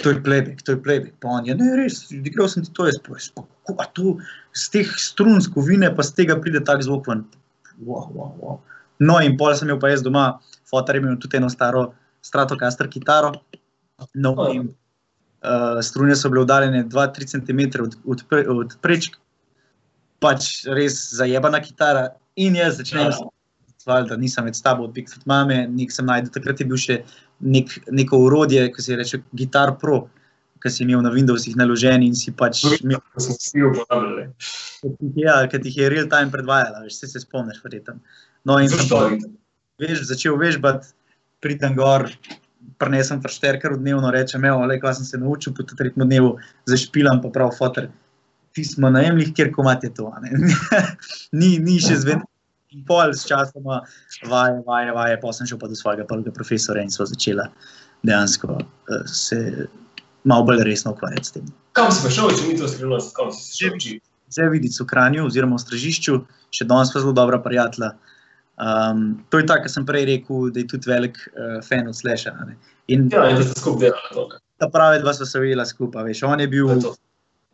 To 0.01 0.09
je 0.09 0.17
playback, 0.23 0.61
to 0.65 0.71
je 0.71 0.79
playback. 0.81 1.13
Pa 1.21 1.27
on 1.37 1.45
je, 1.45 1.55
ne, 1.55 1.75
res, 1.77 2.07
igral 2.11 2.49
sem 2.49 2.63
ti 2.65 2.71
to, 2.73 2.87
jaz 2.89 2.97
pa 3.05 3.13
pa 3.35 3.43
kako, 3.45 3.75
a 3.77 3.85
tu 3.93 4.17
z 4.57 4.69
teh 4.73 4.89
strun, 4.97 5.41
skovine, 5.41 5.91
pa 5.95 6.03
z 6.03 6.17
tega 6.17 6.37
pride 6.41 6.63
tak 6.65 6.81
zvok 6.81 7.07
ven. 7.07 7.25
Wow, 7.85 8.09
wow, 8.13 8.31
wow. 8.41 8.55
No, 9.01 9.17
in 9.21 9.37
pol 9.37 9.53
sem 9.57 9.69
imel 9.69 9.79
pa 9.81 9.89
jaz 9.93 10.01
doma, 10.05 10.39
fotor 10.69 10.97
je 10.97 11.01
imel 11.01 11.17
tudi 11.21 11.37
eno 11.37 11.49
staro 11.49 11.93
Stratocaster 12.21 12.89
kitaro. 12.89 13.33
No, 14.13 14.33
Oh. 14.37 14.49
in 14.53 14.73
uh, 15.41 15.81
strune 15.81 16.15
so 16.15 16.29
bile 16.29 16.41
oddaljene 16.41 16.83
2-3 16.89 17.27
cm 17.33 17.81
od, 17.83 17.95
od, 18.05 18.23
pre- 18.29 18.47
od 18.49 18.77
prečk, 18.81 19.17
pač 20.21 20.65
res 20.69 21.13
zajebana 21.17 21.61
kitara. 21.61 22.09
In 22.35 22.55
jaz 22.55 22.77
začnem 22.77 23.09
Ja. 23.09 23.17
Stvar, 23.81 24.07
da 24.09 24.17
nisem 24.19 24.47
več 24.47 24.59
s 24.59 24.65
tabo 24.65 24.87
od 24.87 24.95
Bigfoot 24.95 25.27
mame, 25.29 25.63
nek 25.69 25.93
sem 25.93 26.07
najdel. 26.07 26.31
Takrat 26.35 26.61
je 26.61 26.67
bil 26.69 26.79
še 26.79 27.01
nek, 27.41 27.73
neko 27.91 28.23
urodje, 28.27 28.67
ki 28.73 28.85
se 28.85 28.97
reče 28.99 29.21
Guitar 29.37 29.75
Pro, 29.81 30.03
ki 30.61 30.69
si 30.69 30.83
imel 30.85 31.01
na 31.05 31.11
Windowsih 31.13 31.57
naložen 31.57 32.05
in 32.05 32.17
si 32.17 32.33
pač 32.37 32.63
imel, 32.79 33.01
smo 33.17 33.37
vsi 33.37 33.65
uporabljali. 33.69 34.27
ja, 35.17 35.41
ki 35.49 35.61
ti 35.61 35.73
jih 35.73 35.81
je 35.83 35.89
real 35.95 36.09
time 36.11 36.33
predvajala, 36.33 36.83
veš, 36.85 36.99
vse 36.99 37.15
se 37.15 37.23
spomniš, 37.25 37.61
verjetno. 37.65 37.97
No, 38.45 38.59
in 38.61 38.69
sem 38.69 38.85
pa 38.89 39.07
veš, 39.81 40.05
začel 40.09 40.37
vežbati, 40.37 40.93
pridem 41.41 41.75
gor, 41.77 42.07
prenesem 42.81 43.21
frašterker 43.21 43.77
dnevno, 43.77 44.11
rečem, 44.13 44.45
evo, 44.45 44.65
le, 44.69 44.77
kaj 44.81 44.99
sem 44.99 45.09
se 45.09 45.21
naučil 45.21 45.53
po 45.57 45.65
tem 45.65 45.93
dnevu, 45.95 46.35
zašpilam 46.69 47.21
pa 47.23 47.33
prav 47.33 47.53
fotor. 47.57 47.89
Ti 48.51 48.65
smo 48.67 48.89
najemlih, 48.91 49.31
kjer 49.33 49.51
komat 49.55 49.85
je 49.87 49.93
to. 49.95 50.09
ni, 51.39 51.55
ni 51.63 51.79
še 51.79 52.01
zven. 52.01 52.25
In 52.71 52.83
pol 52.87 53.13
s 53.13 53.25
časoma 53.27 53.81
vaje, 54.29 54.61
vaje, 54.67 54.91
vaje, 54.95 55.17
pa 55.21 55.33
sem 55.35 55.49
šel 55.49 55.59
pa 55.59 55.67
do 55.67 55.75
svojega 55.75 56.05
prvega 56.07 56.31
profesora 56.35 56.83
in 56.83 56.91
so 56.91 57.05
začela 57.05 57.49
dejansko 58.07 58.59
eh, 58.59 59.01
se 59.07 59.67
malo 60.23 60.45
bolj 60.47 60.63
resno 60.67 60.93
ukvarjati 60.95 61.27
s 61.27 61.35
tem. 61.35 61.49
Kam 61.77 61.91
si 61.91 62.03
pa 62.05 62.13
šel, 62.13 62.31
če 62.37 62.47
ni 62.47 62.59
to 62.59 62.69
skrivnost, 62.69 63.15
kam 63.17 63.33
si 63.35 63.43
se 63.49 63.57
šel 63.59 63.75
učiti? 63.75 64.05
Zdaj 64.31 64.49
vidiš 64.53 64.79
v 64.79 64.87
Kranju, 64.87 65.25
oziroma 65.27 65.57
v 65.59 65.65
Stražišču, 65.65 66.21
še 66.55 66.67
danes 66.69 66.93
pa 66.93 67.01
zelo 67.03 67.11
dobra 67.15 67.41
prijatelja. 67.43 67.91
Um, 68.61 69.19
to 69.33 69.41
je 69.41 69.47
tako, 69.49 69.65
kar 69.65 69.73
sem 69.73 69.87
prej 69.87 70.05
rekel, 70.07 70.47
da 70.53 70.61
je 70.61 70.69
tudi 70.71 70.87
velik 70.87 71.17
uh, 71.33 71.57
fan 71.65 71.89
od 71.91 71.97
Slasha. 71.97 72.31
In 72.87 73.09
Ja, 73.11 73.25
in 73.27 73.41
da 73.41 73.43
ste 73.43 73.59
skupaj 73.59 73.89
delali 73.89 74.39
ta 74.61 74.69
pravi 74.69 74.99
dva 75.01 75.13
sva 75.13 75.25
se 75.25 75.39
ujela 75.39 75.65
skupaj. 75.65 76.05
Veš. 76.05 76.23
On 76.29 76.39
je 76.39 76.47
bil 76.47 76.69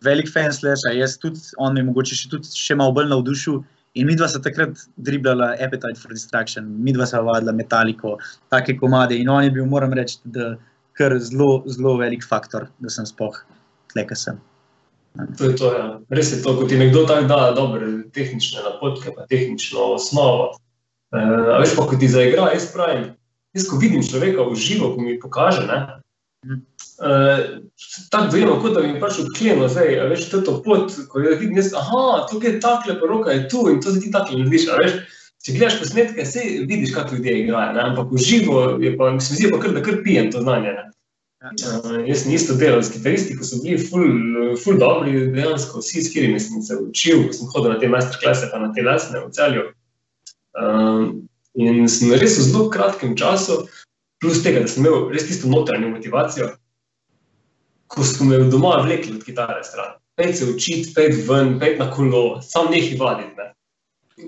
velik 0.04 0.28
fan 0.34 0.52
Slasha, 0.54 0.92
jaz 0.92 1.16
tudi, 1.22 1.40
on 1.58 1.74
me 1.74 1.80
je 1.80 1.88
mogoče 1.88 2.18
še, 2.20 2.30
tudi, 2.34 2.52
še 2.52 2.76
malo 2.76 2.96
bolj 2.98 3.08
navdušil. 3.14 3.62
In 3.98 4.08
mi 4.10 4.16
dva 4.16 4.28
sta 4.30 4.42
takrat 4.44 4.78
driblala 5.02 5.56
Appetite 5.64 5.98
for 6.00 6.14
Destruction, 6.14 6.68
mi 6.84 6.94
dva 6.94 7.08
sta 7.10 7.22
vadila 7.26 7.54
Metaliko, 7.56 8.18
take 8.54 8.78
komade. 8.78 9.18
In 9.18 9.30
on 9.34 9.44
je 9.44 9.54
bil, 9.56 9.66
moram 9.66 9.96
reči, 9.98 10.20
da 10.34 10.56
kar 10.98 11.18
zelo, 11.22 11.64
zelo 11.70 11.96
velik 11.98 12.26
faktor, 12.26 12.68
da 12.84 12.94
sem 12.94 13.08
spoh 13.10 13.36
tle, 13.94 14.06
kar 14.06 14.18
sem. 14.18 14.40
To 15.38 15.50
je 15.50 15.58
to, 15.58 15.74
ja. 15.74 15.86
Res 16.14 16.30
je 16.34 16.44
to, 16.46 16.54
ko 16.60 16.68
ti 16.70 16.78
nekdo 16.78 17.08
tako 17.10 17.30
da 17.32 17.52
dobre 17.58 17.90
tehnične 18.14 18.62
napotke, 18.66 19.14
pa 19.16 19.26
tehnično 19.30 19.94
osnovo. 19.98 20.52
Uh, 21.16 21.56
a 21.56 21.62
veš 21.64 21.74
pa, 21.78 21.88
ko 21.90 21.98
ti 21.98 22.10
zaigra, 22.12 22.52
jaz 22.54 22.68
pravim, 22.74 23.08
jaz 23.58 23.66
ko 23.70 23.80
vidim 23.82 24.04
človeka 24.06 24.46
v 24.46 24.60
živo, 24.60 24.92
ko 24.94 25.02
mi 25.02 25.18
pokaže, 25.22 25.66
ne, 25.66 25.80
Mhm. 26.46 26.62
Uh, 27.78 28.08
tako 28.10 28.32
dojemam, 28.32 28.62
kot 28.62 28.74
da 28.74 28.82
je 28.86 28.96
pač 29.02 29.20
odklenilo, 29.24 29.70
zdaj, 29.70 29.94
veš, 30.10 30.26
to 30.32 30.42
je 30.42 30.48
to 30.50 30.58
pot, 30.66 30.98
ko 31.10 31.22
jo 31.22 31.36
vidim, 31.38 31.58
jaz, 31.62 31.72
aha, 31.78 32.26
tukaj 32.32 32.52
je 32.56 32.60
takle, 32.64 32.98
pa 33.00 33.10
roka 33.10 33.32
je 33.32 33.48
tu 33.50 33.68
in 33.72 33.80
to 33.82 33.94
se 33.94 34.02
ti 34.02 34.12
takle 34.12 34.40
narediš, 34.40 34.68
a 34.72 34.82
veš. 34.82 35.00
Če 35.46 35.54
gledaš 35.56 35.76
posnetke, 35.80 36.26
se 36.28 36.42
vidiš, 36.68 36.92
kako 36.92 37.16
ljudje 37.16 37.34
igrajo, 37.40 37.74
ne? 37.78 37.84
ampak 37.92 38.10
v 38.12 38.20
živo 38.20 38.62
je 38.84 38.90
pa, 38.98 39.14
se 39.22 39.32
mi 39.32 39.38
zdi, 39.38 39.52
pa 39.54 39.60
kar, 39.64 39.76
da 39.78 39.84
kar 39.86 40.02
pijem 40.04 40.32
to 40.34 40.42
znanje. 40.44 40.74
Ne? 40.76 40.84
Ja. 41.46 41.52
Uh, 41.78 42.02
jaz 42.10 42.24
sem 42.24 42.34
isto 42.36 42.56
delal 42.58 42.82
s 42.84 42.92
kitaristi, 42.92 43.38
ko 43.38 43.46
so 43.46 43.62
bili 43.64 43.78
ful, 43.78 44.10
ful 44.60 44.80
dobri, 44.82 45.14
dejansko 45.32 45.80
vsi, 45.80 46.04
s 46.04 46.12
katerimi 46.12 46.42
sem 46.42 46.66
se 46.66 46.76
učil, 46.82 47.28
ko 47.30 47.38
sem 47.38 47.52
hodil 47.54 47.76
na 47.76 47.80
te 47.80 47.92
masterklase, 47.94 48.50
pa 48.52 48.60
na 48.60 48.72
te 48.76 48.84
lesne 48.84 49.22
v 49.22 49.32
celju. 49.38 49.68
Um, 50.58 51.06
in 51.56 51.86
sem 51.88 52.12
res 52.18 52.40
v 52.42 52.48
zelo 52.50 52.68
kratkem 52.74 53.16
času, 53.16 53.62
plus 54.20 54.42
tega, 54.44 54.66
da 54.66 54.74
sem 54.74 54.84
imel 54.84 55.12
res 55.14 55.30
tisto 55.30 55.48
notranjo 55.54 55.94
motivacijo, 55.94 56.50
ko 57.88 58.04
so 58.04 58.26
me 58.28 58.40
doma 58.52 58.78
vlekli 58.84 59.16
od 59.18 59.24
kitare 59.26 59.64
stran. 59.64 59.96
Pej 60.18 60.34
se 60.34 60.50
učiti, 60.50 60.94
pej 60.96 61.24
ven, 61.28 61.58
pej 61.60 61.78
na 61.80 61.92
kolo, 61.94 62.42
sam 62.42 62.72
nekaj 62.74 62.98
vaditi. 63.00 63.34
Ne. 63.38 63.52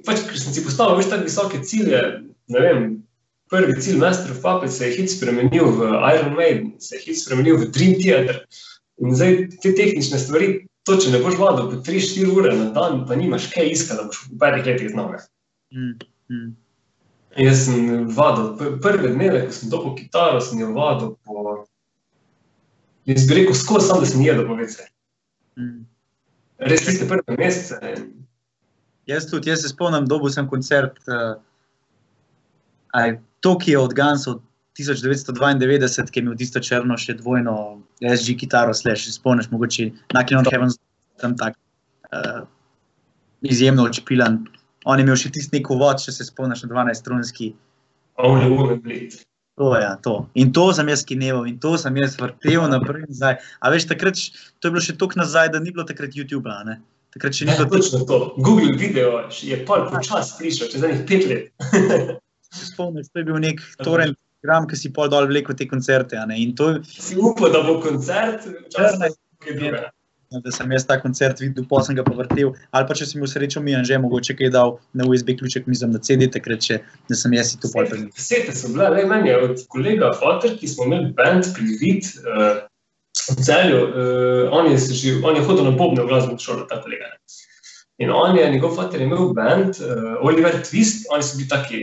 Pač, 0.05 0.21
ker 0.27 0.37
sem 0.37 0.53
si 0.53 0.63
postavil 0.65 0.99
več 0.99 1.09
tako 1.09 1.25
visoke 1.25 1.61
cilje, 1.65 2.01
ne 2.53 2.65
vem, 2.65 2.83
prvi 3.49 3.73
cilj 3.81 3.97
Master 3.97 4.31
of 4.31 4.41
Puppets 4.43 4.77
se 4.77 4.87
je 4.87 4.97
hit 4.99 5.11
spremenil 5.11 5.71
v 5.79 5.89
Iron 6.13 6.35
Maiden, 6.37 6.73
se 6.79 6.95
je 6.95 7.07
hit 7.07 7.19
spremenil 7.19 7.57
v 7.57 7.71
Dream 7.73 7.97
Theater. 7.97 8.43
In 9.01 9.15
zdaj 9.15 9.35
te 9.63 9.73
tehnične 9.73 10.19
stvari, 10.21 10.49
to 10.85 10.97
če 10.99 11.13
ne 11.13 11.21
boš 11.23 11.37
vadil 11.39 11.69
po 11.71 11.81
3-4 11.85 12.35
ure 12.35 12.53
na 12.55 12.69
dan, 12.75 13.03
pa 13.09 13.17
nimaš 13.17 13.49
kaj 13.53 13.71
iskati, 13.73 13.97
da 13.97 14.07
boš 14.09 14.21
v 14.27 14.39
petih 14.41 14.69
letih 14.69 14.91
znal. 14.93 15.15
Mm, 15.73 15.95
mm. 16.29 16.49
Jaz 17.39 17.65
sem 17.65 17.89
vadil 18.13 18.53
pr- 18.59 18.77
prve 18.83 19.13
dneve, 19.15 19.45
ko 19.47 19.55
sem 19.55 19.73
dobil 19.73 19.95
kitaro, 19.97 20.41
sem 20.43 20.61
jo 20.61 20.71
vadil 20.75 21.15
po. 21.25 21.65
Jaz 23.09 23.25
bi 23.27 23.39
rekel, 23.39 23.55
skozi 23.57 23.89
sam, 23.89 24.03
da 24.03 24.09
sem 24.09 24.21
jedel 24.21 24.45
po 24.47 24.57
vece. 24.59 24.85
Mm. 25.57 25.85
Res 26.69 26.85
tiste 26.85 27.07
prve 27.09 27.37
mesece. 27.39 27.79
in 27.95 28.09
Jaz 29.09 29.25
tudi, 29.25 29.49
jaz 29.49 29.63
se 29.63 29.71
spomnim, 29.71 30.05
dobil 30.05 30.29
sem 30.29 30.45
koncert 30.47 30.99
uh, 31.09 31.39
aj, 32.93 33.17
Tokio 33.41 33.81
od 33.87 33.95
Gansov 33.97 34.41
1992, 34.77 36.11
ki 36.11 36.19
je 36.19 36.23
imel 36.23 36.35
tisto 36.37 36.61
črno, 36.61 36.97
še 36.99 37.15
dvojno 37.17 37.55
SG 38.03 38.35
kitaro, 38.37 38.75
slash, 38.75 39.09
spomniš, 39.15 39.49
mogoče 39.49 39.89
Nakin 40.13 40.41
on 40.41 40.49
Heaven, 40.51 40.75
tam 41.23 41.33
tak 41.39 41.57
uh, 42.13 42.45
izjemno 43.41 43.87
odšpilan. 43.89 44.43
On 44.85 45.01
je 45.01 45.07
imel 45.07 45.17
še 45.17 45.33
tisti 45.33 45.57
nek 45.57 45.71
uvod, 45.73 46.03
če 46.03 46.13
se 46.13 46.29
spomniš, 46.29 46.67
na 46.67 46.71
12-strunski. 46.75 47.53
Only 48.21 48.51
woman 48.51 48.83
bleed. 48.83 49.17
To 49.59 49.75
je, 49.75 49.81
ja, 49.83 49.95
to. 49.99 50.13
In 50.39 50.53
to 50.55 50.69
sem 50.71 50.87
jaz 50.87 51.03
kineval, 51.03 51.43
in 51.43 51.57
to 51.59 51.75
sem 51.77 51.91
jaz 51.99 52.15
vrtel 52.15 52.63
naprej 52.71 53.03
in 53.03 53.11
nazaj. 53.11 53.35
A 53.59 53.71
veš, 53.73 53.89
takrat, 53.91 54.15
to 54.63 54.69
je 54.69 54.71
bilo 54.71 54.79
še 54.79 54.95
toliko 54.95 55.19
nazaj, 55.19 55.49
da 55.51 55.59
ni 55.59 55.73
bilo 55.75 55.83
takrat 55.83 56.15
YouTube-a. 56.15 56.63
ne. 56.63 56.77
Takrat 57.11 57.35
še 57.35 57.43
ni 57.43 57.51
Ja, 57.51 57.65
bilo 57.65 57.75
točno 57.75 58.05
to. 58.07 58.19
Google 58.39 58.77
video 58.79 59.25
je 59.27 59.57
pol 59.67 59.83
počasi 59.91 60.37
prišel, 60.39 60.71
čez 60.71 60.85
enih 60.87 61.03
pet 61.03 61.27
let. 61.27 61.43
spomniš, 62.71 63.11
to 63.11 63.19
je 63.19 63.25
bil 63.27 63.39
nek 63.43 63.59
torrent 63.83 64.15
program, 64.39 64.63
ki 64.71 64.79
si 64.79 64.93
pol 64.95 65.11
dol 65.11 65.27
vlekel 65.27 65.57
te 65.59 65.67
koncerte. 65.67 66.15
In 66.39 66.55
to, 66.55 66.79
Si 66.87 67.19
upal, 67.19 67.51
da 67.51 67.59
bo 67.67 67.81
koncert, 67.83 68.47
Črna- 68.71 68.95
včasih 68.95 69.19
kaj 69.43 69.53
drugega. 69.59 69.89
Da 70.31 70.51
sem 70.51 70.71
jaz 70.71 70.85
ta 70.85 70.99
koncert 71.01 71.39
videl, 71.41 71.65
pa 71.69 71.81
sem 71.81 71.95
ga 71.97 72.03
pa 72.05 72.13
vrtel. 72.13 72.53
Ali 72.75 72.87
pa 72.87 72.95
če 72.97 73.07
sem 73.09 73.17
imel 73.17 73.31
srečo, 73.31 73.61
mi 73.65 73.73
je 73.73 73.81
že 73.89 73.97
mogoče 74.01 74.35
kaj 74.37 74.51
dal 74.53 74.75
na 74.93 75.07
USB 75.09 75.33
ključek, 75.39 75.65
mislim 75.67 75.95
na 75.95 76.01
CD, 76.05 76.29
takrat 76.29 76.61
še, 76.65 76.79
da 77.09 77.17
sem 77.17 77.33
jaz 77.33 77.55
to 77.57 77.71
pol 77.73 77.89
prenesel. 77.89 78.13
Sete 78.21 78.53
so 78.53 78.69
bile, 78.69 78.91
le 78.93 79.07
meni 79.09 79.33
je 79.33 79.39
od 79.49 79.65
kolega 79.73 80.13
Fotter, 80.21 80.53
ki 80.59 80.69
smo 80.69 80.85
imeli 80.85 81.11
band 81.17 81.49
privid, 81.57 82.13
uh, 82.21 82.61
v 83.25 83.41
celju, 83.41 83.81
uh, 83.89 84.53
on, 84.53 84.69
je 84.69 84.77
že, 84.93 85.17
on 85.25 85.37
je 85.37 85.45
hodil 85.49 85.65
na 85.65 85.73
bobne 85.73 86.05
v 86.05 86.13
glasbeno 86.13 86.37
šolo, 86.37 86.69
ta 86.69 86.77
kolega. 86.85 87.09
ne. 87.09 87.17
In 87.99 88.13
on 88.15 88.37
je, 88.37 88.45
njegov 88.47 88.77
fater 88.77 89.01
je 89.01 89.09
imel 89.09 89.33
band, 89.35 89.81
uh, 89.81 90.13
Oliver 90.21 90.61
Twist, 90.63 91.09
oni 91.11 91.25
so 91.25 91.41
bili 91.41 91.49
taki 91.49 91.79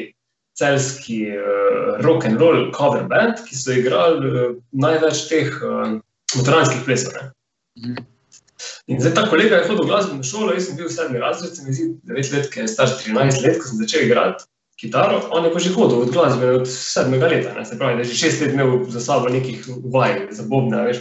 celski 0.56 1.26
uh, 1.34 1.98
rock 2.06 2.24
and 2.24 2.40
roll 2.40 2.70
cover 2.72 3.04
band, 3.04 3.42
ki 3.44 3.58
so 3.58 3.74
igrali 3.74 4.30
uh, 4.30 4.54
največ 4.72 5.26
teh 5.28 5.50
uh, 5.60 5.98
motoranskih 6.38 6.86
plesov. 6.86 7.18
ne. 7.82 8.06
In 8.86 9.00
zdaj 9.02 9.14
ta 9.14 9.24
kolega 9.26 9.58
je 9.58 9.68
hodil 9.68 9.82
v 9.84 9.90
glasbeno 9.90 10.22
šolo, 10.22 10.52
jaz 10.54 10.68
sem 10.68 10.76
bil 10.78 10.86
v 10.86 10.94
sedmi 10.94 11.18
razred, 11.18 11.56
se 11.56 11.64
mi 11.66 11.74
zdi 11.74 11.88
9 12.06 12.32
let, 12.36 12.50
ki 12.52 12.60
je 12.62 12.68
star 12.70 12.92
13 12.92 13.42
let, 13.42 13.58
ko 13.58 13.70
sem 13.70 13.80
začel 13.82 14.06
igrati 14.06 14.46
kitaro, 14.76 15.22
on 15.32 15.44
je 15.44 15.52
pa 15.52 15.58
že 15.58 15.72
hodil 15.72 16.04
od 16.04 16.12
glasbe 16.12 16.50
od 16.60 16.68
sedmega 16.68 17.28
leta, 17.32 17.54
ne? 17.56 17.64
se 17.64 17.78
pravi, 17.78 17.96
da 17.96 18.04
je 18.04 18.12
že 18.12 18.18
šest 18.20 18.42
let 18.44 18.52
imel 18.52 18.84
za 18.92 19.00
sabo 19.00 19.28
nekih 19.32 19.64
vaj 19.92 20.28
za 20.30 20.44
bobne, 20.48 20.82
veš. 20.84 21.00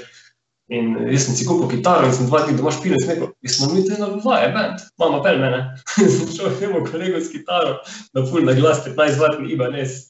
In 0.74 0.96
jaz 1.12 1.28
sem 1.28 1.36
si 1.38 1.46
kupil 1.46 1.70
kitaro 1.70 2.08
in 2.08 2.14
sem 2.16 2.26
dva 2.26 2.42
dni 2.46 2.56
doma 2.58 2.72
špil 2.74 2.94
in 2.96 3.04
sem 3.04 3.12
rekel, 3.14 3.36
jaz 3.46 3.58
smo 3.60 3.70
mi 3.74 3.84
to 3.86 3.94
eno 3.98 4.08
vaje, 4.24 4.48
band, 4.56 4.88
mama 4.98 5.20
pel 5.22 5.38
mene. 5.44 5.60
sem 6.00 6.32
šel 6.32 6.56
temu 6.60 6.82
kolegu 6.88 7.22
s 7.22 7.30
kitaro, 7.30 7.78
na 8.16 8.24
pul 8.26 8.48
na 8.48 8.56
glas 8.58 8.82
15 8.88 9.22
vatni 9.22 9.52
Ibanez. 9.54 10.08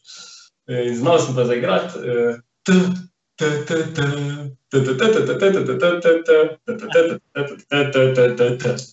In 0.70 0.96
znal 0.96 1.20
sem 1.20 1.36
pa 1.36 1.44
zaigrati. 1.50 2.00
eh, 2.00 2.38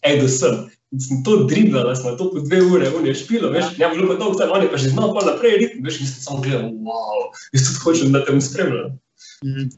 Ejdo 0.02 0.28
sem. 0.28 0.70
In 0.92 1.00
sem 1.00 1.22
to 1.24 1.46
driblala, 1.48 1.96
smo 1.96 2.10
to 2.20 2.30
po 2.30 2.40
dve 2.44 2.58
ure, 2.62 2.90
unje 2.98 3.14
špilo, 3.16 3.48
veš, 3.54 3.78
ja 3.80 3.88
bilo 3.88 4.10
pa 4.10 4.18
dolgo, 4.20 4.44
on 4.44 4.62
je 4.62 4.68
pa 4.68 4.76
že 4.76 4.90
znal 4.92 5.14
pa 5.16 5.24
naprej 5.24 5.56
ritem, 5.62 5.80
veš, 5.86 6.00
in 6.02 6.10
sem 6.10 6.20
samo 6.26 6.42
gledal, 6.44 6.68
wow, 6.84 7.30
jaz 7.56 7.64
tudi 7.70 7.80
hočem, 7.84 8.12
da 8.12 8.20
te 8.26 8.34
bom 8.34 8.42
spremljal. 8.44 8.92
Mm. 9.46 9.70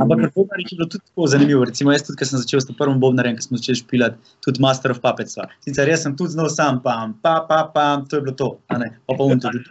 Ampak 0.00 0.18
na 0.22 0.30
Bobnarjih 0.30 0.72
je 0.72 0.76
bilo 0.78 0.88
tudi 0.88 1.04
tako 1.04 1.26
zanimivo. 1.26 1.64
Recimo, 1.66 1.92
jaz 1.92 2.06
tudi, 2.06 2.16
ko 2.16 2.24
sem 2.24 2.38
začel 2.38 2.62
s 2.62 2.70
tem 2.70 2.76
prvim 2.78 3.00
Bobnarjem, 3.02 3.36
ko 3.36 3.42
smo 3.42 3.58
začeli 3.58 3.82
špilati, 3.82 4.16
tudi 4.46 4.62
Master 4.62 4.94
of 4.94 5.02
Puppets. 5.02 5.34
Sicer 5.66 5.90
jaz 5.90 6.06
sem 6.06 6.16
tudi 6.16 6.38
znal 6.38 6.48
sam, 6.48 6.78
pam, 6.82 7.18
pa, 7.20 7.42
pa, 7.48 7.66
pa, 7.74 8.06
to 8.06 8.16
je 8.16 8.22
bilo 8.22 8.38
to. 8.38 8.48
Pa 8.70 8.78
pa 9.10 9.18
on 9.18 9.42
tudi. 9.42 9.66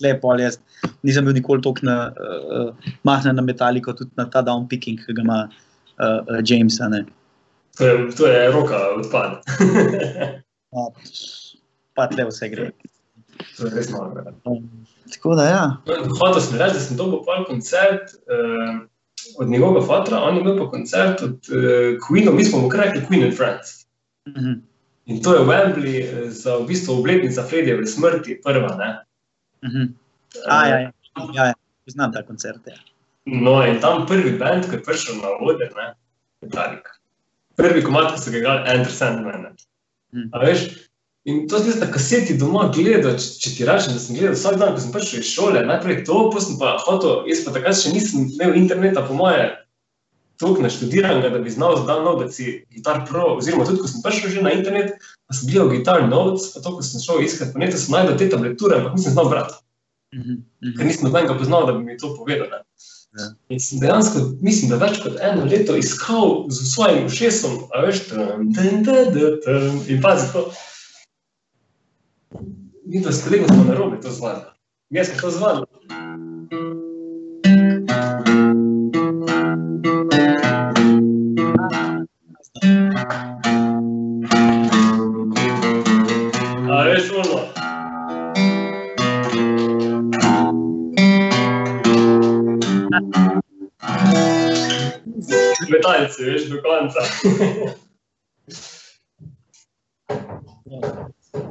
Lepo, 0.00 0.32
jaz 0.40 0.58
nisem 1.04 1.26
bil 1.26 1.36
nikoli 1.36 1.62
tako 1.64 1.86
na, 1.86 1.96
uh, 2.16 2.90
mahnen 3.04 3.36
na 3.36 3.44
metaliko, 3.44 3.92
tudi 3.96 4.10
na 4.16 4.26
ta 4.30 4.42
downpicking, 4.42 5.00
ki 5.04 5.16
ga 5.16 5.24
ima 5.24 5.38
uh, 5.48 6.20
uh, 6.24 6.40
James. 6.44 6.78
To 7.76 7.86
je, 7.86 8.10
to 8.16 8.26
je 8.26 8.50
roka 8.52 8.80
odpad. 8.96 9.42
No, 10.72 10.90
pa 11.96 12.08
tle 12.12 12.28
vse 12.30 12.50
gre. 12.52 12.70
to 13.56 13.68
je 13.68 13.74
res 13.74 13.90
malo. 13.92 14.24
Um, 14.48 14.64
tako 15.12 15.36
da 15.36 15.48
ja. 15.48 15.64
Hotel 15.86 16.40
sem 16.40 16.60
reči, 16.60 16.78
da 16.78 16.84
sem 16.88 16.96
dobil 16.96 17.20
pol 17.24 17.44
koncert 17.48 18.16
uh, 18.32 18.80
od 19.40 19.48
njegovega 19.48 19.86
fatra, 19.86 20.22
on 20.24 20.36
je 20.36 20.40
imel 20.40 20.56
pa 20.58 20.70
koncert 20.70 21.22
od 21.22 21.52
uh, 21.52 21.92
Queenov, 22.00 22.36
mi 22.36 22.44
smo 22.44 22.64
mu 22.64 22.72
rekli 22.72 23.04
Queen 23.08 23.28
and 23.28 23.36
Friends. 23.36 23.84
Mhm. 24.28 24.62
In 25.06 25.22
to 25.22 25.36
je 25.36 25.44
v 25.44 25.46
Wembley 25.46 25.96
za 26.34 26.56
v 26.58 26.66
bistvu 26.66 26.98
obletnica 26.98 27.42
Fredijeve 27.46 27.86
smrti, 27.86 28.40
prva. 28.42 28.74
Ne? 28.74 29.05
Mhm. 29.66 29.94
A, 30.48 30.66
ja, 30.68 30.80
ja. 30.80 30.90
ja, 31.34 31.44
ja. 31.52 31.54
Poznam 31.86 32.12
ta 32.12 32.22
koncert. 32.26 32.66
Ja. 32.66 32.78
No, 33.26 33.58
in 33.66 33.80
tam 33.82 34.06
prvi 34.06 34.36
bend, 34.38 34.68
ki 34.70 34.78
je 34.78 34.82
prišel 34.86 35.18
na 35.22 35.34
oder, 35.42 35.70
ne, 35.74 35.92
Metallica. 36.42 36.94
Prvi 37.58 37.82
komat, 37.82 38.12
ki 38.14 38.22
so 38.22 38.34
ga 38.34 38.38
igrali, 38.42 38.68
Enter 38.70 38.92
Sandman. 38.92 39.46
Mm. 40.14 40.28
A 40.34 40.42
veš, 40.44 40.66
in 41.26 41.46
to 41.50 41.58
jaz 41.62 41.80
na 41.80 41.88
kaseti 41.90 42.36
doma 42.38 42.68
gledal, 42.74 43.16
če, 43.18 43.32
če 43.42 43.54
ti 43.56 43.66
rečem, 43.66 43.96
da 43.96 44.02
sem 44.02 44.18
gledal 44.18 44.36
vsak 44.36 44.58
dan, 44.60 44.74
ko 44.76 44.84
sem 44.84 44.94
prišel 44.94 45.22
iz 45.22 45.30
šole, 45.32 45.64
najprej 45.66 46.04
to, 46.06 46.18
potem 46.34 46.58
pa 46.60 46.76
hotel, 46.84 47.24
jaz 47.30 47.42
pa 47.46 47.54
takrat 47.56 47.80
še 47.80 47.94
nisem 47.96 48.28
imel 48.36 48.58
interneta, 48.60 49.02
po 49.08 49.18
moje, 49.18 49.48
toliko 50.38 50.62
naštudiranega, 50.62 51.28
da 51.28 51.38
bi 51.38 51.50
znal 51.50 51.86
downloadati 51.86 52.32
si 52.32 52.64
Guitar 52.74 53.04
Pro, 53.08 53.36
oziroma 53.38 53.64
tudi, 53.64 53.80
ko 53.84 53.88
sem 53.88 54.02
prišel 54.04 54.30
že 54.30 54.42
na 54.42 54.52
internet, 54.52 54.96
pa 55.26 55.34
sem 55.34 55.48
gledal 55.50 55.70
Guitar 55.72 56.08
Notes, 56.08 56.50
pa 56.54 56.60
to, 56.60 56.76
ko 56.76 56.82
sem 56.82 57.00
šel 57.00 57.24
iskat 57.24 57.52
po 57.52 57.62
netu, 57.62 57.78
sem 57.80 57.94
najdel 57.96 58.18
te 58.18 58.28
tablature, 58.28 58.76
ampak 58.80 58.98
nisem 58.98 59.16
znal 59.16 59.30
brati 59.32 59.54
Mhm. 60.14 60.34
ker 60.76 60.84
Mhm. 60.84 60.86
nisem 60.86 61.04
nobenega 61.08 61.34
poznal, 61.38 61.66
da 61.66 61.72
bi 61.72 61.84
mi 61.84 61.98
to 61.98 62.14
povedal. 62.16 62.46
ne. 62.50 62.60
Ja. 63.18 63.26
In 63.48 63.60
sem 63.60 63.80
dejansko, 63.80 64.20
mislim, 64.40 64.70
da 64.70 64.76
več 64.76 64.98
kot 65.02 65.16
eno 65.20 65.44
leto 65.44 65.76
iskal 65.76 66.44
z 66.52 66.66
svojim 66.74 67.06
ušesom, 67.06 67.54
a 67.72 67.80
veš, 67.80 68.08
tam, 68.08 68.52
tam, 68.54 68.84
tam, 68.84 69.12
tam, 69.44 69.80
in 69.88 70.02
pazi 70.02 70.32
to. 70.32 70.52
Videla 72.86 73.12
s 73.12 73.24
kolegom 73.24 73.48
smo 73.48 73.64
na 73.64 73.74
robe 73.74 74.00
to 74.00 74.12
zvali. 74.12 74.44
Jaz 74.90 75.08
sem 75.08 75.18
to 75.20 75.30
zvali. 75.30 75.64
Metalci, 95.72 96.24
veš, 96.24 96.48
do 96.50 96.62
konca. 96.64 97.00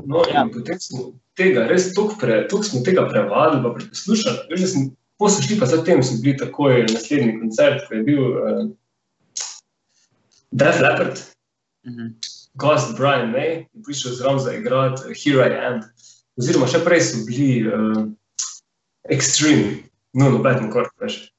No, 0.06 0.24
in 0.30 0.52
potem 0.54 0.80
smo 0.80 1.14
tega 1.38 1.66
res 1.70 1.94
toliko 1.94 2.18
pre, 2.22 2.48
toliko 2.50 2.70
smo 2.70 2.82
tega 2.86 3.06
prevadili, 3.10 3.64
pa 3.64 3.74
preposlušali. 3.76 4.48
Veš, 4.52 4.66
da 4.66 4.72
sem 4.72 4.90
poslušali, 5.22 5.60
pa 5.60 5.70
zatem 5.72 6.04
smo 6.04 6.22
bili 6.24 6.38
takoj 6.38 6.86
naslednji 6.92 7.40
koncert, 7.40 7.88
ko 7.88 7.96
je 7.96 8.04
bil 8.04 8.22
uh, 8.26 8.66
Def 10.52 10.82
Leppard, 10.82 11.24
Mhm. 11.86 12.18
gost 12.58 12.98
Brian 12.98 13.30
May, 13.32 13.70
je 13.74 13.84
prišel 13.86 14.12
zraven 14.18 14.40
za 14.40 14.54
igrati 14.54 15.14
Here 15.14 15.46
I 15.46 15.54
Am. 15.68 15.82
Oziroma, 16.38 16.68
še 16.68 16.82
prej 16.84 17.02
so 17.02 17.22
bili 17.28 17.68
uh, 17.70 18.08
Extreme, 19.10 19.86
no, 20.18 20.30
no, 20.34 20.40
Batman 20.42 20.72
Court, 20.74 20.90
veš. 21.00 21.30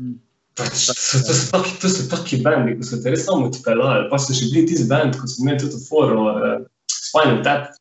Mm. 0.00 0.23
Pač, 0.54 0.86
to, 0.86 0.94
to, 1.26 1.34
so 1.34 1.50
taki, 1.50 1.72
to 1.82 1.88
so 1.90 2.04
taki 2.10 2.38
bendi, 2.44 2.76
ko 2.78 2.86
so 2.86 3.00
te 3.02 3.10
res 3.10 3.24
samo 3.26 3.48
odpeljali. 3.50 4.06
Pa 4.10 4.20
so 4.22 4.36
še 4.36 4.52
bili 4.52 4.68
tisti 4.70 4.86
bend, 4.90 5.18
ko 5.18 5.26
so 5.26 5.42
imeli 5.42 5.62
tudi 5.64 5.80
foro, 5.88 6.28
uh, 6.30 6.60
Spinal 6.90 7.40
Tap, 7.46 7.72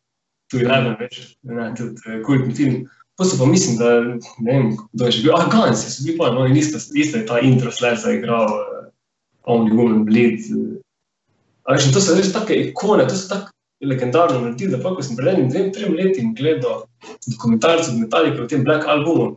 tu 0.49 0.61
je 0.61 0.67
raven, 0.69 0.97
veš, 0.97 1.19
ne, 1.49 1.69
tudi 1.77 2.01
uh, 2.09 2.19
kultni 2.25 2.55
film. 2.57 2.79
Pa 3.19 3.27
so 3.29 3.37
pa 3.37 3.45
mislim, 3.45 3.77
da 3.77 3.91
ne 4.01 4.47
vem, 4.47 4.71
kdo 4.95 5.05
je 5.05 5.19
že 5.19 5.25
bil, 5.27 5.35
ah, 5.37 5.45
Guns, 5.53 5.85
so 5.85 6.05
bili 6.07 6.17
pa, 6.17 6.31
no, 6.33 6.47
in 6.49 6.57
isto, 6.57 6.81
isto 6.97 7.21
je 7.21 7.27
ta 7.29 7.37
intro 7.45 7.69
slash 7.69 8.01
zaigral, 8.07 8.49
uh, 8.49 8.89
Only 9.45 9.77
Woman 9.77 10.01
Bleed. 10.09 10.41
Uh, 10.49 10.81
a 11.69 11.77
veš, 11.77 11.91
to 11.93 12.01
so 12.01 12.17
res 12.17 12.33
take 12.33 12.57
ikone, 12.57 13.05
to 13.05 13.13
so 13.13 13.35
tako 13.35 13.53
legendarno 13.85 14.41
naredili, 14.41 14.73
da 14.73 14.81
pa, 14.81 14.95
ko 14.95 15.05
sem 15.05 15.19
pred 15.19 15.35
enim, 15.35 15.49
dvem, 15.51 15.69
trem 15.75 15.93
letim 15.93 16.33
gledal 16.33 16.87
dokumentarce 17.27 17.91
od 17.91 17.99
Metallica 17.99 18.43
o 18.43 18.47
tem 18.47 18.63
Black 18.63 18.87
Albumu, 18.87 19.35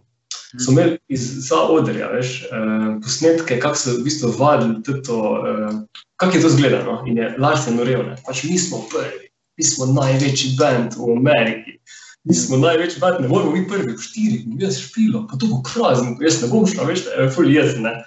so 0.58 0.72
imeli 0.72 0.98
iz 1.08 1.48
za 1.48 1.60
odrja, 1.70 2.08
veš, 2.12 2.42
uh, 2.48 2.96
posnetke, 3.02 3.58
kako 3.60 3.76
so 3.76 3.94
v 3.98 4.04
bistvu 4.06 4.32
vadili 4.38 4.82
to, 4.82 5.20
uh, 5.20 5.78
kako 6.16 6.36
je 6.36 6.42
to 6.42 6.48
izgledano. 6.48 7.02
In 7.06 7.18
je 7.18 7.34
Larsen 7.38 7.76
ne, 7.76 8.16
pač 8.26 8.44
mi 8.44 8.58
smo 8.58 8.84
prvi, 8.90 9.30
mi 9.56 9.64
smo 9.64 9.86
največji 9.86 10.56
band 10.58 10.96
v 10.96 11.16
Ameriki. 11.16 11.78
Mi 12.24 12.34
smo 12.34 12.56
največji 12.58 13.00
band, 13.00 13.20
ne 13.20 13.28
moramo 13.28 13.52
biti 13.52 13.68
prvi 13.68 13.92
v 13.92 14.02
štirih, 14.02 14.46
mi 14.46 14.64
jaz 14.64 14.80
špilo, 14.82 15.26
pa 15.30 15.38
to 15.38 15.46
bo 15.46 15.62
praznik, 15.62 16.18
jaz 16.20 16.40
ne 16.42 16.48
bom 16.50 16.66
šla, 16.66 16.88
veš, 16.88 17.04
da 17.06 17.22
je 17.22 17.34
ful 17.34 17.50
jezen, 17.50 17.86
ne. 17.86 18.00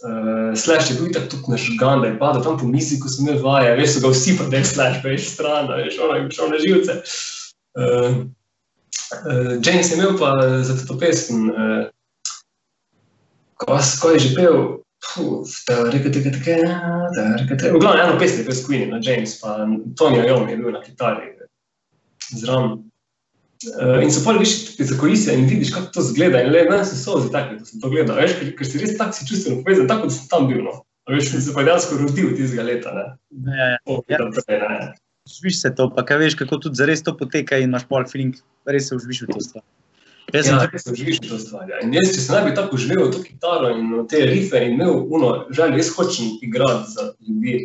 Uh, 0.00 0.56
slash 0.56 0.90
je 0.90 0.96
bil 0.96 1.12
tako 1.12 1.28
tudi 1.34 1.54
nažgan, 1.54 2.00
da 2.00 2.08
je 2.08 2.18
padel 2.18 2.44
tam 2.44 2.58
po 2.58 2.68
mizi, 2.68 2.96
ko 3.00 3.08
smo 3.08 3.28
imeli 3.28 3.42
vaje, 3.44 3.72
veš, 3.76 3.94
so 3.94 4.04
ga 4.04 4.12
vsi 4.12 4.36
pa 4.38 4.48
del 4.52 4.64
slash, 4.64 5.00
veš, 5.04 5.28
stran, 5.34 5.68
veš, 5.76 5.98
ono 6.04 6.18
je 6.18 6.28
šel 6.36 6.52
na 6.52 6.60
živce. 6.60 7.00
Uh, 7.76 8.22
uh, 9.12 9.56
James 9.62 9.90
je 9.90 9.96
imel 9.96 10.18
pa 10.18 10.34
za 10.62 10.76
to 10.86 10.98
pesem, 10.98 11.50
uh, 11.50 11.88
ko, 13.60 13.78
ko 14.02 14.10
je 14.14 14.18
že 14.18 14.34
pel, 14.36 14.56
v 17.72 17.80
glavnem 17.80 18.04
eno 18.06 18.18
pesem 18.20 18.42
je 18.42 18.46
pel 18.48 18.62
Queen, 18.66 18.90
na 18.92 19.00
James, 19.02 19.40
pa 19.40 19.66
Tony 19.96 20.22
Iommi 20.26 20.52
je 20.52 20.60
bil 20.60 20.72
na 20.72 20.82
kitari 20.84 21.34
zraven. 22.36 22.90
Uh, 23.60 24.00
in 24.00 24.08
so 24.12 24.24
pa 24.24 24.32
viš, 24.32 24.76
ti 24.76 24.84
zakoristijo 24.84 25.34
in 25.36 25.44
vidiš, 25.44 25.74
kako 25.74 25.92
to 25.92 26.02
zgleda. 26.02 26.40
In 26.40 26.52
le, 26.52 26.64
meni 26.70 26.84
so 26.88 26.96
solzi 26.96 27.32
takšni, 27.32 27.58
da 27.60 27.68
sem 27.68 27.80
to 27.80 27.90
gledal, 27.92 28.16
veš, 28.16 28.38
ker, 28.38 28.54
ker 28.56 28.68
si 28.68 28.80
res 28.80 28.94
tako 28.96 29.12
si 29.18 29.26
čustveno 29.28 29.60
povezan, 29.64 29.88
tako 29.90 30.08
da 30.08 30.16
sem 30.16 30.30
tam 30.30 30.48
bil. 30.48 30.62
No. 30.64 30.80
A 31.04 31.12
Veš, 31.12 31.34
in 31.34 31.44
se 31.44 31.52
pa 31.52 31.64
dejansko 31.66 31.98
rodil 32.00 32.32
tistega 32.38 32.64
leta. 32.64 32.94
Ne. 32.94 33.56
Ja, 33.58 33.66
ja. 33.74 33.78
O, 33.84 34.00
Ja. 34.08 34.94
Živiš 35.30 35.60
se 35.62 35.74
to, 35.74 35.88
pa 35.94 36.04
kaj 36.06 36.18
veš, 36.18 36.34
kako 36.38 36.58
tudi 36.64 36.80
zares 36.80 37.02
to 37.06 37.14
poteka 37.16 37.58
in 37.58 37.70
imaš 37.70 37.86
pol 37.88 38.06
feeling, 38.10 38.34
res 38.66 38.88
se 38.90 38.96
užviš 38.96 39.22
v 39.22 39.34
to 39.34 39.42
stvar. 39.46 39.64
Jaz 40.34 40.46
sem 40.46 40.56
Ja, 40.56 40.66
res 40.72 40.86
se 40.86 40.94
živiš 40.94 41.20
to 41.26 41.38
stvar. 41.38 41.68
Ja. 41.70 41.80
In 41.84 41.94
jaz, 41.94 42.12
če 42.14 42.24
se 42.24 42.34
ne 42.34 42.40
bi 42.46 42.54
tako 42.56 42.78
živel 42.80 43.06
v 43.08 43.12
to 43.14 43.22
kitaro 43.24 43.70
in 43.74 43.90
v 43.94 44.06
te 44.10 44.22
rife 44.26 44.62
in 44.62 44.76
imel 44.76 45.04
uno, 45.10 45.30
željo, 45.54 45.78
jaz 45.80 45.92
hočem 45.96 46.32
igrati 46.46 46.94
za 46.94 47.06
ljudi, 47.18 47.56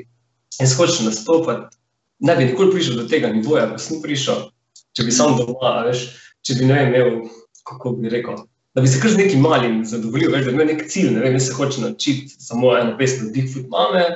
jaz 0.60 0.76
hočem 0.78 1.10
nastopati, 1.10 1.78
ne 2.20 2.36
bi 2.36 2.50
nikoli 2.52 2.74
prišel 2.78 3.02
do 3.02 3.08
tega 3.12 3.32
nivoja, 3.34 3.68
pa 3.72 3.82
sem 3.82 4.02
prišel, 4.02 4.48
če 4.96 5.06
bi 5.08 5.14
sam 5.14 5.38
doma, 5.40 5.78
veš, 5.90 6.08
če 6.46 6.60
bi 6.60 6.70
ne 6.70 6.82
imel, 6.90 7.12
kako 7.66 7.96
bi 8.00 8.14
rekel, 8.14 8.46
da 8.76 8.84
bi 8.84 8.92
se 8.92 9.02
kar 9.02 9.14
z 9.14 9.22
nekim 9.22 9.44
malim 9.46 9.82
zadovoljil, 9.88 10.32
veš, 10.34 10.48
da 10.48 10.54
bi 10.54 10.58
imel 10.60 10.72
nek 10.74 10.86
cilj, 10.92 11.12
ne 11.16 11.26
vem, 11.26 11.38
jaz 11.38 11.50
se 11.50 11.58
hočem 11.58 11.86
naučiti 11.86 12.34
samo 12.40 12.74
eno 12.78 12.96
pesem 13.00 13.32
Bigfoot 13.36 13.70
mame, 13.74 14.08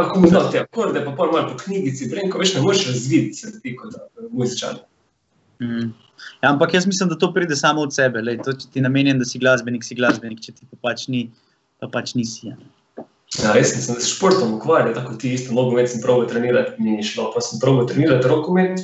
pa 0.00 0.08
ko 0.08 0.20
mi 0.20 0.30
da 0.30 0.44
te 0.50 0.62
akorde, 0.64 1.04
pa 1.04 1.12
pol 1.16 1.32
malo 1.32 1.52
po 1.52 1.58
knjigici, 1.64 2.08
brenko, 2.10 2.40
veš, 2.40 2.54
ne 2.56 2.64
moreš 2.64 2.86
razviti 2.88 3.36
se 3.36 3.52
ti 3.60 3.76
kot 3.76 3.94
muzičar. 4.32 4.80
Mm. 5.60 5.92
Ja, 6.42 6.50
ampak 6.50 6.74
jaz 6.74 6.86
mislim, 6.86 7.08
da 7.08 7.18
to 7.18 7.32
pride 7.34 7.56
samo 7.56 7.84
od 7.84 7.94
sebe. 7.94 8.22
Lej, 8.24 8.40
to, 8.44 8.52
če 8.56 8.68
ti 8.72 8.82
namenjen, 8.84 9.20
da 9.20 9.28
si 9.28 9.40
glasbenik, 9.40 9.84
si 9.84 9.96
glasbenik, 9.96 10.40
če 10.44 10.56
ti 10.56 10.68
pa 10.70 10.78
pač, 10.88 11.06
ni, 11.12 11.26
pa 11.80 11.88
pač 11.92 12.14
nisi. 12.16 12.52
a 12.52 12.56
ne. 12.56 12.70
Ja, 13.38 13.52
res 13.54 13.70
sem 13.74 13.82
se 13.84 13.94
s 14.02 14.08
športom 14.10 14.56
ukvarjal, 14.56 14.94
tako 14.96 15.14
ti 15.20 15.34
isto, 15.36 15.54
nogomet 15.54 15.92
sem 15.92 16.02
probal 16.02 16.26
trenirati, 16.30 16.74
mi 16.82 16.96
ni 16.96 17.04
šlo, 17.06 17.28
pa 17.34 17.42
sem 17.44 17.60
probal 17.62 17.86
trenirati 17.86 18.26
rokomet, 18.28 18.82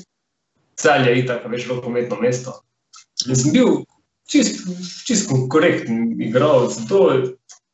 celje 0.78 1.10
je 1.10 1.24
itak, 1.24 1.42
a 1.42 1.50
veš, 1.50 1.66
rokometno 1.72 2.20
mesto. 2.20 2.54
In 3.26 3.34
sem 3.34 3.56
bil 3.56 3.80
čist, 4.30 4.62
čist 5.08 5.32
korekten 5.50 6.14
igralec 6.22 6.78
do 6.90 7.00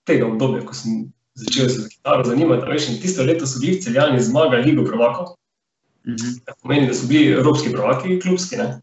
tega 0.09 0.31
obdobja, 0.31 0.65
ko 0.65 0.79
sem 0.79 1.03
začel 1.35 1.69
se 1.69 1.81
za 1.81 1.89
kitaro 1.89 2.25
zanimati, 2.25 2.71
veš, 2.71 2.87
tisto 3.03 3.23
leto 3.23 3.47
so 3.47 3.61
bili 3.61 3.81
celjani 3.83 4.23
zmagali 4.23 4.71
Ligo 4.71 4.85
prvakov, 4.85 5.37
Mhm. 6.07 6.43
kar 6.45 6.55
pomeni, 6.63 6.87
da 6.87 6.95
so 6.95 7.07
bili 7.07 7.33
evropski 7.33 7.73
prvaki, 7.73 8.21
klubski, 8.21 8.57
ne. 8.57 8.81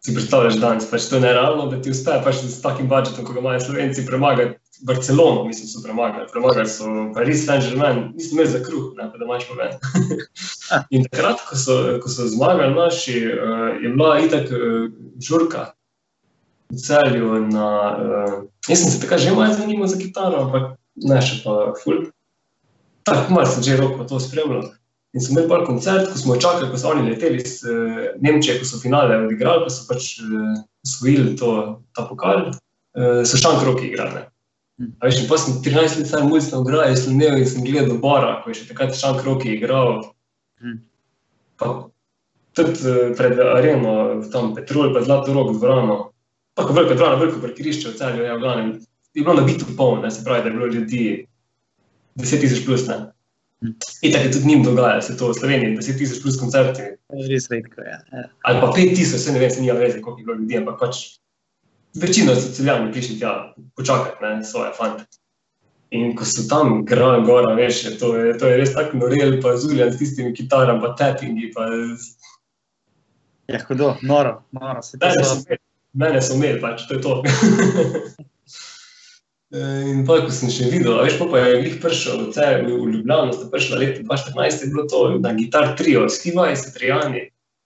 Si 0.00 0.14
predstavljaš 0.14 0.54
danes, 0.60 0.90
pač 0.90 1.08
to 1.08 1.16
je 1.16 1.20
nerealno, 1.20 1.66
da 1.68 1.82
ti 1.82 1.90
uspe 1.90 2.20
pač 2.24 2.34
s 2.44 2.62
takim 2.62 2.88
budžetom, 2.88 3.24
ko 3.24 3.32
ga 3.32 3.40
imajo 3.40 3.60
Slovenci, 3.60 4.06
premagati 4.06 4.56
Barcelono, 4.82 5.44
mislim, 5.44 5.68
so 5.68 5.82
premagali. 5.84 6.24
Premagali 6.32 6.68
so 6.68 7.12
Paris 7.14 7.44
Saint-Germain, 7.44 8.12
nisem 8.16 8.38
imel 8.38 8.46
za 8.48 8.62
kruh, 8.64 8.94
ne, 8.96 9.10
pa 9.12 9.18
da 9.18 9.24
imaš 9.24 9.44
pomen. 9.48 9.76
In 10.96 11.04
takrat, 11.04 11.44
ko 11.48 11.56
so, 11.56 11.76
ko 12.00 12.08
so 12.08 12.28
zmagali 12.32 12.72
naši, 12.74 13.16
uh, 13.28 13.76
je 13.82 13.92
bila 13.92 14.16
itak 14.24 14.48
uh, 14.48 14.88
žurka 15.20 15.72
v 16.72 16.80
celju 16.80 17.44
na... 17.52 17.68
Uh, 17.92 18.34
jaz 18.68 18.80
sem 18.80 18.92
se 18.92 19.00
takrat 19.04 19.20
že 19.20 19.36
malo 19.36 19.52
zanimal 19.52 19.88
za 19.88 20.00
kitaro, 20.00 20.48
ampak 20.48 20.79
ne 20.96 21.20
še 21.22 21.42
pa 21.44 21.72
ful. 21.82 22.08
Tako 23.08 23.34
malo 23.34 23.48
sem 23.48 23.64
že 23.64 23.78
roko 23.80 24.04
to 24.04 24.20
spremljal. 24.20 24.68
In 25.12 25.20
smo 25.20 25.34
imeli 25.34 25.50
par 25.50 25.64
koncert, 25.66 26.12
ko 26.12 26.18
smo 26.18 26.36
čakali, 26.38 26.68
ko 26.70 26.78
so 26.78 26.90
oni 26.92 27.08
leteli 27.08 27.40
iz 27.42 27.64
uh, 27.66 28.12
Nemčije, 28.22 28.60
ko 28.60 28.66
so 28.68 28.78
finale 28.78 29.16
odigrali, 29.24 29.64
ko 29.66 29.72
so 29.74 29.86
pač 29.88 30.12
uh, 30.22 30.60
osvojili 30.86 31.32
to, 31.40 31.54
ta 31.98 32.04
pokal, 32.06 32.50
uh, 32.52 33.22
so 33.26 33.40
šank 33.40 33.64
roki 33.66 33.88
igrali. 33.88 34.22
Mm. 34.78 34.92
A 35.00 35.10
veš, 35.10 35.24
pa 35.28 35.38
sem 35.40 35.58
13 35.66 35.98
let 35.98 36.10
star 36.12 36.22
muzično 36.28 36.62
igral, 36.62 36.84
jaz 36.86 37.02
sem 37.04 37.16
imel 37.16 37.40
in 37.40 37.48
sem 37.50 37.66
gledal 37.66 37.98
Bora, 37.98 38.36
ko 38.44 38.52
je 38.52 38.60
še 38.60 38.68
takrat 38.70 38.94
šank 38.94 39.24
roki 39.26 39.56
igral. 39.56 40.12
Mm. 40.62 40.78
Pa 41.58 41.72
tudi 42.54 42.78
uh, 42.86 43.10
pred 43.18 43.42
areno, 43.42 43.96
tam 44.30 44.54
Petrol, 44.54 44.94
pa 44.94 45.02
Zlato 45.02 45.34
rok 45.34 45.56
dvorano, 45.58 45.98
tako 46.54 46.78
veliko 46.78 47.00
dvorano, 47.00 47.24
veliko 47.24 47.42
parkirišče 47.48 47.90
v 47.90 47.98
celju, 47.98 48.30
ja, 48.30 48.38
v 48.38 48.44
glavnem, 48.46 48.72
je 49.14 49.22
bilo 49.22 49.34
nabito 49.34 49.66
polno, 49.76 50.10
se 50.10 50.24
pravi, 50.24 50.42
da 50.42 50.48
je 50.48 50.54
bilo 50.54 50.66
ljudi 50.66 51.26
10 52.16 52.40
tisoč 52.40 52.64
plus, 52.66 52.86
ne. 52.88 52.98
In 54.02 54.12
tako 54.12 54.24
je 54.24 54.32
tudi 54.32 54.46
njim 54.46 54.62
dogajalo, 54.64 55.02
se 55.02 55.16
to 55.16 55.28
v 55.28 55.34
Sloveniji, 55.34 55.76
10 55.76 55.98
tisoč 55.98 56.22
plus 56.22 56.38
koncerti, 56.40 56.82
Res 57.30 57.50
redko 57.50 57.80
je. 57.80 57.96
Ja. 58.12 58.28
ali 58.42 58.60
pa 58.60 58.72
5 58.76 58.94
tisoč, 58.96 59.20
se 59.20 59.32
ne 59.32 59.38
vem, 59.38 59.50
se 59.50 59.60
nima 59.60 59.78
veze, 59.78 60.00
koliko 60.00 60.20
je 60.20 60.24
bilo 60.24 60.36
ljudi, 60.38 60.56
ampak 60.58 60.78
pač 60.80 60.96
večina 61.94 62.34
so 62.34 62.52
celjani 62.54 62.92
prišli 62.92 63.18
tja 63.18 63.54
počakati 63.76 64.24
ne, 64.24 64.44
svoje 64.44 64.72
fante. 64.78 65.04
In 65.90 66.14
ko 66.16 66.24
so 66.24 66.46
tam 66.48 66.80
igrali 66.80 67.24
gora, 67.26 67.54
veš, 67.54 67.84
je 67.84 67.98
to, 67.98 68.16
je, 68.16 68.38
to 68.38 68.46
je 68.46 68.56
res 68.56 68.74
tako 68.74 68.96
norel, 68.96 69.40
pa 69.42 69.56
zuljan 69.56 69.90
s 69.92 69.98
tistimi 69.98 70.34
kitarami, 70.34 70.80
pa 70.80 70.94
tappingi, 70.94 71.50
pa 71.54 71.66
Ja, 73.50 73.58
hudo, 73.68 73.96
noro, 74.02 74.42
noro. 74.50 74.82
Se 74.82 74.98
mene 75.02 75.24
so, 75.24 75.42
mene 75.92 76.22
so 76.22 76.36
imeli, 76.38 76.60
pač 76.62 76.86
to 76.86 76.94
je 76.94 77.00
to. 77.02 77.22
Eh, 79.50 79.82
In 79.90 80.04
pa, 80.06 80.20
ko 80.22 80.30
sem 80.30 80.50
še 80.52 80.68
videl, 80.70 80.94
veš, 81.02 81.16
pa, 81.18 81.26
pa 81.26 81.40
je 81.42 81.62
glih 81.64 81.78
prišel 81.82 82.20
v, 82.22 82.26
Celje, 82.36 82.70
v 82.70 82.86
Ljubljano, 82.94 83.34
sta 83.34 83.48
prišla 83.50 83.80
leta 83.82 84.04
2014, 84.06 84.62
je 84.62 84.68
bilo 84.70 84.84
to 84.86 85.00
na 85.18 85.32
gitar 85.34 85.72
trio, 85.74 86.04
Steve 86.06 86.44
in 86.54 86.60
Trijani, 86.76 87.22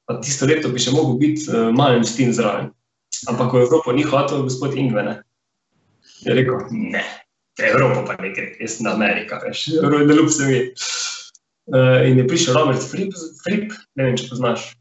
pa 0.09 0.17
tisto 0.25 0.49
leto 0.49 0.71
bi 0.73 0.81
še 0.81 0.95
mogel 0.97 1.19
biti 1.21 1.45
uh, 1.53 1.69
malen 1.77 2.07
stin 2.09 2.33
zraven. 2.33 2.71
Ampak 3.29 3.53
v 3.53 3.67
Evropo 3.67 3.93
ni 3.93 4.05
hotel 4.05 4.47
gospod 4.49 4.73
Ingvene. 4.81 5.19
Je 6.25 6.33
rekel, 6.33 6.57
ne, 6.73 7.05
Evropa 7.61 8.01
pa 8.09 8.17
ne 8.17 8.33
gre, 8.33 8.49
jaz 8.65 8.79
sem 8.79 8.89
Amerika, 8.89 9.43
veš, 9.45 9.67
ne 9.85 10.17
ljub 10.17 10.33
se 10.33 10.49
mi. 10.49 10.63
Uh, 11.69 12.01
in 12.09 12.17
je 12.17 12.25
prišel 12.33 12.57
Robert 12.57 12.81
Fripp, 12.81 13.13
Fripp, 13.45 13.77
ne 14.01 14.09
vem, 14.09 14.17
če 14.17 14.33
poznaš. 14.33 14.73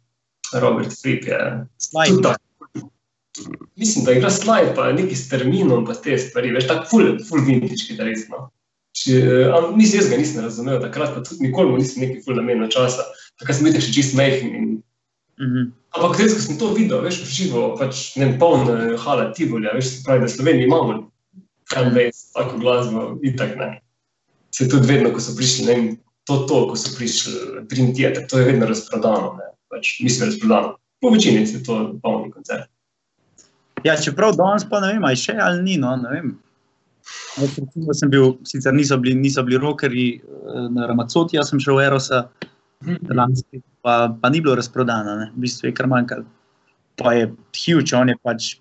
Robert 0.55 0.95
Fripp 0.95 1.27
je 1.27 1.39
slide. 1.83 2.35
Mislim, 3.75 4.05
da 4.05 4.13
igra 4.13 4.29
slide, 4.29 4.73
pa 4.75 4.91
neki 4.93 5.15
s 5.15 5.29
terminom, 5.29 5.85
pa 5.85 5.95
te 5.97 6.17
stvari, 6.17 6.51
veš, 6.53 6.67
tako 6.69 6.89
full, 6.89 7.15
full 7.29 7.45
vintage 7.45 7.87
kitarist. 7.87 8.29
No. 8.29 8.47
Če, 8.93 9.21
am, 9.49 9.71
mislim, 9.77 10.01
jaz 10.01 10.09
ga 10.11 10.19
nisem 10.21 10.43
razumel 10.45 10.81
takrat, 10.83 11.15
pa 11.15 11.23
tudi 11.25 11.47
nikoli 11.47 11.71
mu 11.71 11.79
nisem 11.81 12.03
neki 12.05 12.21
full 12.25 12.37
namenil 12.37 12.69
časa. 12.73 13.07
Takrat 13.41 13.57
sem 13.57 13.65
bil 13.65 13.79
še 13.81 13.93
čist 13.95 14.17
majhen. 14.17 14.53
In... 14.53 14.67
Mhm. 15.41 15.71
Ampak 15.97 16.17
zdaj, 16.17 16.29
ko 16.33 16.43
sem 16.43 16.59
to 16.61 16.69
videl, 16.73 17.01
veš, 17.05 17.19
v 17.25 17.33
živo, 17.37 17.63
pač 17.77 18.13
ne 18.17 18.27
vem, 18.27 18.37
poln 18.41 18.69
eh, 18.69 18.93
hala 19.01 19.31
Tivolja, 19.37 19.73
veš, 19.77 19.89
se 19.89 20.05
pravi, 20.05 20.25
da 20.25 20.29
Sloveniji 20.29 20.69
imamo 20.69 20.95
fanbase, 21.69 22.29
tako 22.33 22.61
glasbo, 22.61 23.03
itak 23.25 23.53
ne. 23.59 23.69
Se 24.53 24.69
tudi 24.69 24.89
vedno, 24.89 25.11
ko 25.13 25.21
so 25.21 25.35
prišli, 25.37 25.65
ne 25.67 25.73
vem, 25.73 25.87
to, 26.29 26.39
to, 26.49 26.63
ko 26.69 26.77
so 26.77 26.93
prišli 26.97 27.65
Dream 27.69 27.93
Theater, 27.93 28.25
to 28.29 28.41
je 28.41 28.49
vedno 28.49 28.69
razprodano, 28.69 29.35
ne, 29.37 29.51
pač 29.73 29.99
mislim 30.05 30.29
razprodano. 30.29 30.77
Po 31.01 31.13
večini 31.13 31.45
se 31.47 31.61
to 31.65 31.79
polni 32.01 32.31
koncert. 32.33 32.72
Ja, 33.83 33.97
čeprav 33.99 34.35
danes 34.39 34.65
pa 34.69 34.79
ne 34.83 34.93
vem, 34.93 35.05
ali 35.05 35.19
še 35.19 35.35
ali 35.41 35.61
ni. 35.63 35.77
No, 35.81 35.95
ne. 35.99 36.23
Jaz 37.37 37.57
recimo 37.59 37.93
sem 37.97 38.11
bil, 38.13 38.37
sicer 38.47 38.73
niso 38.73 38.97
bili, 39.01 39.15
niso 39.19 39.43
bili 39.43 39.59
rokerji 39.59 40.07
eh, 40.21 40.67
na 40.71 40.87
Ramacoti, 40.87 41.37
jaz 41.37 41.51
sem 41.51 41.59
šel 41.59 41.79
v 41.79 41.87
Erosa, 41.87 42.21
lanski, 43.09 43.59
pa, 43.83 44.07
pa 44.21 44.29
ni 44.31 44.41
bilo 44.43 44.55
razprodano, 44.55 45.17
ne. 45.19 45.29
v 45.35 45.43
bistvu 45.45 45.69
je 45.69 45.75
kar 45.75 45.89
manjkalo. 45.91 46.25
Pa 46.99 47.15
je 47.17 47.27
huge, 47.57 47.95
on 47.97 48.11
je 48.11 48.17
pač 48.23 48.53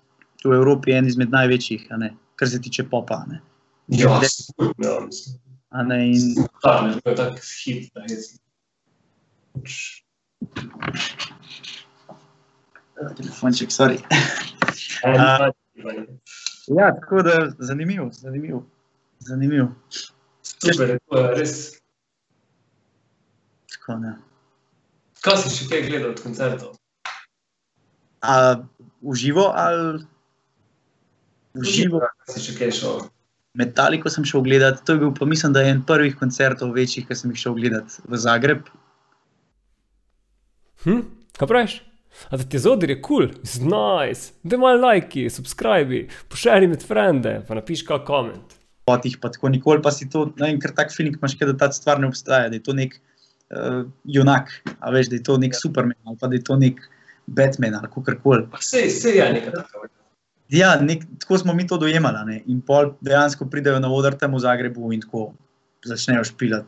v 0.43 0.55
Evropi 0.57 0.95
en 0.97 1.07
izmed 1.07 1.31
največjih, 1.31 1.87
ne, 2.01 2.13
kar 2.35 2.49
se 2.49 2.59
tiče 2.59 2.87
popa. 2.89 3.23
a 3.23 3.25
Ne. 3.29 3.41
Ja, 3.87 4.19
sigurno, 4.23 4.73
ja, 4.79 4.99
mislim. 5.05 5.39
A 5.69 5.83
ne, 5.83 5.99
in, 6.11 6.47
Tak, 6.61 6.83
ne, 6.87 7.01
to 7.01 7.09
je 7.09 7.15
tak 7.15 7.39
hit, 7.63 7.91
da 7.95 8.01
je 8.07 8.17
pač, 9.53 9.79
telefonček, 13.17 13.71
sorry. 13.71 13.99
dva, 15.01 15.51
Ja, 16.67 16.93
tako 16.95 17.21
da 17.21 17.51
zanimiv, 17.59 18.09
zanimiv. 18.11 18.61
zanimiv. 19.19 19.65
Super, 20.43 20.99
to 21.09 21.19
je 21.19 21.35
res. 21.35 21.53
Tako, 23.73 23.97
ne. 23.99 24.13
Kaj 25.23 25.37
si 25.43 25.51
še 25.55 25.67
kaj 25.71 25.83
gledal 25.87 26.13
od 26.13 26.21
koncertov? 26.23 26.75
A 28.23 28.63
uživo 29.01 29.49
ali 29.55 30.03
uživo? 31.59 32.03
Kaj 32.23 32.35
si 32.35 32.45
še 32.47 32.57
kaj 32.59 32.71
šel? 32.79 33.01
Metaliko 33.59 34.09
sem 34.09 34.25
šel 34.25 34.41
gledat, 34.47 34.81
to 34.87 34.95
je 34.95 35.03
bil 35.03 35.11
pa 35.13 35.25
mislim, 35.29 35.53
da 35.53 35.61
je 35.61 35.75
en 35.75 35.83
prvih 35.85 36.15
koncertov 36.17 36.71
večjih, 36.73 37.05
ki 37.07 37.15
sem 37.15 37.31
jih 37.31 37.43
šel 37.43 37.57
gledat 37.59 37.99
v 38.07 38.17
Zagreb. 38.17 38.69
Hm? 40.83 41.03
Kaj 41.37 41.47
praviš? 41.51 41.75
A 42.29 42.37
da 42.37 42.43
ti 42.43 42.57
je 42.57 43.01
kul, 43.01 43.27
cool, 43.27 43.29
znajs, 43.43 44.31
da 44.43 44.55
imaš 44.55 44.79
lajki, 44.81 45.29
subscribi, 45.29 46.07
pošeri 46.29 46.67
med 46.67 46.83
frende, 46.85 47.39
pa 47.47 47.57
napiš 47.57 47.85
kak 47.87 48.05
koment. 48.07 48.57
Potih 48.85 49.17
pa 49.21 49.31
tako 49.31 49.49
nikoli, 49.49 49.81
pa 49.81 49.91
si 49.91 50.09
to, 50.09 50.25
ne 50.37 50.51
vem, 50.51 50.59
ker 50.59 50.73
tak 50.75 50.91
feeling 50.93 51.17
imaš, 51.17 51.37
da 51.39 51.57
ta 51.57 51.71
stvar 51.71 51.99
ne 51.99 52.07
obstaja, 52.11 52.49
da 52.51 52.59
je 52.59 52.63
to 52.63 52.75
nek 52.77 52.95
uh, 52.97 53.83
junak, 54.03 54.51
a 54.79 54.91
veš, 54.91 55.09
da 55.09 55.19
je 55.19 55.23
to 55.23 55.37
nek 55.37 55.55
Superman 55.55 55.97
ali 56.05 56.19
pa 56.19 56.27
da 56.27 56.35
je 56.35 56.43
to 56.43 56.59
nek 56.59 56.81
Batman 57.27 57.75
ali 57.75 57.87
kakorkoli. 57.87 58.47
Pa 58.51 58.61
Sej, 58.61 58.89
sej 58.89 59.17
je 59.17 59.33
nekaj 59.39 59.53
takega. 59.55 59.89
Ja, 60.53 60.75
nek, 60.81 61.05
tako 61.19 61.37
smo 61.37 61.53
mi 61.53 61.67
to 61.67 61.77
dojemali. 61.77 62.25
Ne? 62.25 62.41
In 62.47 62.61
pol 62.61 62.93
dejansko 63.01 63.47
pridejo 63.49 63.79
na 63.79 63.89
oder 63.89 64.13
tam 64.13 64.35
v 64.35 64.43
Zagrebu 64.43 64.91
in 64.93 65.01
tako 65.01 65.31
začnejo 65.85 66.23
špilati. 66.27 66.67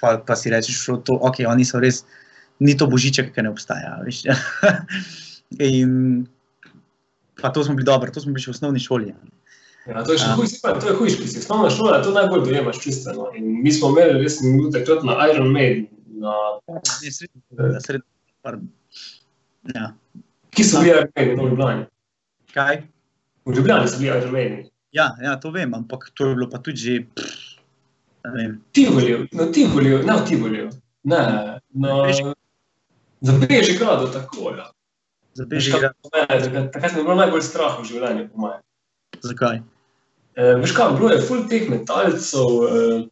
Pa, 0.00 0.18
pa 0.26 0.36
si 0.36 0.50
rečeš, 0.52 0.86
da 1.06 1.16
okay, 1.24 1.46
oni 1.48 1.64
so 1.64 1.80
res, 1.80 2.04
ni 2.58 2.76
to 2.76 2.86
božiček, 2.86 3.32
ki 3.34 3.42
ne 3.42 3.50
obstaja. 3.50 3.98
Veš? 4.04 4.24
in 5.72 6.26
pa 7.40 7.50
to 7.50 7.64
smo 7.64 7.74
bili 7.74 7.86
dobri, 7.86 8.12
to 8.12 8.20
smo 8.20 8.34
bili 8.34 8.44
še 8.44 8.52
v 8.52 8.56
osnovni 8.56 8.82
šoli. 8.82 9.14
Ja, 9.84 10.00
to 10.00 10.14
je 10.16 10.22
še 10.22 10.30
hujš, 10.38 10.52
to 10.64 10.86
je 10.88 10.94
hujš, 10.96 11.16
ki 11.20 11.28
si 11.28 11.42
osnovna 11.42 11.68
šola, 11.72 12.00
to 12.04 12.14
najbolj 12.14 12.46
dojemaš 12.46 12.80
čustveno. 12.80 13.28
In 13.36 13.50
mi 13.64 13.72
smo 13.74 13.92
imeli 13.92 14.22
res 14.22 14.40
minute, 14.40 14.78
takrat 14.78 15.04
na 15.04 15.18
Iron 15.28 15.52
Maiden, 15.52 15.90
na, 16.22 16.32
ja, 17.04 17.12
srednji, 17.84 18.08
pardon. 18.40 18.70
ja. 19.74 19.92
ki 20.56 20.64
so 20.64 20.80
bili 20.80 20.94
Iron 20.94 21.10
Maiden 21.12 21.42
v 21.42 21.50
Ljubljani. 21.50 21.84
Kaj? 22.54 22.80
V 23.44 23.58
Ljubljani 23.58 23.90
so 23.92 24.00
bili 24.00 24.12
Iron 24.14 24.32
Maiden. 24.32 24.62
Ja, 24.94 25.10
ja, 25.20 25.34
to 25.42 25.50
vem, 25.52 25.74
ampak 25.74 26.08
to 26.14 26.30
je 26.30 26.38
bilo 26.38 26.48
pa 26.48 26.62
tudi 26.62 26.80
že. 26.80 27.00
pff. 27.12 27.44
Tivolju, 28.72 29.26
na 29.32 29.52
Tivolju, 29.52 29.98
ne 30.06 30.12
v 30.16 30.24
Tivolju, 30.24 30.70
ne, 31.04 31.16
na, 31.74 32.02
Bežigradu. 32.06 32.43
Za 33.24 33.32
Bežigradu 33.40 34.10
tako, 34.12 34.52
ja. 34.58 34.68
Za 35.34 35.44
Veš, 35.44 35.48
Bežigrad. 35.50 35.82
kako 35.82 36.02
po 36.02 36.10
mene, 36.14 36.70
takrat- 36.72 36.94
sem 36.94 37.06
bil 37.06 37.16
najbolj 37.18 37.42
strah 37.42 37.78
v 37.80 37.86
življenju, 37.88 38.28
po 38.32 38.44
mojem. 38.44 38.60
Zakaj? 39.24 39.62
Uh, 40.34 40.54
veš 40.60 40.72
kaj, 40.74 40.96
bilo 40.98 41.10
je 41.10 41.22
full 41.22 41.44
teh 41.48 41.68
metalcev. 41.70 42.46
Uh, 42.46 43.04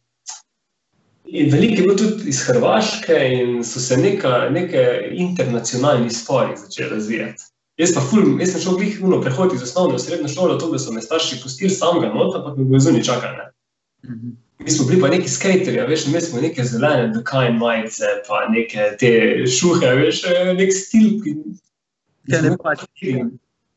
in 1.25 1.49
veliko 1.49 1.81
je 1.81 1.85
bilo 1.87 1.95
tudi 1.97 2.29
iz 2.29 2.43
Hrvaške, 2.47 3.15
in 3.39 3.63
so 3.63 3.79
se 3.79 3.97
neka, 3.97 4.49
neke 4.51 4.83
internacionalni 5.11 6.11
spori 6.11 6.57
začeli 6.57 6.89
razvijati. 6.93 7.49
Jaz 7.79 7.93
pa 7.95 8.03
ful, 8.05 8.35
jaz 8.37 8.51
sem 8.53 8.61
šel 8.61 8.75
glih 8.77 8.99
uno 9.01 9.17
prehod 9.21 9.55
iz 9.55 9.63
osnovne 9.65 9.95
v 9.97 10.03
srednjo 10.03 10.29
šolo, 10.29 10.59
to, 10.61 10.67
da 10.71 10.79
so 10.79 10.91
me 10.93 11.01
starši 11.01 11.39
pustili 11.41 11.73
samega 11.73 12.11
not, 12.13 12.35
ampak 12.37 12.57
me 12.59 12.67
bo 12.69 12.79
zunaj 12.79 13.01
čakali. 13.07 13.47
Mhm. 14.05 14.35
Mi 14.59 14.71
smo 14.71 14.85
bili 14.87 15.01
pa 15.01 15.09
neki 15.09 15.29
skaterji, 15.29 15.79
a 15.79 15.85
veš, 15.85 16.05
imeli 16.07 16.21
smo 16.21 16.41
neke 16.41 16.63
zelene, 16.63 17.07
dekajn 17.15 17.57
majice, 17.57 18.05
pa 18.27 18.45
neke 18.49 18.91
te 18.99 19.09
šuhe, 19.49 19.87
a 19.89 19.95
veš, 19.97 20.23
eh, 20.29 20.53
nek 20.53 20.73
stil, 20.73 21.17
ki 21.23 21.35
Ja, 22.31 22.39
ne 22.41 22.53
pač. 22.55 22.85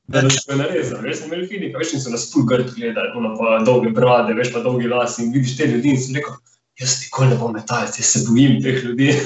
Da 0.06 0.20
nas 0.22 0.36
je 0.46 0.54
narezal, 0.54 1.00
veš, 1.02 1.16
smo 1.18 1.26
imeli 1.32 1.48
fini, 1.50 1.72
pa 1.72 1.80
veš, 1.82 1.96
in 1.96 2.00
so 2.04 2.12
nas 2.12 2.28
ful 2.30 2.44
grd 2.46 2.68
gledali, 2.76 3.10
ono 3.18 3.32
pa 3.38 3.56
dolge 3.66 3.90
brade, 3.90 4.36
veš, 4.38 4.52
pa 4.54 4.60
dolgi 4.62 4.86
las 4.86 5.18
in 5.18 5.32
vidiš 5.34 5.56
te 5.58 5.66
ljudi 5.66 5.96
in 5.96 5.98
sem 5.98 6.14
rekel, 6.14 6.36
jaz 6.78 7.00
nikoli 7.02 7.32
ne 7.32 7.38
bom 7.40 7.56
metalec, 7.56 7.98
jaz 7.98 8.12
se 8.12 8.22
bojim 8.28 8.60
teh 8.62 8.84
ljudi. 8.84 9.08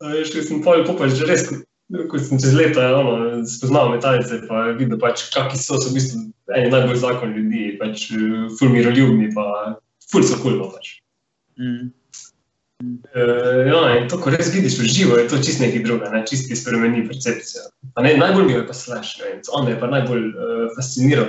A 0.00 0.10
veš, 0.16 0.32
ko 0.34 0.42
sem 0.42 0.62
pol 0.64 0.82
popač 0.88 1.14
že 1.18 1.28
res, 1.30 1.46
ko- 1.46 1.62
ko 2.10 2.18
sem 2.18 2.38
čez 2.42 2.52
leta 2.58 2.88
ono, 2.98 3.14
spoznal 3.46 3.94
metalce, 3.94 4.42
pa 4.48 4.70
videl 4.78 4.98
pač, 4.98 5.28
kakšni 5.34 5.58
so, 5.62 5.78
so 5.78 5.90
v 5.90 5.96
bistvu 6.00 6.26
eni 6.56 6.72
najbolj 6.72 6.98
zakon 7.02 7.32
ljudi, 7.36 7.70
pač 7.80 8.10
eh, 8.16 8.48
ful 8.58 8.72
miroljubni, 8.74 9.30
pa 9.34 9.46
ful 10.10 10.26
so 10.26 10.38
kul, 10.42 10.58
no, 10.58 10.70
pač. 10.74 10.98
Mm. 11.60 11.90
Uh, 12.80 13.66
ja, 13.68 13.80
in 13.98 14.06
to, 14.08 14.16
ko 14.16 14.32
res 14.32 14.48
vidiš 14.54 14.78
v 14.80 14.86
živo, 14.88 15.18
je 15.20 15.26
to 15.28 15.36
čist 15.44 15.60
nekaj 15.60 15.82
drugega, 15.84 16.14
ne? 16.14 16.22
čist 16.24 16.48
ti 16.48 16.56
spremeni 16.56 17.02
percepcijo. 17.04 17.66
Pa 17.92 18.00
ne, 18.06 18.14
najbolj 18.16 18.46
mi 18.48 18.54
je 18.56 18.62
pa 18.64 18.76
slash, 18.76 19.18
ne 19.20 19.34
on 19.52 19.66
me 19.68 19.74
je 19.74 19.80
pa 19.82 19.90
najbolj 19.92 20.24
uh, 20.30 20.62
fasciniral. 20.78 21.28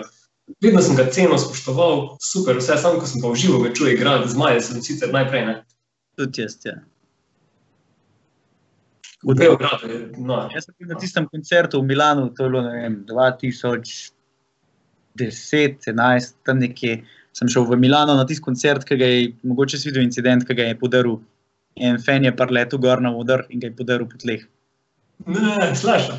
Vedno 0.63 0.79
sem 0.83 0.95
ga 0.95 1.09
ceno 1.11 1.35
spoštoval, 1.39 2.15
super, 2.23 2.55
vse, 2.59 2.79
samo 2.79 3.03
ko 3.03 3.09
sem 3.09 3.23
pa 3.23 3.33
v 3.33 3.41
živo 3.43 3.59
ga 3.65 3.73
čutil 3.75 3.91
igrati, 3.91 4.31
zmaje 4.31 4.63
sem 4.63 4.79
sicer 4.83 5.11
najprej, 5.11 5.43
ne. 5.49 5.57
Tudi 6.19 6.45
jaz, 6.45 6.55
ja. 6.63 6.79
V 9.21 9.35
Beogradu 9.37 9.91
je, 9.91 9.99
no, 10.17 10.39
Jaz 10.55 10.65
sem 10.65 10.75
bil 10.79 10.89
na 10.89 10.97
tistem 10.97 11.27
koncertu 11.29 11.83
v 11.83 11.91
Milanu, 11.91 12.31
to 12.33 12.47
je 12.47 12.49
bilo 12.49 12.63
ne 12.65 12.71
vem, 12.79 12.95
2010, 15.19 15.87
11, 15.87 16.35
tam 16.45 16.61
nekje. 16.61 17.01
Sem 17.31 17.47
šel 17.47 17.63
v 17.63 17.77
Milano 17.79 18.17
na 18.19 18.25
tisti 18.27 18.43
koncert, 18.43 18.83
ki 18.83 18.97
ga 18.99 19.07
je 19.07 19.27
mogoče 19.47 19.79
si 19.79 19.87
videl 19.87 20.03
incident, 20.03 20.43
ki 20.47 20.55
ga 20.57 20.67
je 20.67 20.77
podaril. 20.79 21.21
En 21.79 21.99
fen 22.03 22.27
je 22.27 22.31
parletel 22.35 22.79
gor 22.83 22.99
na 23.01 23.13
oder 23.15 23.45
in 23.49 23.61
ga 23.63 23.69
je 23.69 23.75
podaril 23.75 24.09
po 24.09 24.19
tleh. 24.19 24.43
ne, 25.25 25.75
slash. 25.75 26.11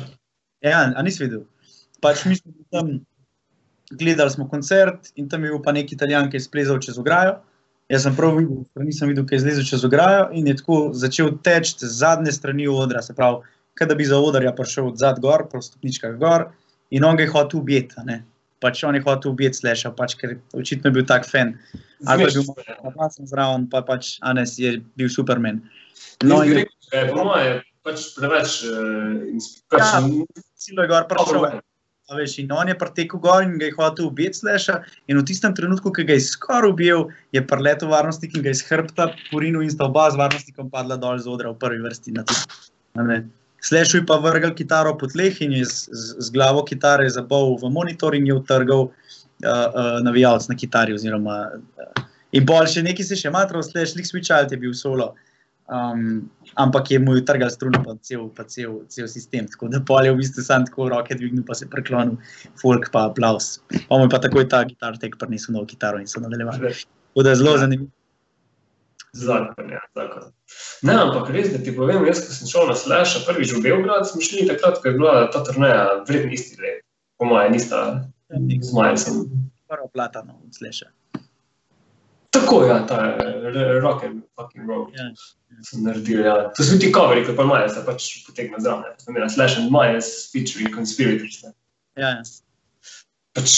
Ja, 0.65 0.87
a 0.95 1.01
nisi 1.05 1.25
videl. 1.25 1.43
Pač 2.01 2.25
mi 2.25 2.35
smo 2.35 2.53
tam, 2.73 2.93
gledali 3.91 4.33
smo 4.33 4.47
koncert 4.49 5.11
in 5.15 5.29
tam 5.29 5.43
je 5.43 5.51
bil 5.53 5.61
pa 5.63 5.71
nek 5.75 5.91
italijan, 5.91 6.29
ki 6.31 6.39
je 6.39 6.47
splezal 6.47 6.79
čez 6.81 6.97
ograjo. 6.97 7.37
Jaz 7.91 8.07
sem 8.07 8.15
prav 8.15 8.37
videl, 8.39 8.63
ker 8.73 8.85
nisem 8.87 9.11
videl, 9.11 9.25
kaj 9.27 9.37
je 9.37 9.43
zlezel 9.43 9.65
čez 9.67 9.83
ograjo 9.85 10.29
in 10.33 10.47
je 10.47 10.55
tako 10.61 10.77
začel 10.97 11.33
teči 11.43 11.75
z 11.83 11.91
zadnje 11.99 12.31
strani 12.31 12.67
odra, 12.71 13.01
se 13.03 13.13
pravi, 13.13 13.43
kot 13.77 13.89
da 13.89 13.97
bi 13.99 14.07
za 14.07 14.17
odarja 14.17 14.53
prišel 14.55 14.87
od 14.93 15.01
zad 15.01 15.19
gor, 15.21 15.45
po 15.51 15.61
stopničkah 15.61 16.15
gor 16.21 16.47
in 16.89 17.03
on 17.03 17.19
ga 17.19 17.27
je 17.27 17.33
hotel 17.33 17.59
ubiti. 17.59 17.95
Pač 18.63 18.83
on 18.87 18.95
je 18.95 19.03
hotel 19.03 19.33
ubiti 19.33 19.59
Slasha, 19.59 19.91
pač, 19.91 20.15
ker 20.15 20.37
očitno 20.55 20.87
je 20.87 20.95
bil 20.95 21.05
tak 21.09 21.27
fan. 21.27 21.57
Ali 22.07 22.23
pa 22.23 22.31
je 22.31 22.39
bil 22.39 23.11
sem 23.11 23.27
zraven, 23.27 23.67
pa 23.67 23.83
pač 23.83 24.15
Anes 24.23 24.55
je 24.59 24.77
bil 24.95 25.11
Superman. 25.11 25.59
No, 26.23 26.41
in 26.47 26.63
je 26.63 27.03
po 27.11 27.27
moje 27.27 27.59
pač 27.83 28.07
preveč, 28.15 28.63
uh, 28.71 29.19
pač, 29.67 29.83
Ja, 29.83 29.99
silo 30.55 30.87
je 30.87 30.91
gor 30.91 31.07
prišel. 31.11 31.59
A 32.11 32.17
veš, 32.19 32.35
in 32.43 32.51
on 32.51 32.67
je 32.67 32.75
pretekel 32.75 33.19
gor 33.23 33.45
in 33.45 33.55
ga 33.59 33.69
je 33.69 33.75
hotel 33.77 34.09
ubiti 34.09 34.39
Slasha. 34.39 34.81
In 35.07 35.19
v 35.19 35.23
tistem 35.27 35.55
trenutku, 35.55 35.91
ki 35.91 36.03
ga 36.07 36.17
je 36.17 36.25
skoraj 36.27 36.71
ubil, 36.71 37.07
je 37.35 37.43
preletel 37.43 37.91
varnostnik 37.91 38.35
in 38.35 38.43
ga 38.43 38.51
je 38.51 38.59
iz 38.59 38.63
hrbta 38.67 39.07
porinil 39.31 39.63
in 39.63 39.71
sta 39.71 39.87
oba 39.87 40.09
z 40.11 40.19
varnostnikom 40.19 40.71
padla 40.71 40.99
dol 40.99 41.19
z 41.19 41.31
odra 41.31 41.55
v 41.55 41.59
prvi 41.63 41.79
vrsti. 41.83 42.15
na 42.19 42.27
tisti, 42.27 43.23
je 43.71 44.05
pa 44.05 44.17
vrgel 44.17 44.53
kitaro 44.55 44.97
po 44.97 45.07
tleh 45.07 45.41
in 45.41 45.51
je 45.51 45.65
z, 45.65 45.89
z, 46.19 46.31
glavo 46.31 46.63
kitare 46.63 47.09
zabol 47.09 47.57
v 47.57 47.69
monitor 47.71 48.15
in 48.15 48.27
je 48.27 48.33
utrgal 48.33 48.89
uh, 48.89 48.91
uh, 49.47 49.99
navijalec 50.03 50.47
na 50.47 50.55
kitari. 50.55 50.93
Oziroma, 50.93 51.49
uh, 51.55 52.03
in 52.31 52.45
bolj 52.45 52.75
še 52.75 52.83
neki 52.83 53.03
se 53.03 53.15
še 53.15 53.31
matral, 53.31 53.63
Slash, 53.63 53.95
lik 53.95 54.05
switch 54.05 54.31
alt 54.31 54.51
je 54.51 54.57
bil 54.57 54.73
solo. 54.73 55.13
Um, 55.71 56.29
ampak 56.59 56.91
je 56.91 56.99
mu 56.99 57.15
utrgal 57.15 57.49
struno, 57.49 57.79
pa 57.83 57.95
cel, 58.03 58.27
pa 58.35 58.43
cel, 58.43 58.83
cel 58.91 59.07
sistem. 59.07 59.47
Tako 59.47 59.71
da 59.71 59.79
pol 59.79 60.03
je 60.03 60.11
v 60.11 60.19
bistvu 60.19 60.43
sam 60.43 60.67
tako 60.67 60.89
roke 60.91 61.15
dvignil, 61.15 61.45
pa 61.47 61.55
se 61.55 61.69
preklonil, 61.71 62.19
folk 62.59 62.91
pa 62.91 63.07
aplaus. 63.07 63.61
Pa 63.87 63.95
mu 63.95 64.05
je 64.05 64.11
pa 64.11 64.19
takoj 64.19 64.43
ta 64.51 64.65
gitar 64.67 64.99
tek 64.99 65.15
prinesel 65.17 65.55
novo 65.55 65.65
kitaro 65.65 66.03
in 66.03 66.07
so 66.07 66.19
nadaljevali. 66.19 66.75
Tako 66.83 67.23
da 67.23 67.31
je 67.31 67.39
zelo 67.39 67.57
zanimivo. 67.57 67.91
Zakon, 69.13 69.69
ja, 69.69 69.81
zakon. 69.93 70.31
Ne, 70.81 70.95
ampak 70.97 71.29
res, 71.29 71.51
da 71.53 71.59
ti 71.61 71.73
povem, 71.75 72.01
jaz, 72.09 72.23
ko 72.25 72.33
sem 72.33 72.49
šel 72.49 72.71
na 72.71 72.77
Slash, 72.77 73.21
prvič 73.27 73.53
v 73.53 73.61
Beograd, 73.61 74.07
smo 74.09 74.23
šli 74.25 74.47
takrat, 74.49 74.79
ko 74.81 74.89
je 74.89 74.97
bila 74.97 75.27
ta 75.29 75.43
turneja 75.45 75.83
vredna 76.07 76.33
isti 76.33 76.57
let. 76.57 76.81
Po 77.21 77.29
mojem, 77.29 77.53
nista 77.53 77.83
zmaja. 78.61 78.97
Sem. 78.97 79.21
Prvo 79.69 79.87
platano 79.93 80.41
od 80.41 80.55
Slasha. 80.57 80.89
Tako, 82.33 82.65
ja, 82.65 82.79
ta 82.89 83.17
rock 83.81 84.03
and 84.03 84.23
fucking 84.35 84.65
roll. 84.69 84.89
Ja. 84.97 85.11
Sem 85.61 85.83
naredil, 85.85 86.25
ja. 86.25 86.49
To 86.57 86.65
so 86.65 86.79
ti 86.81 86.89
coveri, 86.91 87.21
kot 87.25 87.37
pa 87.37 87.45
Maja, 87.45 87.69
sta 87.69 87.83
pač 87.85 88.25
potegne 88.25 88.57
zraven. 88.57 88.97
Sem 88.97 89.13
imel 89.13 89.29
Slash 89.29 89.61
and 89.61 89.69
Maja 89.69 90.01
featuring 90.33 90.73
Conspirators. 90.73 91.43
Ne. 91.45 91.53
Ja, 92.01 92.09
ja. 92.17 92.23
Pač 93.37 93.53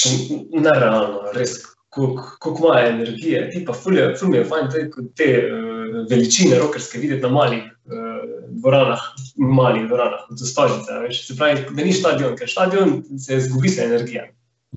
nerealno, 0.51 1.31
res, 1.35 1.61
koliko 1.95 2.55
ima 2.59 2.79
energije. 2.81 3.49
Ti 3.51 3.63
pa 3.65 3.73
ful 3.73 3.97
je, 3.97 4.15
ful 4.19 4.29
mi 4.29 4.37
je 4.37 4.45
fajn, 4.45 4.69
te, 4.71 4.83
te 5.15 5.29
uh, 5.47 6.07
veličine 6.09 6.59
rokerske 6.59 6.99
videti 6.99 7.23
na 7.23 7.29
malih 7.29 7.63
uh, 7.63 8.23
dvoranah, 8.49 9.01
malih 9.37 9.87
dvoranah, 9.87 10.27
kot 10.29 10.39
so 10.39 10.49
stolžice. 10.49 10.93
a 10.93 11.03
Veš, 11.05 11.25
se 11.27 11.37
pravi, 11.37 11.65
da 11.71 11.83
ni 11.83 11.93
stadion, 11.93 12.35
ker 12.37 12.51
stadion 12.51 12.97
se 13.19 13.37
izgubi 13.37 13.69
se 13.69 13.83
energija. 13.83 14.27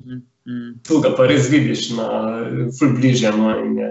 Mhm. 0.05 0.79
Tu 0.89 1.01
ga 1.05 1.13
pa 1.17 1.27
res 1.29 1.51
vidiš 1.51 1.91
na 1.99 2.09
ful 2.79 2.95
bližje. 2.97 3.33
No, 3.37 3.51
in 3.65 3.77
je, 3.79 3.91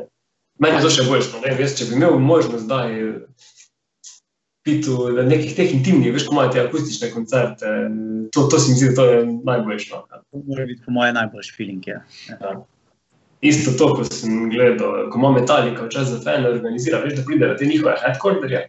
meni 0.59 0.79
je 0.79 0.85
to 0.87 0.93
še 0.93 1.05
boljše. 1.09 1.35
No, 1.35 1.43
ne 1.45 1.53
vem, 1.57 1.75
če 1.75 1.89
bi 1.89 1.99
imel 1.99 2.17
možnost 2.19 2.65
zdaj 2.65 2.95
biti 4.67 4.91
v 4.91 5.23
nekih 5.23 5.53
teh 5.55 5.69
intimnih, 5.71 6.11
veš, 6.15 6.25
ko 6.27 6.35
imajo 6.35 6.51
te 6.55 6.63
akustične 6.65 7.11
koncerte, 7.13 7.69
to, 8.35 8.47
to 8.51 8.59
se 8.59 8.71
mi 8.71 8.79
zdi, 8.79 8.89
da 8.89 8.95
to 8.95 9.05
je 9.05 9.19
najboljše. 9.47 9.93
No. 9.93 10.23
To 10.31 10.41
mora 10.47 10.65
biti 10.67 10.83
po 10.85 10.95
mojem 10.97 11.15
najboljši 11.15 11.53
feeling. 11.55 11.87
Ja. 11.87 12.01
Isto 13.41 13.71
to, 13.77 13.93
ko 13.95 14.03
sem 14.03 14.49
gledal, 14.49 15.09
ko 15.11 15.19
ima 15.19 15.31
Metallica 15.31 15.85
včasih 15.85 16.15
za 16.15 16.21
fane 16.23 16.49
organizira, 16.49 17.01
veš, 17.03 17.19
da 17.19 17.25
pridejo 17.25 17.57
te 17.57 17.65
njihove 17.65 17.93
headquarterje, 18.01 18.63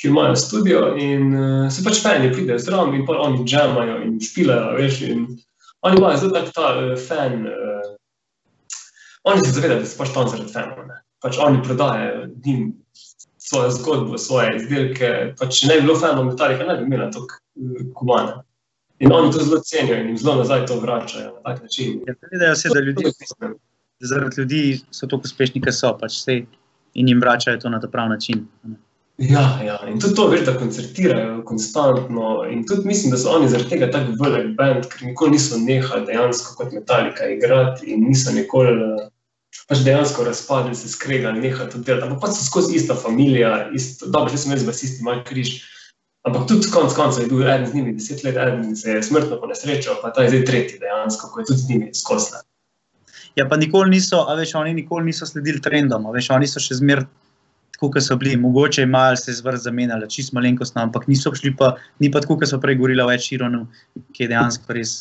ki 0.00 0.08
imajo 0.08 0.36
studio 0.36 0.94
in 1.00 1.34
uh, 1.34 1.72
se 1.72 1.82
pač 1.84 2.02
fani 2.02 2.30
pridejo 2.32 2.58
zraven 2.62 2.94
in 2.94 3.06
pa 3.06 3.18
oni 3.24 3.42
džemajo 3.44 3.98
in 4.06 4.20
špilajo, 4.22 4.76
veš, 4.78 5.00
in 5.08 5.26
oni 5.82 5.98
imajo 5.98 6.22
zelo 6.22 6.32
tak 6.38 6.54
ta 6.54 6.70
uh, 6.78 6.94
fan, 7.08 7.42
uh, 7.50 7.90
oni 9.24 9.44
se 9.44 9.52
zavedajo, 9.56 9.82
da 9.82 9.90
so 9.90 9.98
pač 9.98 10.14
tam 10.14 10.30
zaradi 10.30 10.54
fanov, 10.54 10.86
ne. 10.86 11.02
Pač 11.24 11.38
oni 11.40 11.62
prodajajo 11.66 12.26
njim 12.46 12.72
svojo 13.38 13.70
zgodbo, 13.70 14.18
svoje 14.18 14.56
izdelke, 14.56 15.12
pač 15.40 15.62
ne 15.66 15.80
bi 15.80 15.88
bilo 15.88 15.98
fanov 15.98 16.30
Metallica, 16.30 16.70
ne 16.70 16.78
bi 16.78 16.86
imela 16.86 17.10
toliko 17.10 17.42
uh, 17.58 17.86
kumana. 17.98 18.42
In 19.02 19.12
oni 19.12 19.32
to 19.32 19.42
zelo 19.42 19.58
cenijo 19.60 19.96
in 19.98 20.06
jim 20.06 20.18
zelo 20.18 20.38
nazaj 20.38 20.66
to 20.66 20.78
vračajo 20.80 21.32
na 21.32 21.40
tak 21.42 21.62
način. 21.62 22.02
Ja, 22.06 22.14
Zavedajo 22.22 22.54
se, 22.56 22.68
da 22.74 22.80
ljudje 22.80 23.10
zaradi 24.08 24.40
ljudi 24.40 24.62
so 24.90 25.06
tako 25.06 25.28
uspešni, 25.28 25.62
kot 25.64 25.76
so 25.76 25.92
pač 26.00 26.18
vse 26.20 26.40
in 26.94 27.08
jim 27.08 27.20
vračajo 27.20 27.60
to 27.62 27.70
na 27.70 27.80
ta 27.80 27.88
prav 27.88 28.08
način. 28.08 28.46
Ja, 29.18 29.60
ja, 29.62 29.78
in 29.86 30.00
tudi 30.02 30.16
to, 30.18 30.26
veš, 30.26 30.40
da 30.46 30.56
koncertirajo 30.58 31.42
konstantno. 31.46 32.44
In 32.50 32.64
tudi 32.66 32.88
mislim, 32.88 33.12
da 33.14 33.18
so 33.18 33.30
oni 33.36 33.48
zaradi 33.48 33.70
tega 33.70 33.90
tako 33.90 34.16
velik 34.24 34.56
bend, 34.58 34.88
ker 34.90 35.06
nikoli 35.06 35.36
niso 35.36 35.58
nehali 35.58 36.06
dejansko 36.08 36.56
kot 36.58 36.72
metalika 36.74 37.28
igrati 37.30 37.92
in 37.94 38.08
niso 38.08 38.34
nikoli 38.34 38.74
pač 39.68 39.84
dejansko 39.86 40.24
razpadli, 40.26 40.74
se 40.74 40.90
skregali, 40.90 41.40
nehali 41.40 41.70
to 41.70 41.78
delati. 41.78 42.08
Ampak 42.08 42.24
pač 42.26 42.40
so 42.40 42.48
skozi 42.48 42.74
ista 42.80 42.96
familija, 42.98 43.68
isto, 43.74 44.10
dobro, 44.10 44.34
že 44.34 44.42
sem 44.42 44.56
jaz 44.56 44.66
basisti, 44.66 45.06
mal 45.06 45.22
križ. 45.28 45.60
Ampak 46.26 46.48
tudi 46.48 46.70
konc 46.72 46.96
koncev 46.96 47.26
je 47.26 47.30
bil 47.30 47.44
eden 47.44 47.66
z 47.68 47.76
njimi 47.76 47.94
deset 47.94 48.24
let, 48.24 48.36
eden 48.40 48.74
se 48.76 48.96
je 48.96 49.02
smrtno 49.02 49.38
ponesrečil, 49.40 50.00
pa 50.02 50.10
ta 50.10 50.24
je 50.24 50.32
zdaj 50.32 50.44
tretji 50.48 50.80
dejansko, 50.80 51.30
ko 51.30 51.40
je 51.40 51.46
tudi 51.52 51.60
z 51.60 51.70
njimi 51.70 51.94
skosla. 51.94 52.42
Ja, 53.36 53.48
pa 53.50 53.58
nikoli 53.58 53.96
niso, 53.96 54.22
a 54.30 54.34
veš, 54.38 54.54
oni 54.60 54.74
nikoli 54.74 55.10
niso 55.10 55.26
sledili 55.26 55.60
trendom, 55.60 56.06
veš, 56.14 56.30
oni 56.36 56.46
so 56.50 56.62
še 56.62 56.78
zmeraj 56.78 57.08
tako, 57.74 57.90
kot 57.90 58.02
so 58.02 58.16
bili. 58.16 58.36
Mogoče 58.36 58.82
je 58.82 58.86
malo 58.86 59.16
se 59.16 59.32
zvrst 59.32 59.64
zamenjali, 59.64 60.10
čist 60.10 60.32
malenkostno, 60.32 60.82
ampak 60.82 61.06
niso 61.06 61.34
šli 61.34 61.56
pa, 61.56 61.76
ni 61.98 62.10
pa 62.10 62.20
tako, 62.20 62.38
kot 62.38 62.48
so 62.48 62.60
prej 62.60 62.76
govorili 62.78 63.02
o 63.02 63.08
več 63.08 63.28
Šironu, 63.28 63.66
ki 64.14 64.24
je 64.24 64.28
dejansko 64.28 64.72
res. 64.72 64.94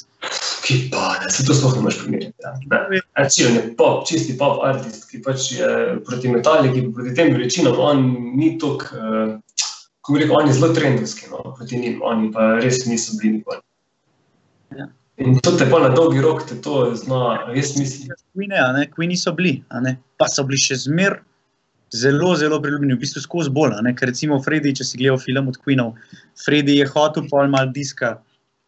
Ki 0.65 0.89
pa 0.91 1.19
ne, 1.22 1.30
se 1.31 1.45
to 1.45 1.53
sploh 1.53 1.76
ne 1.77 1.85
moreš 1.85 1.99
primerjati. 2.03 2.34
Ja. 2.43 2.55
Ne. 2.72 3.01
Ačiren 3.19 3.55
je 3.55 3.64
pop, 3.77 4.05
čisti 4.07 4.38
pop 4.39 4.64
artist, 4.65 5.10
ki 5.11 5.22
pač 5.26 5.51
je 5.57 5.69
proti 6.07 6.31
metaliki, 6.34 6.88
proti 6.95 7.15
tem 7.18 7.34
veličinam, 7.35 7.77
on 7.80 8.03
ni 8.39 8.55
tok, 8.60 8.88
uh, 8.95 9.68
ko 10.01 10.15
bi 10.15 10.23
rekel, 10.23 10.38
on 10.39 10.49
je 10.49 10.57
zelo 10.57 10.73
trendovski, 10.73 11.30
no, 11.31 11.53
proti 11.57 11.80
njim, 11.80 12.01
oni 12.03 12.31
pa 12.34 12.55
res 12.64 12.85
niso 12.89 13.19
bili 13.19 13.38
nikoli. 13.38 13.61
Ja. 14.80 14.89
In 15.23 15.37
to 15.39 15.53
te 15.55 15.65
pa 15.71 15.79
na 15.79 15.89
dolgi 15.95 16.21
rok 16.23 16.43
te 16.49 16.57
to 16.61 16.89
zna, 16.99 17.19
jaz 17.55 17.77
mislim. 17.79 18.15
Queene, 18.35 18.57
a 18.59 18.71
ne, 18.75 18.87
Queeni 18.91 19.15
so 19.19 19.31
bili, 19.35 19.61
ne, 19.85 19.95
pa 20.19 20.27
so 20.31 20.43
bili 20.47 20.59
še 20.59 20.75
zmer 20.83 21.21
zelo, 21.95 22.33
zelo 22.35 22.59
priljubljeni, 22.61 22.97
v 22.97 23.03
bistvu 23.03 23.23
skozi 23.23 23.53
bolj. 23.53 23.77
Ker 23.97 24.11
recimo 24.11 24.41
Freddy, 24.43 24.73
če 24.75 24.87
si 24.87 24.99
gledal 24.99 25.21
film 25.21 25.47
od 25.51 25.59
Queenov, 25.61 25.93
Freddy 26.43 26.79
je 26.81 26.89
hotel 26.89 27.27
pol 27.31 27.51
mal 27.53 27.71
diska, 27.75 28.17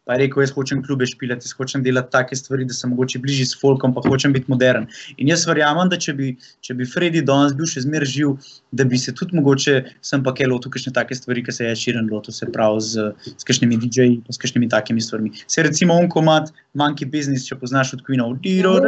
pa 0.06 0.14
je 0.14 0.22
rekel, 0.22 0.44
jaz 0.44 0.52
hočem 0.54 0.82
klube 0.86 1.06
špilati, 1.10 1.42
jaz 1.48 1.54
hočem 1.58 1.82
delati 1.82 2.12
take 2.14 2.36
stvari, 2.38 2.64
da 2.64 2.74
sem 2.74 2.92
mogoče 2.94 3.18
bližji 3.18 3.48
s 3.50 3.58
folkom, 3.58 3.94
pa 3.94 4.04
hočem 4.06 4.32
biti 4.32 4.46
modern. 4.52 4.86
In 5.18 5.32
jaz 5.32 5.42
verjamem, 5.48 5.90
da 5.90 5.98
če 5.98 6.14
bi, 6.14 6.28
če 6.62 6.76
bi 6.78 6.86
Freddy 6.86 7.24
danes 7.26 7.56
bil 7.58 7.66
še 7.66 7.82
zmer 7.82 8.06
živ, 8.06 8.36
da 8.70 8.86
bi 8.86 9.00
se 9.02 9.14
tudi 9.18 9.34
mogoče 9.34 9.74
sem 10.06 10.22
pa 10.22 10.30
kaj 10.36 10.46
lotil 10.52 10.70
kakšne 10.76 10.94
take 10.94 11.18
stvari, 11.18 11.42
ki 11.42 11.56
se 11.56 11.66
je 11.66 11.74
širen 11.82 12.06
lotil, 12.12 12.36
se 12.36 12.46
pravi 12.54 12.84
z, 12.86 13.08
s 13.32 13.48
kakšnimi 13.48 13.80
DJ-ji, 13.82 14.20
s 14.30 14.38
kakšnimi 14.38 14.70
takimi 14.70 15.02
stvarmi. 15.02 15.34
Se 15.50 15.66
recimo 15.66 15.98
on 15.98 16.06
komat 16.12 16.54
Monkey 16.78 17.10
Business, 17.10 17.48
če 17.50 17.58
poznaš 17.58 17.96
od 17.98 18.06
Queenov, 18.06 18.38
Diro, 18.46 18.78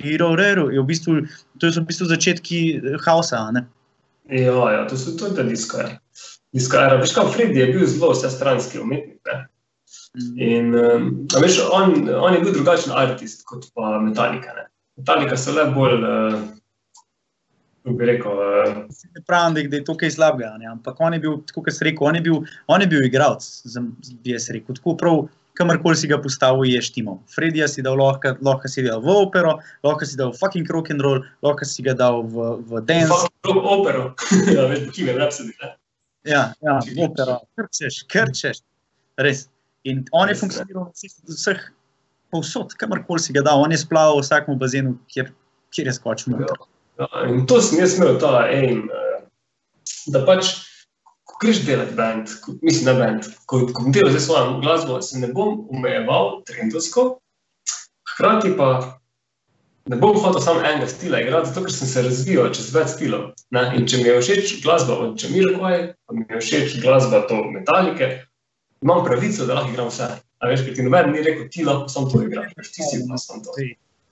Diro, 0.00 0.30
Rero, 0.38 0.70
je 0.72 0.80
v 0.80 0.86
bistvu, 0.88 1.18
to 1.60 1.68
so 1.74 1.84
v 1.84 1.90
bistvu 1.92 2.08
začetki 2.08 2.62
hausa, 3.04 3.44
a 3.50 3.52
ne. 3.52 3.66
Ja, 4.32 4.56
ja, 4.72 4.80
to 4.88 4.96
so 4.96 5.12
tudi 5.18 5.44
disko. 5.52 5.84
Disko 6.56 6.80
era. 6.80 6.96
Veš, 6.96 7.12
kaj 7.12 7.32
Freddy 7.36 7.60
je 7.60 7.70
bil 7.74 7.84
zelo 7.84 8.14
vsestranski 8.16 8.80
umetnik. 8.80 9.20
Ne? 9.28 9.44
In 10.36 10.74
um, 10.74 11.08
a 11.36 11.40
veš, 11.42 11.60
on, 11.72 12.08
on 12.08 12.34
je 12.34 12.40
bil 12.42 12.54
drugačen 12.56 12.94
artist 12.96 13.44
kot 13.48 13.68
pa 13.74 13.98
Metallica. 14.02 14.54
Ne? 14.56 14.68
Metallica 14.98 15.36
so 15.38 15.54
le 15.54 15.66
bolj, 15.74 15.98
uh, 16.02 16.38
kako 17.84 17.96
bi 17.98 18.08
rekel, 18.08 18.40
uh, 18.42 18.78
Ne 19.14 19.22
pravim, 19.26 19.54
da, 19.54 19.76
je 19.76 19.84
to 19.84 19.96
kaj 19.98 20.14
slabega, 20.16 20.54
ne? 20.58 20.70
ampak 20.72 21.00
on 21.00 21.14
je 21.14 21.20
bil, 21.24 21.40
kot 21.54 21.70
sem 21.72 21.90
rekel, 21.90 22.08
on 22.10 22.18
je 22.18 22.24
bil, 22.26 22.40
on 22.66 22.82
je 22.82 22.88
bil 22.90 23.04
igralec, 23.06 23.46
bi 24.22 24.34
jaz 24.34 24.48
rekel. 24.54 24.78
Tako 24.78 24.96
prav, 25.00 25.20
kamorkoli 25.58 25.98
si 25.98 26.10
ga 26.10 26.20
postavil, 26.22 26.66
je 26.70 26.82
štimo. 26.82 27.18
Fredija 27.34 27.68
si 27.68 27.82
dal 27.82 27.98
lahko, 27.98 28.34
lahko 28.44 28.70
si 28.70 28.84
dal 28.86 29.02
v 29.02 29.14
opero, 29.24 29.58
lahko 29.86 30.06
si 30.06 30.18
dal 30.18 30.32
fucking 30.34 30.70
rock 30.70 30.90
and 30.94 31.02
roll, 31.04 31.22
lahko 31.42 31.66
si 31.66 31.82
ga 31.86 31.94
dal 31.98 32.22
v, 32.22 32.54
v 32.70 32.82
dance. 32.86 33.10
fucking 33.10 33.50
rock 33.50 33.70
opero. 33.74 34.04
ja, 34.56 34.66
veš, 34.70 34.88
Bohemian 34.90 35.22
Rhapsody. 35.22 35.54
Ne? 35.62 35.74
Ja, 36.28 36.42
ja, 36.62 36.80
v 36.82 37.06
opero, 37.06 37.40
krčeš, 37.58 38.04
krčeš. 38.10 38.62
Res. 39.18 39.48
In 39.84 40.04
on 40.12 40.28
je 40.28 40.34
funkcioniral 40.34 40.88
na 40.88 40.92
vseh, 41.34 41.60
povsod, 42.32 42.74
kamorkoli 42.80 43.22
si 43.22 43.32
ga 43.32 43.44
dal. 43.46 43.62
On 43.62 43.72
je 43.72 43.78
splaval 43.78 44.18
v 44.18 44.24
vsakem 44.26 44.58
bazenu, 44.58 44.96
kjer, 45.12 45.30
kjer 45.74 45.86
je 45.86 45.94
skočil. 45.96 46.34
noter. 46.34 46.58
Ja, 46.98 47.06
in 47.30 47.46
to 47.46 47.60
sem 47.62 47.78
jaz 47.78 47.94
imel 47.94 48.18
ta 48.18 48.42
aim, 48.50 48.90
eh, 48.90 49.22
da 50.10 50.24
pač, 50.26 50.50
ko 51.22 51.38
greš 51.38 51.62
delati 51.62 51.94
band, 51.94 52.32
ko, 52.42 52.58
mislim 52.62 52.90
na 52.90 52.94
band, 52.98 53.28
ko, 53.46 53.62
ko 53.70 53.86
bom 53.86 53.94
delal 53.94 54.10
zdaj 54.10 54.24
svojo 54.26 54.60
glasbo, 54.64 54.98
se 55.02 55.20
ne 55.22 55.30
bom 55.30 55.62
omejeval 55.70 56.40
trendovsko, 56.48 57.20
hkrati 58.14 58.56
pa 58.58 58.98
ne 59.88 59.96
bom 59.96 60.18
hotel 60.18 60.42
samo 60.42 60.60
enega 60.60 60.88
stila 60.90 61.20
igrati, 61.22 61.48
zato 61.48 61.64
ker 61.64 61.72
sem 61.72 61.88
se 61.88 62.02
razvijal 62.02 62.50
čez 62.56 62.72
več 62.74 62.90
stilov. 62.96 63.30
Ne? 63.54 63.62
In 63.78 63.86
če 63.88 64.02
mi 64.02 64.10
je 64.10 64.18
všeč 64.18 64.56
glasba 64.64 64.98
od 65.04 65.22
Jamiroquai, 65.22 65.92
pa 65.94 66.16
mi 66.18 66.26
je 66.26 66.42
všeč 66.42 66.80
glasba 66.82 67.22
to 67.30 67.38
Metalike, 67.54 68.10
imam 68.82 69.04
pravico, 69.04 69.46
da 69.46 69.54
lahko 69.54 69.72
igram 69.72 69.88
vse. 69.88 70.08
A 70.38 70.48
veš, 70.48 70.64
ker 70.66 70.74
ti 70.76 70.86
noben 70.86 71.12
ni 71.12 71.22
rekel, 71.22 71.48
ti 71.50 71.64
lahko 71.66 71.88
samo 71.90 72.10
to 72.12 72.22
igraš, 72.22 72.52
veš, 72.56 72.72
ti 72.74 72.86
si 72.86 73.04
pa 73.08 73.18
samo 73.18 73.42
to. 73.44 73.56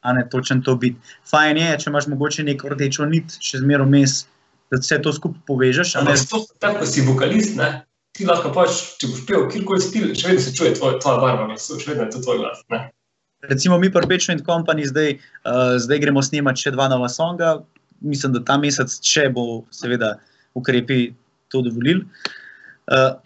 a 0.06 0.12
ne 0.12 0.22
točen 0.30 0.62
to 0.62 0.76
biti. 0.78 1.01
Fajn 1.30 1.59
je, 1.59 1.70
če 1.82 1.90
imaš 1.90 2.06
mogoče 2.06 2.44
neko 2.47 2.70
rdečo 2.74 3.06
nit, 3.10 3.38
še 3.43 3.59
zmeraj 3.62 3.88
vmes, 3.88 4.12
da 4.70 4.78
vse 4.78 5.01
to 5.02 5.12
skupaj 5.14 5.43
povežeš. 5.48 5.97
Ampak 5.98 6.20
sploh 6.20 6.44
tako, 6.62 6.84
ko 6.84 6.86
si 6.86 7.02
vokalist, 7.06 7.56
ne, 7.59 7.70
ti 8.14 8.26
lahko 8.28 8.52
pač, 8.55 8.82
če 9.01 9.10
boš 9.10 9.24
pel 9.26 9.48
kjerkoli 9.51 9.82
stil, 9.82 10.12
še 10.14 10.30
vedno 10.30 10.44
se 10.44 10.55
čuje 10.55 10.76
tvoj, 10.78 11.01
tvoja 11.02 11.18
barva 11.24 11.48
glasu, 11.51 11.80
še 11.82 11.90
vedno 11.90 12.06
je 12.06 12.14
to 12.14 12.22
tvoj 12.22 12.38
glas. 12.44 12.62
Ne. 12.70 12.84
Recimo 13.51 13.80
mi 13.82 13.90
pri 13.93 14.06
Peču 14.10 14.30
in 14.34 14.44
Company 14.47 14.86
zdaj, 14.86 15.18
uh, 15.18 15.74
zdaj 15.82 16.02
gremo 16.02 16.22
snemati 16.22 16.66
še 16.66 16.74
dva 16.78 16.86
nova 16.93 17.10
songa. 17.10 17.56
Mislim, 18.06 18.36
da 18.36 18.44
ta 18.47 18.60
mesec, 18.62 18.94
če 19.02 19.26
bo 19.34 19.64
seveda 19.74 20.14
ukrepi 20.59 21.10
to 21.51 21.66
dovolili. 21.66 22.06
Uh, 22.06 22.45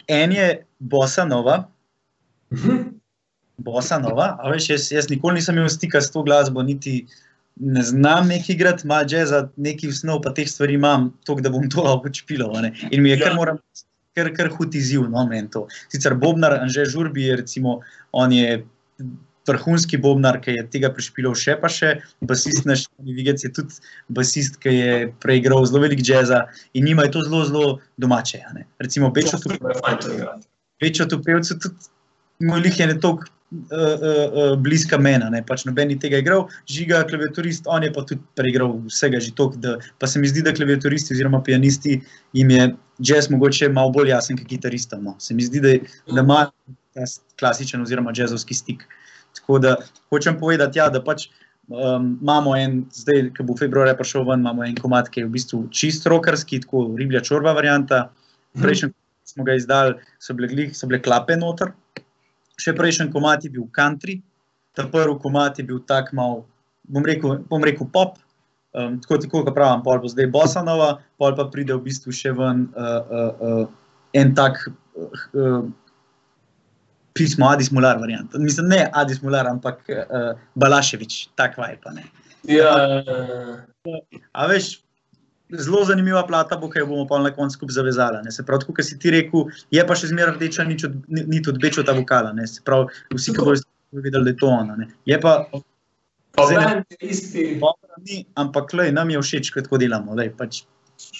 en 0.07 0.31
je 0.31 0.65
Bossa 0.79 1.25
Nova, 1.25 1.67
Mhm. 2.51 2.99
Bossa 3.57 3.99
Nova, 3.99 4.37
a 4.41 4.49
veš, 4.49 4.69
jaz, 4.69 4.91
jaz 4.91 5.09
nikoli 5.09 5.35
nisem 5.37 5.55
imel 5.57 5.69
stika 5.69 6.01
s 6.01 6.11
to 6.11 6.23
glasbo, 6.23 6.63
niti 6.63 7.05
ne 7.55 7.81
znam 7.81 8.27
neki 8.27 8.53
igrati, 8.53 8.87
malo 8.87 9.05
jazza, 9.09 9.49
neki 9.55 9.91
snov, 9.91 10.21
pa 10.21 10.33
teh 10.33 10.49
stvari 10.49 10.73
imam, 10.73 11.11
to, 11.25 11.35
da 11.35 11.49
bom 11.49 11.69
to 11.69 11.83
lahko 11.83 12.09
ne. 12.61 12.73
In 12.91 13.03
mi 13.03 13.09
je 13.09 13.19
kar 13.19 13.31
Ja. 13.31 13.35
moram. 13.35 13.57
Ker, 14.15 14.33
ker 14.35 14.49
hud 14.49 14.75
izziv, 14.75 15.05
no, 15.09 15.25
meni 15.27 15.49
to. 15.49 15.67
Sicer 15.89 16.15
Bobnar, 16.15 16.57
Anže 16.59 16.85
Žurbi 16.85 17.23
je, 17.23 17.35
recimo, 17.35 17.79
on 18.11 18.31
je 18.31 18.65
vrhunski 19.47 19.97
Bobnar, 19.97 20.37
ki 20.41 20.57
je 20.57 20.67
tega 20.73 20.91
prešpilal 20.93 21.33
še 21.37 21.57
pa 21.61 21.69
še, 21.71 21.95
basist 22.21 22.67
naš 22.69 22.85
Vigec 23.01 23.43
je 23.43 23.49
tudi 23.53 23.81
basist, 24.13 24.59
ki 24.61 24.75
je 24.75 24.93
preigral 25.23 25.65
zelo 25.65 25.81
velik 25.85 26.03
jazza 26.05 26.45
in 26.73 26.85
njima 26.85 27.07
je 27.07 27.15
to 27.17 27.25
zelo, 27.27 27.43
zelo 27.49 27.67
domače. 27.97 28.43
Recimo 28.79 29.09
Bečo 29.09 29.41
tu 29.41 29.49
To 29.49 29.57
je 29.57 29.81
fajn 29.81 29.97
to 30.01 30.13
igrati. 30.13 30.47
večjo 30.81 31.05
tu 31.05 31.21
pevcu, 31.23 31.59
tudi 31.59 31.75
moj 32.39 32.59
lik 32.59 32.79
je 32.79 32.87
ne 32.87 32.99
toliko 32.99 33.25
uh, 33.25 33.67
uh, 33.69 34.51
uh, 34.51 34.59
bliska 34.59 34.97
mena, 34.97 35.29
ne 35.29 35.43
pač 35.45 35.65
noben 35.67 35.91
ni 35.91 35.97
tega 35.99 36.21
igral, 36.23 36.47
žiga, 36.69 37.03
klaviaturist, 37.09 37.67
on 37.69 37.85
je 37.85 37.91
pa 37.93 38.03
tudi 38.07 38.23
preigral 38.39 38.73
vsega 38.87 39.21
že 39.21 39.35
toliko, 39.37 39.61
da 39.61 39.75
pa 39.99 40.07
se 40.07 40.19
mi 40.19 40.31
zdi, 40.31 40.41
da 40.41 40.53
klaviaturisti 40.53 41.13
oziroma 41.13 41.43
pianisti 41.45 41.99
jim 42.33 42.49
je 42.49 42.71
jazz 43.11 43.29
mogoče 43.29 43.69
malo 43.69 43.93
bolj 43.93 44.09
jasen 44.15 44.39
kot 44.39 44.49
kitaristom. 44.49 45.03
No. 45.03 45.15
Se 45.19 45.37
mi 45.37 45.45
zdi, 45.45 45.61
da, 45.61 45.77
da 46.15 46.25
ima 46.25 46.41
ta 46.93 47.05
klasičen 47.39 47.81
oziroma 47.81 48.13
jazzovski 48.15 48.57
stik. 48.57 48.87
Tako 49.51 49.59
da 49.59 49.75
hočem 50.09 50.39
povedati, 50.39 50.79
ja, 50.79 50.85
da 50.89 51.01
pač 51.03 51.25
um, 51.67 52.17
imamo 52.21 52.53
en, 52.55 52.85
zdaj, 52.95 53.33
ki 53.35 53.43
bo 53.43 53.55
februarja 53.59 53.97
prišel 53.99 54.23
ven, 54.23 54.39
imamo 54.39 54.63
en 54.63 54.77
komat, 54.79 55.09
ki 55.11 55.19
je 55.19 55.27
v 55.27 55.31
bistvu 55.33 55.59
čist 55.75 56.07
rokarski, 56.07 56.61
tako 56.63 56.85
riblja 56.95 57.19
čorba 57.19 57.51
varianta. 57.57 58.05
Prejšnji 58.55 58.93
smo 59.27 59.43
ga 59.43 59.57
izdali, 59.59 59.97
so 60.23 60.31
bile, 60.37 60.47
glih, 60.47 60.71
so 60.71 60.87
bile 60.87 61.01
klape 61.03 61.35
noter. 61.35 61.73
Še 62.63 62.71
prejšnji 62.77 63.09
komat 63.11 63.43
je 63.43 63.51
bil 63.51 63.67
country, 63.75 64.21
ta 64.71 64.87
prvi 64.87 65.17
komat 65.19 65.59
je 65.59 65.67
bil 65.67 65.83
tak 65.83 66.13
mal, 66.15 66.45
bom 66.87 67.03
rekel, 67.03 67.41
bom 67.51 67.67
rekel 67.67 67.91
pop. 67.91 68.15
Um, 68.71 69.01
tako, 69.03 69.19
tako 69.19 69.43
kot 69.43 69.55
pravim, 69.57 69.83
pol 69.83 69.99
bo 69.99 70.07
zdaj 70.07 70.31
Bosanova, 70.31 70.93
pol 71.19 71.35
pa 71.35 71.49
pride 71.51 71.75
v 71.75 71.89
bistvu 71.91 72.15
še 72.15 72.31
ven 72.39 72.69
uh, 72.71 73.03
uh, 73.03 73.43
uh, 73.43 74.03
en 74.15 74.31
tak 74.31 74.63
uh, 74.63 75.11
uh, 75.35 75.67
pismo 77.13 77.47
Adis 77.47 77.71
Mular 77.71 77.97
variant. 77.97 78.33
Mislim, 78.35 78.67
ne 78.67 78.89
Adis 78.93 79.21
Mular, 79.21 79.47
ampak 79.47 79.81
uh, 79.89 80.31
Balaševič, 80.55 81.29
tak 81.35 81.57
vaj 81.57 81.77
pa 81.83 81.91
ne. 81.91 82.03
Ja, 82.43 83.01
A 84.33 84.47
veš, 84.47 84.79
zelo 85.51 85.83
zanimiva 85.85 86.21
plata 86.23 86.57
bo, 86.57 86.69
ki 86.69 86.79
jo 86.79 86.87
bomo 86.87 87.05
pa 87.05 87.19
na 87.19 87.31
koncu 87.31 87.53
skupaj 87.53 87.73
zavezali. 87.73 88.21
ne. 88.23 88.31
Se 88.31 88.43
pravi, 88.43 88.65
kot 88.65 88.85
si 88.85 88.99
ti 88.99 89.11
rekel, 89.11 89.45
je 89.69 89.83
pa 89.83 89.93
še 89.93 90.07
zmeraj 90.07 90.35
rdeča 90.35 90.63
nič 90.63 90.83
od, 90.83 90.95
ni- 91.07 91.25
nit 91.27 91.47
od 91.47 91.59
bečota 91.59 91.91
vokala. 91.91 92.33
Ne. 92.33 92.47
Se 92.47 92.61
pravi, 92.61 92.87
vsi, 93.11 93.31
ki 93.31 93.37
bodo 93.39 93.59
videli, 93.93 94.23
da 94.23 94.29
je 94.29 94.37
to 94.37 94.47
ona. 94.47 94.75
Ne. 94.75 94.87
Je 95.05 95.19
pa 95.19 95.45
Zdaj 96.31 96.65
ne- 96.65 96.85
je 96.89 97.09
isti. 97.09 97.59
ni, 98.01 98.25
ampak 98.35 98.73
lej, 98.73 98.91
nam 98.91 99.09
je 99.09 99.19
všeč, 99.19 99.51
ko 99.51 99.61
tako 99.61 99.77
delamo. 99.77 100.15
Lej, 100.15 100.29
pač 100.31 100.63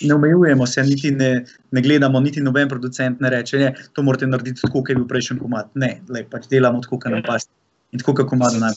ne 0.02 0.14
omejujemo 0.16 0.68
se, 0.68 0.84
niti 0.84 1.12
ne, 1.12 1.45
ne 1.72 1.82
gledamo, 1.82 2.20
niti 2.20 2.41
noben 2.41 2.70
producent 2.70 3.20
ne 3.20 3.30
reče, 3.30 3.58
ne, 3.58 3.74
to 3.94 4.03
morate 4.03 4.28
narediti 4.28 4.62
tako, 4.62 4.82
kot 4.82 4.90
je 4.90 4.95
bil 4.95 5.08
prejšnji 5.08 5.40
komat. 5.40 5.72
Ne, 5.76 5.95
lej, 6.10 6.26
pač 6.32 6.49
delamo 6.52 6.82
tako, 6.82 6.99
kot 6.99 7.12
nam 7.12 7.24
paše. 7.28 7.49
In 7.91 8.02
tako, 8.02 8.16
kot 8.22 8.30
komat 8.34 8.60
nam. 8.60 8.76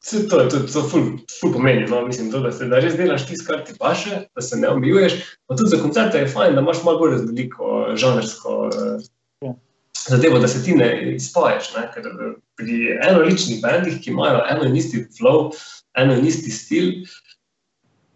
Vse 0.00 0.22
to 0.28 0.40
je 0.40 0.48
tudi 0.48 0.72
to 0.72 0.82
ful, 0.88 1.08
ful 1.40 1.52
pomeni, 1.52 1.84
no, 1.90 2.00
mislim, 2.06 2.30
to, 2.32 2.40
da, 2.40 2.52
se, 2.52 2.68
da 2.70 2.80
res 2.80 2.96
delaš 2.96 3.26
tisto, 3.28 3.44
kar 3.50 3.64
ti 3.66 3.74
paše, 3.78 4.22
da 4.34 4.42
se 4.42 4.56
ne 4.56 4.68
omejuješ. 4.72 5.18
Pa 5.46 5.56
tudi 5.56 5.74
za 5.74 5.80
koncerte 5.82 6.22
je 6.22 6.28
fajn, 6.32 6.56
da 6.56 6.64
imaš 6.64 6.80
malo 6.84 7.02
bolj 7.02 7.18
raznoliko 7.18 7.80
žanrsko 8.00 8.54
Ja. 9.44 9.50
eh, 9.50 9.58
zadevo, 10.08 10.38
da 10.38 10.48
se 10.48 10.64
ti 10.64 10.72
ne 10.74 10.88
izpoješ. 11.14 11.74
Ne? 11.76 11.84
Ker 11.94 12.08
eh, 12.08 12.32
pri 12.56 12.78
enoličnih 13.10 13.60
bendih, 13.62 14.00
ki 14.00 14.10
imajo 14.10 14.40
eno 14.50 14.64
in 14.64 14.76
isti 14.76 15.04
flow, 15.18 15.50
eno 16.00 16.16
in 16.16 16.26
isti 16.26 16.50
stil, 16.50 16.90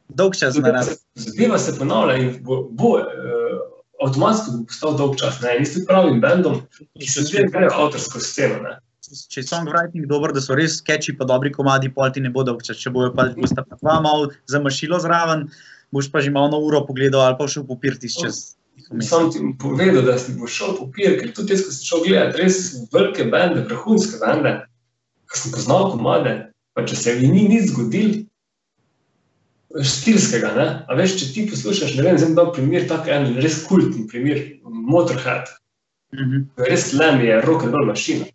Dolg 0.08 0.36
čas 0.36 0.56
naredi. 0.60 0.94
se, 0.94 1.30
zadeva 1.30 1.58
se 1.58 1.78
ponavlja 1.78 2.16
in 2.20 2.32
bo, 2.44 2.62
bo 2.70 2.98
eh, 3.00 3.54
avtomatsko 4.04 4.58
bo 4.58 4.64
postal 4.68 4.96
dolg 4.98 5.16
čas. 5.18 5.40
Ne? 5.42 5.56
In 5.56 5.62
isti 5.62 5.84
pravim 5.88 6.20
bendom, 6.20 6.60
ki 7.00 7.08
se 7.10 7.24
zdaj 7.24 7.48
grejo 7.52 7.72
avtorsko 7.86 8.20
sceno. 8.20 8.62
Ne? 8.62 8.78
če 9.04 9.42
je 9.42 9.46
songwriting 9.46 10.06
dober, 10.08 10.32
da 10.34 10.40
so 10.42 10.56
res 10.56 10.78
catchy, 10.84 11.14
pa 11.16 11.26
dobri 11.28 11.52
komadi, 11.52 11.90
pol 11.92 12.10
ti 12.12 12.22
ne 12.24 12.32
bodo 12.32 12.56
včasih. 12.56 12.86
Če 12.86 12.92
bojo 12.94 13.12
pa 13.16 13.28
bosta 13.36 13.64
pa 13.66 13.78
dva 13.80 14.00
malo 14.04 14.30
zamašilo 14.50 15.00
zraven, 15.04 15.48
boš 15.94 16.10
pa 16.12 16.22
že 16.24 16.32
malo 16.34 16.52
na 16.54 16.60
uro 16.60 16.84
pogledal 16.88 17.26
ali 17.26 17.38
pa 17.38 17.48
šel 17.50 17.66
popirti 17.68 18.10
čez. 18.10 18.56
Sam 19.06 19.30
ti 19.30 19.40
povedal, 19.60 20.02
da 20.02 20.16
si 20.18 20.34
bo 20.38 20.48
šel 20.50 20.74
po 20.78 20.88
pir, 20.92 21.18
ker 21.20 21.30
tudi 21.36 21.54
jaz, 21.54 21.64
ko 21.66 21.74
sem 21.74 21.88
šel 21.88 22.04
gledati 22.08 22.40
res 22.42 22.56
velike 22.92 23.28
bende, 23.30 23.62
vrhunske 23.68 24.18
bende, 24.22 24.54
ki 25.30 25.40
sem 25.40 25.54
poznal 25.54 25.92
komade, 25.92 26.34
pa 26.74 26.84
če 26.88 26.98
se 26.98 27.14
jim 27.14 27.36
ni 27.36 27.46
nič 27.52 27.70
zgodil, 27.70 28.24
stilskega, 29.82 30.52
ne? 30.54 30.66
A 30.88 30.94
veš, 30.98 31.16
če 31.20 31.32
ti 31.34 31.46
poslušaš, 31.50 31.96
ne 31.98 32.06
vem, 32.06 32.18
zdaj 32.18 32.36
dal 32.38 32.52
primer, 32.54 32.86
tak 32.88 33.08
en 33.10 33.34
res 33.42 33.62
kultni 33.66 34.06
primer, 34.10 34.42
Motorhead, 34.64 35.48
Mhm. 36.14 36.50
res 36.68 36.92
lem 36.92 37.20
je 37.24 37.40
rock 37.42 37.64
and 37.64 37.74
roll 37.74 37.86
mašina. 37.86 38.26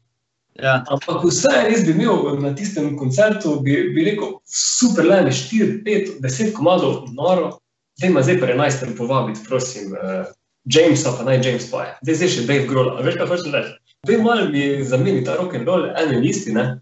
Ja. 0.60 0.84
Ampak 0.91 1.24
vse 1.24 1.52
res 1.70 1.86
bi 1.86 1.94
imel 1.95 2.41
na 2.41 2.52
tistem 2.56 2.98
koncertu, 2.98 3.61
bi, 3.64 3.94
bi 3.95 4.03
rekel, 4.03 4.34
super, 4.44 5.06
le 5.06 5.32
4, 5.32 5.80
5, 5.86 6.20
10 6.20 6.52
komadov, 6.53 7.07
noro, 7.16 7.60
da 8.02 8.07
ima 8.07 8.22
zdaj 8.22 8.40
pri 8.41 8.53
11. 8.57 8.95
povabiti, 8.98 9.40
prosim, 9.48 9.94
uh, 9.94 10.26
Jamesa, 10.68 11.16
pa 11.18 11.24
naj 11.24 11.40
James 11.45 11.70
poje. 11.72 11.94
Zdaj 12.03 12.16
zdaj 12.16 12.30
še 12.30 12.44
Dave 12.48 12.68
Grohl, 12.68 12.98
a 12.98 13.06
veš, 13.06 13.16
kaj 13.16 13.28
hočeš 13.32 13.53
reči? 13.56 13.72
Daj 14.07 14.18
malo 14.24 14.49
mi 14.52 14.84
zameni 14.84 15.24
ta 15.24 15.38
rock 15.40 15.56
and 15.56 15.68
roll, 15.68 15.88
eno 15.95 16.20
in 16.20 16.28
isti, 16.28 16.52
ne? 16.56 16.82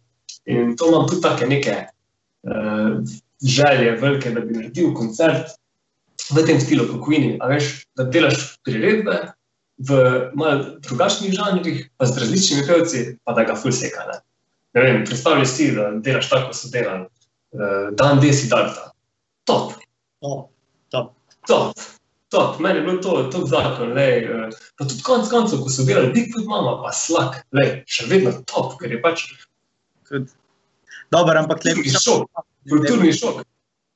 In 0.49 0.75
to 0.77 0.89
imam 0.89 1.05
tudi 1.09 1.21
take 1.21 1.45
neke 1.45 1.75
uh, 2.49 2.97
želje, 3.43 3.95
velike, 4.01 4.31
da 4.31 4.41
bi 4.41 4.55
naredil 4.57 4.93
koncert 4.93 5.55
v 6.33 6.43
tem 6.45 6.59
stilu, 6.61 6.87
kot 6.89 7.03
Queenie, 7.05 7.37
a 7.41 7.49
veš, 7.51 7.87
da 7.97 8.07
delaš 8.11 8.57
priredbe 8.65 9.19
v 9.87 9.97
malo 10.33 10.79
drugačnih 10.83 11.35
žanrih, 11.37 11.83
pa 11.97 12.07
z 12.09 12.17
različnimi 12.23 12.65
pevci, 12.67 13.03
pa 13.23 13.35
da 13.37 13.45
ga 13.45 13.55
ful 13.55 13.71
seka. 13.71 14.07
Ne? 14.09 14.17
Ne 14.73 14.83
vem, 14.83 15.03
predstavljaj 15.05 15.45
si, 15.49 15.69
da 15.75 15.91
delaš 16.03 16.29
tako, 16.31 16.49
kot 16.49 16.59
so 16.59 16.71
delali. 16.73 17.05
Uh, 17.53 17.93
Dan 17.95 18.19
desi 18.19 18.49
Dalta. 18.49 18.91
Top, 19.47 19.77
Oh, 20.19 20.49
top. 20.89 21.13
top, 21.47 21.77
top. 22.33 22.59
Meni 22.59 22.79
je 22.79 22.83
bilo 22.83 22.97
to, 23.01 23.29
to 23.31 23.45
zakon. 23.45 23.93
Lej, 23.93 24.25
uh, 24.25 24.49
pa 24.77 24.85
tudi 24.89 25.05
konec 25.05 25.29
koncev, 25.29 25.61
ko 25.63 25.69
so 25.71 25.85
delali 25.85 26.11
Bigfoot 26.11 26.49
Mama, 26.49 26.79
pa 26.81 26.91
slak, 26.91 27.45
lej, 27.53 27.83
še 27.87 28.09
vedno 28.09 28.33
top, 28.49 28.75
ker 28.81 28.91
je 28.91 28.99
pač 29.01 29.29
Good. 30.09 30.31
Dober, 31.11 31.39
ampak 31.39 31.63
tle 31.63 31.77
kulturni 31.77 32.03
šok. 32.03 32.43
Kulturni 32.69 33.13
šok. 33.15 33.45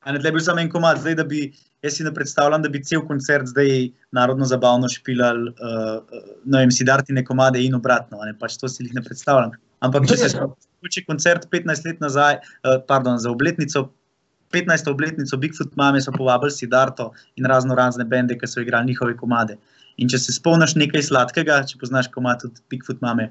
A 0.02 0.14
ne, 0.14 0.20
tle 0.20 0.32
je 0.32 0.34
bil 0.34 0.42
samo 0.42 0.64
en 0.64 0.70
komad, 0.72 0.98
zdaj 1.04 1.16
da 1.20 1.24
bi, 1.28 1.44
jaz 1.86 2.00
si 2.00 2.06
ne 2.06 2.14
predstavljam, 2.14 2.64
da 2.64 2.70
bi 2.74 2.82
cel 2.84 3.04
koncert 3.06 3.52
zdaj 3.52 3.92
narodno 4.18 4.48
zabavno 4.50 4.90
špilal, 4.90 5.44
uh, 5.52 6.22
ne 6.46 6.64
vem, 6.64 6.72
si 6.74 6.88
dartine 6.88 7.22
komade 7.26 7.62
in 7.62 7.78
obratno, 7.78 8.24
ne, 8.26 8.34
pač 8.40 8.58
to 8.58 8.70
si 8.72 8.88
jih 8.88 8.96
ne 8.98 9.04
predstavljam. 9.06 9.54
Ampak 9.86 10.10
če 10.10 10.18
se 10.24 10.34
Če 10.90 11.04
koncert 11.06 11.44
15 11.54 11.86
let 11.86 12.00
nazaj, 12.02 12.40
uh, 12.42 12.80
pardon, 12.88 13.20
za 13.22 13.30
obletnico, 13.30 13.92
15. 14.52 14.90
obletnico 14.90 15.38
Bigfoot 15.38 15.76
mame 15.78 16.02
so 16.02 16.12
povabili 16.16 16.52
Sidarto 16.52 17.12
in 17.38 17.46
razno 17.46 17.78
razne 17.78 18.06
bende, 18.06 18.34
ki 18.38 18.50
so 18.50 18.64
igrali 18.64 18.90
njihove 18.90 19.14
komade. 19.20 19.60
In 20.02 20.10
če 20.10 20.18
se 20.20 20.34
spomniš 20.34 20.74
nekaj 20.82 21.06
sladkega, 21.12 21.60
če 21.70 21.78
poznaš 21.78 22.10
komad 22.16 22.42
tudi 22.42 22.66
Bigfoot 22.74 23.04
mame, 23.06 23.30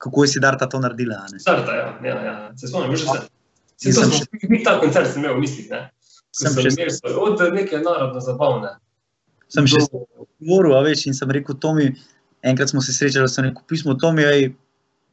kako 0.00 0.24
je 0.24 0.28
Sidarta 0.34 0.68
to 0.68 0.80
naredila, 0.80 1.20
a 1.20 1.28
ne? 1.32 1.38
Starta, 1.40 1.74
ja, 1.76 1.88
ja, 2.04 2.16
ja. 2.24 2.34
se 2.56 2.68
spomnim, 2.68 2.96
že 2.96 3.04
se. 3.04 3.18
Se 3.80 3.92
to 3.96 4.04
sem 4.04 4.12
še 4.12 4.64
ta 4.64 4.76
koncert 4.80 5.08
sem 5.08 5.24
imel 5.24 5.36
v 5.36 5.44
mislih, 5.44 5.68
ne? 5.72 5.80
Sem 6.36 6.56
še- 6.56 6.72
imel 6.72 7.18
od 7.20 7.42
neke 7.52 7.80
narodno 7.84 8.20
zabavne. 8.20 8.74
Sem 9.52 9.68
še 9.68 9.80
govoril, 10.40 10.76
a 10.76 10.80
veš, 10.86 11.06
in 11.10 11.16
sem 11.16 11.30
rekel, 11.32 11.56
Tomi, 11.60 11.90
enkrat 12.46 12.72
smo 12.72 12.80
se 12.84 12.92
srečali, 12.96 13.28
sem 13.28 13.48
rekel, 13.48 13.64
pismo 13.68 13.96
Tomi, 14.00 14.24
ej, 14.24 14.50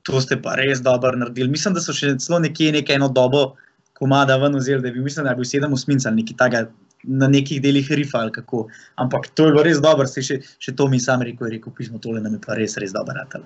to 0.08 0.22
ste 0.24 0.38
pa 0.40 0.56
res 0.56 0.80
dobro 0.84 1.12
naredili. 1.20 1.52
Mislim, 1.52 1.76
da 1.76 1.84
so 1.84 1.96
še 1.96 2.16
celo 2.24 2.40
nekje 2.40 2.72
nekaj 2.80 2.96
eno 2.96 3.10
dobo 3.12 3.56
komada 3.98 4.38
ven 4.40 4.56
vzeli, 4.56 4.84
da 4.84 4.92
bil, 4.94 5.04
mislim, 5.04 5.26
da 5.26 5.34
je 5.34 5.42
bil 5.42 5.48
sedem 5.48 5.74
usminc 5.74 6.06
ali 6.06 6.22
nekaj 6.22 6.38
takega, 6.38 6.72
na 7.04 7.28
nekih 7.28 7.62
delih 7.62 7.92
rifa 7.92 8.20
ali 8.20 8.32
kako. 8.32 8.68
Ampak 8.96 9.30
to 9.34 9.46
je 9.46 9.52
bilo 9.52 9.64
res 9.64 9.80
dobro, 9.84 10.08
se 10.08 10.22
še, 10.22 10.40
še 10.60 10.74
to 10.76 10.88
mi 10.88 11.00
sam 11.00 11.22
rekel, 11.22 11.50
rekel, 11.52 11.74
pismo 11.78 12.02
tole 12.04 12.22
nam 12.22 12.34
je 12.34 12.42
pa 12.46 12.58
res, 12.58 12.78
res 12.82 12.94
dobro 12.96 13.16
ratalo. 13.18 13.46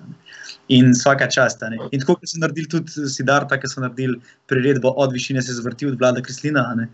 In 0.68 0.92
vsaka 0.92 1.28
čast. 1.28 1.62
ne. 1.62 1.78
In 1.92 2.00
tako, 2.00 2.16
kot 2.20 2.28
so 2.28 2.40
naredili 2.40 2.68
tudi 2.68 3.08
Sidarta, 3.12 3.58
ki 3.60 3.68
so 3.68 3.84
naredili 3.84 4.20
priredbo 4.48 4.94
od 4.96 5.12
višine 5.12 5.42
se 5.42 5.54
zvrti 5.54 5.86
od 5.92 5.98
vlada 6.00 6.22
Kreslina, 6.22 6.66
ne. 6.76 6.88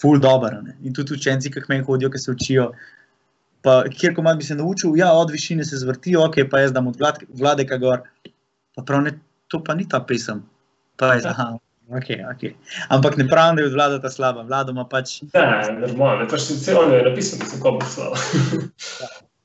ful 0.00 0.18
dobro. 0.18 0.62
In 0.82 0.94
tudi 0.94 1.14
učenci, 1.14 1.50
ki 1.52 1.60
k 1.60 1.68
meni 1.68 1.84
hodijo, 1.84 2.10
ki 2.10 2.18
se 2.18 2.30
učijo, 2.30 2.70
pa 3.62 3.82
kjer 3.88 4.14
komad 4.16 4.38
bi 4.40 4.44
se 4.44 4.56
naučil, 4.56 4.96
ja, 4.96 5.12
od 5.12 5.30
višine 5.30 5.64
se 5.64 5.76
zvrtijo, 5.76 6.24
ok, 6.24 6.40
pa 6.50 6.62
jaz 6.64 6.72
dam 6.72 6.88
od 6.88 6.96
vlad, 6.96 7.20
vladeka 7.28 7.76
gor. 7.76 8.06
Pa 8.76 8.84
prav 8.86 9.02
ne, 9.04 9.18
to 9.48 9.60
pa 9.64 9.74
ni 9.74 9.88
ta 9.88 10.00
pesem. 10.00 10.42
Pa 10.96 11.14
je, 11.14 11.26
aha, 11.28 11.58
ok, 11.96 12.08
ok. 12.34 12.42
Ampak 12.88 13.16
ne 13.16 13.26
pravim, 13.28 13.56
da 13.56 13.62
je 13.62 13.72
vlada 13.74 14.00
ta 14.02 14.10
slaba, 14.10 14.42
vlada 14.42 14.72
ima 14.72 14.84
pač. 14.88 15.20
Ne, 15.34 15.46
normalno, 15.80 16.28
pač 16.30 16.48
vse 16.50 16.74
on 16.78 16.92
je 16.92 17.02
napisal, 17.02 17.38
da 17.42 17.46
se 17.50 17.60
ko 17.60 17.72
bo 17.78 17.86
slava. 17.86 18.16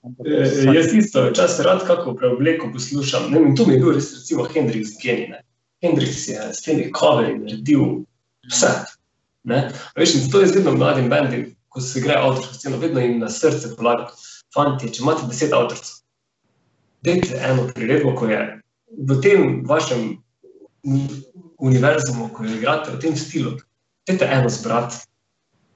Ampak, 0.05 0.27
Eh, 0.29 0.69
Jaz 0.69 0.91
isto, 0.93 1.23
včasih 1.31 1.65
rad 1.65 1.79
kako 1.87 2.13
preobleko 2.13 2.67
poslušam. 2.73 3.31
Ne, 3.31 3.39
vem, 3.39 3.55
to 3.57 3.65
mi 3.65 3.73
je 3.73 3.79
bil 3.81 3.95
res 3.95 4.11
recimo 4.13 4.43
Hendrix 4.45 4.91
genij. 5.01 5.31
ne. 5.31 5.39
Hendrix 5.81 6.27
je 6.29 6.43
s 6.53 6.61
temi 6.61 6.91
coverji 6.93 7.39
naredil 7.39 8.03
vse. 8.45 8.69
Ne? 9.49 9.63
A 9.95 9.99
Veš, 9.99 10.13
in 10.15 10.29
to 10.31 10.43
je 10.43 10.51
vedno 10.53 10.75
mladim 10.77 11.09
bendim, 11.09 11.47
ko 11.69 11.81
se 11.81 12.01
gre 12.05 12.13
avtorsko 12.21 12.53
sceno, 12.53 12.77
vedno 12.77 13.01
jim 13.01 13.17
na 13.19 13.29
srce 13.29 13.73
polaga. 13.75 14.11
Fanti, 14.53 14.91
če 14.93 15.01
imate 15.01 15.25
deset 15.25 15.53
avtorcev, 15.53 15.97
dajte 17.01 17.41
eno 17.41 17.65
priredbo, 17.73 18.13
ko 18.15 18.29
je 18.29 18.39
v 19.09 19.17
tem 19.25 19.63
vašem 19.65 20.05
univerzumu, 21.59 22.29
ko 22.33 22.45
jo 22.45 22.55
igrate 22.55 22.91
v 22.91 22.99
tem 23.01 23.17
stilu, 23.17 23.57
dajte 24.07 24.29
eno 24.31 24.49
zbrati. 24.49 25.03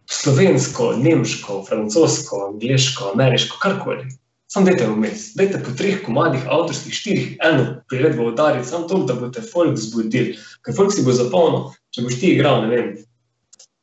Slovensko, 0.09 0.95
nemško, 0.97 1.59
francosko, 1.67 2.39
angliško, 2.47 3.11
ameriško, 3.13 3.59
karkoli. 3.61 4.07
Sam 4.49 4.65
dajte 4.65 4.87
vmes, 4.89 5.27
dajte 5.37 5.61
po 5.61 5.75
treh 5.77 5.99
komadih, 6.01 6.47
avtorskih, 6.49 6.95
štirih, 6.97 7.27
eno 7.45 7.83
priredbo 7.89 8.31
udariti, 8.31 8.67
samo 8.67 8.89
to, 8.89 9.03
da 9.05 9.13
boste 9.13 9.45
folk 9.45 9.77
zbudili. 9.77 10.39
Ker 10.65 10.75
folk 10.75 10.95
si 10.95 11.05
bo 11.05 11.13
zapolnil, 11.13 11.69
če 11.93 12.07
boš 12.07 12.17
ti 12.17 12.33
igral, 12.33 12.63
ne 12.65 12.73
vem, 12.73 12.89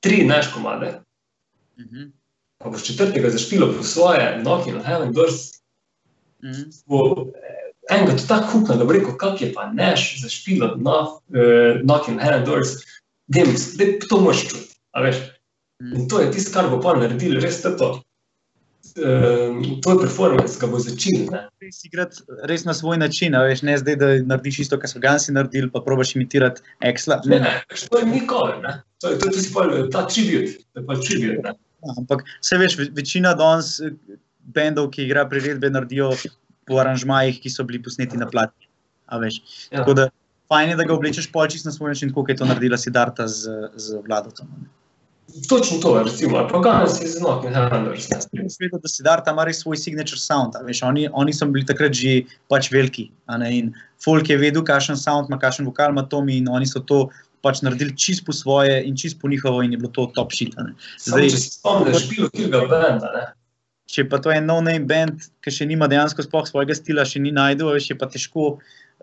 tri 0.03 0.25
naš 0.27 0.51
komade, 0.55 0.97
Mhm, 1.77 2.13
pa 2.59 2.71
boš 2.71 2.85
četrtega 2.85 3.31
zašpilo 3.31 3.73
po 3.77 3.83
svoje, 3.83 4.43
Nokia 4.45 4.75
in 4.75 4.83
Heaven 4.83 5.13
Doors, 5.13 5.35
mhm. 6.45 6.63
bo 6.87 7.27
eh, 7.35 7.46
enega 7.91 8.17
to 8.17 8.27
tako 8.29 8.65
da 8.69 8.85
bo 8.85 8.93
rekel, 8.93 9.17
kak 9.19 9.41
je 9.43 9.53
pa 9.55 9.69
neš 9.73 10.23
zašpilo 10.23 10.75
Nokia 10.81 12.13
in 12.13 12.19
Heaven 12.19 12.45
Doors, 12.45 12.69
Dems, 13.29 13.77
to 14.09 14.21
moraš 14.21 14.49
čuti, 14.49 14.69
a 14.95 15.03
veš. 15.03 15.17
In 15.83 16.09
to 16.09 16.21
je 16.21 16.31
tisto, 16.33 16.53
kar 16.55 16.71
bo 16.71 16.81
pa 16.81 16.95
naredil, 16.97 17.41
res 17.41 17.63
to. 17.63 17.75
to. 17.77 17.89
Um, 18.97 19.81
tvoj 19.83 19.99
performance 20.01 20.57
ga 20.61 20.69
bo 20.71 20.79
začel. 20.79 21.27
ne. 21.33 21.41
Res 21.61 21.83
igrati 21.85 22.23
res 22.49 22.65
na 22.65 22.73
svoj 22.75 22.97
način, 23.03 23.35
a 23.35 23.43
veš, 23.45 23.63
ne 23.67 23.75
zdaj, 23.79 23.97
da 24.01 24.07
narediš 24.23 24.59
isto, 24.65 24.79
kar 24.79 24.89
so 24.89 25.03
Gansi 25.03 25.35
naredili, 25.35 25.69
pa 25.75 25.83
probaš 25.85 26.15
imitirati 26.17 26.63
Exla. 26.81 27.19
Ne, 27.27 27.41
ne, 27.43 27.53
veš, 27.71 27.89
to 27.91 27.99
je 27.99 28.07
ni 28.07 28.23
cover, 28.31 28.57
ne. 28.63 28.77
To 29.03 29.11
je, 29.11 29.19
to, 29.19 29.29
to 29.35 29.43
si 29.43 29.53
pa 29.53 29.67
ta 29.93 30.07
tribute, 30.07 30.63
to 30.73 30.81
je 30.81 30.87
pa 30.87 30.97
tribute. 31.03 31.43
Ne. 31.45 31.53
Ampak 31.99 32.23
vse 32.41 32.57
veš, 32.63 32.79
ve- 32.79 32.89
večina 32.97 33.35
danes 33.37 33.81
eh, 33.81 33.91
bendov, 34.55 34.89
ki 34.95 35.05
igra 35.05 35.27
priredbe, 35.29 35.71
naredijo 35.71 36.15
po 36.67 36.81
aranžmajih, 36.83 37.41
ki 37.43 37.51
so 37.51 37.65
bili 37.65 37.83
posneti 37.83 38.19
na 38.19 38.29
platni. 38.31 38.67
A 39.07 39.19
veš. 39.23 39.41
Ja. 39.71 39.81
Tako 39.81 39.95
da 39.95 40.09
fajn 40.51 40.73
je, 40.75 40.77
da 40.77 40.85
ga 40.87 40.95
oblečeš 40.95 41.31
polčist 41.33 41.67
na 41.67 41.73
svoj 41.73 41.95
način, 41.95 42.13
kot 42.15 42.29
je 42.29 42.37
to 42.37 42.47
naredila 42.47 42.79
Sidarta 42.79 43.29
z, 43.29 43.71
z 43.77 44.03
ne. 44.09 44.67
Točno 45.49 45.79
to, 45.83 46.03
recimo, 46.03 46.39
ali 46.39 46.49
pa 46.53 46.59
Guns 46.63 47.01
je 47.03 47.09
z 47.09 47.21
Nokia 47.21 47.51
in 47.51 47.55
Heaven 47.55 47.85
Doors. 47.85 48.09
ne. 48.11 48.43
Jaz 48.43 48.57
vedel, 48.61 48.81
da 48.83 48.89
Sidarta 48.89 49.35
ima 49.35 49.45
res 49.45 49.61
svoj 49.63 49.77
signature 49.77 50.19
sound. 50.19 50.55
Veš, 50.65 50.83
oni, 50.83 51.09
oni 51.13 51.35
so 51.35 51.47
bili 51.47 51.67
takrat 51.67 51.93
že 51.93 52.23
pač 52.49 52.71
veliki. 52.73 53.11
In 53.51 53.75
folk 54.05 54.31
je 54.31 54.39
vedel, 54.39 54.65
kakšen 54.65 54.97
sound 54.97 55.29
ima, 55.29 55.39
kakšen 55.39 55.67
vokal 55.67 55.91
ima 55.91 56.07
Tomi 56.09 56.39
in 56.39 56.49
oni 56.49 56.67
so 56.67 56.81
to 56.81 57.09
pač 57.43 57.61
naredili 57.63 57.95
čist 57.97 58.25
po 58.27 58.33
svoje 58.33 58.81
in 58.87 58.97
čist 58.97 59.21
po 59.21 59.29
njihovo 59.29 59.63
in 59.63 59.73
je 59.73 59.79
bilo 59.79 59.91
to 59.91 60.07
top 60.15 60.33
shit. 60.33 60.55
ne. 60.57 60.75
Samo 60.99 61.17
Zdaj- 61.19 61.31
če 61.31 61.37
se 61.37 61.51
spomniš, 61.51 62.09
bilo 62.09 62.31
kjerga 62.31 62.61
benda, 62.71 63.11
ne. 63.15 63.27
Če 63.87 64.05
pa 64.11 64.19
to 64.19 64.33
je 64.35 64.41
no-name 64.43 64.87
band, 64.87 65.29
ki 65.45 65.51
še 65.51 65.67
nima 65.71 65.87
dejansko 65.91 66.25
sploh 66.27 66.47
svojega 66.49 66.75
stila, 66.75 67.05
še 67.07 67.23
ni 67.23 67.31
najdel, 67.33 67.71
veš, 67.77 67.91
je 67.93 67.97
pa 67.99 68.09
težko, 68.11 68.57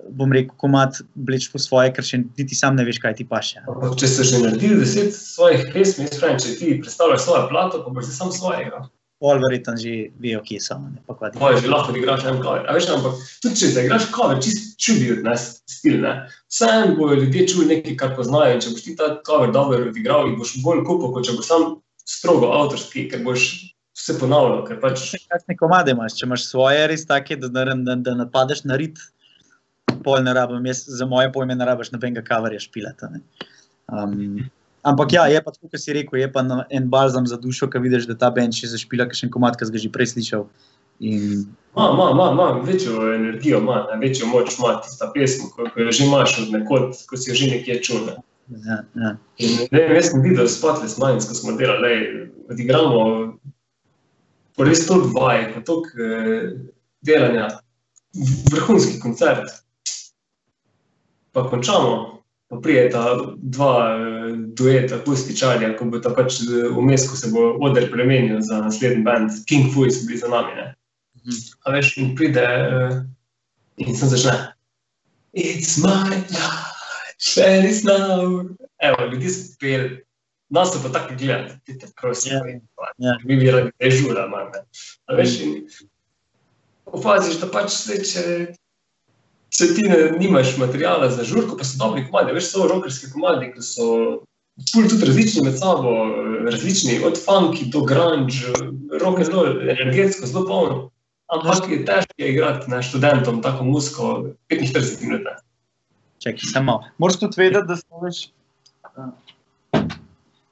bom 0.09 0.33
rekel, 0.33 0.55
komat 0.59 0.99
vleč 1.15 1.47
po 1.53 1.61
svoje, 1.61 1.93
ker 1.95 2.03
še 2.03 2.23
niti 2.25 2.57
sam 2.57 2.75
ne 2.75 2.83
veš, 2.83 2.99
kaj 2.99 3.15
ti 3.21 3.25
paše. 3.29 3.61
Ampak 3.69 3.95
če 4.01 4.09
so 4.09 4.25
že 4.27 4.41
naredili 4.43 4.81
deset 4.81 5.13
svojih 5.15 5.69
pesmi, 5.71 6.09
jaz 6.09 6.19
pravim, 6.19 6.41
če 6.41 6.57
ti 6.59 6.75
predstavljaš 6.81 7.23
svojo 7.27 7.47
plato, 7.53 7.83
pa 7.85 7.93
boš 7.95 8.11
ti 8.11 8.17
sam 8.17 8.33
svojega. 8.33 8.83
Pol 9.23 9.39
verjetno 9.39 9.77
že 9.79 10.11
vejo, 10.19 10.41
kje 10.43 10.59
so. 10.59 10.75
Ti- 11.07 11.29
Tvoje 11.37 11.61
že 11.63 11.69
lahko 11.71 11.93
igraš 11.95 12.25
en 12.27 12.41
cover. 12.43 12.65
A 12.67 12.73
veš, 12.75 12.89
ampak 12.91 13.21
tudi 13.39 13.55
če 13.61 13.69
zaigraš 13.71 14.09
cover, 14.11 14.41
čist 14.43 14.73
čudijo, 14.75 15.21
ne, 15.23 15.37
stil, 15.39 16.01
ne. 16.03 16.27
Vseeno 16.51 16.97
bojo 16.97 17.21
ljudje 17.21 17.45
čuli 17.53 17.69
nekaj, 17.71 17.95
kar 18.01 18.11
poznajo 18.17 18.57
in 18.57 18.63
če 18.65 18.73
boš 18.75 18.83
ti 18.83 18.95
ta 18.99 19.13
cover 19.23 19.53
dobro 19.55 19.79
odigral, 19.87 20.27
jih 20.27 20.35
boš 20.41 20.57
bolj 20.65 20.83
kupil, 20.83 21.13
kot 21.15 21.23
če 21.29 21.37
boš 21.39 21.47
sam 21.47 21.63
strogo 22.03 22.51
avtorski, 22.51 23.05
ker 23.07 23.23
boš 23.23 23.45
vse 23.93 24.15
ponavljal, 24.19 24.63
ker 24.67 24.79
pač 24.81 25.05
Kakšne 25.29 25.57
komade 25.59 25.93
imaš, 25.93 26.17
če 26.19 26.27
imaš 26.27 26.47
svoje, 26.49 26.87
res 26.89 27.05
take, 27.09 27.37
da, 27.39 27.49
da, 27.51 27.65
da, 27.73 27.95
da 27.95 28.15
napadeš 28.23 28.63
na 28.65 28.77
rit, 28.79 28.99
pol 30.03 30.23
ne 30.25 30.33
rabim, 30.35 30.65
jaz 30.69 30.83
za 30.89 31.07
moje 31.09 31.31
pojme 31.33 31.55
ne 31.55 31.67
rabiš 31.69 31.93
nobenega 31.93 32.25
kavarja 32.25 32.61
špilata. 32.63 33.11
ne. 33.13 33.23
Um, 33.93 34.43
ampak 34.83 35.13
ja, 35.13 35.27
je 35.31 35.41
pa 35.43 35.51
tako, 35.51 35.69
kot 35.71 35.81
si 35.81 35.95
rekel, 35.95 36.19
je 36.23 36.29
pa 36.31 36.43
en 36.69 36.89
balzam 36.89 37.27
za 37.29 37.37
dušo, 37.37 37.69
ko 37.71 37.81
vidiš, 37.83 38.09
da 38.09 38.17
ta 38.17 38.31
bend 38.33 38.57
še 38.57 38.73
zašpila, 38.73 39.07
kakšen 39.11 39.31
komat, 39.33 39.59
ki 39.59 39.69
si 39.69 39.75
ga 39.75 39.83
že 39.85 39.93
prej 39.93 40.13
slišal. 40.15 40.47
In 41.03 41.45
ima, 41.73 41.85
ima, 41.93 42.09
ima, 42.13 42.27
ima 42.33 42.47
večjo 42.65 43.13
energijo, 43.13 43.59
ima, 43.59 43.85
večjo 44.01 44.27
moč 44.29 44.57
ima 44.57 44.75
tista 44.81 45.09
pesem, 45.13 45.49
ko, 45.55 45.65
ko 45.73 45.81
jo 45.81 45.91
že 45.91 46.05
imaš 46.05 46.37
od 46.43 46.53
nekod, 46.53 46.93
ko 47.09 47.17
si 47.17 47.31
jo 47.31 47.35
že 47.35 47.49
nekje 47.55 47.81
čul. 47.81 48.05
Ne. 48.07 48.15
ja, 48.67 48.77
ja. 48.99 49.15
In 49.41 49.65
ne 49.71 49.81
jaz 49.95 50.11
sem 50.11 50.21
videl 50.21 50.47
Spotless 50.47 50.99
Minds, 51.01 51.27
ko 51.29 51.37
smo 51.37 51.57
delali, 51.57 52.29
odigramo 52.51 53.01
po 54.55 54.63
res 54.67 54.85
to 54.87 54.99
vaj, 55.13 55.53
po 55.53 55.61
tok 55.65 55.91
eh, 55.97 56.53
delanja, 57.05 57.49
vrhunski 58.51 58.99
koncert. 59.01 59.49
pa 61.33 61.49
končamo, 61.49 62.21
pa 62.47 62.59
prijeta 62.61 63.17
dva 63.41 63.97
eh, 63.97 64.33
dueta, 64.53 64.99
akustičarja, 65.01 65.73
ko 65.77 65.89
bo 65.89 65.99
ta 65.99 66.13
pač 66.13 66.43
eh, 66.45 66.69
vmes, 66.69 67.07
ko 67.09 67.17
se 67.17 67.31
bo 67.33 67.55
oder 67.57 67.89
premenil 67.89 68.41
za 68.41 68.61
naslednji 68.61 69.01
band, 69.03 69.31
King 69.49 69.73
Fu 69.73 69.89
so 69.89 70.05
bili 70.05 70.21
za 70.21 70.29
nami. 70.29 70.53
Ne? 70.55 70.67
Mhm. 71.23 71.39
A 71.65 71.73
veš, 71.73 71.97
in 71.97 72.15
pride 72.15 72.43
uh, 72.43 73.01
in 73.77 73.95
sem 73.95 74.09
začne. 74.09 74.53
It's 75.33 75.81
my 75.81 76.09
life, 76.29 77.37
and 77.41 77.65
it's 77.65 77.81
now. 77.83 78.45
Evo, 78.77 79.09
ljudi 79.09 79.29
so 79.29 79.55
peli, 79.59 80.03
nas 80.53 80.73
pa 80.83 80.91
tako 80.93 81.15
gledali, 81.19 81.55
ti 81.65 81.77
te 81.79 81.87
prosim, 81.99 82.33
Ja, 82.33 82.41
yeah. 82.45 82.91
ja. 82.97 83.15
mi 83.25 83.37
bi 83.41 83.51
radi 83.51 83.71
dežura, 83.81 84.27
manj. 84.29 84.59
veš, 85.17 85.39
in 85.45 85.55
opaziš, 86.85 87.39
da 87.41 87.49
pač 87.49 87.71
se, 87.73 87.97
če, 88.05 88.23
če 89.53 89.69
ti 89.75 89.87
ne, 89.89 89.97
nimaš 90.19 90.55
materijala 90.61 91.09
za 91.09 91.25
žurko, 91.25 91.57
pa 91.57 91.65
so 91.65 91.79
dobri 91.81 92.05
komadi, 92.05 92.35
veš, 92.37 92.51
so 92.53 92.67
rockerski 92.69 93.09
komadi, 93.13 93.49
ki 93.55 93.65
so 93.65 93.87
ful 94.69 94.85
tudi 94.89 95.09
različni 95.09 95.41
med 95.47 95.57
sabo, 95.57 95.93
različni, 96.45 96.99
od 97.07 97.17
funky 97.17 97.69
do 97.73 97.81
grunge, 97.89 98.53
rock 99.01 99.23
and 99.25 99.33
roll, 99.33 99.61
energetsko, 99.69 100.29
zelo 100.29 100.45
polno. 100.47 100.89
Ampak 101.33 101.65
je 101.71 101.79
težko 101.87 102.13
je 102.21 102.29
igrati 102.29 102.69
na 102.69 102.81
študentom 102.85 103.41
tako 103.41 103.65
muziko 103.65 104.09
45 104.53 105.01
minut. 105.01 105.23
ne. 105.25 105.33
Čakaj, 106.21 106.45
samo. 106.53 106.83
Moraš 107.01 107.17
tudi 107.19 107.41
vedeti, 107.41 107.67
da 107.67 107.75
so 107.79 108.03
več. 108.03 108.27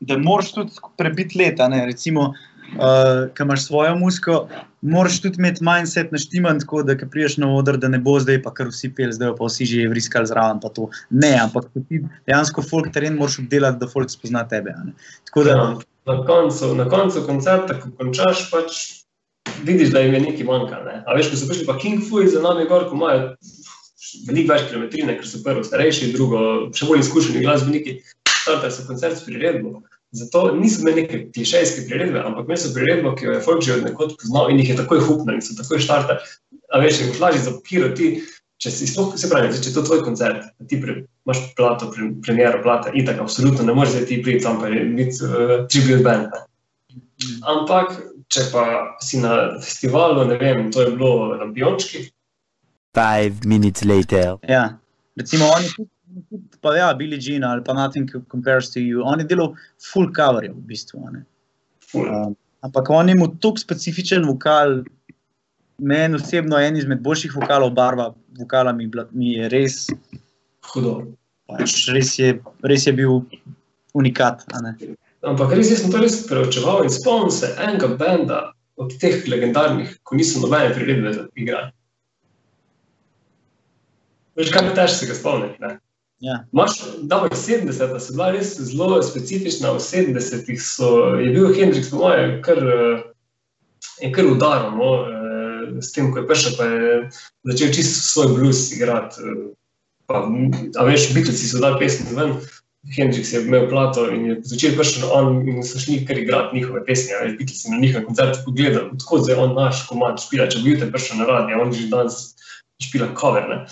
Da 0.02 0.18
moraš 0.18 0.52
tudi 0.56 0.82
prebiti 0.98 1.38
leta. 1.38 1.68
Ne? 1.70 1.84
Recimo, 1.86 2.32
uh, 2.32 3.28
ki 3.36 3.46
imaš 3.46 3.68
svojo 3.68 3.96
muziko, 4.00 4.48
moraš 4.82 5.20
tudi 5.22 5.40
imeti 5.40 5.64
mindset 5.64 6.12
naštiman, 6.12 6.60
tako 6.60 6.84
da 6.84 6.98
ko 6.98 7.06
priješ 7.12 7.38
na 7.38 7.52
oder, 7.54 7.78
da 7.78 7.88
ne 7.88 8.00
bo 8.02 8.18
zdaj 8.20 8.42
pa 8.44 8.54
kar 8.54 8.72
vsi 8.72 8.90
pel, 8.98 9.14
zdaj 9.14 9.36
pa 9.38 9.50
vsi 9.50 9.68
že 9.70 9.88
vriskali 9.92 10.28
zraven. 10.28 10.60
Ne, 11.10 11.36
ampak 11.44 11.70
ti 11.90 12.02
dejansko 12.26 12.66
folk 12.66 12.92
teren 12.94 13.20
moraš 13.20 13.40
obdelati, 13.44 13.80
da 13.80 13.90
folk 13.90 14.10
spozna 14.10 14.48
tebe. 14.48 14.76
Tako 15.30 15.44
da, 15.44 15.58
Ja, 16.08 16.16
na, 16.16 16.26
koncu, 16.26 16.76
na 16.76 16.90
koncu 16.90 17.22
koncerta, 17.26 17.78
ko 17.80 17.92
končaš, 17.98 18.48
pač 18.52 18.80
vidiš, 19.64 19.92
da 19.94 20.00
jim 20.00 20.14
je 20.14 20.22
nekaj 20.22 20.48
manjka. 20.48 20.82
Ne? 20.86 21.04
A 21.06 21.18
veš, 21.18 21.30
ko 21.30 21.38
so 21.38 21.50
prišli 21.50 21.68
pa 21.68 21.78
King 21.78 22.02
Fu 22.10 22.24
za 22.26 22.42
nami 22.42 22.66
gor, 22.70 22.88
ko 22.90 22.98
imajo 22.98 23.36
veliko 24.28 24.54
več 24.54 24.66
kilometrine, 24.70 25.16
ker 25.20 25.28
so 25.28 25.44
prvo 25.46 25.64
starejši, 25.66 26.12
drugo 26.16 26.42
še 26.76 26.90
bolj 26.90 27.06
izkušeni 27.06 27.44
glasbeniki, 27.46 28.00
startajo 28.28 28.74
so 28.76 28.88
koncert 28.90 29.20
s 29.20 29.28
priredbo. 29.28 29.84
Zato 30.12 30.56
niso 30.56 30.82
imeli 30.82 31.02
neke 31.02 31.18
klišejske 31.32 31.86
priredbe, 31.88 32.20
ampak 32.20 32.46
imeli 32.46 32.60
so 32.60 32.74
priredbo, 32.76 33.16
ki 33.16 33.26
jo 33.26 33.36
je 33.38 33.44
folk 33.46 33.64
že 33.64 33.78
od 33.78 33.88
nekod 33.88 34.18
poznal 34.20 34.52
in 34.52 34.60
jih 34.60 34.74
je 34.74 34.82
takoj 34.82 35.00
hupnil 35.08 35.38
in 35.40 35.46
so 35.46 35.56
takoj 35.56 35.80
štartali. 35.80 36.20
A 36.72 36.80
veš, 36.84 37.00
je 37.00 37.08
boš 37.08 37.20
lažje 37.20 37.42
zapirati, 37.48 38.10
če 38.62 38.72
si 38.72 38.88
sploh, 38.88 39.16
se 39.18 39.30
pravi, 39.32 39.52
če 39.56 39.72
je 39.72 39.76
to 39.76 39.84
tvoj 39.88 40.04
koncert, 40.06 40.52
ti 40.68 40.80
pre, 40.82 41.02
imaš 41.26 41.42
plato, 41.58 41.90
pre, 41.92 42.12
premiero 42.24 42.62
plata, 42.64 42.92
itak, 42.94 43.20
absolutno 43.24 43.66
ne 43.66 43.76
moreš 43.76 44.06
ti 44.08 44.22
priti 44.24 44.44
tam 44.44 44.60
pa 44.62 44.70
je 44.72 44.86
biti 44.86 45.26
uh, 45.26 45.54
tribute 45.72 46.04
band. 46.06 46.28
Ne. 46.32 46.44
Ampak, 47.56 47.96
če 48.32 48.48
pa 48.52 48.66
si 49.04 49.20
na 49.24 49.60
festivalu, 49.64 50.28
ne 50.28 50.38
vem, 50.40 50.68
to 50.72 50.84
je 50.84 50.94
bilo 50.96 51.38
na 51.40 51.48
Biončki, 51.52 52.10
Five 52.92 53.46
minutes 53.46 53.86
later. 53.86 54.36
ja. 54.48 54.78
recimo, 55.16 55.46
oni 55.56 55.68
tudi, 55.76 55.90
pa 56.62 56.76
ja, 56.78 56.94
Billy 56.98 57.18
Jean 57.20 57.44
ali 57.44 57.64
pa 57.64 57.74
Nothing 57.74 58.10
Compares 58.32 58.70
to 58.74 58.80
You, 58.80 59.04
oni 59.06 59.24
delajo 59.24 59.56
full 59.92 60.12
coverje 60.16 60.52
v 60.54 60.62
bistvu. 60.68 61.02
Um, 61.94 62.36
ampak 62.62 62.90
on 62.90 63.10
ima 63.10 63.28
tako 63.42 63.58
specifičen 63.58 64.26
vokal, 64.26 64.84
meni 65.78 66.16
osebno 66.16 66.60
en 66.62 66.78
izmed 66.78 67.02
boljših 67.02 67.36
vokalov, 67.36 67.74
barva 67.74 68.14
vokala 68.40 68.74
mi, 68.74 68.88
bila- 68.88 69.10
mi 69.12 69.34
je 69.34 69.50
res, 69.50 69.88
hudo. 70.74 71.08
pač 71.50 71.88
res, 71.92 72.16
je, 72.20 72.40
res 72.64 72.88
je 72.88 72.94
bil 72.94 73.22
unikat. 73.94 74.46
Ampak 75.24 75.52
res, 75.58 75.70
sem 75.82 75.92
to 75.92 76.00
res 76.00 76.22
preučeval 76.28 76.84
in 76.86 76.90
spomnim 76.90 77.32
se 77.32 77.56
enega 77.60 77.88
benda 77.98 78.54
od 78.78 78.94
teh 79.00 79.28
legendarnih, 79.28 79.98
ko 80.04 80.16
niso 80.16 80.40
nobene 80.40 80.74
priredbe 80.74 81.28
igrali. 81.36 81.72
Veš, 84.40 84.50
kaj 84.54 84.72
težko 84.74 84.96
se 84.96 85.10
ga 85.10 85.16
spomniti. 85.18 85.74
Ja. 86.22 86.46
Maš, 86.54 86.72
bo 87.02 87.26
70, 87.34 88.00
so 88.00 88.14
bila 88.14 88.32
res 88.32 88.54
zelo 88.62 89.02
specifična. 89.02 89.72
V 89.74 89.80
70-ih 89.82 90.60
so- 90.62 91.18
je 91.18 91.32
bil 91.34 91.50
Hendrix, 91.54 91.90
po 91.90 91.98
mojem, 91.98 92.42
kar, 92.46 92.58
eh, 92.58 94.12
kar 94.14 94.26
udaral. 94.30 94.72
No, 94.78 94.90
eh, 95.10 95.82
s 95.82 95.92
tem, 95.92 96.12
ko 96.14 96.22
je 96.22 96.28
prišel, 96.28 96.52
pa 96.58 96.64
je 96.66 97.10
začel 97.44 97.74
čisto 97.74 97.98
svoj 98.06 98.28
blues 98.38 98.72
igrati. 98.72 99.22
eh, 99.22 99.54
Pa, 100.08 100.28
a 100.76 100.84
veš, 100.84 101.14
Beatlesi 101.16 101.48
so 101.48 101.60
dali 101.64 101.80
pesmi 101.80 102.12
ven, 102.16 102.34
Hendrix 102.98 103.32
je 103.34 103.42
imel 103.42 103.70
plato 103.70 104.10
in 104.12 104.26
je 104.26 104.34
začel 104.44 104.76
prišel 104.76 105.08
on 105.14 105.48
in 105.48 105.64
so 105.64 105.80
šli 105.80 106.06
kar 106.06 106.18
igrati 106.18 106.56
njihove 106.58 106.86
pesmi. 106.86 107.14
a 107.16 107.24
Veš, 107.24 107.38
Beatlesi 107.38 107.72
na 107.72 107.78
njihovem 107.80 108.06
koncertu 108.06 108.40
pogledali, 108.46 108.90
odkot 108.94 109.30
je 109.30 109.36
on 109.36 109.56
naš 109.56 109.88
komad 109.88 110.20
špila, 110.20 110.50
če 110.52 110.60
bi 110.60 110.70
jutri 110.72 110.92
prišel 110.92 111.18
na 111.18 111.26
radio, 111.26 111.62
on 111.62 111.72
že 111.74 111.88
danes 111.88 112.36
špila 112.84 113.08
cover. 113.16 113.50
Ne? 113.50 113.66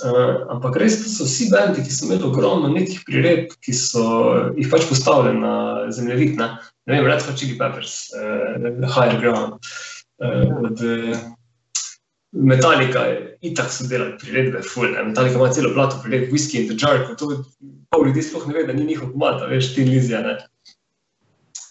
Uh, 0.00 0.46
ampak 0.54 0.78
res 0.80 0.96
so 1.12 1.26
vsi 1.28 1.50
bendi, 1.52 1.82
ki 1.84 1.92
so 1.92 2.06
imeli 2.06 2.24
ogromno 2.24 2.70
nekih 2.72 3.02
priredb, 3.08 3.56
ki 3.64 3.74
so 3.76 4.04
jih 4.56 4.70
pač 4.72 4.86
postavili 4.88 5.36
na 5.40 5.54
zemljevid. 5.92 6.38
Ne, 6.40 6.54
ne 6.88 6.96
vem, 6.96 7.08
Red 7.08 7.26
Hot 7.26 7.36
Chili 7.36 7.58
Peppers, 7.58 8.08
uh, 8.16 8.56
Higher 8.86 9.20
Ground, 9.20 9.60
uh, 10.24 10.46
od 10.70 10.80
Metallica, 12.32 13.04
itak 13.42 13.72
so 13.74 13.88
delali 13.90 14.16
priredbe, 14.18 14.62
full. 14.62 14.92
Ne. 14.94 15.02
Metallica 15.10 15.36
ima 15.36 15.52
celo 15.52 15.74
plato 15.74 15.98
priredb, 16.04 16.32
Whiskey 16.32 16.62
in 16.62 16.68
the 16.68 16.76
Jar, 16.78 17.02
ko 17.06 17.14
to 17.18 17.42
pol 17.90 18.06
ljudi 18.06 18.22
sploh 18.22 18.46
ne 18.48 18.54
ve, 18.54 18.66
da 18.68 18.72
ni 18.72 18.84
njihov 18.84 19.12
komata, 19.12 19.50
veš, 19.50 19.74
ti 19.74 19.84
lizija. 19.84 20.22
Ne. 20.22 20.36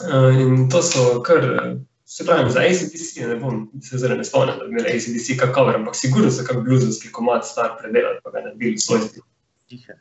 Uh, 0.03 0.35
in 0.35 0.69
to 0.69 0.81
so 0.83 1.21
kar, 1.23 1.43
eh, 1.43 1.75
se 2.09 2.25
pravi, 2.25 2.51
za 2.51 2.63
ACDC, 2.65 3.21
ne 3.29 3.35
bom 3.37 3.63
se 3.85 3.97
zdaj 4.01 4.17
ne 4.17 4.25
spomnil, 4.25 4.57
da 4.57 4.65
bi 4.65 4.73
imeli 4.73 4.95
ACDC 4.97 5.35
kak 5.39 5.53
cover, 5.55 5.77
ampak 5.77 5.97
sigurno 5.97 6.31
so 6.33 6.45
kak 6.47 6.63
bluzovski 6.65 7.11
komat 7.13 7.45
star 7.45 7.75
predelali, 7.81 8.17
pa 8.23 8.33
ga 8.33 8.47
naredili 8.47 8.79
v 8.79 8.85
svoj 8.85 9.03
stil. 9.05 9.25
Tihe. 9.69 9.99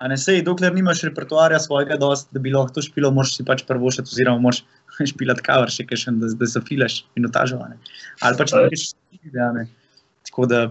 A 0.00 0.08
ne 0.08 0.16
sej, 0.16 0.40
dokler 0.46 0.72
nimaš 0.72 1.04
repertoarja 1.04 1.60
svojega, 1.60 1.98
dost, 2.00 2.30
da 2.32 2.40
bi 2.40 2.54
lahko 2.54 2.78
to 2.78 2.86
špilo, 2.86 3.12
moraš 3.12 3.36
si 3.36 3.44
pač 3.44 3.66
prvošati, 3.68 4.08
oziroma 4.14 4.40
moraš 4.48 4.64
špilati 5.12 5.44
kaver 5.44 5.74
še 5.74 5.84
kakšen, 5.90 6.22
da, 6.24 6.32
da 6.40 6.48
se 6.48 6.64
filaš 6.68 7.02
in 7.20 7.28
otažovane. 7.28 7.76
Ali 8.24 8.40
pač 8.40 8.56
nekaj 8.56 9.36
ja, 9.36 9.52
ne. 9.52 9.68
Tako 10.30 10.48
da, 10.48 10.64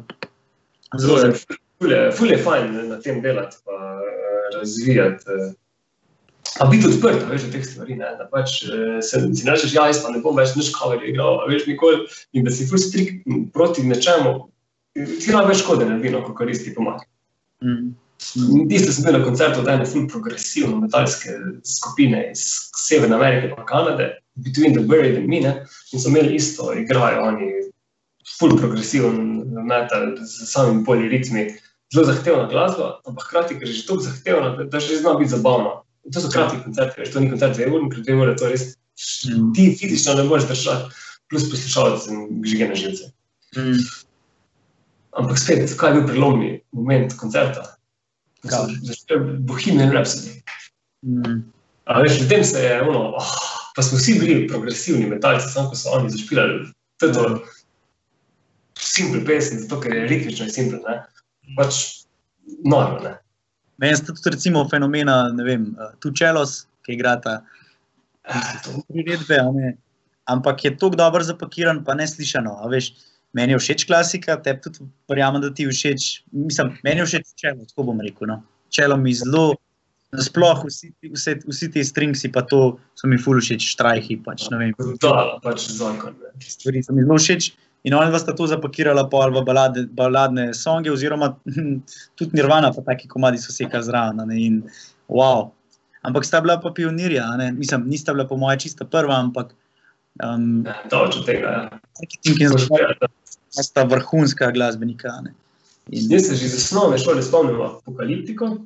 Zelo 0.98 1.20
je, 1.20 1.32
ful 1.80 1.92
je, 1.92 2.12
ful 2.12 2.32
je 2.32 2.38
fajn 2.38 2.74
ne, 2.74 2.84
na 2.90 2.98
tem 3.00 3.22
delati, 3.24 3.62
pa 3.66 3.78
eh, 4.02 4.58
razvijati. 4.58 5.38
Pa 6.60 6.68
biti 6.68 6.88
odprt, 6.90 7.24
veš, 7.30 7.48
do 7.48 7.54
teh 7.54 7.64
stvari. 7.66 7.96
Ne, 8.00 8.12
da 8.20 8.28
pač 8.32 8.62
eh, 8.68 9.00
se 9.06 9.22
ne 9.24 9.54
rečeš, 9.54 9.76
ja, 9.78 9.88
jaz 9.88 10.02
pa 10.04 10.12
ne 10.12 10.20
bom 10.24 10.36
več 10.36 10.56
nič 10.58 10.74
cover 10.76 11.04
igral, 11.08 11.42
veš, 11.50 11.68
nikoli. 11.70 12.06
In 12.36 12.48
da 12.48 12.54
si 12.54 12.68
ful 12.68 12.82
strik 12.82 13.22
proti 13.56 13.86
nečemu, 13.88 14.36
ti 14.96 15.32
lahko 15.32 15.52
več 15.52 15.64
škode 15.64 15.88
naredi, 15.88 16.12
ko 16.26 16.36
koristi 16.36 16.76
pomaga. 16.76 17.08
Mm. 17.64 17.94
Isto 18.70 18.94
sem 18.94 19.06
bil 19.08 19.16
na 19.18 19.24
koncertu 19.26 19.64
od 19.64 19.70
ene 19.72 19.86
ful 19.90 20.06
progresivno 20.10 20.78
metalske 20.84 21.34
skupine 21.66 22.28
iz 22.32 22.44
Severne 22.78 23.18
Amerike 23.18 23.50
in 23.50 23.66
Kanade, 23.66 24.12
Between 24.36 24.76
the 24.76 24.84
Buried 24.86 25.18
and 25.18 25.28
Me, 25.28 25.40
ne, 25.42 25.56
in 25.92 26.00
so 26.00 26.10
imeli 26.10 26.36
isto, 26.38 26.70
igrajo 26.78 27.24
oni 27.32 27.50
ful 28.38 28.54
progresiven 28.58 29.42
metal 29.66 30.14
z 30.22 30.48
samimi 30.52 30.86
poliritmi, 30.86 31.48
zelo 31.94 32.06
zahtevna 32.08 32.46
glasba, 32.52 33.00
ampak 33.08 33.26
hkrati, 33.28 33.58
ker 33.60 33.68
je 33.68 33.80
že 33.80 33.88
tako 33.88 34.06
zahtevna, 34.06 34.54
da, 34.58 34.68
da 34.70 34.80
že 34.80 35.02
zna 35.02 35.16
biti 35.20 35.34
zabavna. 35.34 35.82
In 36.06 36.14
to 36.14 36.22
so 36.22 36.30
kratki 36.34 36.64
koncerti, 36.64 37.02
veš, 37.02 37.12
to 37.14 37.22
ni 37.22 37.30
koncert 37.30 37.58
dve 37.58 37.70
uri, 37.70 37.90
ker 37.92 38.06
dve 38.06 38.16
ure 38.18 38.38
to 38.38 38.50
res 38.50 38.72
Mm. 39.26 39.54
ti 39.54 39.78
fizično 39.80 40.14
ne 40.14 40.24
moreš 40.24 40.48
držati, 40.48 40.96
plus 41.30 41.50
poslušalec 41.50 42.08
in 42.08 42.44
žige 42.46 42.68
na 42.68 42.76
živce. 42.76 43.12
Mm. 43.56 43.80
Ampak 45.12 45.40
spet, 45.40 45.74
kaj 45.78 45.90
je 45.90 45.94
bil 45.94 46.08
prelomni 46.08 46.52
moment 46.72 47.14
koncerta? 47.18 47.76
Začel 48.44 49.20
Bohemian 49.40 49.92
Rhapsody. 49.92 50.42
Mm. 51.02 51.42
A 51.86 52.02
veš, 52.02 52.22
v 52.22 52.30
tem 52.30 52.44
se 52.44 52.62
je, 52.64 52.82
ono, 52.82 53.16
oh, 53.18 53.34
pa 53.76 53.84
smo 53.84 53.98
vsi 53.98 54.20
bili 54.20 54.48
progresivni 54.48 55.10
metalci, 55.10 55.50
samo 55.54 55.70
ko 55.70 55.76
so 55.76 55.90
oni 55.98 56.10
zašpilali. 56.10 56.70
To 57.00 57.06
je 57.06 57.14
to 57.14 57.26
simpel 58.80 59.26
pesem, 59.26 59.60
zato 59.60 59.82
ker 59.82 59.96
je 59.96 60.08
ritmično 60.08 60.46
in 60.46 60.54
simpel, 60.54 60.80
ne. 60.88 61.02
Pač 61.58 62.06
noro, 62.64 63.02
ne. 63.02 63.18
Meni 63.82 63.98
sta 63.98 64.14
tudi 64.14 64.36
recimo 64.36 64.62
fenomena, 64.70 65.24
ne 65.34 65.44
vem, 65.44 65.64
uh, 65.74 65.92
tu 66.00 66.12
čelos, 66.14 66.66
ki 66.86 66.94
igrata 66.98 67.42
Eh, 68.22 68.62
to- 68.64 68.84
priredbe, 68.88 69.38
ne, 69.54 69.78
ampak 70.30 70.64
je 70.66 70.78
tako 70.78 70.96
dobro 70.96 71.24
zapakiran, 71.24 71.84
pa 71.84 71.94
ne 71.94 72.06
slišano. 72.08 72.54
Veš, 72.70 72.94
meni 73.34 73.54
je 73.54 73.58
všeč 73.58 73.86
klasika, 73.90 74.38
tebi 74.38 74.62
tudi 74.62 74.86
verjamem, 75.10 75.42
da 75.42 75.50
ti 75.50 75.64
je 75.64 75.74
všeč. 75.74 76.22
Mislim, 76.32 76.78
meni 76.84 77.02
je 77.02 77.06
všeč 77.06 77.34
čelo, 77.36 77.66
tako 77.66 77.84
bom 77.90 78.02
rekel. 78.02 78.28
No. 78.28 78.44
Čelo 78.70 78.98
mi 78.98 79.14
zelo, 79.14 79.56
nasploh 80.14 80.62
vsi, 80.68 80.94
vse, 81.02 81.40
vsi 81.48 81.72
ti 81.72 81.84
stringsi, 81.84 82.30
pa 82.32 82.46
to 82.46 82.78
so 82.96 83.08
mi 83.10 83.18
ful 83.18 83.42
všeč, 83.42 83.74
štrajhi, 83.74 84.22
pač 84.24 84.50
ne 84.54 84.58
vem. 84.62 84.72
Da, 85.02 85.42
pač 85.42 85.66
zakon. 85.74 86.14
Ne. 86.22 86.32
Stvari 86.46 86.86
so 86.86 86.94
mi 86.94 87.02
zelo 87.02 87.18
všeč 87.18 87.52
In 87.84 87.94
oni 87.94 88.20
sta 88.20 88.36
to 88.38 88.46
zapakirala 88.48 89.08
pol 89.10 89.32
v 89.34 89.42
balade, 89.46 89.88
baladne 89.98 90.54
songe, 90.54 90.92
oziroma 90.92 91.36
tudi 92.18 92.38
Nirvana, 92.38 92.70
pa 92.74 92.82
taki 92.82 93.08
komadi 93.08 93.42
so 93.42 93.54
sekali 93.54 93.84
zraven. 93.84 94.20
a 94.20 94.26
ne, 94.26 94.38
In 94.38 94.64
wow. 95.10 95.50
Ampak 96.02 96.26
sta 96.26 96.42
bila 96.42 96.58
pa 96.62 96.72
pionirja, 96.74 97.26
mislim, 97.54 97.86
nista 97.90 98.14
bila 98.14 98.28
po 98.28 98.38
moje 98.38 98.60
čista 98.60 98.86
prva, 98.86 99.20
ampak 99.22 99.54
um, 100.24 100.64
Daleč 100.90 101.18
od 101.18 101.26
tega. 101.26 101.48
Ja. 101.48 101.70
marketing 102.02 102.42
in 102.42 102.50
zgodba 102.58 103.08
sta 103.50 103.84
vrhunska 103.84 104.52
glasbenika. 104.52 105.22
Ne. 105.22 105.34
In, 105.90 106.08
Jaz 106.10 106.28
se 106.28 106.36
že 106.36 106.46
iz 106.46 106.56
osnovne 106.56 106.98
šole 106.98 107.24
spomnim 107.24 107.62
apokaliptiko. 107.62 108.58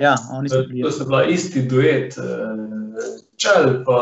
ja, 0.00 0.16
oni 0.32 0.48
so 0.48 0.62
bili. 0.66 0.82
To 0.82 0.90
so 0.90 1.04
bila 1.04 1.24
isti 1.24 1.62
duet, 1.62 2.14
čel 3.38 3.70
pa 3.86 3.98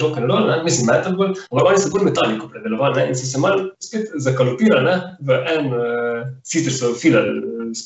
rock 0.00 0.20
and 0.20 0.30
roll, 0.30 0.46
ne? 0.50 0.62
mislim 0.64 0.86
metal 0.90 1.16
bolj, 1.16 1.34
ampak 1.50 1.72
oni 1.72 1.82
so 1.82 1.90
bolj 1.92 2.06
metaliko 2.10 2.48
predelovali 2.52 3.00
ne? 3.00 3.08
in 3.10 3.18
so 3.18 3.26
se 3.26 3.40
malo 3.40 3.70
spet 3.82 4.12
zakalupirali 4.26 4.84
ne? 4.84 4.96
v 5.20 5.38
en, 5.56 5.70
uh, 5.72 6.24
sicer 6.44 6.72
so 6.72 6.92
filali 6.98 7.38
uh, 7.40 7.84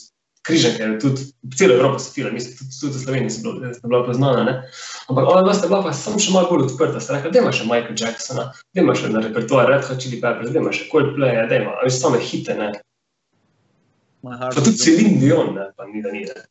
križanke, 0.49 0.89
tudi 1.03 1.29
celo 1.57 1.77
Evropo 1.77 1.99
so 1.99 2.13
filali, 2.13 2.35
mislim, 2.35 2.57
tudi, 2.59 2.81
tudi 2.81 2.97
v 2.97 3.03
Sloveniji 3.05 3.31
so 3.31 3.45
bila, 3.45 3.73
sta 3.75 3.89
bila 3.89 4.03
poznana, 4.07 4.45
ne? 4.45 4.55
ampak 5.09 5.25
ona 5.29 5.43
dva 5.47 5.55
sta 5.55 5.71
bila 5.71 5.83
pa 5.85 5.93
samo 5.93 6.21
še 6.23 6.35
malo 6.35 6.51
bolj 6.51 6.67
odprta, 6.69 7.03
sta 7.05 7.19
rekla, 7.19 7.33
da 7.35 7.43
ima 7.45 7.55
še 7.55 7.69
Michael 7.69 7.99
Jacksona, 8.01 8.49
da 8.75 8.85
ima 8.85 8.97
še 8.97 9.13
na 9.13 9.23
repertoar 9.25 9.71
Red 9.71 9.87
Hot 9.89 10.01
Chili 10.03 10.21
Peppers, 10.23 10.51
da 10.55 10.63
ima 10.63 10.73
še 10.75 10.89
Coldplay, 10.93 11.37
da 11.51 11.63
ima, 11.63 11.77
a 11.77 11.87
veš, 11.87 12.01
same 12.01 12.21
hite, 12.25 12.57
ne, 12.59 12.73
pa 14.25 14.51
tudi. 14.57 14.75
Celine 14.81 15.21
Dion, 15.21 15.55
ne, 15.55 15.71
pa 15.77 15.87
ni 15.87 16.03
da 16.03 16.13
ni, 16.15 16.25
ne. 16.27 16.49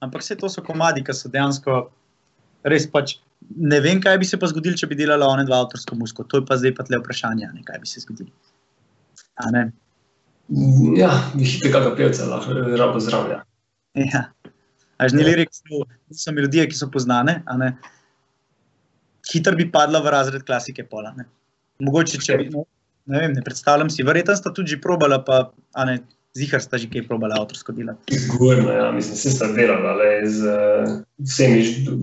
Ampak 0.00 0.22
vse 0.22 0.38
to 0.38 0.50
so 0.50 0.62
komadi, 0.64 1.04
ki 1.04 1.14
so 1.14 1.30
dejansko 1.30 1.88
res 2.68 2.86
pač. 2.90 3.18
Ne 3.56 3.80
vem, 3.80 4.00
kaj 4.00 4.18
bi 4.20 4.26
se 4.28 4.36
pa 4.40 4.48
zgodilo, 4.50 4.76
če 4.76 4.86
bi 4.90 4.96
delala 4.98 5.28
one 5.32 5.44
dva 5.48 5.62
avtorsko 5.64 5.96
muziko. 5.96 6.24
To 6.28 6.40
je 6.40 6.46
pa 6.48 6.58
zdaj 6.60 6.74
pa 6.76 6.84
tle 6.84 7.00
vprašanje, 7.00 7.48
a 7.48 7.54
ne, 7.54 7.62
kaj 7.64 7.80
bi 7.80 7.88
se 7.88 8.02
zgodilo. 8.04 8.32
A 9.40 9.50
ne? 9.54 9.62
Ja, 10.96 11.10
bi 11.34 11.44
hite 11.48 11.70
kakega 11.72 11.94
pevca 11.96 12.26
lahko 12.28 12.56
eh, 12.56 12.74
rabo 12.80 13.00
zdravlja. 13.04 13.42
Ja. 14.00 14.26
Až 14.98 15.14
ni 15.14 15.24
lirik, 15.24 15.52
so, 15.54 15.84
so 16.12 16.34
melodije, 16.34 16.66
ki 16.68 16.76
so 16.76 16.90
poznane, 16.92 17.38
a 17.46 17.56
ne. 17.60 17.72
Hitro 19.28 19.56
bi 19.56 19.68
padla 19.70 20.00
v 20.04 20.12
razred 20.12 20.44
klasike 20.48 20.84
pola. 20.88 21.12
Ne. 21.16 21.28
Mogoče, 21.84 22.20
če 22.24 22.38
bi, 22.40 22.48
no, 22.52 22.64
ne 23.12 23.22
vem, 23.22 23.36
ne 23.36 23.44
predstavljam 23.44 23.90
si, 23.92 24.06
verjetno 24.06 24.36
sta 24.36 24.52
tudi 24.54 24.74
že 24.74 24.80
probala, 24.82 25.20
pa, 25.24 25.46
a 25.76 25.86
ne, 25.88 26.00
zihar 26.36 26.60
sta 26.60 26.78
že 26.78 26.88
kaj 26.90 27.06
probala 27.08 27.40
avtorsko 27.40 27.72
delati. 27.72 28.18
Zgorno, 28.18 28.70
ja, 28.72 28.90
mislim, 28.92 29.16
vse 29.16 29.30
sta 29.32 29.48
delala, 29.52 29.94
le 29.98 30.10
z 30.28 30.38
uh, 30.44 30.94
vsemi, 31.24 31.62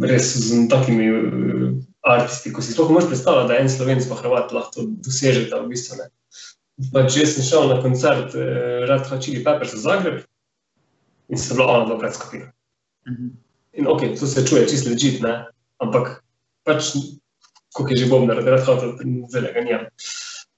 res 0.10 0.34
z 0.38 0.66
takimi 0.72 1.08
uh, 1.12 1.72
artisti, 2.06 2.54
ko 2.54 2.62
si 2.62 2.74
sploh 2.74 2.90
ne 2.90 2.98
moreš 2.98 3.10
predstavljati, 3.14 3.50
da 3.52 3.60
en 3.62 3.72
slovenc 3.72 4.10
pa 4.10 4.20
Hrvat 4.22 4.54
lahko 4.56 4.88
dosežeta 5.06 5.62
v 5.62 5.72
bistvu. 5.74 6.00
Ne. 6.02 6.10
Pač 6.92 7.18
jaz 7.20 7.36
sem 7.36 7.48
šel 7.48 7.70
na 7.72 7.80
koncert 7.84 8.36
uh, 8.38 8.86
Red 8.90 9.08
Hot 9.12 9.24
Chili 9.24 9.44
Peppers 9.46 9.76
v 9.78 9.84
Zagreb 9.84 10.22
in 11.30 11.42
se 11.42 11.56
bila 11.56 11.72
ona 11.78 11.90
dva 11.90 12.00
predskupina. 12.02 12.52
Mhm. 13.10 13.34
In 13.76 13.90
ok, 13.92 14.14
to 14.16 14.28
se 14.28 14.46
čuje 14.48 14.70
čisto 14.72 14.90
ležit, 14.90 15.20
ne, 15.20 15.50
ampak 15.84 16.24
pač, 16.64 16.96
koliko 17.76 17.92
je 17.92 17.98
že 18.00 18.12
Bobnar, 18.12 18.40
Red 18.40 18.64
Hot, 18.64 18.86
zdaj 19.30 19.52
ga 19.52 19.64
nijem. 19.66 19.90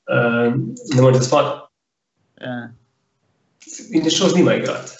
Uh, 0.07 0.53
ne 0.93 1.01
morete 1.01 1.25
spati. 1.25 1.65
Ja. 2.37 2.69
In 3.91 4.05
je 4.05 4.11
šel 4.11 4.29
z 4.29 4.35
njima 4.39 4.55
igrati. 4.55 4.91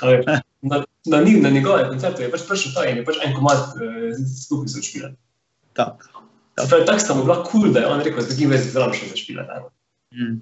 A 0.00 0.10
veš, 0.10 0.24
Na, 0.60 0.82
na, 1.06 1.18
njih- 1.22 1.42
na 1.42 1.50
njegove 1.50 1.84
koncerte 1.88 2.22
je 2.22 2.30
pač 2.30 2.40
prišel 2.48 2.72
ta 2.74 2.82
in 2.90 2.96
je 2.98 3.04
pač 3.06 3.16
en 3.22 3.34
komat 3.36 3.76
uh, 3.78 4.16
skupaj 4.42 4.72
začpila. 4.72 5.10
Top. 5.78 6.02
Pravi, 6.58 6.86
tako 6.86 6.98
sta 6.98 7.14
mu 7.14 7.22
bila 7.22 7.36
kul, 7.44 7.60
cool, 7.62 7.72
da 7.72 7.80
je 7.80 7.86
on 7.86 8.00
rekel, 8.02 8.24
da 8.26 8.34
grem 8.34 8.50
več 8.50 8.64
zraven 8.72 8.96
še 8.98 9.10
začpila. 9.12 9.44
Mhm. 10.14 10.32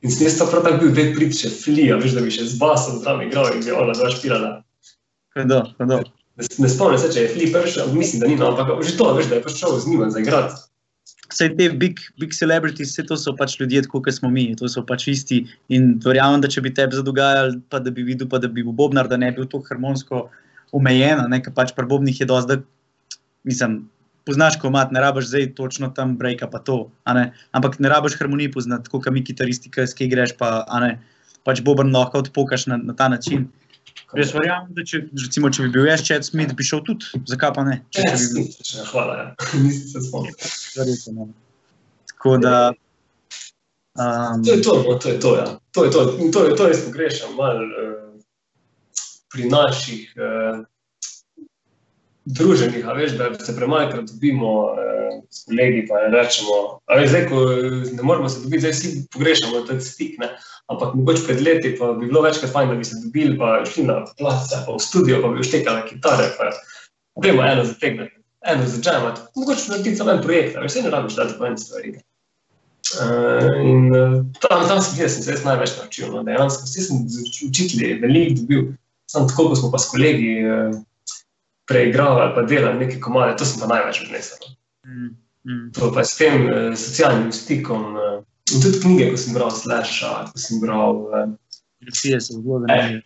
In 0.00 0.10
sem 0.10 0.24
jaz 0.24 0.38
to 0.40 0.46
prav 0.48 0.64
tako 0.64 0.78
bil, 0.86 0.94
da 0.96 1.04
prid 1.12 1.36
še 1.36 1.50
flija, 1.52 1.98
veš, 2.00 2.14
da 2.16 2.24
bi 2.24 2.32
še 2.32 2.46
z 2.48 2.56
basom 2.56 3.02
zraven 3.02 3.28
igral 3.28 3.50
in 3.52 3.60
bi 3.60 3.74
ona 3.76 3.92
dva 3.92 4.08
špilala. 4.08 4.50
Hudo, 5.36 5.60
hudo. 5.76 6.00
Ne, 6.40 6.46
ne 6.64 6.68
spomnim 6.72 6.96
se, 7.02 7.10
če 7.12 7.26
je 7.26 7.32
flip 7.34 7.52
prišel, 7.52 7.92
mislim, 7.92 8.22
da 8.24 8.30
ni, 8.30 8.38
no, 8.40 8.48
ampak 8.54 8.80
že 8.80 8.96
to, 8.96 9.10
veš, 9.18 9.28
da 9.28 9.36
je 9.36 9.44
pač 9.44 9.58
šel 9.60 9.76
z 9.76 9.92
njima 9.92 10.08
zaigrati. 10.08 10.56
Vse 11.30 11.46
te 11.54 11.68
big, 11.78 12.00
big 12.18 12.34
celebrities, 12.34 12.90
vse 12.90 13.04
to 13.06 13.16
so 13.18 13.32
pač 13.38 13.54
ljudje, 13.60 13.84
kot 13.90 14.08
smo 14.14 14.30
mi, 14.32 14.48
to 14.58 14.68
so 14.68 14.82
pač 14.86 15.06
isti. 15.12 15.44
In 15.70 15.92
verjamem, 16.02 16.42
da 16.42 16.50
če 16.50 16.64
bi 16.64 16.72
tebi 16.74 16.98
zadogajali, 16.98 17.60
pa 17.70 17.78
da 17.82 17.92
bi 17.94 18.02
videl, 18.06 18.28
pa 18.30 18.40
da 18.42 18.50
bi 18.50 18.64
bil 18.64 18.74
Bobnar, 18.76 19.08
da 19.10 19.18
ne 19.20 19.30
bi 19.30 19.42
bil 19.42 19.48
tako 19.50 19.70
harmonsko 19.70 20.24
omejen, 20.76 21.22
ne, 21.30 21.40
ker 21.42 21.54
pač 21.54 21.72
pri 21.76 21.86
Bobnih 21.90 22.18
je 22.22 22.26
dosti, 22.30 22.56
da, 22.56 23.20
mislim, 23.46 23.78
poznaš 24.26 24.58
komat, 24.62 24.92
ne 24.92 25.00
rabiš 25.02 25.30
zdaj 25.30 25.48
točno 25.58 25.90
tam 25.94 26.16
breaka, 26.18 26.50
pa 26.50 26.58
to, 26.58 26.82
ne, 27.06 27.30
ampak 27.56 27.78
ne 27.82 27.90
rabiš 27.90 28.18
harmonij 28.20 28.52
poznati, 28.54 28.90
kot 28.90 29.08
mi 29.14 29.24
kitaristi, 29.26 29.70
ki 29.70 30.10
greš, 30.10 30.36
pa 30.38 30.66
ne, 30.82 30.96
pač 31.46 31.62
Boban 31.64 31.94
lahko 31.94 32.24
odpokaš 32.26 32.66
na, 32.70 32.78
na 32.78 32.94
ta 32.94 33.08
način. 33.08 33.48
Jaz 34.16 34.32
verjamem, 34.34 34.72
da 34.74 34.82
če, 34.86 35.04
recimo, 35.22 35.50
če 35.54 35.68
bi 35.68 35.72
bil 35.76 35.86
jaz 35.86 36.02
Chad 36.02 36.26
Smith, 36.26 36.54
bi 36.58 36.66
šel 36.66 36.82
tudi, 36.86 37.06
zakaj 37.30 37.52
pa 37.54 37.62
ne? 37.66 37.76
Če, 37.94 38.02
Ja, 38.02 38.14
če 38.16 38.22
bi 38.22 38.30
bil, 38.40 38.48
če, 38.66 38.86
hvala, 38.90 39.18
ja. 39.20 39.26
nisem 39.62 39.86
se 39.92 40.02
spomnil. 40.08 41.14
ne. 41.18 41.28
Tako 42.10 42.36
da. 42.42 42.54
Um, 44.00 44.42
To 44.46 44.54
je 44.56 44.62
to, 44.62 44.74
no, 44.86 44.96
to 45.02 45.08
je 45.14 45.20
to, 45.22 45.36
ja. 45.38 45.46
To 45.76 45.84
je 45.86 45.90
to, 45.94 46.04
to, 46.34 46.44
je, 46.46 46.56
to 46.58 46.68
jaz 46.70 46.82
pogrešam 46.86 47.34
malo 47.38 47.62
uh, 47.62 47.94
pri 49.30 49.46
naših 49.50 50.14
uh, 50.18 50.60
druženjih, 52.24 52.86
a 52.86 52.94
veš, 52.98 53.14
da 53.18 53.30
se 53.38 53.54
premalkrat 53.56 54.10
dobimo 54.10 54.52
uh, 54.74 54.78
s 55.30 55.44
kolegi, 55.46 55.86
pa 55.90 56.02
ne 56.02 56.10
rečemo, 56.16 56.58
a 56.86 56.98
veš, 56.98 57.10
zdaj, 57.14 57.28
ko 57.30 57.44
ne 57.94 58.02
moramo 58.02 58.28
se 58.28 58.42
dobiti, 58.42 58.60
zdaj 58.66 58.74
vsi 58.74 58.92
pogrešamo 59.14 59.62
ta 59.70 59.78
stik, 59.80 60.18
ne. 60.18 60.34
Ampak 60.70 60.94
mogoče 60.94 61.24
pred 61.26 61.40
leti 61.42 61.72
pa 61.78 61.92
bi 61.98 62.06
bilo 62.06 62.22
večkrat 62.22 62.52
fajn, 62.52 62.68
da 62.70 62.74
bi 62.78 62.84
se 62.86 63.00
dobili, 63.04 63.38
pa 63.38 63.64
šli 63.66 63.84
na 63.88 64.04
plac, 64.18 64.52
pa 64.66 64.76
v 64.76 64.78
studio, 64.78 65.18
pa 65.22 65.32
bi 65.34 65.46
štekali 65.46 65.88
kitare, 65.88 66.28
pa 66.38 66.50
gremo 67.22 67.42
eno 67.42 67.64
zategniti, 67.66 68.14
eno 68.46 68.66
začajati, 68.66 69.24
mogoče 69.36 69.72
narediti 69.72 69.96
samo 69.96 70.14
en 70.14 70.22
projekt, 70.22 70.56
a 70.56 70.62
veš, 70.62 70.76
se 70.76 70.84
ne 70.84 70.92
rabiš 70.94 71.18
dati 71.18 71.34
po 71.38 71.46
eni 71.46 71.58
stvari. 71.58 71.96
Uh, 72.90 73.66
in 73.66 73.90
uh, 73.94 74.14
tam, 74.42 74.62
tam 74.68 74.80
sem, 74.82 74.96
jaz 75.02 75.14
sem 75.14 75.22
se 75.22 75.34
jaz 75.34 75.44
največ 75.46 75.76
naučil. 75.78 76.14
No, 76.14 76.22
dejansko, 76.26 76.64
vsi 76.66 76.86
sem 76.86 77.02
z 77.08 77.26
uč- 77.26 77.42
učitelji 77.48 77.98
veliko 78.02 78.38
dobil, 78.40 78.64
samo 79.10 79.28
tako, 79.30 79.50
ko 79.50 79.58
smo 79.58 79.70
pa 79.74 79.78
s 79.78 79.90
kolegi 79.90 80.32
uh, 80.46 80.74
preigravali, 81.70 82.32
pa 82.34 82.46
delali 82.46 82.86
neke 82.86 82.98
komade, 83.02 83.36
to 83.38 83.46
sem 83.46 83.62
pa 83.62 83.68
največ 83.70 84.02
odnesel. 84.06 84.42
No. 84.42 84.56
mm, 84.86 85.12
mm, 85.46 85.68
To 85.78 85.92
pa 85.94 86.06
s 86.06 86.18
tem 86.18 86.46
uh, 86.46 86.72
socialnim 86.78 87.30
stikom. 87.34 87.94
Uh, 87.94 88.18
in 88.54 88.64
tudi 88.64 88.80
knjige, 88.82 89.10
ko 89.12 89.20
sem 89.20 89.36
bral 89.36 89.52
Slasha, 89.54 90.12
ko 90.32 90.38
sem 90.40 90.60
bral 90.62 91.04
uh, 91.10 91.28
Grafije 91.80 92.20
so 92.20 92.38
zelo 92.38 92.60
zanimive. 92.64 93.02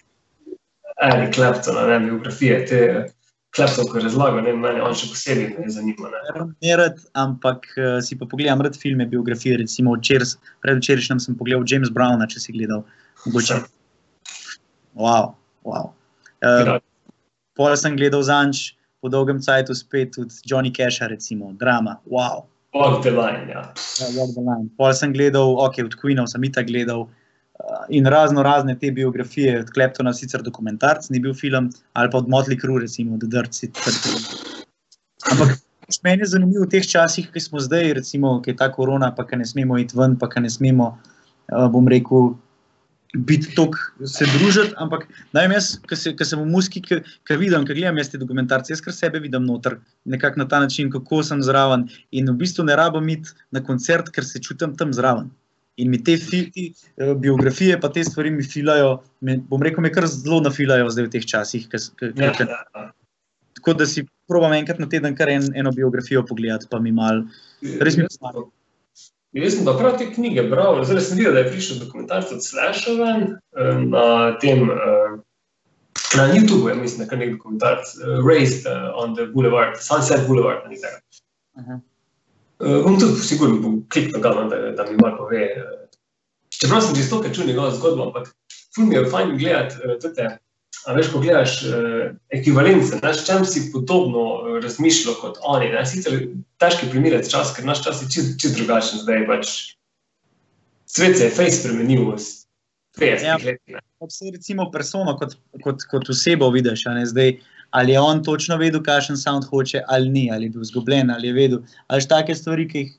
Eric 1.03 1.35
Claptona, 1.35 1.87
ne, 1.87 1.99
biografije, 2.07 2.67
te 2.67 2.81
uh, 2.91 3.11
Clapton, 3.57 3.87
ko 3.89 3.99
je 3.99 4.05
razlagal, 4.05 4.43
ne, 4.43 4.53
mene 4.59 4.83
on 4.83 4.95
še 4.99 5.09
posebej 5.13 5.53
me 5.59 5.71
zanima. 5.71 6.11
Ne. 6.11 6.47
Ne 6.65 6.77
rad, 6.81 7.03
ampak 7.19 7.69
uh, 7.79 7.99
si 8.03 8.19
pa 8.19 8.27
pogledam 8.31 8.63
rad 8.67 8.79
filme, 8.79 9.07
biografije. 9.11 9.61
Recimo 9.63 9.95
včeraj, 9.95 10.35
predvčerajšnjem 10.67 11.21
sem 11.23 11.37
pogledal 11.39 11.67
James 11.71 11.93
Browna, 11.95 12.27
če 12.31 12.43
si 12.43 12.55
gledal. 12.57 12.83
Mogoče. 13.27 13.61
Wow, 14.99 15.35
wow. 15.67 15.93
Uh, 16.43 16.79
Pol 17.55 17.77
sem 17.79 17.95
gledal 17.95 18.25
zanč, 18.27 18.73
po 18.99 19.11
dolgem 19.13 19.39
cajtu 19.39 19.77
spet 19.79 20.17
tudi 20.17 20.43
Johnny 20.51 20.75
Casha, 20.75 21.07
recimo, 21.07 21.53
drama. 21.59 22.01
Wow. 22.11 22.49
Walk 22.75 23.03
the 23.03 23.11
line, 23.11 23.47
ja. 23.49 23.73
Ja, 24.01 24.07
Walk 24.19 24.35
the 24.35 24.43
Line. 24.43 24.69
Pol 24.77 24.95
sem 24.95 25.13
gledal, 25.15 25.55
ok, 25.63 25.79
od 25.87 25.95
Queenov 26.01 26.27
sem 26.27 26.43
itak 26.45 26.67
gledal. 26.67 27.07
Uh, 27.55 27.85
in 27.89 28.07
razno 28.11 28.43
razne 28.43 28.75
te 28.79 28.91
biografije, 28.91 29.61
od 29.61 29.71
Kleptona, 29.71 30.13
sicer 30.13 30.43
dokumentarc, 30.43 31.07
ni 31.15 31.21
bil 31.23 31.37
film, 31.39 31.71
ali 31.93 32.11
pa 32.11 32.19
od 32.19 32.27
Motley 32.29 32.59
Crue, 32.61 32.81
recimo, 32.83 33.19
The 33.19 33.31
Dirt. 33.31 33.55
City. 33.55 33.79
Ampak 35.31 35.55
pač 35.87 36.01
meni 36.03 36.27
je 36.27 36.33
zanimivo 36.35 36.67
v 36.67 36.73
teh 36.75 36.83
časih, 36.83 37.31
ki 37.31 37.41
smo 37.41 37.63
zdaj, 37.63 37.93
recimo, 38.01 38.41
ki 38.43 38.51
je 38.51 38.59
ta 38.59 38.73
korona, 38.75 39.13
pa 39.15 39.23
ki 39.23 39.39
ne 39.39 39.47
smemo 39.47 39.79
iti 39.79 39.95
ven, 39.95 40.19
pa 40.19 40.27
ki 40.27 40.43
ne 40.43 40.51
smemo, 40.51 40.91
uh, 41.55 41.69
bom 41.71 41.87
rekel, 41.87 42.35
biti 43.15 43.55
tok, 43.55 43.77
se 44.07 44.27
družiti. 44.27 44.75
Ampak 44.81 45.07
naj 45.37 45.49
jaz, 45.53 45.69
ki 45.89 45.99
se, 45.99 46.13
ki 46.17 46.27
sem 46.27 46.41
v 46.43 46.47
muski, 46.51 46.83
ki, 46.83 47.01
vidim, 47.39 47.67
ki 47.67 47.77
gledam 47.77 47.99
jaz 48.01 48.11
te 48.13 48.21
dokumentarce, 48.21 48.73
jaz 48.75 48.83
kar 48.85 48.97
sebe 48.97 49.23
vidim 49.23 49.47
noter, 49.47 49.79
nekako 50.05 50.43
na 50.43 50.49
ta 50.51 50.61
način, 50.65 50.91
kako 50.93 51.23
sem 51.27 51.43
zraven. 51.43 51.87
In 52.13 52.31
v 52.33 52.37
bistvu 52.43 52.67
ne 52.67 52.77
rabim 52.79 53.09
iti 53.15 53.35
na 53.55 53.63
koncert, 53.65 54.11
ker 54.15 54.27
se 54.27 54.43
čutim 54.43 54.77
tam 54.77 54.93
zraven. 54.97 55.31
In 55.77 55.91
mi 55.91 55.99
te 56.03 56.17
fi, 56.19 56.45
ti, 56.55 56.69
eh, 56.99 57.15
biografije, 57.19 57.81
pa 57.81 57.91
te 57.91 58.05
stvari 58.07 58.31
mi 58.31 58.43
filajo, 58.47 59.01
me, 59.21 59.39
bom 59.51 59.63
rekel, 59.63 59.83
me 59.83 59.91
kar 59.95 60.07
zelo 60.07 60.41
nafilajo 60.43 60.91
zdaj 60.91 61.09
v 61.09 61.15
teh 61.17 61.27
časih. 61.27 61.69
K, 61.71 61.81
k, 61.99 62.13
Ja, 62.15 62.31
ja, 62.31 62.61
ja. 62.75 62.91
tako 63.59 63.75
da 63.79 63.87
si 63.87 64.07
probam 64.29 64.53
enkrat 64.55 64.79
na 64.79 64.87
teden 64.89 65.17
kar 65.19 65.29
en, 65.29 65.51
eno 65.55 65.73
biografijo 65.75 66.23
pogledati, 66.27 66.71
pa 66.71 66.79
mi 66.79 66.93
mal. 66.93 67.25
Res 67.63 67.97
mi 67.97 68.07
Jaz 68.07 68.19
pa- 69.35 69.41
Jaz 69.41 69.55
sem 69.55 69.65
pa 69.65 69.73
prav 69.79 69.99
te 69.99 70.07
knjige 70.15 70.43
bral, 70.51 70.85
zdaj 70.85 71.01
sem 71.01 71.19
videl, 71.19 71.33
da 71.35 71.43
je 71.43 71.51
prišel 71.51 71.79
dokumentarc 71.83 72.33
od 72.33 72.45
Slasha 72.45 72.93
ven 72.99 73.23
eh, 73.59 73.81
na 73.87 74.39
tem, 74.39 74.71
eh, 74.71 75.17
na 76.17 76.29
YouTubu, 76.31 76.69
ja, 76.69 76.75
mislim, 76.75 77.03
da 77.05 77.11
kar 77.11 77.19
nek 77.19 77.33
dokumentarc, 77.37 77.97
eh, 77.99 78.21
Raised 78.29 78.67
on 78.95 79.15
the 79.15 79.27
Boulevard, 79.27 79.77
Sunset 79.83 80.29
Boulevard, 80.29 80.63
ali 80.65 80.81
tega. 80.81 81.01
Aha. 81.59 81.81
Uh, 82.59 82.85
bom 82.85 82.95
tudi, 83.01 83.19
sigurno, 83.19 83.59
bom 83.59 83.81
kliknil 83.91 84.23
no, 84.23 84.45
da, 84.49 84.71
da 84.79 84.85
mi 84.87 84.97
malo 84.97 85.17
pove. 85.19 85.43
Čeprav 86.55 86.81
sem 86.81 86.95
že 86.95 87.03
stokrat 87.03 87.35
čutil 87.35 87.51
njegovo 87.51 87.71
zgodbo, 87.75 88.07
ampak 88.07 88.31
ful 88.75 88.87
mi 88.87 88.95
je 88.95 89.09
fajn 89.11 89.35
gledati 89.39 89.75
uh, 89.83 90.15
te. 90.15 90.29
A 90.87 90.95
veš, 90.97 91.09
ko 91.13 91.21
gledaš 91.23 91.63
uh, 91.65 92.13
ekvivalence, 92.35 92.99
znaš, 92.99 93.25
čem 93.27 93.45
si 93.49 93.69
podobno 93.73 94.25
uh, 94.35 94.59
razmišljal 94.63 95.17
kot 95.21 95.39
oni. 95.43 95.71
Ne? 95.73 95.85
Sicer 95.87 96.19
težko 96.61 96.87
je 96.87 96.91
primerjati 96.93 97.31
čas, 97.31 97.55
ker 97.57 97.65
naš 97.65 97.85
čas 97.87 98.03
je 98.03 98.11
čist, 98.13 98.35
čist 98.41 98.59
drugačen 98.59 99.03
zdaj. 99.05 99.27
Pač 99.31 99.53
svet 100.91 101.19
se 101.19 101.31
je 101.31 101.37
fej 101.37 101.51
spremenil 101.61 102.11
v 102.11 102.19
50 103.01 103.25
Ja. 103.27 103.39
letih. 103.41 103.81
Vse 104.05 104.31
recimo 104.35 104.69
persono 104.71 105.17
kot, 105.17 105.39
kot, 105.65 105.87
kot 105.91 106.11
osebo 106.13 106.51
vidiš, 106.53 106.85
zdaj. 107.11 107.39
Ali 107.75 107.93
je 107.93 108.01
on 108.01 108.21
točno 108.23 108.57
vedel, 108.57 108.83
kakšen 108.83 109.17
sound 109.19 109.49
hoče, 109.51 109.81
ali 109.89 110.09
ni, 110.09 110.29
ali 110.31 110.47
je 110.47 110.51
bil 110.51 110.63
zgubljen, 110.63 111.11
ali 111.11 111.27
je 111.27 111.35
vedel. 111.35 111.59
Ali 111.89 112.07
take 112.07 112.35
stvari, 112.35 112.69
ki 112.69 112.79
jih 112.79 112.93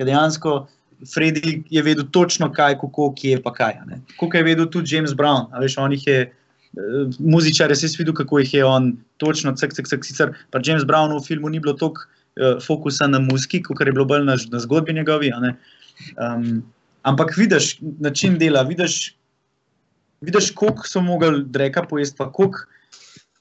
ki 0.00 0.08
dejansko 0.08 0.66
Freddy 1.00 1.62
je 1.70 1.82
vedel 1.82 2.04
točno, 2.12 2.50
kaj, 2.52 2.78
kako, 2.80 3.12
kje 3.16 3.42
pa 3.42 3.52
kaj. 3.52 3.78
Kako 4.20 4.36
je 4.36 4.42
vedel 4.44 4.66
tudi 4.68 4.96
James 4.96 5.12
Brown. 5.16 5.48
a 5.52 5.60
Veš, 5.60 5.78
on 5.78 5.92
jih 5.92 6.06
je, 6.06 6.18
eh, 6.76 7.10
muzičar 7.18 7.76
si 7.76 7.90
videl, 7.98 8.14
kako 8.14 8.38
jih 8.38 8.54
je 8.54 8.64
on 8.64 8.92
točno, 9.16 9.54
cek, 9.56 9.74
cek, 9.74 9.88
cek. 9.88 10.04
Sicer 10.04 10.34
pa 10.50 10.60
James 10.64 10.84
Brown 10.84 11.14
v 11.16 11.22
filmu 11.24 11.48
ni 11.48 11.60
bilo 11.60 11.74
toliko 11.74 12.06
uh, 12.36 12.58
fokusa 12.62 13.06
na 13.06 13.18
muziki, 13.18 13.62
kot 13.62 13.80
je 13.86 13.92
bilo 13.92 14.04
bolj 14.04 14.24
na, 14.24 14.36
na 14.52 14.60
zgodbi 14.60 14.94
njegovi. 14.94 15.32
Um, 16.16 16.62
ampak 17.02 17.36
vidiš 17.36 17.78
način 17.80 18.38
dela, 18.38 18.62
vidiš, 18.62 19.16
vidiš 20.20 20.50
koliko 20.54 20.88
so 20.88 21.00
mogli 21.00 21.44
dreka 21.44 21.82
pojesti, 21.82 22.16
pa 22.18 22.32
koliko, 22.32 22.58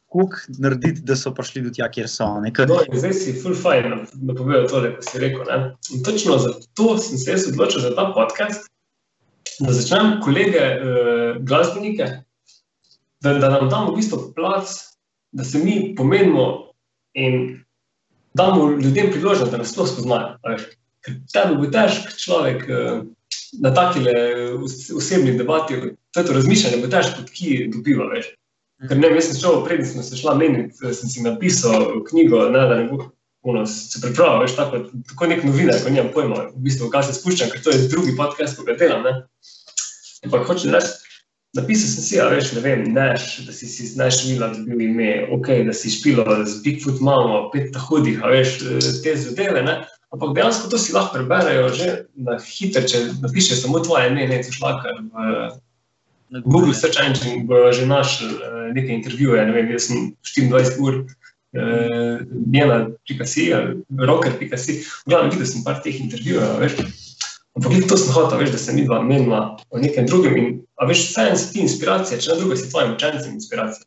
koliko 0.07 0.37
narediti, 0.57 1.01
da 1.01 1.15
so 1.15 1.33
prišli 1.33 1.61
do 1.61 1.73
tja, 1.75 1.91
kjer 1.91 2.09
so. 2.09 2.23
a 2.23 2.41
Ne? 2.41 2.53
Ker, 2.53 2.67
No, 2.69 2.81
zdaj 2.93 3.13
si 3.13 3.35
full 3.41 3.55
fajn 3.55 4.07
napovedal 4.21 4.67
tole, 4.69 4.95
ko 4.95 5.05
si 5.05 5.21
rekel. 5.21 5.45
Ne? 5.47 5.75
In 5.93 6.03
točno 6.03 6.37
zato 6.37 6.97
sem 6.97 7.17
se 7.17 7.31
jaz 7.31 7.47
odločil 7.51 7.85
za 7.85 7.93
ta 7.95 8.09
podcast, 8.15 8.67
da 9.59 9.73
začnem 9.73 10.19
kolege 10.23 10.59
uh, 10.59 11.37
glasbenike, 11.43 12.09
da, 13.21 13.33
da 13.33 13.49
nam 13.49 13.69
damo 13.69 13.91
v 13.91 13.99
bistvu 13.99 14.33
plac, 14.35 14.71
da 15.31 15.43
se 15.43 15.59
mi 15.59 15.95
pomenimo 15.95 16.71
in 17.13 17.59
damo 18.33 18.71
ljudem 18.71 19.11
priložnost, 19.11 19.51
da 19.51 19.57
nas 19.57 19.73
sploh 19.73 19.87
spoznajo. 19.89 20.37
Ker 21.05 21.15
tebi 21.33 21.57
bo 21.61 21.69
težko 21.71 22.15
človek 22.19 22.65
uh, 22.67 23.03
na 23.63 23.71
takile 23.73 24.13
os- 24.59 24.89
osebni 24.95 25.37
debati, 25.37 25.77
to 26.13 26.23
razmišljanje 26.33 26.81
bo 26.81 26.91
težko, 26.91 27.21
kot 27.21 27.31
ki 27.35 27.69
dobiva. 27.73 28.09
Veš. 28.13 28.33
Ker 28.87 28.99
ne, 28.99 29.11
jaz 29.15 29.29
sem 29.29 29.39
šel, 29.41 29.63
prednji 29.65 29.87
smo 29.93 30.03
se 30.03 30.17
šla 30.19 30.35
meniti, 30.39 30.75
sem 30.79 31.09
si 31.11 31.23
napisal 31.23 32.03
knjigo, 32.07 32.45
ne, 32.53 32.67
da 32.67 32.77
ne 32.79 32.85
bo 32.91 33.09
ono, 33.41 33.65
se 33.65 34.01
pripravil, 34.03 34.43
veš, 34.43 34.55
tako, 34.55 34.83
tako 35.07 35.27
nek 35.31 35.43
novinar, 35.47 35.79
ko 35.83 35.91
nimam 35.91 36.11
pojma, 36.13 36.45
v 36.55 36.63
bistvu, 36.63 36.89
kaj 36.91 37.07
se 37.07 37.15
spuščam, 37.19 37.51
ker 37.51 37.63
to 37.63 37.75
je 37.75 37.87
drugi 37.91 38.15
podcast, 38.17 38.57
ko 38.59 38.67
ga 38.67 38.75
delam. 38.79 39.05
Ne. 39.07 39.13
Ampak 40.27 40.47
hočem 40.47 40.75
reči, 40.75 40.98
napisal 41.57 41.89
sem 41.89 42.03
si, 42.05 42.19
a 42.21 42.27
veš, 42.29 42.51
ne 42.57 42.61
vem, 42.65 42.83
neš, 42.93 43.45
da 43.47 43.53
si 43.55 43.69
si 43.69 43.87
z 43.87 43.97
Neš 43.97 44.25
Mila 44.29 44.51
dobil 44.53 44.81
ime, 44.89 45.11
ok, 45.33 45.47
da 45.65 45.73
si 45.73 45.89
špilo 45.93 46.25
z 46.45 46.61
Bigfoot 46.65 47.01
mamo, 47.01 47.47
pet 47.53 47.71
tahudih, 47.73 48.21
a 48.21 48.33
veš, 48.33 48.59
eh, 48.65 48.91
te 49.03 49.15
zadeve, 49.17 49.63
ne. 49.65 49.79
Ampak 50.09 50.33
dejansko 50.37 50.69
to 50.69 50.77
si 50.81 50.93
lahko 50.93 51.19
preberejo 51.19 51.69
že 51.73 51.87
na 52.17 52.37
hitro, 52.41 52.81
če 52.81 53.21
napišeš 53.21 53.61
samo 53.61 53.81
tvoje 53.85 54.09
ime, 54.09 54.25
ne, 54.29 54.41
co 54.45 54.53
šlakar 54.53 55.01
v 55.05 55.49
na 56.29 56.39
Google 56.45 56.73
Search 56.73 57.01
Engine 57.01 57.45
bo 57.45 57.73
že 57.73 57.89
našel 57.89 58.29
uh, 58.37 58.69
nekaj 58.73 59.01
intervjujev, 59.01 59.49
ne 59.49 59.53
vem, 59.53 59.71
jaz 59.73 59.89
sem 59.89 60.13
24 60.21 60.77
ur, 60.77 61.01
uh, 61.57 62.21
njena.si, 62.45 63.49
rocker.si, 63.97 64.73
v 64.85 65.09
glavnem 65.09 65.33
videl 65.33 65.49
sem 65.49 65.65
par 65.65 65.81
teh 65.81 65.97
intervjujev, 65.97 66.45
a 66.45 66.57
veš. 66.61 66.77
Ampak 67.59 67.87
to 67.89 67.97
sem 67.99 68.13
hotel, 68.15 68.39
veš, 68.39 68.51
da 68.55 68.57
se 68.57 68.73
mi 68.73 68.85
dva 68.87 69.01
menila 69.03 69.57
o 69.69 69.79
nekem 69.79 70.05
drugem 70.07 70.37
in, 70.39 70.49
a 70.79 70.87
veš, 70.87 71.09
vseeno 71.11 71.35
si 71.35 71.51
ti 71.53 71.63
inspiracija, 71.65 72.19
če 72.21 72.31
na 72.31 72.37
drugo 72.39 72.55
si 72.55 72.69
tvojim 72.71 72.93
učencem 72.95 73.33
inspiracija. 73.35 73.83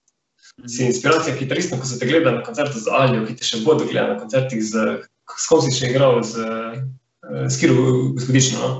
Si 0.68 0.84
inspiracija 0.84 1.36
kitaristov, 1.38 1.80
ko 1.80 1.88
so 1.88 1.96
te 1.96 2.06
gledali 2.06 2.36
na 2.36 2.44
koncertu 2.44 2.82
z 2.82 2.92
Aljo, 2.92 3.24
ki 3.24 3.38
te 3.38 3.48
še 3.48 3.62
bodo 3.64 3.86
gledali 3.88 4.14
na 4.14 4.20
koncertih 4.20 4.60
z, 4.60 4.98
s 5.24 5.48
kom 5.48 5.62
si 5.64 5.72
še 5.72 5.88
igral, 5.88 6.20
z, 6.26 6.44
uh, 6.44 7.46
s 7.48 7.56
Kiro 7.62 8.12
gospodično, 8.18 8.60
no? 8.60 8.72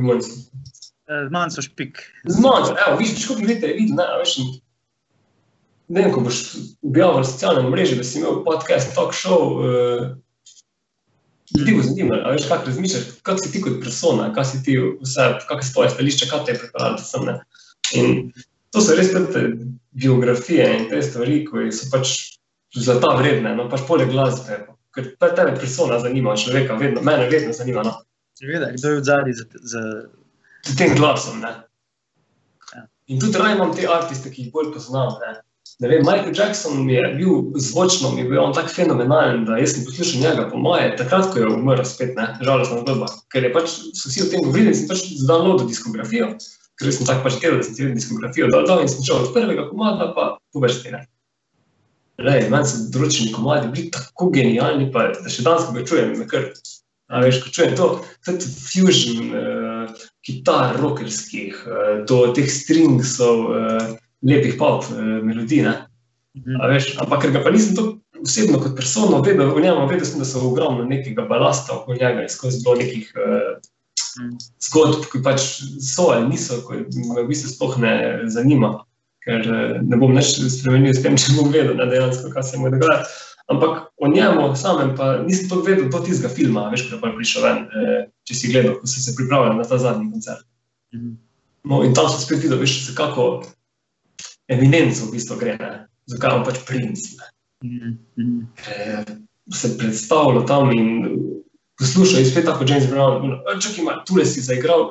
Mimonico. 0.00 0.34
Eh, 1.10 1.28
Manjso 1.30 1.62
špik. 1.62 2.02
Zmanjšati, 2.24 2.82
evo, 2.86 2.98
vidiš, 2.98 3.26
koliko 3.26 3.46
ljudi 3.46 3.60
te 3.60 3.72
vidi, 3.76 3.94
ne, 3.94 4.08
veš. 4.18 4.34
Ne 5.90 6.04
vem, 6.04 6.12
ko 6.14 6.26
boš 6.26 6.42
objavil 6.86 7.22
na 7.22 7.26
socialnem 7.26 7.70
mreži, 7.70 7.98
da 7.98 8.04
si 8.06 8.18
imel 8.18 8.42
podcast, 8.46 8.92
talk 8.94 9.14
show, 9.14 9.56
uh, 9.58 10.10
ljudi 11.58 11.74
bo 11.76 11.82
zanimalo, 11.82 12.22
a 12.24 12.32
veš, 12.34 12.46
kako 12.48 12.70
razmišljaš, 12.70 13.04
kako 13.22 13.44
si 13.44 13.52
ti 13.52 13.62
kot 13.64 13.80
persona, 13.82 14.28
kaj 14.34 14.44
si 14.44 14.62
ti 14.64 14.76
vse, 14.78 15.28
kakšne 15.48 15.68
so 15.68 15.74
tvoje 15.74 15.90
stališče, 15.94 16.28
kaj 16.30 16.44
te 16.44 16.52
je 16.52 16.58
pripeljalo 16.58 16.98
sem, 17.04 17.26
ne. 17.26 17.36
In 17.98 18.32
to 18.70 18.82
so 18.84 18.94
res 18.98 19.10
te 19.14 19.44
biografije 19.90 20.68
in 20.76 20.86
te 20.90 21.02
stvari, 21.02 21.40
ki 21.48 21.72
so 21.74 21.90
pač 21.90 22.14
zlata 22.76 23.16
vredne, 23.18 23.56
no 23.58 23.66
pač 23.72 23.82
poleg 23.88 24.12
glasbe, 24.12 24.62
ker 24.94 25.10
te- 25.18 25.34
tebe 25.34 25.56
persona 25.58 25.98
zanima, 25.98 26.36
človeka 26.38 26.78
vedno, 26.78 27.02
mene 27.02 27.26
vedno 27.32 27.52
zanima, 27.56 27.82
no. 27.86 27.98
Seveda, 28.38 28.70
kdo 28.76 28.94
je 28.94 29.00
v 29.00 29.04
zadnji 29.04 29.32
za, 29.36 29.44
za 29.74 29.82
s 30.62 30.76
tem 30.76 30.94
glasom. 30.96 31.40
Ne? 31.40 31.52
Ja. 32.74 32.86
In 33.06 33.20
tudi 33.20 33.38
raje 33.38 33.56
imam 33.56 33.74
te 33.76 33.88
artiste, 33.88 34.30
ki 34.30 34.46
jih 34.46 34.52
bolj 34.52 34.72
poznam. 34.74 35.16
Ne? 35.20 35.40
Ne 35.80 35.88
vem, 35.88 36.02
Michael 36.04 36.34
Jackson 36.36 36.90
je 36.90 37.00
bil 37.16 37.52
zvočno, 37.56 38.12
je 38.18 38.26
bil 38.28 38.40
on 38.42 38.52
tako 38.52 38.68
fenomenalen, 38.68 39.46
da 39.48 39.56
jaz 39.56 39.72
sem 39.74 39.84
poslušal 39.84 40.20
njega, 40.20 40.42
po 40.50 40.58
moje, 40.60 40.90
takrat, 40.96 41.30
ko 41.32 41.38
je 41.40 41.46
umrl 41.48 41.84
spet, 41.88 42.12
ne, 42.16 42.26
žalostna 42.44 42.82
zgodba. 42.82 43.06
Ker 43.32 43.46
je 43.48 43.52
pač, 43.54 43.76
so 43.96 44.10
vsi 44.10 44.26
o 44.26 44.28
tem 44.28 44.44
govorili 44.44 44.74
sem 44.76 44.90
pač 44.90 45.06
downloadil 45.24 45.70
diskografijo, 45.70 46.34
ker 46.76 46.92
sem 46.92 47.08
tako 47.08 47.24
pač 47.24 47.38
delal, 47.40 47.62
da 47.62 47.68
sem 47.68 47.78
si 47.78 47.88
diskografijo 47.96 48.50
dal 48.52 48.68
dol 48.68 48.82
in 48.84 48.92
sem 48.92 49.06
šel 49.06 49.24
od 49.24 49.32
prvega 49.32 49.64
komada 49.70 50.10
pa 50.16 50.26
po 50.52 50.62
vrsti. 50.66 50.92
ne. 50.92 51.00
Lej, 52.20 52.50
meni 52.52 52.68
so 52.68 52.82
določeni 52.92 53.32
komadi 53.32 53.72
bili 53.72 53.88
tako 53.96 54.28
genialni, 54.34 54.90
pa 54.92 55.06
da 55.16 55.32
še 55.32 55.46
danes, 55.48 55.64
ga 55.72 55.86
čujem, 55.88 56.12
me 56.20 56.28
kar. 56.28 56.50
A 57.10 57.24
veš, 57.24 57.40
ko 57.42 57.50
čujem 57.56 57.72
to, 57.74 57.86
tudi 58.28 58.46
fusion, 58.52 59.32
uh, 59.32 60.04
kitar, 60.28 60.76
rockerskih, 60.78 61.56
uh, 61.64 61.94
do 62.06 62.20
teh 62.36 62.46
stringsov, 62.46 63.48
uh, 63.48 63.96
lepih 64.26 64.58
pop 64.58 64.84
uh, 64.90 65.18
melodij. 65.24 65.66
A 66.60 66.68
veš, 66.70 66.94
ampak 67.02 67.24
ker 67.24 67.34
ga 67.34 67.42
pa 67.42 67.50
nisem 67.50 67.74
to 67.74 67.86
osebno 68.20 68.60
kot 68.60 68.76
persono 68.76 69.22
vedel, 69.24 69.50
v 69.54 69.64
njem 69.64 69.88
vedel 69.88 70.06
sem, 70.06 70.20
da 70.20 70.28
so 70.28 70.42
ogromno 70.46 70.84
nekega 70.84 71.24
balasta 71.28 71.74
okoli 71.78 71.98
njega 71.98 72.26
in 72.26 72.32
skozi 72.32 72.62
bilo 72.64 72.76
nekih 72.78 73.08
uh, 73.16 73.56
zgodb, 74.66 75.06
ki 75.10 75.22
pač 75.24 75.46
so 75.84 76.10
ali 76.14 76.28
niso, 76.30 76.60
ko 76.66 76.78
me 76.78 77.22
v 77.22 77.28
bistvu 77.30 77.52
sploh 77.54 77.78
ne 77.82 77.94
zanima. 78.32 78.80
Ker 79.24 79.44
eh, 79.44 79.72
ne 79.84 79.98
bom 80.00 80.14
več 80.16 80.38
spremenil 80.48 80.94
s 80.96 81.02
tem, 81.04 81.18
če 81.20 81.36
bom 81.36 81.50
vedel, 81.52 81.74
ne, 81.76 81.88
dejansko, 81.90 82.32
kaj 82.32 82.46
se 82.48 82.60
mu 82.60 82.70
dogaja. 82.72 83.02
Ampak 83.52 83.90
o 84.00 84.08
njemu 84.08 84.46
samem 84.56 84.94
pa 84.96 85.18
nisem 85.26 85.50
to 85.50 85.60
vedel 85.66 85.90
do 85.92 86.00
tistega 86.06 86.30
filma, 86.32 86.68
veš, 86.72 86.86
ko 86.92 87.00
je 87.02 87.16
prišel 87.18 87.44
ven, 87.44 87.64
eh, 87.68 87.98
če 88.24 88.38
si 88.38 88.52
gledal, 88.52 88.78
ko 88.80 88.88
so 88.88 89.02
se 89.02 89.16
pripravljali 89.18 89.58
na 89.58 89.66
ta 89.68 89.78
zadnji 89.78 90.08
koncert. 90.14 90.46
Mhm. 90.96 91.16
No, 91.68 91.82
in 91.84 91.92
tam 91.94 92.08
so 92.08 92.22
spet 92.22 92.40
videl, 92.40 92.58
veš, 92.62 92.94
kako 92.96 93.42
eminenco 94.50 95.06
v 95.06 95.14
bistvu 95.14 95.38
gre, 95.40 95.56
ne? 95.60 95.72
zakaj 96.10 96.40
on 96.40 96.46
pač 96.46 96.62
princ. 96.66 97.10
Mhm. 97.64 98.46
Ker 98.60 98.80
je 98.86 99.20
se 99.52 99.78
predstavljal 99.78 100.46
tam 100.46 100.72
in 100.72 101.18
poslušal, 101.78 102.24
spet 102.24 102.44
tako 102.44 102.64
James 102.68 102.86
Brown, 102.90 103.40
čakaj, 103.60 103.82
ima, 103.82 104.04
tule 104.06 104.26
si 104.26 104.40
zaigral. 104.40 104.90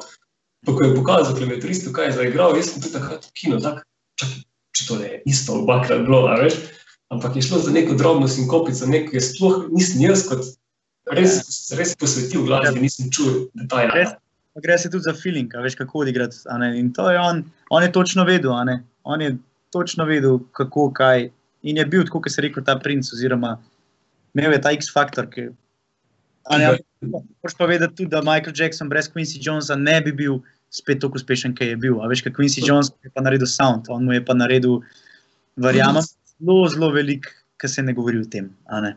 Pa 0.65 0.73
ko 0.75 0.83
je 0.83 0.95
pokazal 0.95 1.37
klaviaturistu, 1.37 1.93
kaj 1.95 2.05
je 2.05 2.15
zaigral, 2.17 2.55
jaz 2.57 2.73
sem 2.73 2.81
tudi 2.83 2.93
takrat 2.93 3.23
v 3.25 3.31
kino, 3.33 3.59
tako, 3.63 3.85
čakaj, 4.19 4.41
če 4.75 4.87
to 4.87 4.97
je 4.99 5.11
isto 5.25 5.55
obakrat 5.61 6.03
bilo, 6.03 6.25
a 6.27 6.35
veš. 6.41 6.57
Ampak 7.09 7.37
je 7.39 7.45
šlo 7.47 7.61
za 7.63 7.71
neko 7.71 7.95
drobno 7.95 8.27
sinkopico, 8.27 8.85
neko 8.85 9.15
je 9.15 9.21
sploh 9.23 9.69
nisem 9.71 10.03
jaz 10.03 10.25
kot 10.27 10.43
res, 11.15 11.39
res 11.79 11.95
posvetil 11.95 12.43
glasbi, 12.45 12.83
nisem 12.83 13.07
čul 13.07 13.47
detajla. 13.55 14.19
Gre 14.59 14.75
se 14.77 14.91
tudi 14.91 15.07
za 15.07 15.15
feeling, 15.15 15.53
veš, 15.63 15.79
kako 15.79 16.03
odigrati. 16.03 16.43
In 16.75 16.91
to 16.93 17.07
je 17.11 17.19
on, 17.19 17.45
on 17.69 17.83
je 17.83 17.91
točno 17.95 18.27
vedel, 18.27 18.51
on 19.03 19.21
je 19.21 19.37
točno 19.71 20.05
vedel, 20.05 20.39
kako, 20.51 20.89
kaj. 20.93 21.29
In 21.61 21.77
je 21.77 21.85
bil, 21.85 22.05
kot 22.07 22.31
se 22.31 22.41
reče, 22.41 22.63
ta 22.65 22.77
princ, 22.79 23.09
oziroma 23.13 23.57
imel 24.33 24.53
je 24.53 24.61
ta 24.61 24.71
X-faktor. 24.71 25.27
ki- 25.29 25.49
a 26.49 26.57
ne, 26.57 26.65
ampak 26.65 27.23
Moraš 27.41 27.55
pa 27.57 27.65
vedeti 27.65 27.95
tudi, 27.95 28.09
da 28.09 28.21
Michael 28.21 28.53
Jackson 28.55 28.89
brez 28.89 29.09
Quincy 29.11 29.39
Jonesa 29.41 29.75
ne 29.75 30.01
bi 30.01 30.11
bil 30.11 30.39
spet 30.69 31.01
tako 31.01 31.15
uspešen, 31.15 31.55
kot 31.55 31.67
je 31.67 31.75
bil. 31.75 32.01
A 32.01 32.07
veš, 32.07 32.23
kot 32.23 32.33
Quincy 32.33 32.63
Jones 32.65 32.91
je 33.03 33.11
pa 33.13 33.21
naredil 33.21 33.47
sound, 33.47 33.85
on 33.89 34.05
mu 34.05 34.13
je 34.13 34.25
pa 34.25 34.33
naredil, 34.33 34.81
verjamem, 35.57 36.03
zelo, 36.39 36.67
zelo 36.69 36.91
velik, 36.91 37.27
ki 37.59 37.67
se 37.67 37.81
ne 37.81 37.93
govori 37.93 38.19
o 38.19 38.25
tem. 38.25 38.49
ne. 38.71 38.95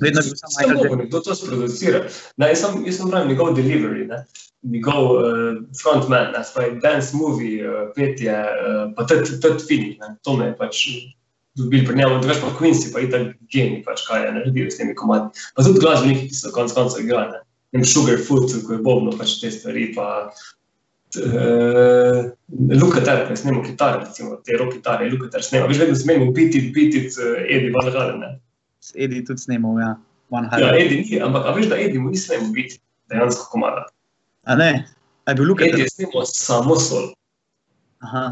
Vedno 0.00 0.20
je 0.20 0.24
bil 0.28 0.36
samo 0.36 0.52
Michael 0.58 0.78
Jackson. 0.78 0.98
nekdo 0.98 1.20
to 1.20 1.34
sproducira. 1.34 2.00
Ne, 2.36 2.48
jaz 2.48 2.60
sem, 2.60 2.82
jaz 2.86 2.96
sem 2.96 3.10
pravil 3.10 3.28
njegov 3.28 3.54
delivery, 3.56 4.08
ne? 4.08 4.24
njegov 4.64 5.04
uh, 5.12 5.24
frontman, 5.82 6.32
ne, 6.32 6.44
spravi 6.44 6.80
dance 6.80 7.16
movie, 7.16 7.60
uh, 7.68 7.90
petje, 7.96 8.32
uh, 8.32 8.94
pa 8.96 9.04
tudi 9.06 9.64
film. 9.68 9.92
ne. 10.00 10.16
To 10.24 10.36
me 10.36 10.46
je 10.46 10.56
pač 10.56 10.86
dobil 11.54 11.84
pri 11.86 11.96
njemu, 11.96 12.20
drugač 12.20 12.40
pa 12.42 12.54
Quincy, 12.58 12.92
pa 12.92 13.00
je 13.00 13.10
tak 13.10 13.22
genij, 13.52 13.82
pač, 13.84 14.06
kaj 14.08 14.26
je 14.26 14.32
naredil 14.38 14.70
s 14.70 14.80
temi 14.80 14.94
komadi. 14.94 15.30
Pa 15.54 15.62
tudi 15.62 15.80
glasbeniki, 15.84 16.28
ki 16.28 16.34
so 16.34 16.50
konec 16.54 16.72
koncev 16.74 17.04
igrali. 17.04 17.30
ne. 17.32 17.38
ne 17.38 17.78
vem, 17.78 17.84
Sugarfoot, 17.84 18.54
ko 18.66 18.72
je 18.72 18.82
bobno, 18.82 19.14
pač 19.18 19.38
te 19.42 19.50
stvari, 19.50 19.92
pa 19.94 20.30
uh, 21.20 22.18
Luka 22.74 23.00
Ter, 23.04 23.26
ko 23.26 23.34
je 23.34 23.40
snemal 23.42 23.62
kitare, 23.66 24.04
recimo, 24.06 24.40
te 24.46 24.56
rock 24.58 24.78
kitare, 24.78 25.10
Luka 25.10 25.30
Ter 25.30 25.42
snema, 25.42 25.68
veš, 25.70 25.84
vedno 25.84 25.98
smemo 25.98 26.32
biti, 26.32 26.70
biti, 26.74 27.06
uh, 27.18 27.38
Edi 27.44 27.70
Van 27.74 27.92
Halen, 27.92 28.18
ne. 28.22 28.30
S 28.84 28.92
Edi 28.94 29.22
tudi 29.24 29.40
snemal, 29.40 29.78
ja. 29.80 29.94
Ja. 30.60 30.74
Edi 30.76 31.00
ni, 31.00 31.20
ampak 31.22 31.46
veš, 31.56 31.70
da 31.72 31.78
Edi 31.80 31.98
mu 31.98 32.10
ni 32.12 32.20
smemo 32.20 32.50
biti, 32.52 32.76
dejansko 33.08 33.46
komada. 33.52 33.86
A 34.44 34.56
ne? 34.60 34.84
A 35.24 35.32
je 35.32 35.38
bil 35.38 35.48
Luka? 35.48 35.64
Edi 35.64 35.80
je 35.86 35.88
snemal 35.88 36.26
samo 36.28 36.76
sol. 36.76 37.14
Aha. 38.04 38.24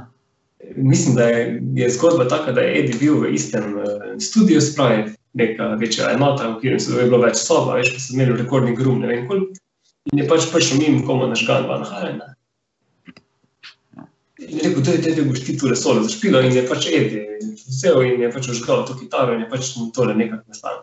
Mislim, 0.76 1.16
da 1.16 1.30
je, 1.30 1.62
je 1.74 1.88
zgodba 1.96 2.28
taka, 2.28 2.52
da 2.52 2.60
je 2.60 2.74
Edi 2.82 2.98
bil 3.00 3.22
v 3.22 3.32
istem 3.32 3.78
uh, 3.80 4.12
studiu, 4.20 4.60
spravi 4.60 5.14
neka 5.32 5.72
večja 5.80 6.12
enota, 6.12 6.52
v 6.60 6.76
so 6.76 7.00
je 7.00 7.08
bilo 7.08 7.22
več 7.24 7.40
soba, 7.40 7.78
veš, 7.80 7.94
pa 7.94 8.04
so 8.04 8.12
imeli 8.12 8.36
recording 8.36 8.76
room, 8.78 9.00
ne 9.00 9.08
vem 9.08 9.24
koliko. 9.30 9.56
In 10.12 10.20
je 10.20 10.28
pač 10.28 10.50
prišel 10.52 10.82
mimo 10.82 11.06
komu 11.06 11.30
nažgan 11.30 11.64
Van 11.70 11.86
Halena. 11.88 12.34
In 14.48 14.58
je 14.58 14.62
rekel, 14.68 14.82
da 14.82 15.10
je 15.10 15.24
boš 15.24 15.44
ti 15.46 15.58
tule 15.58 15.76
solo 15.76 16.02
zašpilo 16.02 16.40
in 16.42 16.56
je 16.56 16.64
pač 16.68 16.86
Edi 16.90 17.20
vzel 17.66 18.02
in 18.02 18.22
je 18.22 18.30
pač 18.32 18.48
užgal 18.54 18.86
to 18.86 18.96
kitaro 18.98 19.34
in 19.34 19.44
je 19.44 19.48
pač 19.50 19.76
mu 19.76 19.90
tole 19.94 20.14
nekako 20.14 20.48
nastalo. 20.48 20.82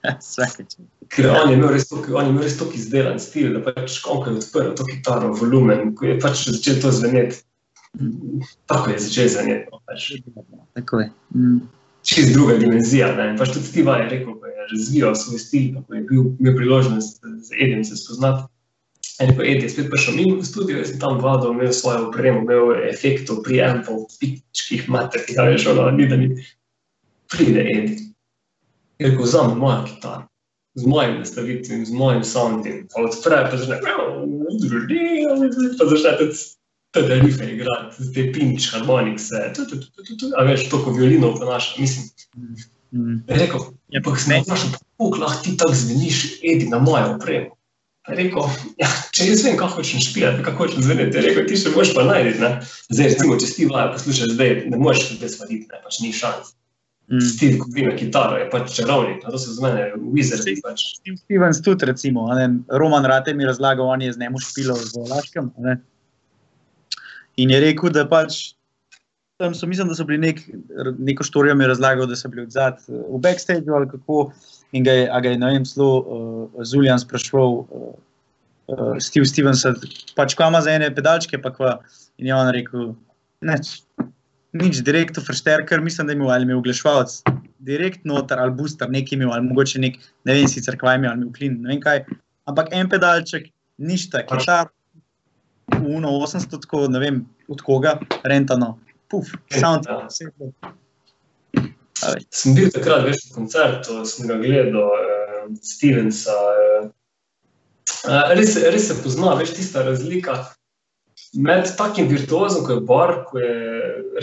Ker 1.12 1.26
on 1.28 1.50
je 1.50 1.56
imel 1.56 1.74
res 1.74 1.88
toliko, 1.88 2.20
je 2.20 2.28
imel 2.30 2.44
res 2.46 2.56
toliko 2.58 2.78
izdelan 2.78 3.18
stil, 3.20 3.50
da 3.56 3.60
pač 3.66 3.98
ko 4.04 4.22
je 4.26 4.36
odprl 4.38 4.72
to 4.78 4.86
kitaro, 4.88 5.32
volumen, 5.36 5.90
ko 5.98 6.06
je 6.08 6.16
pač 6.22 6.46
začel 6.48 6.78
to 6.80 6.92
zveneti, 6.94 7.42
tako 8.70 8.94
je 8.94 9.02
začel 9.08 9.28
zveneti. 9.34 9.68
no, 9.72 9.82
Pač. 9.84 10.12
Tako 10.78 11.02
je. 11.02 11.10
Mm. 11.34 11.60
čist 12.06 12.32
druga 12.32 12.56
dimenzija. 12.56 13.10
Ne? 13.16 13.34
Pač 13.38 13.52
tudi 13.56 13.66
Steve 13.66 13.98
je 14.00 14.08
rekel, 14.14 14.38
ko 14.38 14.46
je 14.46 14.68
razvijal 14.72 15.14
svoj 15.14 15.42
stil, 15.42 15.66
pa 15.74 15.82
ko 15.82 15.98
je 15.98 16.02
bil, 16.08 16.24
imel 16.40 16.56
priložnost 16.56 17.20
z 17.20 17.60
Edem 17.60 17.84
se 17.84 17.96
spoznati. 17.96 18.46
En 19.20 19.34
ko 19.36 19.44
Ed 19.44 19.62
je 19.62 19.68
spet 19.68 19.90
prišel 19.92 20.16
mimo 20.16 20.38
v 20.40 20.46
studio, 20.48 20.78
jaz 20.80 20.92
sem 20.92 21.00
tam 21.00 21.20
vadil, 21.20 21.52
imel 21.52 21.72
svojo 21.76 22.08
opremo, 22.08 22.40
imel 22.44 22.72
efektov, 22.88 23.42
preampov, 23.44 24.06
pičkih 24.20 24.88
mater, 24.88 25.24
ki 25.26 25.36
ga 25.36 25.44
veš, 25.50 25.66
ono, 25.74 25.90
ni 25.92 26.08
da 26.08 26.16
mi 26.16 26.30
pride 27.28 27.66
Ed. 27.74 27.90
Je 29.00 29.10
rekel, 29.10 29.24
vzami 29.24 29.58
moja 29.60 29.82
kitara, 29.88 30.24
z 30.80 30.88
mojim 30.88 31.18
nastavitvijem, 31.20 31.84
z 31.86 31.92
mojim 31.96 32.24
soundom, 32.24 32.80
pa 32.92 33.04
odpre, 33.04 33.42
pa 33.52 33.60
začne, 33.60 33.80
pa 35.78 35.90
začne 35.92 36.16
tudi 36.20 36.40
te 36.90 37.20
rife 37.20 37.46
igrati, 37.46 38.08
te 38.14 38.26
pinč, 38.34 38.72
harmonikse, 38.72 39.52
a 40.36 40.44
veš, 40.48 40.68
to, 40.72 40.80
ko 40.84 40.96
violino 40.96 41.34
ponaša, 41.36 41.76
mislim, 41.80 42.08
Mm. 42.90 43.22
Je 43.28 43.36
rekel, 43.38 43.60
Ja, 43.90 43.98
ampak 43.98 44.20
sem 44.22 44.42
vprašal, 44.42 44.70
kako 44.74 45.18
lahko 45.18 45.42
ti 45.42 45.56
tako 45.58 45.74
zveniš, 45.74 46.38
edi 46.42 46.68
na 46.70 46.78
mojo 46.78 47.14
opremo. 47.16 47.56
Rekel, 48.16 48.46
ja, 48.80 48.88
če 49.14 49.26
jaz 49.30 49.42
vem, 49.46 49.56
kako 49.60 49.80
hočeš 49.80 50.10
špijati, 50.10 50.44
kako 50.46 50.64
hočeš 50.64 50.86
zveneti, 50.86 51.18
je 51.18 51.24
rekel, 51.26 51.44
ti 51.48 51.58
še 51.60 51.72
boš 51.74 51.92
pa 51.96 52.06
najti. 52.08 52.38
Ne? 52.42 52.50
Zdaj, 52.90 53.12
recimo, 53.12 53.36
če 53.40 53.50
ti 53.56 53.68
vaja 53.70 53.90
poslušaš, 53.94 54.34
zdaj 54.36 54.54
ne 54.72 54.80
moreš 54.80 55.06
tukaj 55.12 55.32
svariti, 55.34 55.68
ne, 55.70 55.80
pač 55.84 56.00
ni 56.04 56.12
šans. 56.16 56.54
Mm. 57.10 57.26
Stil, 57.26 57.56
ko 57.58 57.66
na 57.74 57.96
kitaro, 57.98 58.38
je 58.38 58.46
pač 58.52 58.70
čarovnik, 58.76 59.24
to 59.26 59.38
so 59.42 59.56
z 59.56 59.64
mene 59.64 59.88
wizardi. 60.14 60.54
Pač. 60.62 60.84
Steve 61.00 61.18
Stevens 61.18 61.58
tudi, 61.66 61.88
recimo, 61.90 62.28
ne, 62.38 62.46
Roman 62.70 63.08
Rate 63.10 63.34
mi 63.34 63.46
je 63.46 63.50
razlagal, 63.50 63.90
on 63.90 64.04
je 64.04 64.12
z 64.14 64.22
njemu 64.22 64.42
špilo 64.42 64.78
v 64.78 65.06
Laškem. 65.10 65.50
ne. 65.58 65.80
In 67.40 67.50
je 67.50 67.60
rekel, 67.62 67.90
da 67.94 68.06
pač 68.06 68.52
tam 69.40 69.54
so, 69.54 69.66
mislim, 69.66 69.88
da 69.88 69.94
so 69.94 70.04
bili 70.04 70.18
nek, 70.18 70.40
neko 70.98 71.24
štorijo 71.24 71.54
mi 71.54 71.66
razlagal, 71.66 72.06
da 72.06 72.16
so 72.16 72.28
bili 72.28 72.42
odzad 72.42 72.82
v 72.86 73.18
backstageu 73.18 73.74
ali 73.74 73.88
kako. 73.88 74.32
In 74.72 74.84
ga 74.86 74.92
je, 74.94 75.06
ga 75.06 75.32
je, 75.32 75.38
ne 75.38 75.50
vem, 75.52 75.66
zelo 75.66 75.90
uh, 75.98 76.62
Zuljan 76.66 77.00
sprašval, 77.02 77.56
uh, 77.66 77.92
uh, 78.70 78.94
Steve 79.02 79.26
Stevens, 79.26 79.64
pač 80.14 80.36
kva 80.38 80.50
ima 80.52 80.60
za 80.62 80.76
ene 80.78 80.90
pedalčke, 80.94 81.40
pa 81.42 81.50
kva. 81.54 81.76
In 82.20 82.28
je 82.28 82.34
on 82.36 82.50
rekel, 82.54 82.90
neč, 83.46 83.80
nič, 84.52 84.82
direkt 84.86 85.18
v 85.18 85.24
Fršter, 85.24 85.64
ker 85.66 85.82
mislim, 85.82 86.06
da 86.06 86.14
je 86.14 86.20
imel 86.20 86.30
ali 86.34 86.46
imel 86.46 86.60
oglaševalec, 86.60 87.20
direkt 87.66 88.04
noter 88.08 88.38
ali 88.38 88.54
booster, 88.54 88.90
nekaj 88.92 89.16
imel, 89.16 89.32
ali 89.34 89.48
mogoče 89.48 89.80
nek, 89.82 89.96
ne 90.28 90.36
vem 90.36 90.50
sicer 90.50 90.76
kva 90.78 90.98
imel, 90.98 91.12
ali 91.12 91.24
imel 91.24 91.32
klin, 91.36 91.56
ne 91.64 91.72
vem 91.74 91.80
kaj. 91.82 92.04
Ampak 92.50 92.70
en 92.76 92.90
pedalček, 92.92 93.48
ništa, 93.80 94.22
kitar, 94.28 94.70
v 95.74 95.96
uno 95.96 96.12
800, 96.20 96.60
tako, 96.66 96.86
ne 96.92 97.02
vem 97.02 97.24
od 97.50 97.62
koga, 97.66 97.96
rentano, 98.28 98.76
puf, 99.10 99.32
sound, 99.50 99.88
Ja. 99.88 100.04
vse. 100.06 100.30
Sem 102.30 102.54
bil 102.56 102.70
takrat 102.72 103.04
veš, 103.04 103.26
na 103.28 103.34
koncertu, 103.36 104.00
sem 104.08 104.28
ga 104.30 104.38
gledal, 104.40 104.88
uh, 104.88 105.50
Stevensa. 105.62 106.32
Uh, 106.32 106.88
uh, 108.08 108.32
res, 108.36 108.54
se- 108.54 108.70
res 108.72 108.88
se 108.88 108.96
pozna, 109.02 109.34
veš, 109.40 109.54
tista 109.58 109.84
razlika 109.86 110.38
med 111.34 111.68
takim 111.76 112.08
virtuozom, 112.10 112.64
kot 112.66 112.80
je 112.80 112.86
Bar, 112.88 113.14
ko 113.28 113.38
je 113.38 113.54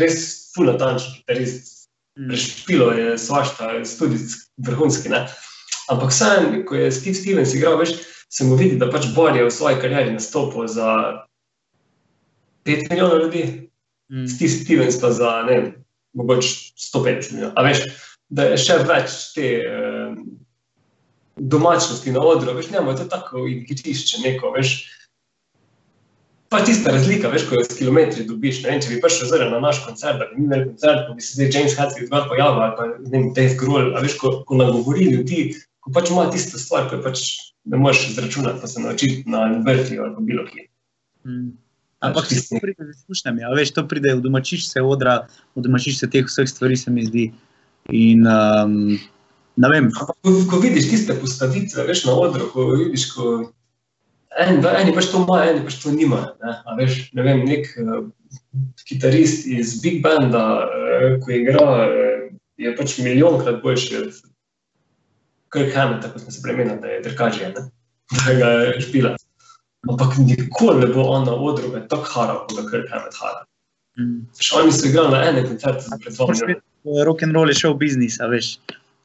res 0.02 0.52
fulnatančen 0.56 1.20
kitarist. 1.20 1.74
Mm. 2.18 2.32
Prešpilo 2.32 2.91
je 2.98 3.18
svašta, 3.22 3.70
tudi 3.99 4.18
vrhunski. 4.66 5.10
Ne? 5.14 5.28
Ampak 5.94 6.10
vseeno, 6.10 6.64
ko 6.66 6.76
je 6.76 6.91
Steve 6.91 7.16
Stevens 7.16 7.54
igral, 7.54 7.78
veš, 7.78 7.94
se 8.30 8.44
mu 8.44 8.58
vidi, 8.58 8.80
da 8.82 8.90
pač 8.90 9.06
Bar 9.16 9.38
je 9.38 9.45
v 9.45 9.54
svoji 9.54 9.78
karieri 9.82 10.16
nastopil 10.16 10.66
za 10.68 10.90
5 12.66 12.90
milijonov 12.90 13.22
ljudi. 13.28 13.44
Mm. 14.12 14.26
Steve 14.28 14.49
Stevens 14.49 14.98
pa 15.02 15.12
za 15.12 15.44
ne, 15.45 15.60
vem, 15.60 15.87
mogoče 16.18 16.52
150 16.81 17.34
milijonov. 17.34 17.56
A 17.56 17.64
veš, 17.68 17.85
da 18.30 18.49
je 18.52 18.60
še 18.61 18.77
več 18.88 19.15
te 19.35 19.48
eh, 19.61 20.18
domačnosti 21.38 22.14
na 22.15 22.23
odru, 22.26 22.56
veš, 22.57 22.72
njemu 22.73 22.91
je 22.91 23.02
to 23.02 23.10
tako 23.14 23.45
igrišče, 23.48 24.22
neko, 24.26 24.52
veš. 24.57 24.77
Pa 26.48 26.61
tista 26.64 26.94
razlika, 26.95 27.27
veš, 27.27 27.49
ko 27.49 27.57
jo 27.60 27.65
s 27.68 27.76
kilometri 27.76 28.23
dobiš. 28.27 28.61
Ne 28.64 28.72
vem, 28.72 28.81
če 28.84 28.94
bi 28.94 29.02
prišel 29.03 29.27
zdaj 29.27 29.49
na 29.52 29.60
naš 29.64 29.81
koncert, 29.84 30.22
da 30.22 30.30
bi 30.30 30.39
mi 30.39 30.45
imeli 30.48 30.69
koncert, 30.69 31.03
ko 31.07 31.18
bi 31.18 31.26
se 31.26 31.35
zdaj 31.35 31.52
James 31.52 31.76
Hadfield 31.76 32.11
doma 32.11 32.30
pojavil, 32.31 32.61
ali 32.64 32.77
pa 32.77 32.88
ne 32.94 33.11
vem, 33.11 33.27
Dave 33.35 33.57
Grohl, 33.60 33.91
a 33.91 34.03
veš, 34.03 34.15
ko, 34.22 34.31
ko 34.48 34.60
nagovori 34.60 35.10
ljudi, 35.11 35.41
ko 35.84 35.91
pač 35.95 36.11
ima 36.14 36.30
tisto 36.31 36.60
stvar, 36.61 36.88
ko 36.88 36.99
je 36.99 37.03
pač 37.03 37.26
ne 37.68 37.80
moreš 37.84 38.10
izračunati, 38.14 38.61
pa 38.64 38.68
se 38.68 38.80
naučiti 38.80 39.23
na 39.27 39.44
vrti 39.65 39.99
ali 39.99 40.15
pa 40.15 40.22
bilo 40.23 40.45
kje. 40.48 40.69
Mm. 41.27 41.52
Ampak 41.99 42.30
tisti- 42.30 42.56
to 42.56 42.61
pride 42.61 42.84
z 42.86 42.98
izkušnjami, 42.98 43.44
a 43.44 43.49
veš, 43.57 43.74
to 43.74 43.88
pride 43.90 44.15
v 44.15 44.22
domačiš 44.22 44.69
se 44.69 44.82
odra, 44.82 45.26
v 45.56 45.65
domačiš 45.65 45.99
se 45.99 46.10
teh 46.10 46.26
vseh 46.26 46.49
stvari, 46.49 46.78
se 46.78 46.91
mi 46.91 47.06
zdi. 47.06 47.32
In 47.90 48.28
um, 48.28 48.99
Ampak 49.57 50.18
Ko, 50.22 50.32
ko 50.49 50.60
vidiš 50.61 50.90
tiste 50.90 51.15
postavitve, 51.18 51.88
veš 51.88 52.06
na 52.06 52.14
odru, 52.14 52.49
ko 52.53 52.69
vidiš, 52.78 53.10
ko 53.15 53.49
en, 54.38 54.61
eni 54.61 54.94
pač 54.94 55.10
to 55.10 55.24
imajo, 55.24 55.49
eni 55.49 55.65
pač 55.65 55.80
to 55.82 55.94
nimajo. 55.95 56.36
Ne? 56.44 56.53
A 56.61 56.78
veš, 56.78 56.99
ne 57.18 57.26
vem, 57.26 57.41
nek 57.48 57.65
uh, 57.82 58.06
kitarist 58.86 59.49
iz 59.49 59.80
Big 59.82 60.03
Banda, 60.06 60.45
uh, 60.69 61.18
ko 61.24 61.34
igra, 61.34 61.65
uh, 61.65 62.28
je 62.61 62.76
pač 62.78 62.99
milijonkrat 63.02 63.64
boljši 63.65 63.98
od 64.03 64.22
Kirk 65.53 65.74
Hamilton, 65.74 66.14
ko 66.14 66.22
smo 66.22 66.36
se 66.36 66.45
premenili, 66.45 66.78
da 66.84 66.94
je 66.94 67.03
drkažija, 67.10 67.53
ne? 67.57 67.65
da 68.22 68.38
ga 68.38 68.53
je 68.61 68.82
špila. 68.86 69.16
Ampak 69.90 70.18
nikoli 70.18 70.80
ne 70.80 70.88
bo 70.88 71.02
on 71.10 71.26
na 71.26 71.34
odru 71.34 71.70
ga 71.72 71.82
tako 71.88 72.08
haral, 72.14 72.40
kot 72.48 72.58
ga 72.58 72.70
Kirk 72.72 72.90
Hamilton 72.90 73.20
hara. 73.22 73.42
mm, 73.98 74.18
Veš, 74.38 74.52
Oni 74.54 74.72
so 74.72 74.88
igrali 74.88 75.12
na 75.12 75.24
ene 75.24 75.44
koncerte 75.44 75.82
za 75.82 75.98
pred 75.98 76.14
dvoma. 76.14 76.56
rock 77.06 77.24
and 77.24 77.36
roll 77.36 77.50
je 77.50 77.54
šel 77.54 77.74
biznis, 77.74 78.20
a 78.20 78.28
veš. 78.28 78.58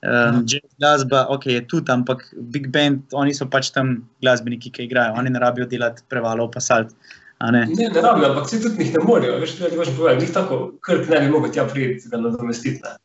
Um, 0.02 0.42
jazz 0.44 0.66
glasba, 0.78 1.26
ok, 1.28 1.46
je 1.46 1.60
tudi, 1.68 1.92
ampak 1.92 2.22
big 2.50 2.68
band, 2.68 3.02
oni 3.12 3.34
so 3.34 3.46
pač 3.46 3.70
tam 3.70 4.08
glasbeniki, 4.20 4.70
ki 4.70 4.82
igrajo, 4.84 5.14
oni 5.14 5.30
ne 5.30 5.38
rabijo 5.38 5.66
delati 5.66 6.02
prevalov, 6.08 6.50
pa 6.50 6.60
salt. 6.60 6.90
a 7.38 7.50
Ne? 7.50 7.66
Ne, 7.66 7.88
ne 7.88 8.00
rabijo, 8.00 8.28
ampak 8.28 8.46
vsi 8.46 8.62
tudi 8.62 8.78
njih 8.78 8.94
ne 8.94 9.04
morejo. 9.04 9.38
Veš, 9.38 9.54
tudi 9.58 9.76
hočem 9.76 9.96
povedati, 9.96 10.24
njih 10.24 10.34
tako, 10.34 10.72
krk 10.80 11.08
ne 11.08 11.20
bi 11.20 11.28
mogel 11.28 11.52
tja 11.52 11.64
priti, 11.64 12.08
ga 12.08 12.16
nadomestiti. 12.16 12.80
Ne. 12.82 12.96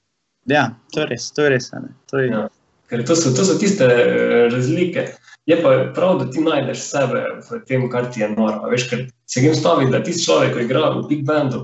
Ja, 0.48 0.72
to 0.92 1.00
je 1.00 1.06
res, 1.06 1.32
to 1.32 1.44
je 1.44 1.50
res. 1.50 1.74
a 1.74 1.80
ne. 1.80 1.94
To 2.10 2.18
je, 2.20 2.30
Ja. 2.30 2.48
Ker 2.88 3.04
to 3.04 3.16
so, 3.16 3.34
to 3.36 3.44
so 3.44 3.58
tiste 3.60 3.84
eh, 3.84 4.48
razlike. 4.50 5.08
Je 5.48 5.56
pa 5.64 5.92
prav, 5.96 6.18
da 6.20 6.28
ti 6.32 6.44
najdeš 6.44 6.80
sebe 6.84 7.24
v 7.48 7.60
tem, 7.68 7.88
kar 7.92 8.10
ti 8.12 8.22
je 8.22 8.30
noro. 8.34 8.68
Veš, 8.72 8.90
ker 8.90 9.06
se 9.26 9.42
jim 9.42 9.56
stavi, 9.56 9.88
da 9.92 10.04
tisti 10.04 10.26
človek, 10.28 10.58
ki 10.58 10.66
igra 10.68 10.90
v 10.98 11.06
Big 11.08 11.22
Bandu, 11.28 11.62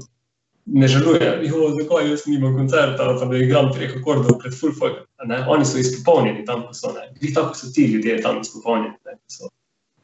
ne 0.66 0.88
žaluje, 0.88 1.34
jo, 1.50 1.74
zakaj 1.76 2.08
jaz 2.10 2.24
nimam 2.32 2.56
koncerta, 2.56 3.10
pa 3.20 3.28
da 3.28 3.42
igram 3.44 3.74
treh 3.76 3.92
akordov 4.00 4.40
pred 4.40 4.56
full 4.56 4.72
folk. 4.78 5.04
ne. 5.28 5.42
Oni 5.52 5.68
so 5.68 5.78
izpopolnjeni 5.78 6.46
tam, 6.48 6.64
ko 6.68 6.74
so. 6.78 6.94
Glih 7.20 7.36
tako 7.36 7.60
so 7.60 7.72
ti 7.76 7.90
ljudje 7.92 8.22
tam 8.22 8.40
izpopolnjeni. 8.42 8.96
ne, 9.06 9.18
ko 9.20 9.52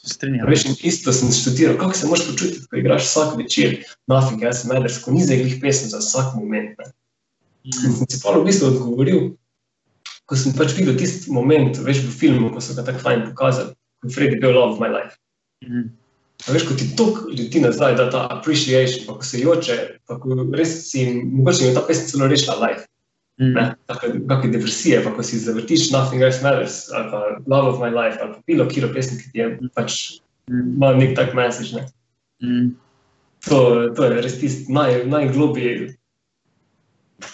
strinjam. 0.04 0.48
Veš, 0.48 0.66
isto 0.84 1.14
sem 1.14 1.32
študiral, 1.32 1.78
kako 1.78 1.94
se 1.94 2.08
moraš 2.08 2.28
počutiti, 2.28 2.68
ko 2.68 2.78
igraš 2.78 3.04
vsak 3.08 3.38
večer, 3.38 3.78
nothing 4.08 4.44
else 4.44 4.68
matters, 4.68 5.00
ko 5.04 5.12
ni 5.12 5.24
za 5.24 5.36
glih 5.36 5.58
pesem 5.62 5.90
za 5.90 6.00
vsak 6.04 6.36
moment. 6.36 6.76
Ne. 6.80 6.92
In 7.64 7.74
sem 7.74 8.08
si 8.10 8.20
pa 8.24 8.36
v 8.36 8.46
bistvu 8.48 8.72
odgovoril, 8.74 9.20
ko 10.30 10.38
sem 10.38 10.54
pač 10.58 10.76
videl 10.78 10.98
tisti 11.00 11.32
moment, 11.34 11.80
veš, 11.86 12.04
v 12.06 12.14
filmu, 12.14 12.52
ko 12.54 12.62
so 12.62 12.76
ga 12.78 12.86
tako 12.88 13.02
fajn 13.06 13.26
pokazali, 13.32 13.74
ko 14.00 14.12
je 14.12 14.16
Freddy 14.16 14.38
bil 14.42 14.54
love 14.54 14.78
of 14.78 14.84
my 14.84 14.92
life. 14.94 15.18
Mm. 15.66 15.90
A 16.48 16.56
veš, 16.56 16.70
ko 16.70 16.78
ti 16.80 16.88
to 16.96 17.10
ljudi 17.34 17.64
nazaj 17.66 17.98
da 18.00 18.08
ta 18.14 18.28
appreciation, 18.32 19.04
pa 19.10 19.18
ko 19.18 19.26
se 19.26 19.42
joče, 19.42 19.80
pa 20.08 20.20
ko 20.22 20.38
res 20.56 20.78
si, 20.92 21.04
mogoče 21.26 21.72
je 21.72 21.76
ta 21.76 21.84
pesem 21.90 22.08
celo 22.14 22.30
rešila 22.32 22.56
life. 22.62 22.86
Mm. 23.42 23.56
Ne, 23.58 23.66
take, 23.90 24.14
take 24.30 24.54
depresije, 24.54 25.04
pa 25.04 25.12
ko 25.16 25.26
si 25.26 25.42
zavrtiš 25.42 25.90
Nothing 25.96 26.24
Else 26.24 26.44
Matters, 26.46 26.88
ali 26.94 27.12
pa 27.12 27.20
Love 27.48 27.76
of 27.76 27.84
My 27.84 27.92
Life, 27.92 28.22
ali 28.22 28.36
pa 28.36 28.44
bilo 28.48 28.68
kiro 28.72 28.92
pesem, 28.94 29.20
ki 29.20 29.32
ti 29.32 29.44
je 29.44 29.52
pač 29.76 30.00
Mm. 30.50 30.76
ima 30.76 30.94
nek 30.94 31.16
tak 31.16 31.34
message. 31.34 31.76
Ne. 31.76 31.86
Mm. 32.42 32.70
To, 33.50 33.90
to 33.96 34.04
je 34.04 34.22
res 34.22 34.40
tisti 34.40 34.74
naj, 34.74 35.06
najglobji 35.06 35.96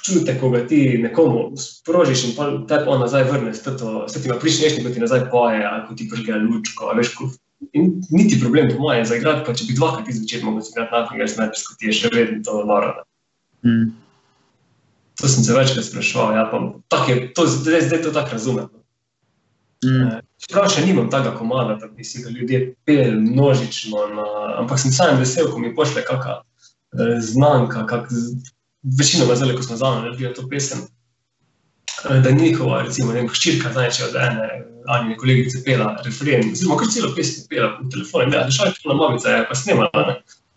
čutek, 0.02 0.40
ko 0.42 0.50
ga 0.50 0.64
ti 0.68 0.98
nekomu 1.02 1.52
sprožiš 1.58 2.24
in 2.26 2.36
te 2.68 2.80
pa 2.86 2.92
on 2.92 3.02
nazaj 3.04 3.26
vrne, 3.30 3.54
s 3.54 3.64
to 3.64 4.06
ti 4.14 4.26
ima 4.26 4.38
prišnešni, 4.42 4.84
ko 4.84 4.94
ti 4.94 5.04
nazaj 5.04 5.28
poje, 5.32 5.64
ali 5.66 5.84
ko 5.88 5.98
ti 5.98 6.08
prge 6.10 6.40
lučko, 6.42 6.92
veš, 6.98 7.14
ko, 7.18 7.30
in 7.74 7.92
niti 8.10 8.40
problem 8.42 8.70
po 8.72 8.80
moje 8.80 9.06
za 9.06 9.20
igrati, 9.20 9.46
pa 9.46 9.54
če 9.54 9.68
bi 9.68 9.78
dvakrat 9.78 10.10
izvečer 10.10 10.46
mogel 10.46 10.66
igrati 10.70 10.96
Nothing 10.96 11.22
Else 11.22 11.42
Matters, 11.42 11.68
ko 11.68 11.78
ti 11.80 11.92
je 11.92 12.00
še 12.00 12.14
vedno 12.14 12.42
to 12.46 12.64
noro. 12.66 12.94
Mm. 13.66 13.92
To 15.22 15.30
sem 15.32 15.44
se 15.44 15.54
večkrat 15.56 15.86
spraševal, 15.86 16.36
ja, 16.36 16.48
pa 16.52 16.60
tak 16.92 17.10
je, 17.10 17.20
to, 17.34 17.48
zdaj, 17.48 17.88
zdaj 17.88 18.02
to 18.04 18.16
tako 18.16 18.36
razumem. 18.36 18.72
Mm. 19.86 20.20
Čeprav 20.42 20.68
še 20.72 20.84
nimam 20.86 21.08
tega 21.14 21.32
komada, 21.38 21.78
da 21.80 21.88
bi 21.88 22.04
si 22.04 22.24
ga 22.24 22.34
ljudje 22.34 22.74
peli 22.86 23.16
množično, 23.22 24.08
na, 24.18 24.26
ampak 24.62 24.82
sem 24.82 24.92
sam 24.92 25.20
vesel, 25.22 25.48
ko 25.52 25.62
mi 25.62 25.74
pošle 25.76 26.04
kakšna 26.06 26.42
eh, 26.42 27.16
znanka, 27.24 27.86
kak, 27.90 28.12
večinoma 29.00 29.36
zdaj, 29.36 29.56
ko 29.56 29.64
smo 29.64 29.78
zame 29.78 30.02
naredili 30.02 30.34
to 30.34 30.48
pesem, 30.50 30.80
eh, 32.10 32.20
da 32.20 32.32
njihova, 32.32 32.84
recimo, 32.84 33.14
ne 33.14 33.22
vem, 33.22 33.30
hčirka 33.30 33.74
znače 33.74 34.04
od 34.04 34.16
ene 34.16 34.66
ali 34.88 35.18
kolegice 35.18 35.64
pela 35.66 36.02
refren, 36.06 36.52
oziroma 36.52 36.78
kar 36.78 36.88
celo 36.94 37.14
pesem 37.16 37.46
pela 37.50 37.72
po 37.78 37.90
telefonu, 37.90 38.32
da 38.32 38.52
šalje 38.52 38.74
to 38.84 38.90
na 38.90 38.96
mobice, 38.96 39.30
je 39.30 39.46
pa 39.50 39.56
snemala, 39.56 40.02
ne. 40.08 40.16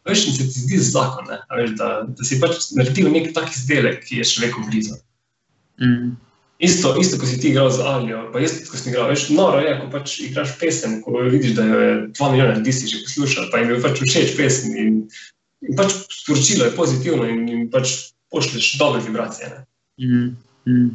Veš, 0.09 0.27
in 0.27 0.35
se 0.37 0.45
ti 0.45 0.61
zdi 0.65 0.79
zakon, 0.79 1.25
ne, 1.31 1.39
a 1.49 1.57
veš, 1.57 1.71
da, 1.81 1.89
da 2.09 2.25
si 2.25 2.41
pač 2.41 2.71
naredil 2.77 3.09
nek 3.13 3.33
tak 3.37 3.49
izdelek, 3.53 4.03
ki 4.05 4.21
je 4.21 4.29
človeku 4.29 4.65
blizu. 4.69 4.97
Mm. 5.81 6.17
Isto, 6.59 6.93
isto, 7.01 7.19
ko 7.21 7.27
si 7.27 7.39
ti 7.41 7.53
igral 7.53 7.71
z 7.71 7.85
Alijo, 7.87 8.25
pa 8.33 8.41
jaz, 8.43 8.57
ko 8.67 8.77
sem 8.77 8.91
igral, 8.91 9.09
veš, 9.13 9.29
noro 9.31 9.61
je, 9.63 9.75
ko 9.79 9.91
pač 9.93 10.17
igraš 10.27 10.57
pesem, 10.61 10.99
ko 11.05 11.23
vidiš, 11.23 11.55
da 11.55 11.65
jo 11.65 11.81
je 11.81 11.93
dva 12.19 12.31
milijona 12.33 12.57
ljudi 12.59 12.73
si 12.73 12.91
že 12.91 13.05
poslušal, 13.07 13.51
pa 13.53 13.63
jim 13.63 13.71
je 13.71 13.83
pač 13.85 14.01
všeč 14.03 14.33
pesem 14.37 14.77
in, 14.77 14.97
in 15.69 15.79
pač 15.79 15.95
sporočilo 16.19 16.67
je 16.67 16.75
pozitivno 16.75 17.29
in 17.31 17.47
jim 17.49 17.69
pač 17.71 18.11
pošleš 18.31 18.79
dobre 18.79 19.03
vibracije. 19.03 19.65
Mm. 20.01 20.37
Mm. 20.67 20.91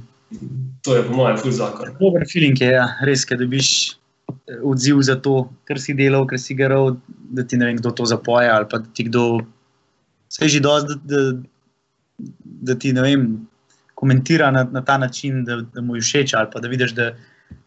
To 0.84 0.95
je 0.95 1.03
po 1.07 1.14
mojem 1.14 1.38
ful 1.38 1.51
zakon. 1.51 1.95
Dober 1.99 2.26
feeling 2.31 2.61
je, 2.61 2.72
ja. 2.73 2.88
res, 3.05 3.26
da 3.30 3.38
dobiš 3.38 3.69
eh, 3.91 4.61
odziv 4.64 5.01
za 5.05 5.15
to, 5.15 5.49
kar 5.69 5.80
si 5.80 5.93
delal, 5.97 6.26
kar 6.27 6.41
si 6.41 6.57
garal, 6.57 6.95
da 7.34 7.45
ti 7.45 7.57
ne 7.57 7.69
vem, 7.69 7.77
kdo 7.81 7.91
to 7.91 8.05
zapoje 8.10 8.49
ali 8.49 8.69
pa 8.69 8.81
da 8.81 8.89
ti 8.93 9.07
kdo. 9.10 9.43
Vse 10.34 10.45
je 10.45 10.55
že 10.57 10.64
dosti, 10.65 10.95
da, 11.03 11.19
da, 11.22 11.43
da 12.73 12.76
ti 12.80 12.93
ne 12.93 13.01
vem, 13.05 13.27
komentira 13.93 14.51
na, 14.51 14.64
na 14.64 14.81
ta 14.81 14.97
način, 14.97 15.43
da, 15.45 15.61
da 15.61 15.81
mu 15.81 15.95
je 15.95 16.01
všeč 16.01 16.34
ali 16.34 16.49
pa 16.53 16.60
da 16.60 16.68
vidiš, 16.68 16.95
da, 16.97 17.14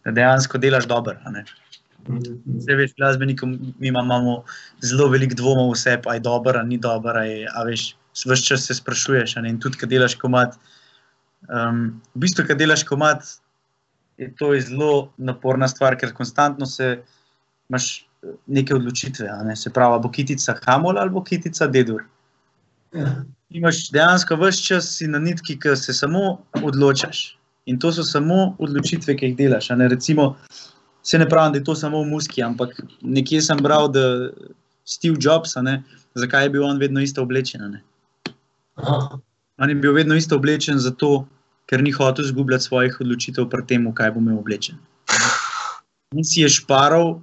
da 0.05 0.11
dejansko 0.11 0.59
delaš 0.59 0.87
dobro. 0.91 1.15
a 1.25 1.31
ne. 1.31 1.45
Zdaj, 2.07 2.77
veš, 2.77 2.95
glasbenikom 2.99 3.59
mi 3.79 3.89
imamo 3.89 4.43
zelo 4.83 5.09
veliko 5.11 5.35
dvomov, 5.35 5.73
vse 5.75 5.99
pa 6.03 6.15
je 6.15 6.21
dobro, 6.21 6.63
ni 6.63 6.79
dobro. 6.79 7.23
A 7.55 7.65
veš, 7.67 7.95
vse 8.25 8.45
čas 8.45 8.67
se 8.67 8.75
sprašuješ. 8.75 9.37
In 9.37 9.61
tudi, 9.61 9.77
kad 9.77 9.89
delaš 9.89 10.15
komat. 10.15 10.57
Um, 11.47 12.01
v 12.15 12.25
bistvu, 12.25 12.47
kad 12.49 12.59
delaš 12.59 12.85
komat, 12.89 13.23
je 14.19 14.33
to 14.39 14.55
je 14.55 14.61
zelo 14.71 15.13
naporna 15.17 15.69
stvar, 15.69 15.97
ker 16.01 16.15
konstantno 16.17 16.67
se 16.67 17.03
imaš 17.69 18.07
eh, 18.23 18.33
neke 18.47 18.75
odločitve. 18.75 19.29
Ne? 19.45 19.57
Se 19.57 19.71
pravi, 19.71 20.01
bo 20.03 20.11
kitica 20.11 20.57
Hamol 20.65 20.99
ali 20.99 21.11
bo 21.11 21.23
kitica 21.25 21.67
Dedur. 21.67 22.05
Ja. 22.95 23.23
Imaš 23.51 23.91
dejansko 23.93 24.37
vse 24.41 24.65
čas 24.65 24.89
si 24.97 25.07
na 25.07 25.19
nitki, 25.19 25.59
ki 25.61 25.77
se 25.77 25.93
samo 25.95 26.39
odločaš. 26.63 27.37
In 27.67 27.79
to 27.79 27.93
so 27.93 28.03
samo 28.07 28.57
odločitve, 28.59 29.17
ki 29.17 29.33
jih 29.33 29.37
delaš. 29.37 29.69
Ne? 29.77 29.89
Recimo, 29.89 30.37
se 31.03 31.19
ne 31.19 31.29
pravim, 31.29 31.53
da 31.53 31.59
je 31.59 31.65
to 31.65 31.75
samo 31.75 32.03
v 32.03 32.09
muski, 32.11 32.43
ampak 32.43 32.81
nekje 33.03 33.43
sem 33.43 33.59
bral, 33.63 33.89
da 33.89 34.31
Steve 34.87 35.19
Jobs, 35.21 35.55
ne, 35.63 35.83
zakaj 36.15 36.47
je 36.47 36.51
bil 36.51 36.65
on 36.65 36.79
vedno 36.79 37.01
isto 37.01 37.23
oblečen. 37.23 37.71
ne. 37.71 37.83
Aha. 38.77 39.19
On 39.59 39.69
je 39.69 39.75
bil 39.75 39.95
vedno 39.97 40.15
isto 40.15 40.37
oblečen 40.37 40.79
zato, 40.79 41.27
ker 41.67 41.83
ni 41.83 41.93
hotel 41.93 42.25
izgubljati 42.25 42.69
svojih 42.69 43.01
odločitev 43.01 43.49
pri 43.51 43.65
tem, 43.67 43.87
kaj 43.95 44.13
bo 44.15 44.21
imel 44.21 44.39
oblečen. 44.39 44.77
In 46.15 46.25
si 46.25 46.45
je 46.45 46.51
šparal 46.53 47.17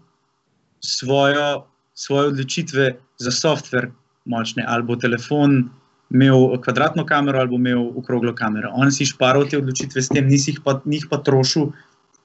svojo, 0.83 1.63
svoje 1.93 2.33
odločitve 2.33 2.89
za 3.21 3.31
softver 3.31 3.91
močne, 4.25 4.65
ali 4.67 4.83
bo 4.83 4.97
telefon 4.99 5.69
imel 6.13 6.57
kvadratno 6.61 7.05
kamero 7.05 7.39
ali 7.39 7.49
bo 7.49 7.55
imel 7.55 7.87
okroglo 7.97 8.33
kamero. 8.35 8.71
On 8.73 8.91
si 8.91 9.05
šparal 9.05 9.47
te 9.49 9.57
odločitve 9.57 10.01
s 10.01 10.09
tem, 10.09 10.27
nisi 10.27 10.51
jih 10.51 10.61
pa, 10.65 10.79
ni 10.85 10.99
jih 10.99 11.07
pa 11.09 11.21
trošil, 11.23 11.71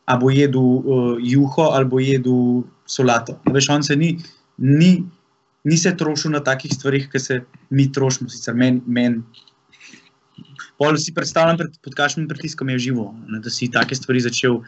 a 0.08 0.16
bo 0.16 0.32
jedel 0.32 0.60
uh, 0.60 1.16
juho 1.20 1.70
ali 1.76 1.84
bo 1.84 2.00
jedel 2.00 2.64
solato. 2.88 3.38
Veš, 3.52 3.68
on 3.70 3.82
se 3.84 3.96
ni, 3.96 4.16
ni, 4.58 5.04
ni 5.68 5.76
se 5.76 5.92
trošil 5.96 6.32
na 6.32 6.40
takih 6.44 6.72
stvarih, 6.72 7.08
ki 7.12 7.20
se 7.20 7.40
mi 7.70 7.86
trošimo, 7.92 8.32
sicer 8.32 8.56
meni. 8.56 8.82
Men, 8.86 9.22
Pol 10.78 10.94
si 11.02 11.10
predstavljam, 11.14 11.56
pred, 11.58 11.78
pod 11.82 11.94
kakšnim 11.98 12.28
pritiskom 12.30 12.68
je 12.70 12.78
živo, 12.78 13.08
ne, 13.26 13.40
da 13.42 13.50
si 13.50 13.66
take 13.70 13.96
stvari 13.98 14.20
začel 14.22 14.60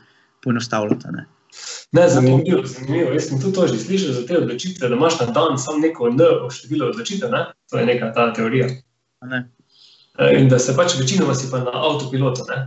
poenostavljati. 0.42 1.12
Ne. 1.14 1.26
Ne, 1.92 2.08
zanimivo, 2.08 2.64
zanimivo. 2.66 3.12
Jaz 3.14 3.28
sem 3.28 3.40
tudi 3.42 3.54
to 3.54 3.66
že 3.70 3.78
slišal 3.78 4.12
za 4.18 4.26
te 4.26 4.38
odločitve, 4.38 4.88
da 4.88 4.98
imaš 4.98 5.20
na 5.20 5.26
dan 5.36 5.58
samo 5.58 5.78
neko 5.78 6.10
N 6.10 6.50
število 6.50 6.90
odločitev, 6.90 7.30
ne? 7.30 7.44
to 7.70 7.78
je 7.78 7.86
neka 7.86 8.12
ta 8.14 8.32
teorija. 8.34 8.68
Ne. 9.30 9.44
Eh, 10.18 10.40
In 10.40 10.48
da 10.48 10.58
se 10.58 10.74
pač 10.76 10.98
večinoma 10.98 11.34
si 11.34 11.50
pa 11.50 11.62
na 11.62 11.70
avtopilotu, 11.74 12.46
ne? 12.50 12.58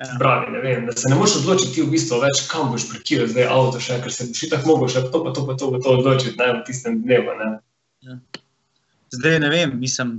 Ja. 0.00 0.16
Pravi, 0.18 0.52
ne 0.52 0.60
vem, 0.60 0.86
da 0.86 0.92
se 0.92 1.08
ne 1.08 1.16
moreš 1.16 1.36
odločiti 1.42 1.82
v 1.82 1.92
bistvu 1.92 2.18
več, 2.20 2.46
kam 2.50 2.72
boš 2.72 2.88
parkiral 2.90 3.28
zdaj 3.28 3.46
avto, 3.46 3.80
še, 3.80 4.00
ker 4.02 4.12
se 4.12 4.28
boš 4.28 4.48
tako 4.50 4.68
mogel 4.68 4.88
še 4.88 5.04
to 5.12 5.20
pa 5.24 5.32
to 5.32 5.44
pa 5.46 5.54
to, 5.54 5.68
pa 5.72 5.78
to 5.84 5.98
odločiti 6.00 6.36
ne, 6.40 6.48
v 6.58 6.64
tistem 6.66 7.02
dnevu. 7.04 7.36
Ne. 7.38 7.50
Zdaj 9.12 9.40
ne 9.40 9.50
vem, 9.52 9.72
mislim, 9.80 10.14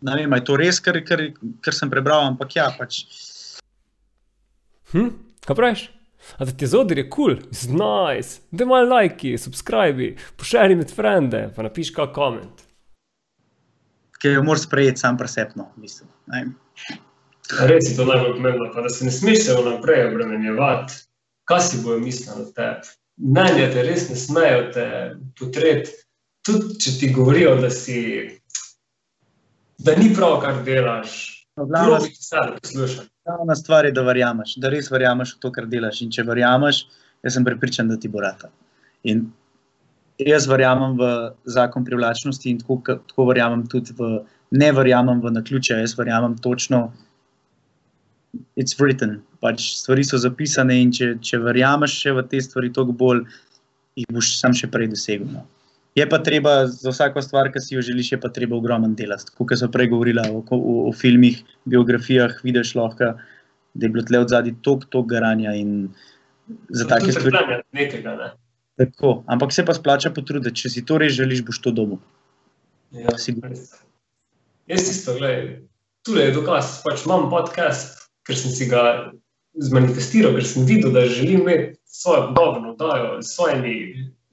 ne 0.00 0.16
vem, 0.16 0.32
ali 0.32 0.40
je 0.40 0.44
to 0.44 0.56
res, 0.60 0.80
kar, 0.80 0.98
kar, 1.08 1.22
kar 1.64 1.74
sem 1.74 1.90
prebral, 1.90 2.26
ampak 2.30 2.56
ja, 2.56 2.68
pač. 2.78 3.02
Hm? 4.92 5.14
Kaj 5.46 5.58
praviš? 5.58 5.86
A 6.38 6.44
da 6.44 6.52
ti 6.52 6.66
zodir 6.66 6.98
je 6.98 7.06
kul, 7.10 7.36
cool, 7.36 7.50
znajs, 7.54 8.40
da 8.50 8.64
imaš 8.64 8.88
lajki, 8.90 9.36
subscribi, 9.38 10.12
pošeri 10.38 10.76
med 10.78 10.92
frende, 10.94 11.46
pa 11.56 11.66
napiš 11.66 11.92
kak 11.94 12.14
koment. 12.14 12.64
Ki 14.20 14.34
jo 14.34 14.42
moraš 14.42 14.66
sprejeti 14.66 15.00
sam 15.00 15.18
presepno. 15.18 15.68
Mislim, 15.76 16.10
ne 16.32 16.42
vem. 16.42 16.54
Res 17.70 17.90
je 17.90 17.96
to 17.96 18.06
najbolj 18.08 18.32
pomembno, 18.40 18.70
pa 18.74 18.82
da 18.82 18.90
se 18.90 19.06
ne 19.06 19.12
smeš 19.14 19.44
se 19.44 19.54
vnaprej 19.54 20.08
obremenjevati, 20.08 20.96
kaj 21.46 21.60
si 21.62 21.82
bojo 21.84 22.00
mislili 22.02 22.42
o 22.42 22.50
tebi. 22.56 22.94
Mnenje 23.16 23.68
te 23.72 23.84
res 23.86 24.08
ne 24.10 24.16
smejo 24.18 24.64
te 24.74 24.86
potreti, 25.38 25.94
tudi 26.46 26.76
če 26.82 26.92
ti 27.00 27.10
govorijo, 27.14 27.56
da 27.60 27.70
si, 27.70 28.00
da 29.78 29.96
ni 29.98 30.12
prav, 30.14 30.38
kar 30.44 30.62
delaš. 30.66 31.16
Glavna, 31.56 31.98
da 32.04 32.58
poslušati. 32.60 33.08
glavna 33.24 33.54
stvar 33.56 33.84
je, 33.84 33.92
da 33.96 34.02
verjameš, 34.02 34.58
da 34.60 34.68
res 34.68 34.90
verjameš 34.92 35.34
v 35.36 35.40
to, 35.40 35.50
kar 35.52 35.66
delaš. 35.66 36.02
In 36.04 36.12
če 36.12 36.26
verjameš, 36.28 36.82
jaz 37.24 37.38
sem 37.38 37.46
prepričan, 37.46 37.88
da 37.88 37.96
ti 37.96 38.10
bo 38.12 38.20
rata. 38.20 38.50
In 39.08 39.24
jaz 40.20 40.46
verjamem 40.48 40.98
v 41.00 41.08
zakon 41.56 41.84
privlačnosti 41.84 42.50
in 42.50 42.60
tako, 42.60 42.80
tako 43.08 43.28
verjamem 43.30 43.64
tudi 43.72 43.96
v, 43.96 44.20
ne 44.52 44.70
verjamem 44.76 45.24
v 45.24 45.32
naključje, 45.38 45.80
jaz 45.80 45.96
verjamem 45.98 46.36
točno. 46.44 46.90
It's 48.56 48.76
written, 48.76 49.22
pač 49.40 49.70
stvari 49.78 50.04
so 50.04 50.20
zapisane, 50.20 50.76
in 50.82 50.92
če, 50.92 51.14
če 51.24 51.40
verjameš 51.40 51.94
še 52.02 52.12
v 52.18 52.24
te 52.28 52.40
stvari, 52.44 52.68
toliko 52.68 52.92
bolj 53.00 53.22
jih 53.96 54.10
boš 54.12 54.34
sam 54.36 54.52
še 54.52 54.68
prej 54.68 54.90
dosegel. 54.92 55.30
No. 55.32 55.46
Je 55.96 56.04
pa 56.08 56.18
treba 56.20 56.66
za 56.68 56.92
vsako 56.92 57.22
stvar, 57.24 57.48
ki 57.52 57.60
si 57.60 57.74
jo 57.74 57.82
želiš, 57.82 58.12
je 58.12 58.20
pa 58.20 58.28
treba 58.28 58.56
ogromno 58.56 58.88
delati. 58.98 59.32
Kot 59.36 59.56
so 59.56 59.68
prej 59.72 59.88
govorila 59.88 60.26
o, 60.28 60.42
o, 60.50 60.74
o 60.88 60.92
filmih, 60.92 61.38
biografijah, 61.64 62.34
vidiš 62.44 62.74
lahko, 62.76 63.14
da 63.74 63.86
je 63.86 63.92
bilo 63.92 64.04
tle 64.04 64.20
od 64.20 64.28
zadaj 64.28 64.52
toliko, 64.62 64.90
toliko 64.92 65.08
garanja 65.08 65.54
in 65.56 65.88
za 66.68 66.84
Pa 66.84 66.98
take 66.98 67.12
stvari. 67.12 67.62
Nekega, 67.72 68.12
ne. 68.16 68.28
Tako. 68.76 69.22
Ampak 69.26 69.52
se 69.52 69.64
pa 69.64 69.74
splača 69.74 70.12
potruditi, 70.12 70.60
če 70.60 70.70
si 70.70 70.84
to 70.84 70.98
res 71.00 71.16
želiš, 71.16 71.40
boš 71.46 71.62
to 71.64 71.72
dobil. 71.72 71.96
Ja, 72.92 73.16
Sigurno. 73.18 73.56
Jaz 74.66 74.90
isto, 74.90 75.14
gledaj, 75.16 75.62
tule 76.04 76.28
je 76.28 76.34
dokaz, 76.36 76.80
pač 76.84 77.06
imam 77.06 77.30
podcast, 77.32 78.04
ker 78.26 78.36
sem 78.36 78.52
si 78.52 78.68
ga 78.68 78.82
zmanifestiral, 79.64 80.36
ker 80.36 80.44
sem 80.44 80.66
videl, 80.68 80.92
da 80.92 81.06
želim 81.08 81.46
imeti 81.46 81.78
svojo 81.88 82.34
podobno 82.34 82.74
oddajo 82.74 83.22
s 83.22 83.32
svojimi 83.32 83.74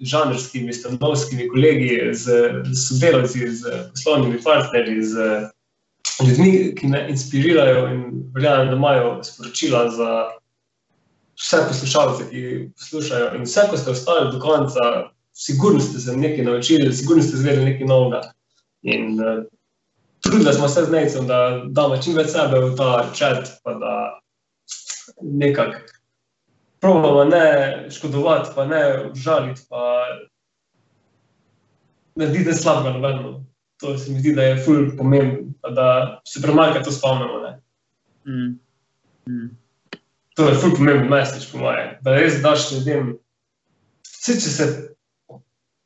žanrskimi, 0.04 0.74
stanovskimi 0.74 1.48
kolegi, 1.50 1.98
z 2.14 2.24
z 2.72 2.88
sodelavci, 2.88 3.48
z 3.56 3.74
poslovnimi 3.92 4.42
partnerji, 4.44 5.04
z 5.04 5.16
ljudmi, 6.28 6.76
ki 6.76 6.88
me 6.88 7.06
inspirirajo 7.10 7.88
in 7.94 8.04
verjamem, 8.36 8.70
da 8.70 8.76
imajo 8.76 9.24
sporočila 9.24 9.90
za 9.90 10.10
vse 11.40 11.64
poslušalce, 11.68 12.30
ki 12.30 12.44
poslušajo. 12.78 13.34
In 13.38 13.48
vse, 13.48 13.68
ko 13.70 13.78
ste 13.78 13.92
ostali 13.92 14.32
do 14.32 14.40
konca, 14.40 15.10
sigurno 15.34 15.80
ste 15.80 16.00
se 16.00 16.18
nekaj 16.18 16.46
naučili, 16.46 16.94
sigurno 16.94 17.24
ste 17.24 17.38
izvedeli 17.38 17.72
nekaj 17.72 17.88
novega. 17.88 18.22
In 18.82 19.20
uh, 19.20 19.44
trudili 20.22 20.54
smo 20.54 20.70
se 20.70 20.86
z 20.86 20.92
necem, 20.92 21.28
da 21.28 21.64
damo 21.68 21.98
čim 21.98 22.18
več 22.18 22.36
sebe 22.36 22.60
v 22.60 22.76
ta 22.78 23.10
čat, 23.16 23.50
pa 23.64 23.74
da 23.74 23.94
nekako 25.22 25.80
probamo 26.84 27.24
ne 27.24 27.46
škodovati, 27.92 28.50
pa 28.56 28.66
ne 28.66 29.12
žaliti, 29.16 29.62
pa 29.70 30.04
narediti 32.16 32.44
nekaj 32.44 32.60
slabega 32.60 32.98
nobenemu. 32.98 33.46
To 33.80 33.98
se 33.98 34.12
mi 34.12 34.20
zdi, 34.20 34.34
da 34.36 34.44
je 34.44 34.64
ful 34.66 34.98
pomembno, 34.98 35.54
da 35.76 36.20
se 36.28 36.42
premalo 36.42 36.84
to 36.84 36.92
spomnimo. 36.92 37.40
Ne. 37.40 37.62
Mm. 38.28 38.60
Mm. 39.28 39.50
To 40.36 40.50
je 40.50 40.56
ful 40.56 40.76
pomemben 40.76 41.10
message, 41.10 41.48
po 41.52 41.58
mojem. 41.58 41.96
Da 42.02 42.18
res 42.18 42.42
daš 42.44 42.72
ljudem, 42.72 43.16
vse 44.04 44.36
če 44.42 44.54
se 44.58 44.68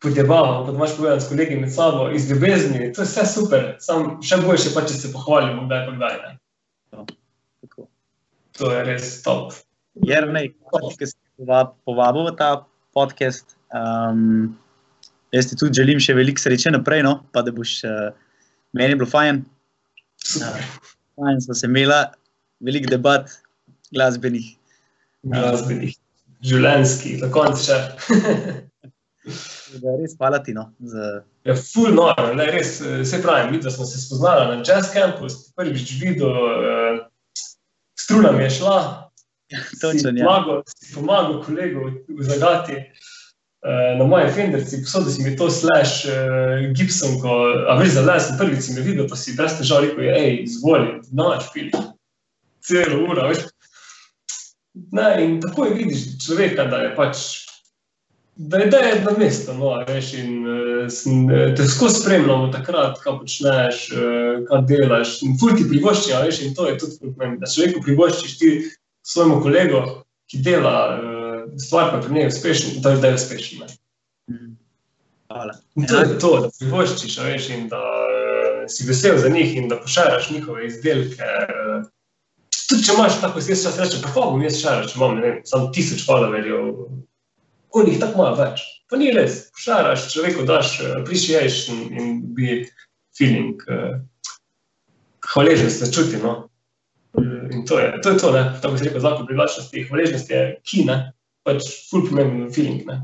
podjebamo, 0.01 0.65
pa 0.65 0.71
da 0.71 0.77
imaš 0.77 0.97
povedati 0.97 1.25
s 1.25 1.29
kolegi 1.29 1.59
med 1.61 1.73
sabo, 1.73 2.09
iz 2.09 2.29
ljubezni, 2.31 2.93
to 2.93 3.01
je 3.01 3.05
vse 3.05 3.25
super, 3.25 3.69
sam 3.79 4.17
še 4.21 4.41
boljše 4.45 4.73
pa, 4.73 4.81
če 4.81 4.97
se 4.97 5.13
pohvalimo, 5.13 5.69
kdaj 5.69 5.85
pa 5.85 5.95
kdaj. 6.01 6.19
Ne. 6.25 6.35
Tako. 7.61 7.87
To 8.57 8.73
je 8.73 8.83
res 8.89 9.15
top. 9.21 9.53
Jernej, 10.05 10.53
ki 10.99 11.05
si 11.07 11.15
pova- 11.39 11.73
povabil 11.85 12.29
v 12.29 12.35
ta 12.37 12.65
podcast. 12.93 13.57
Um, 13.73 14.57
jaz 15.31 15.49
ti 15.49 15.57
tudi 15.59 15.77
želim 15.77 15.99
še 15.99 16.15
veliko 16.17 16.41
sreče 16.41 16.71
naprej, 16.71 17.03
no? 17.03 17.23
pa 17.31 17.41
da 17.41 17.51
boš, 17.51 17.83
uh, 17.87 18.11
meni 18.73 18.95
je 18.95 18.99
bilo 19.01 19.09
fajn. 19.09 19.43
Super. 20.23 20.63
Fajn 21.17 21.41
smo 21.41 21.53
se 21.57 21.67
imeli, 21.67 22.01
veliko 22.63 22.91
debat, 22.91 23.31
glasbenih. 23.93 24.53
Glasbenih, 25.27 25.95
življenjski, 26.45 27.17
na 27.23 27.31
koncu 27.33 27.63
še. 27.67 27.79
Da 29.81 29.95
Res 29.99 30.15
hvala 30.15 30.39
ti. 30.43 30.53
No, 30.55 30.69
za, 30.79 31.21
Je 31.47 31.55
ful 31.55 31.93
noro, 31.95 32.33
ne, 32.35 32.45
res, 32.51 32.81
eh, 32.81 33.03
se 33.07 33.21
pravi, 33.23 33.51
mi, 33.51 33.71
smo 33.71 33.85
se 33.85 34.01
spoznali 34.01 34.57
na 34.57 34.63
Jazz 34.63 34.91
Campu, 34.93 35.29
si 35.31 35.51
prvič 35.55 35.93
videl, 36.01 36.27
uh, 36.27 36.97
struna 37.99 38.31
mi 38.31 38.43
je 38.43 38.49
šla, 38.59 39.06
Točno, 39.81 40.11
si 40.11 40.17
ja. 40.17 40.25
pomagal, 40.25 40.63
si 40.67 40.93
pomagal 40.95 41.43
kolegu 41.43 41.91
zagati. 42.19 42.73
eh, 42.73 43.97
Na 43.97 44.05
moje 44.05 44.31
fenderci, 44.31 44.81
posodil 44.83 45.11
si 45.11 45.23
mi 45.23 45.35
to 45.35 45.49
slash 45.51 46.05
uh, 46.05 46.73
Gibson, 46.75 47.19
ko, 47.21 47.29
a 47.67 47.75
veš, 47.79 47.97
za 47.97 48.03
les, 48.05 48.29
prvič 48.39 48.61
si 48.63 48.75
me 48.75 48.81
videl, 48.85 49.07
pa 49.09 49.15
si 49.15 49.33
brez 49.35 49.57
težav 49.57 49.83
rekel, 49.83 50.03
hej, 50.13 50.43
izvoli, 50.45 50.99
noč 51.11 51.49
pili. 51.53 51.71
Celo 52.63 53.01
uro, 53.07 53.27
veš. 53.31 53.47
Ne, 54.93 55.09
in 55.23 55.41
tako 55.41 55.65
je 55.65 55.73
vidiš 55.73 56.05
človeka, 56.25 56.67
da 56.69 56.83
je 56.85 56.93
pač, 56.95 57.23
da 58.35 58.61
je, 58.61 58.69
da 58.69 58.77
je 58.77 59.01
na 59.01 59.15
mestu, 59.17 59.55
no, 59.57 59.73
veš, 59.89 60.13
in 60.21 60.31
uh, 60.45 60.85
sem, 60.93 61.25
eh, 61.33 61.55
te 61.57 61.65
skozi 61.65 62.03
spremljamo 62.03 62.51
takrat, 62.53 63.01
kaj 63.03 63.19
počneš, 63.23 63.87
uh, 63.95 64.43
kaj 64.47 64.67
delaš, 64.69 65.21
in 65.25 65.33
ful 65.41 65.57
ti 65.57 65.65
privošči, 65.67 66.13
veš, 66.27 66.43
in 66.45 66.53
to 66.55 66.69
je 66.69 66.77
tudi 66.83 66.99
pomembno, 67.01 67.41
da 67.41 67.49
človeku 67.51 67.81
privoščiš 67.89 68.37
ti 68.37 68.51
svojemu 69.07 69.41
kolegu, 69.41 69.81
ki 70.27 70.41
dela 70.43 70.77
uh, 70.93 71.17
stvar, 71.61 71.91
pa 71.91 72.01
pri 72.03 72.13
njej 72.13 72.27
uspešen, 72.27 72.81
da, 72.83 72.95
da 72.95 73.07
je 73.07 73.19
uspešen. 73.19 73.67
Hvala. 75.27 75.53
In 75.75 75.87
to 75.87 75.99
je 76.01 76.19
to, 76.19 76.31
da 76.43 76.49
privoščiš, 76.59 77.17
a 77.19 77.27
veš, 77.27 77.49
in 77.55 77.67
da 77.71 77.79
uh, 77.79 78.65
si 78.71 78.87
vesel 78.87 79.19
za 79.21 79.29
njih 79.31 79.55
in 79.57 79.69
da 79.71 79.79
pošaraš 79.79 80.31
njihove 80.31 80.67
izdelke. 80.67 81.23
Uh, 81.23 81.87
tudi 82.67 82.83
če 82.83 82.95
imaš 82.97 83.21
tako, 83.21 83.43
jaz 83.47 83.63
čas 83.63 83.79
rečem, 83.79 84.03
pa 84.03 84.11
bom 84.15 84.43
jaz 84.43 84.59
šaral, 84.61 84.87
če 84.89 84.99
imam, 84.99 85.15
ne 85.19 85.25
vem, 85.27 85.37
samo 85.47 85.71
tisoč 85.75 86.03
followerjev, 86.07 86.73
on 87.77 87.87
jih 87.91 88.01
tako 88.01 88.23
ima 88.23 88.33
več. 88.41 88.65
Pa 88.87 88.99
ni 88.99 89.11
res, 89.15 89.45
pošaraš, 89.55 90.09
človeku 90.11 90.43
daš 90.47 90.77
uh, 90.83 90.97
appreciation 90.99 91.87
in 91.95 92.19
bi 92.35 92.61
feeling, 93.17 93.63
uh, 93.71 93.97
hvaležnost 95.31 95.83
se 95.83 95.91
čuti, 95.91 96.19
no. 96.23 96.47
In 97.51 97.65
to 97.65 97.79
je 97.79 97.91
to, 98.01 98.09
je 98.09 98.17
to 98.17 98.31
ne, 98.31 98.43
tako 98.61 98.75
bi 98.75 98.87
rekel, 98.87 99.01
zakon 99.03 99.27
privlačnosti, 99.27 99.83
hvaležnost 99.89 100.29
je 100.31 100.41
ki, 100.63 100.83
ne, 100.87 100.97
pač 101.47 101.67
ful 101.89 102.05
pomemben 102.07 102.51
feeling, 102.53 102.83
ne. 102.87 103.01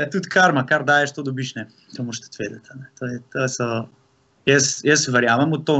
Ja, 0.00 0.08
tudi 0.10 0.30
karma, 0.32 0.64
kar 0.66 0.84
daješ, 0.88 1.12
to 1.16 1.24
dobiš. 1.26 1.54
Ne? 1.58 1.66
To 1.96 2.04
moš 2.06 2.22
tudi 2.24 2.40
vedeti. 2.40 2.78
ne. 2.78 2.88
To 2.98 3.10
je, 3.10 3.18
to 3.32 3.48
so, 3.48 3.68
jaz, 4.48 4.80
jaz 4.86 5.04
verjamem 5.12 5.52
v 5.52 5.60
to, 5.68 5.76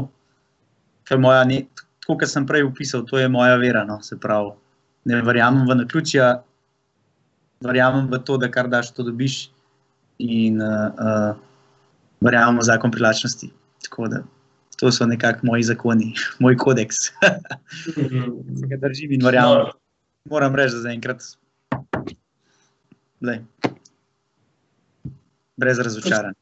ker 1.09 1.21
moja, 1.21 1.45
ne, 1.49 1.63
tako 2.03 2.19
kot 2.21 2.33
sem 2.33 2.47
prej 2.49 2.67
opisal, 2.69 3.07
to 3.09 3.21
je 3.21 3.31
moja 3.33 3.57
vera. 3.61 3.87
No? 3.89 4.01
Se 4.05 4.19
pravi, 4.21 4.53
ne 5.09 5.23
verjamem 5.25 5.65
v 5.69 5.79
naključja, 5.81 6.29
verjamem 7.65 8.11
v 8.13 8.21
to, 8.27 8.37
da 8.37 8.51
kar 8.53 8.69
daš, 8.69 8.93
to 8.93 9.07
dobiš. 9.07 9.47
In 10.23 10.61
uh, 10.61 10.93
uh, 10.93 11.33
verjamem 12.23 12.61
v 12.61 12.69
zakon 12.69 12.93
privlačnosti. 12.93 13.49
Tako 13.83 14.13
da 14.13 14.23
to 14.83 14.93
so 14.93 15.07
nekako 15.07 15.47
moji 15.47 15.63
zakoni, 15.63 16.15
moj 16.43 16.57
kodeks, 16.59 16.97
ki 18.59 18.67
ga 18.67 18.79
držim 18.83 19.13
in 19.15 19.23
verjamem. 19.23 19.71
Moram 20.31 20.57
reči, 20.59 20.75
da 20.75 20.81
zaenkrat. 20.89 21.23
Lej. 23.23 23.39
Brez 25.57 25.79
razočaranja. 25.79 26.35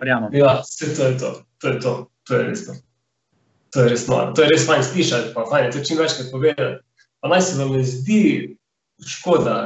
Verjamem. 0.00 0.32
Ja, 0.32 0.62
vse 0.64 0.94
to 0.96 1.10
je 1.10 1.18
to, 1.20 1.34
to 1.60 1.68
je 1.68 1.80
to, 1.80 1.92
to 2.24 2.40
je 2.40 2.48
res 2.48 2.64
to. 2.66 2.78
Je 3.76 3.84
res 3.90 4.06
malo, 4.08 4.32
to 4.32 4.46
je 4.46 4.48
res 4.54 4.64
fajn 4.64 4.82
slišati, 4.88 5.34
pa 5.36 5.44
fajn 5.50 5.68
je 5.68 5.76
to 5.76 5.84
čim 5.84 6.00
večkrat 6.00 6.32
povedati. 6.32 6.80
Pa 7.20 7.28
naj 7.28 7.44
se 7.44 7.60
vam 7.60 7.76
ne 7.76 7.84
zdi 7.84 8.24
škoda 9.04 9.58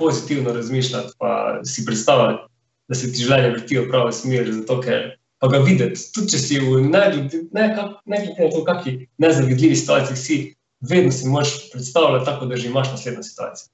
pozitivno 0.00 0.56
razmišljati, 0.56 1.18
pa 1.20 1.60
si 1.68 1.84
predstavljati, 1.84 2.48
da 2.88 2.96
se 2.96 3.12
ti 3.12 3.28
življenje 3.28 3.56
vrti 3.58 3.82
v 3.82 3.88
pravo 3.92 4.12
smer, 4.14 4.52
zato 4.62 4.80
ker 4.80 5.18
pa 5.38 5.48
ga 5.48 5.58
videti, 5.62 6.00
tudi 6.14 6.32
če 6.34 6.38
si 6.42 6.60
v 6.62 6.82
ne 6.88 7.02
glede 7.12 7.42
ne, 7.54 7.66
kak- 7.76 7.98
ne 8.06 8.20
glede 8.24 8.46
na 8.46 8.50
to, 8.54 8.62
kakšni 8.66 8.94
nezavidljivi 9.22 9.76
situaciji 9.76 10.16
si, 10.16 10.38
vedno 10.80 11.12
si 11.12 11.28
moraš 11.28 11.52
predstavljati 11.72 12.24
tako, 12.26 12.46
da 12.46 12.56
že 12.56 12.68
imaš 12.68 12.90
naslednjo 12.94 13.22
situacijo. 13.22 13.70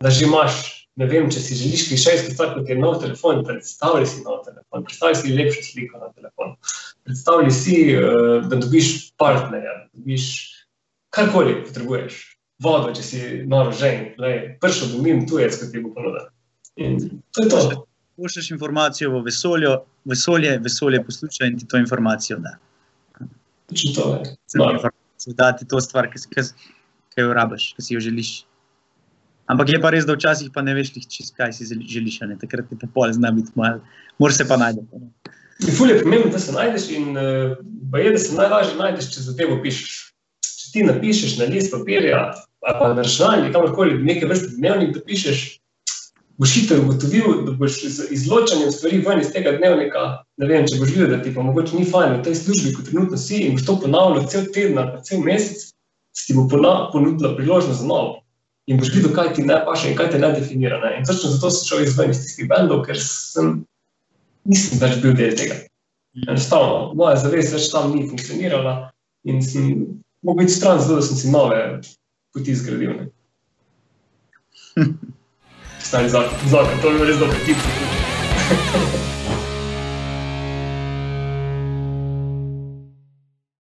Da 0.00 0.10
že 0.10 0.26
imaš, 0.26 0.60
ne 0.96 1.06
vem, 1.06 1.30
če 1.30 1.40
si 1.40 1.56
želiš 1.56 1.88
klišejsko 1.88 2.34
stvar, 2.34 2.52
kot 2.54 2.68
je 2.68 2.76
nov 2.78 3.00
telefon, 3.00 3.44
predstavljaj 3.44 4.06
si 4.06 4.22
nov 4.24 4.44
telefon, 4.44 4.84
predstavljaj 4.84 5.18
si 5.22 5.34
lepšo 5.36 5.62
sliko 5.62 6.00
na 6.04 6.12
telefon. 6.12 6.54
Predstavljaj 7.08 7.50
si, 7.50 7.76
eh, 7.92 8.00
da 8.50 8.56
dobiš 8.56 9.12
partnerja, 9.16 9.74
da 9.84 10.00
dobiš 10.00 10.24
karkoli 11.10 11.62
potrebuješ. 11.64 12.22
Vodo, 12.62 12.92
če 12.96 13.02
si 13.02 13.18
noro 13.44 13.72
žen, 13.72 14.14
pršel 14.60 14.94
bo 14.94 15.02
mim 15.04 15.26
tujec, 15.28 15.58
kot 15.60 15.72
ti 15.72 15.80
bo 15.80 15.92
ponudil. 15.92 16.28
In 16.76 16.96
to 17.32 17.44
je 17.44 17.48
to. 17.52 17.86
Pošlješ 18.16 18.50
informacijo 18.50 19.10
v 19.10 19.22
vesolje, 19.26 19.68
vesolje, 20.04 20.58
vesolje 20.58 21.02
posluša 21.04 21.44
in 21.50 21.58
ti 21.58 21.66
to 21.68 21.76
informacijo 21.76 22.38
da. 22.38 22.56
Točno 23.68 23.92
to 23.94 24.14
je. 24.14 24.36
Samo 24.46 24.64
No. 24.64 24.72
informacijo 24.72 25.34
da 25.36 25.52
ti 25.56 25.68
to 25.68 25.80
stvar, 25.80 26.08
ki, 26.12 26.18
ki, 26.34 26.40
ki 27.14 27.20
jo 27.20 27.32
rabiš, 27.34 27.72
ki 27.76 27.82
si 27.82 27.94
jo 27.94 28.00
želiš. 28.00 28.44
Ampak 29.46 29.68
je 29.68 29.80
pa 29.80 29.90
res, 29.90 30.06
da 30.06 30.14
včasih 30.16 30.50
pa 30.54 30.62
ne 30.62 30.74
veš, 30.74 30.90
čist, 31.06 31.36
kaj 31.36 31.52
si 31.52 31.64
želi- 31.64 31.86
želiš, 31.88 32.20
ne? 32.20 32.36
takrat 32.38 32.66
ti 32.68 32.76
pa 32.80 32.86
pol 32.94 33.12
zna 33.12 33.30
biti 33.30 33.52
malo, 33.54 33.80
moraš 34.18 34.36
se 34.36 34.48
pa 34.48 34.56
najti. 34.56 34.80
Ful 35.76 35.88
je 35.90 36.02
pomembno, 36.02 36.30
da 36.32 36.38
se 36.38 36.52
najdeš 36.52 36.90
in 36.90 37.16
uh, 37.16 38.00
je, 38.04 38.10
da 38.12 38.18
se 38.18 38.34
najlažje 38.34 38.74
najdeš, 38.76 39.14
če 39.14 39.20
zadevo 39.20 39.60
pišeš. 39.62 39.92
Če 40.42 40.72
ti 40.72 40.82
napišeš 40.82 41.38
na 41.38 41.44
list 41.44 41.72
papirja 41.72 42.34
ali 42.66 42.78
pa 42.80 42.88
na 42.94 43.02
računalnik, 43.02 43.52
kamorkoli 43.52 44.02
nekaj 44.02 44.28
vrste 44.28 44.48
dnevnik, 44.56 44.94
da 44.96 45.00
pišeš, 45.06 45.55
boš 46.38 46.54
hitro 46.54 46.80
ugotovil, 46.82 47.44
da 47.46 47.52
boš 47.52 47.78
z 47.84 48.06
izločanjem 48.10 48.72
stvari 48.72 48.98
ven 49.06 49.20
iz 49.20 49.30
tega 49.32 49.54
dnevnika, 49.56 50.02
ne 50.36 50.48
vem, 50.50 50.66
če 50.68 50.80
boš 50.80 50.92
videl, 50.92 51.08
da 51.14 51.22
ti 51.24 51.32
pa 51.34 51.44
mogoče 51.44 51.78
ni 51.78 51.86
fajn 51.88 52.18
v 52.18 52.24
tej 52.26 52.36
službi, 52.42 52.74
kot 52.76 52.90
trenutno 52.90 53.20
si 53.20 53.40
in 53.46 53.56
boš 53.56 53.64
to 53.66 53.78
ponavljal 53.84 54.28
cel 54.32 54.44
teden 54.52 54.78
ali 54.82 54.92
pa 54.92 55.02
cel 55.06 55.24
mesec, 55.24 55.70
se 56.16 56.26
ti 56.28 56.36
bo 56.36 56.46
ponudila 56.48 57.34
priložnost 57.36 57.80
za 57.80 57.88
novo. 57.88 58.20
In 58.66 58.80
boš 58.80 58.92
videl, 58.92 59.14
kaj 59.14 59.32
ti 59.36 59.46
ne 59.46 59.60
paše 59.64 59.92
in 59.92 59.96
kaj 59.96 60.10
te 60.12 60.18
ne 60.18 60.32
definira. 60.34 60.80
Ne? 60.82 60.98
In 60.98 61.06
točno 61.06 61.30
zato 61.30 61.50
sem 61.54 61.68
šel 61.68 61.84
izven 61.86 62.10
iz 62.10 62.22
tistih 62.24 62.48
bendov, 62.50 62.82
ker 62.84 62.98
sem, 63.00 63.64
nisem 64.44 64.80
več 64.82 65.00
bil 65.04 65.14
del 65.16 65.36
tega. 65.38 65.60
Enostavno, 66.26 66.92
moja 66.98 67.16
zavest 67.20 67.54
več 67.54 67.70
tam 67.72 67.92
ni 67.94 68.08
funkcionirala 68.08 68.90
in 69.28 69.42
sem 69.44 69.86
mogel 70.24 70.44
biti 70.44 70.56
stran, 70.56 70.80
zato 70.82 71.00
da 71.00 71.04
sem 71.06 71.20
si 71.20 71.30
nove 71.32 71.60
poti 72.34 72.56
zgradil. 72.56 73.06
Stari 75.86 76.08
zakon, 76.10 76.48
zakon, 76.50 76.80
to 76.82 76.90
je 76.90 76.98
bil 76.98 77.06
res 77.06 77.18
dober 77.22 77.38
tip. 77.46 77.56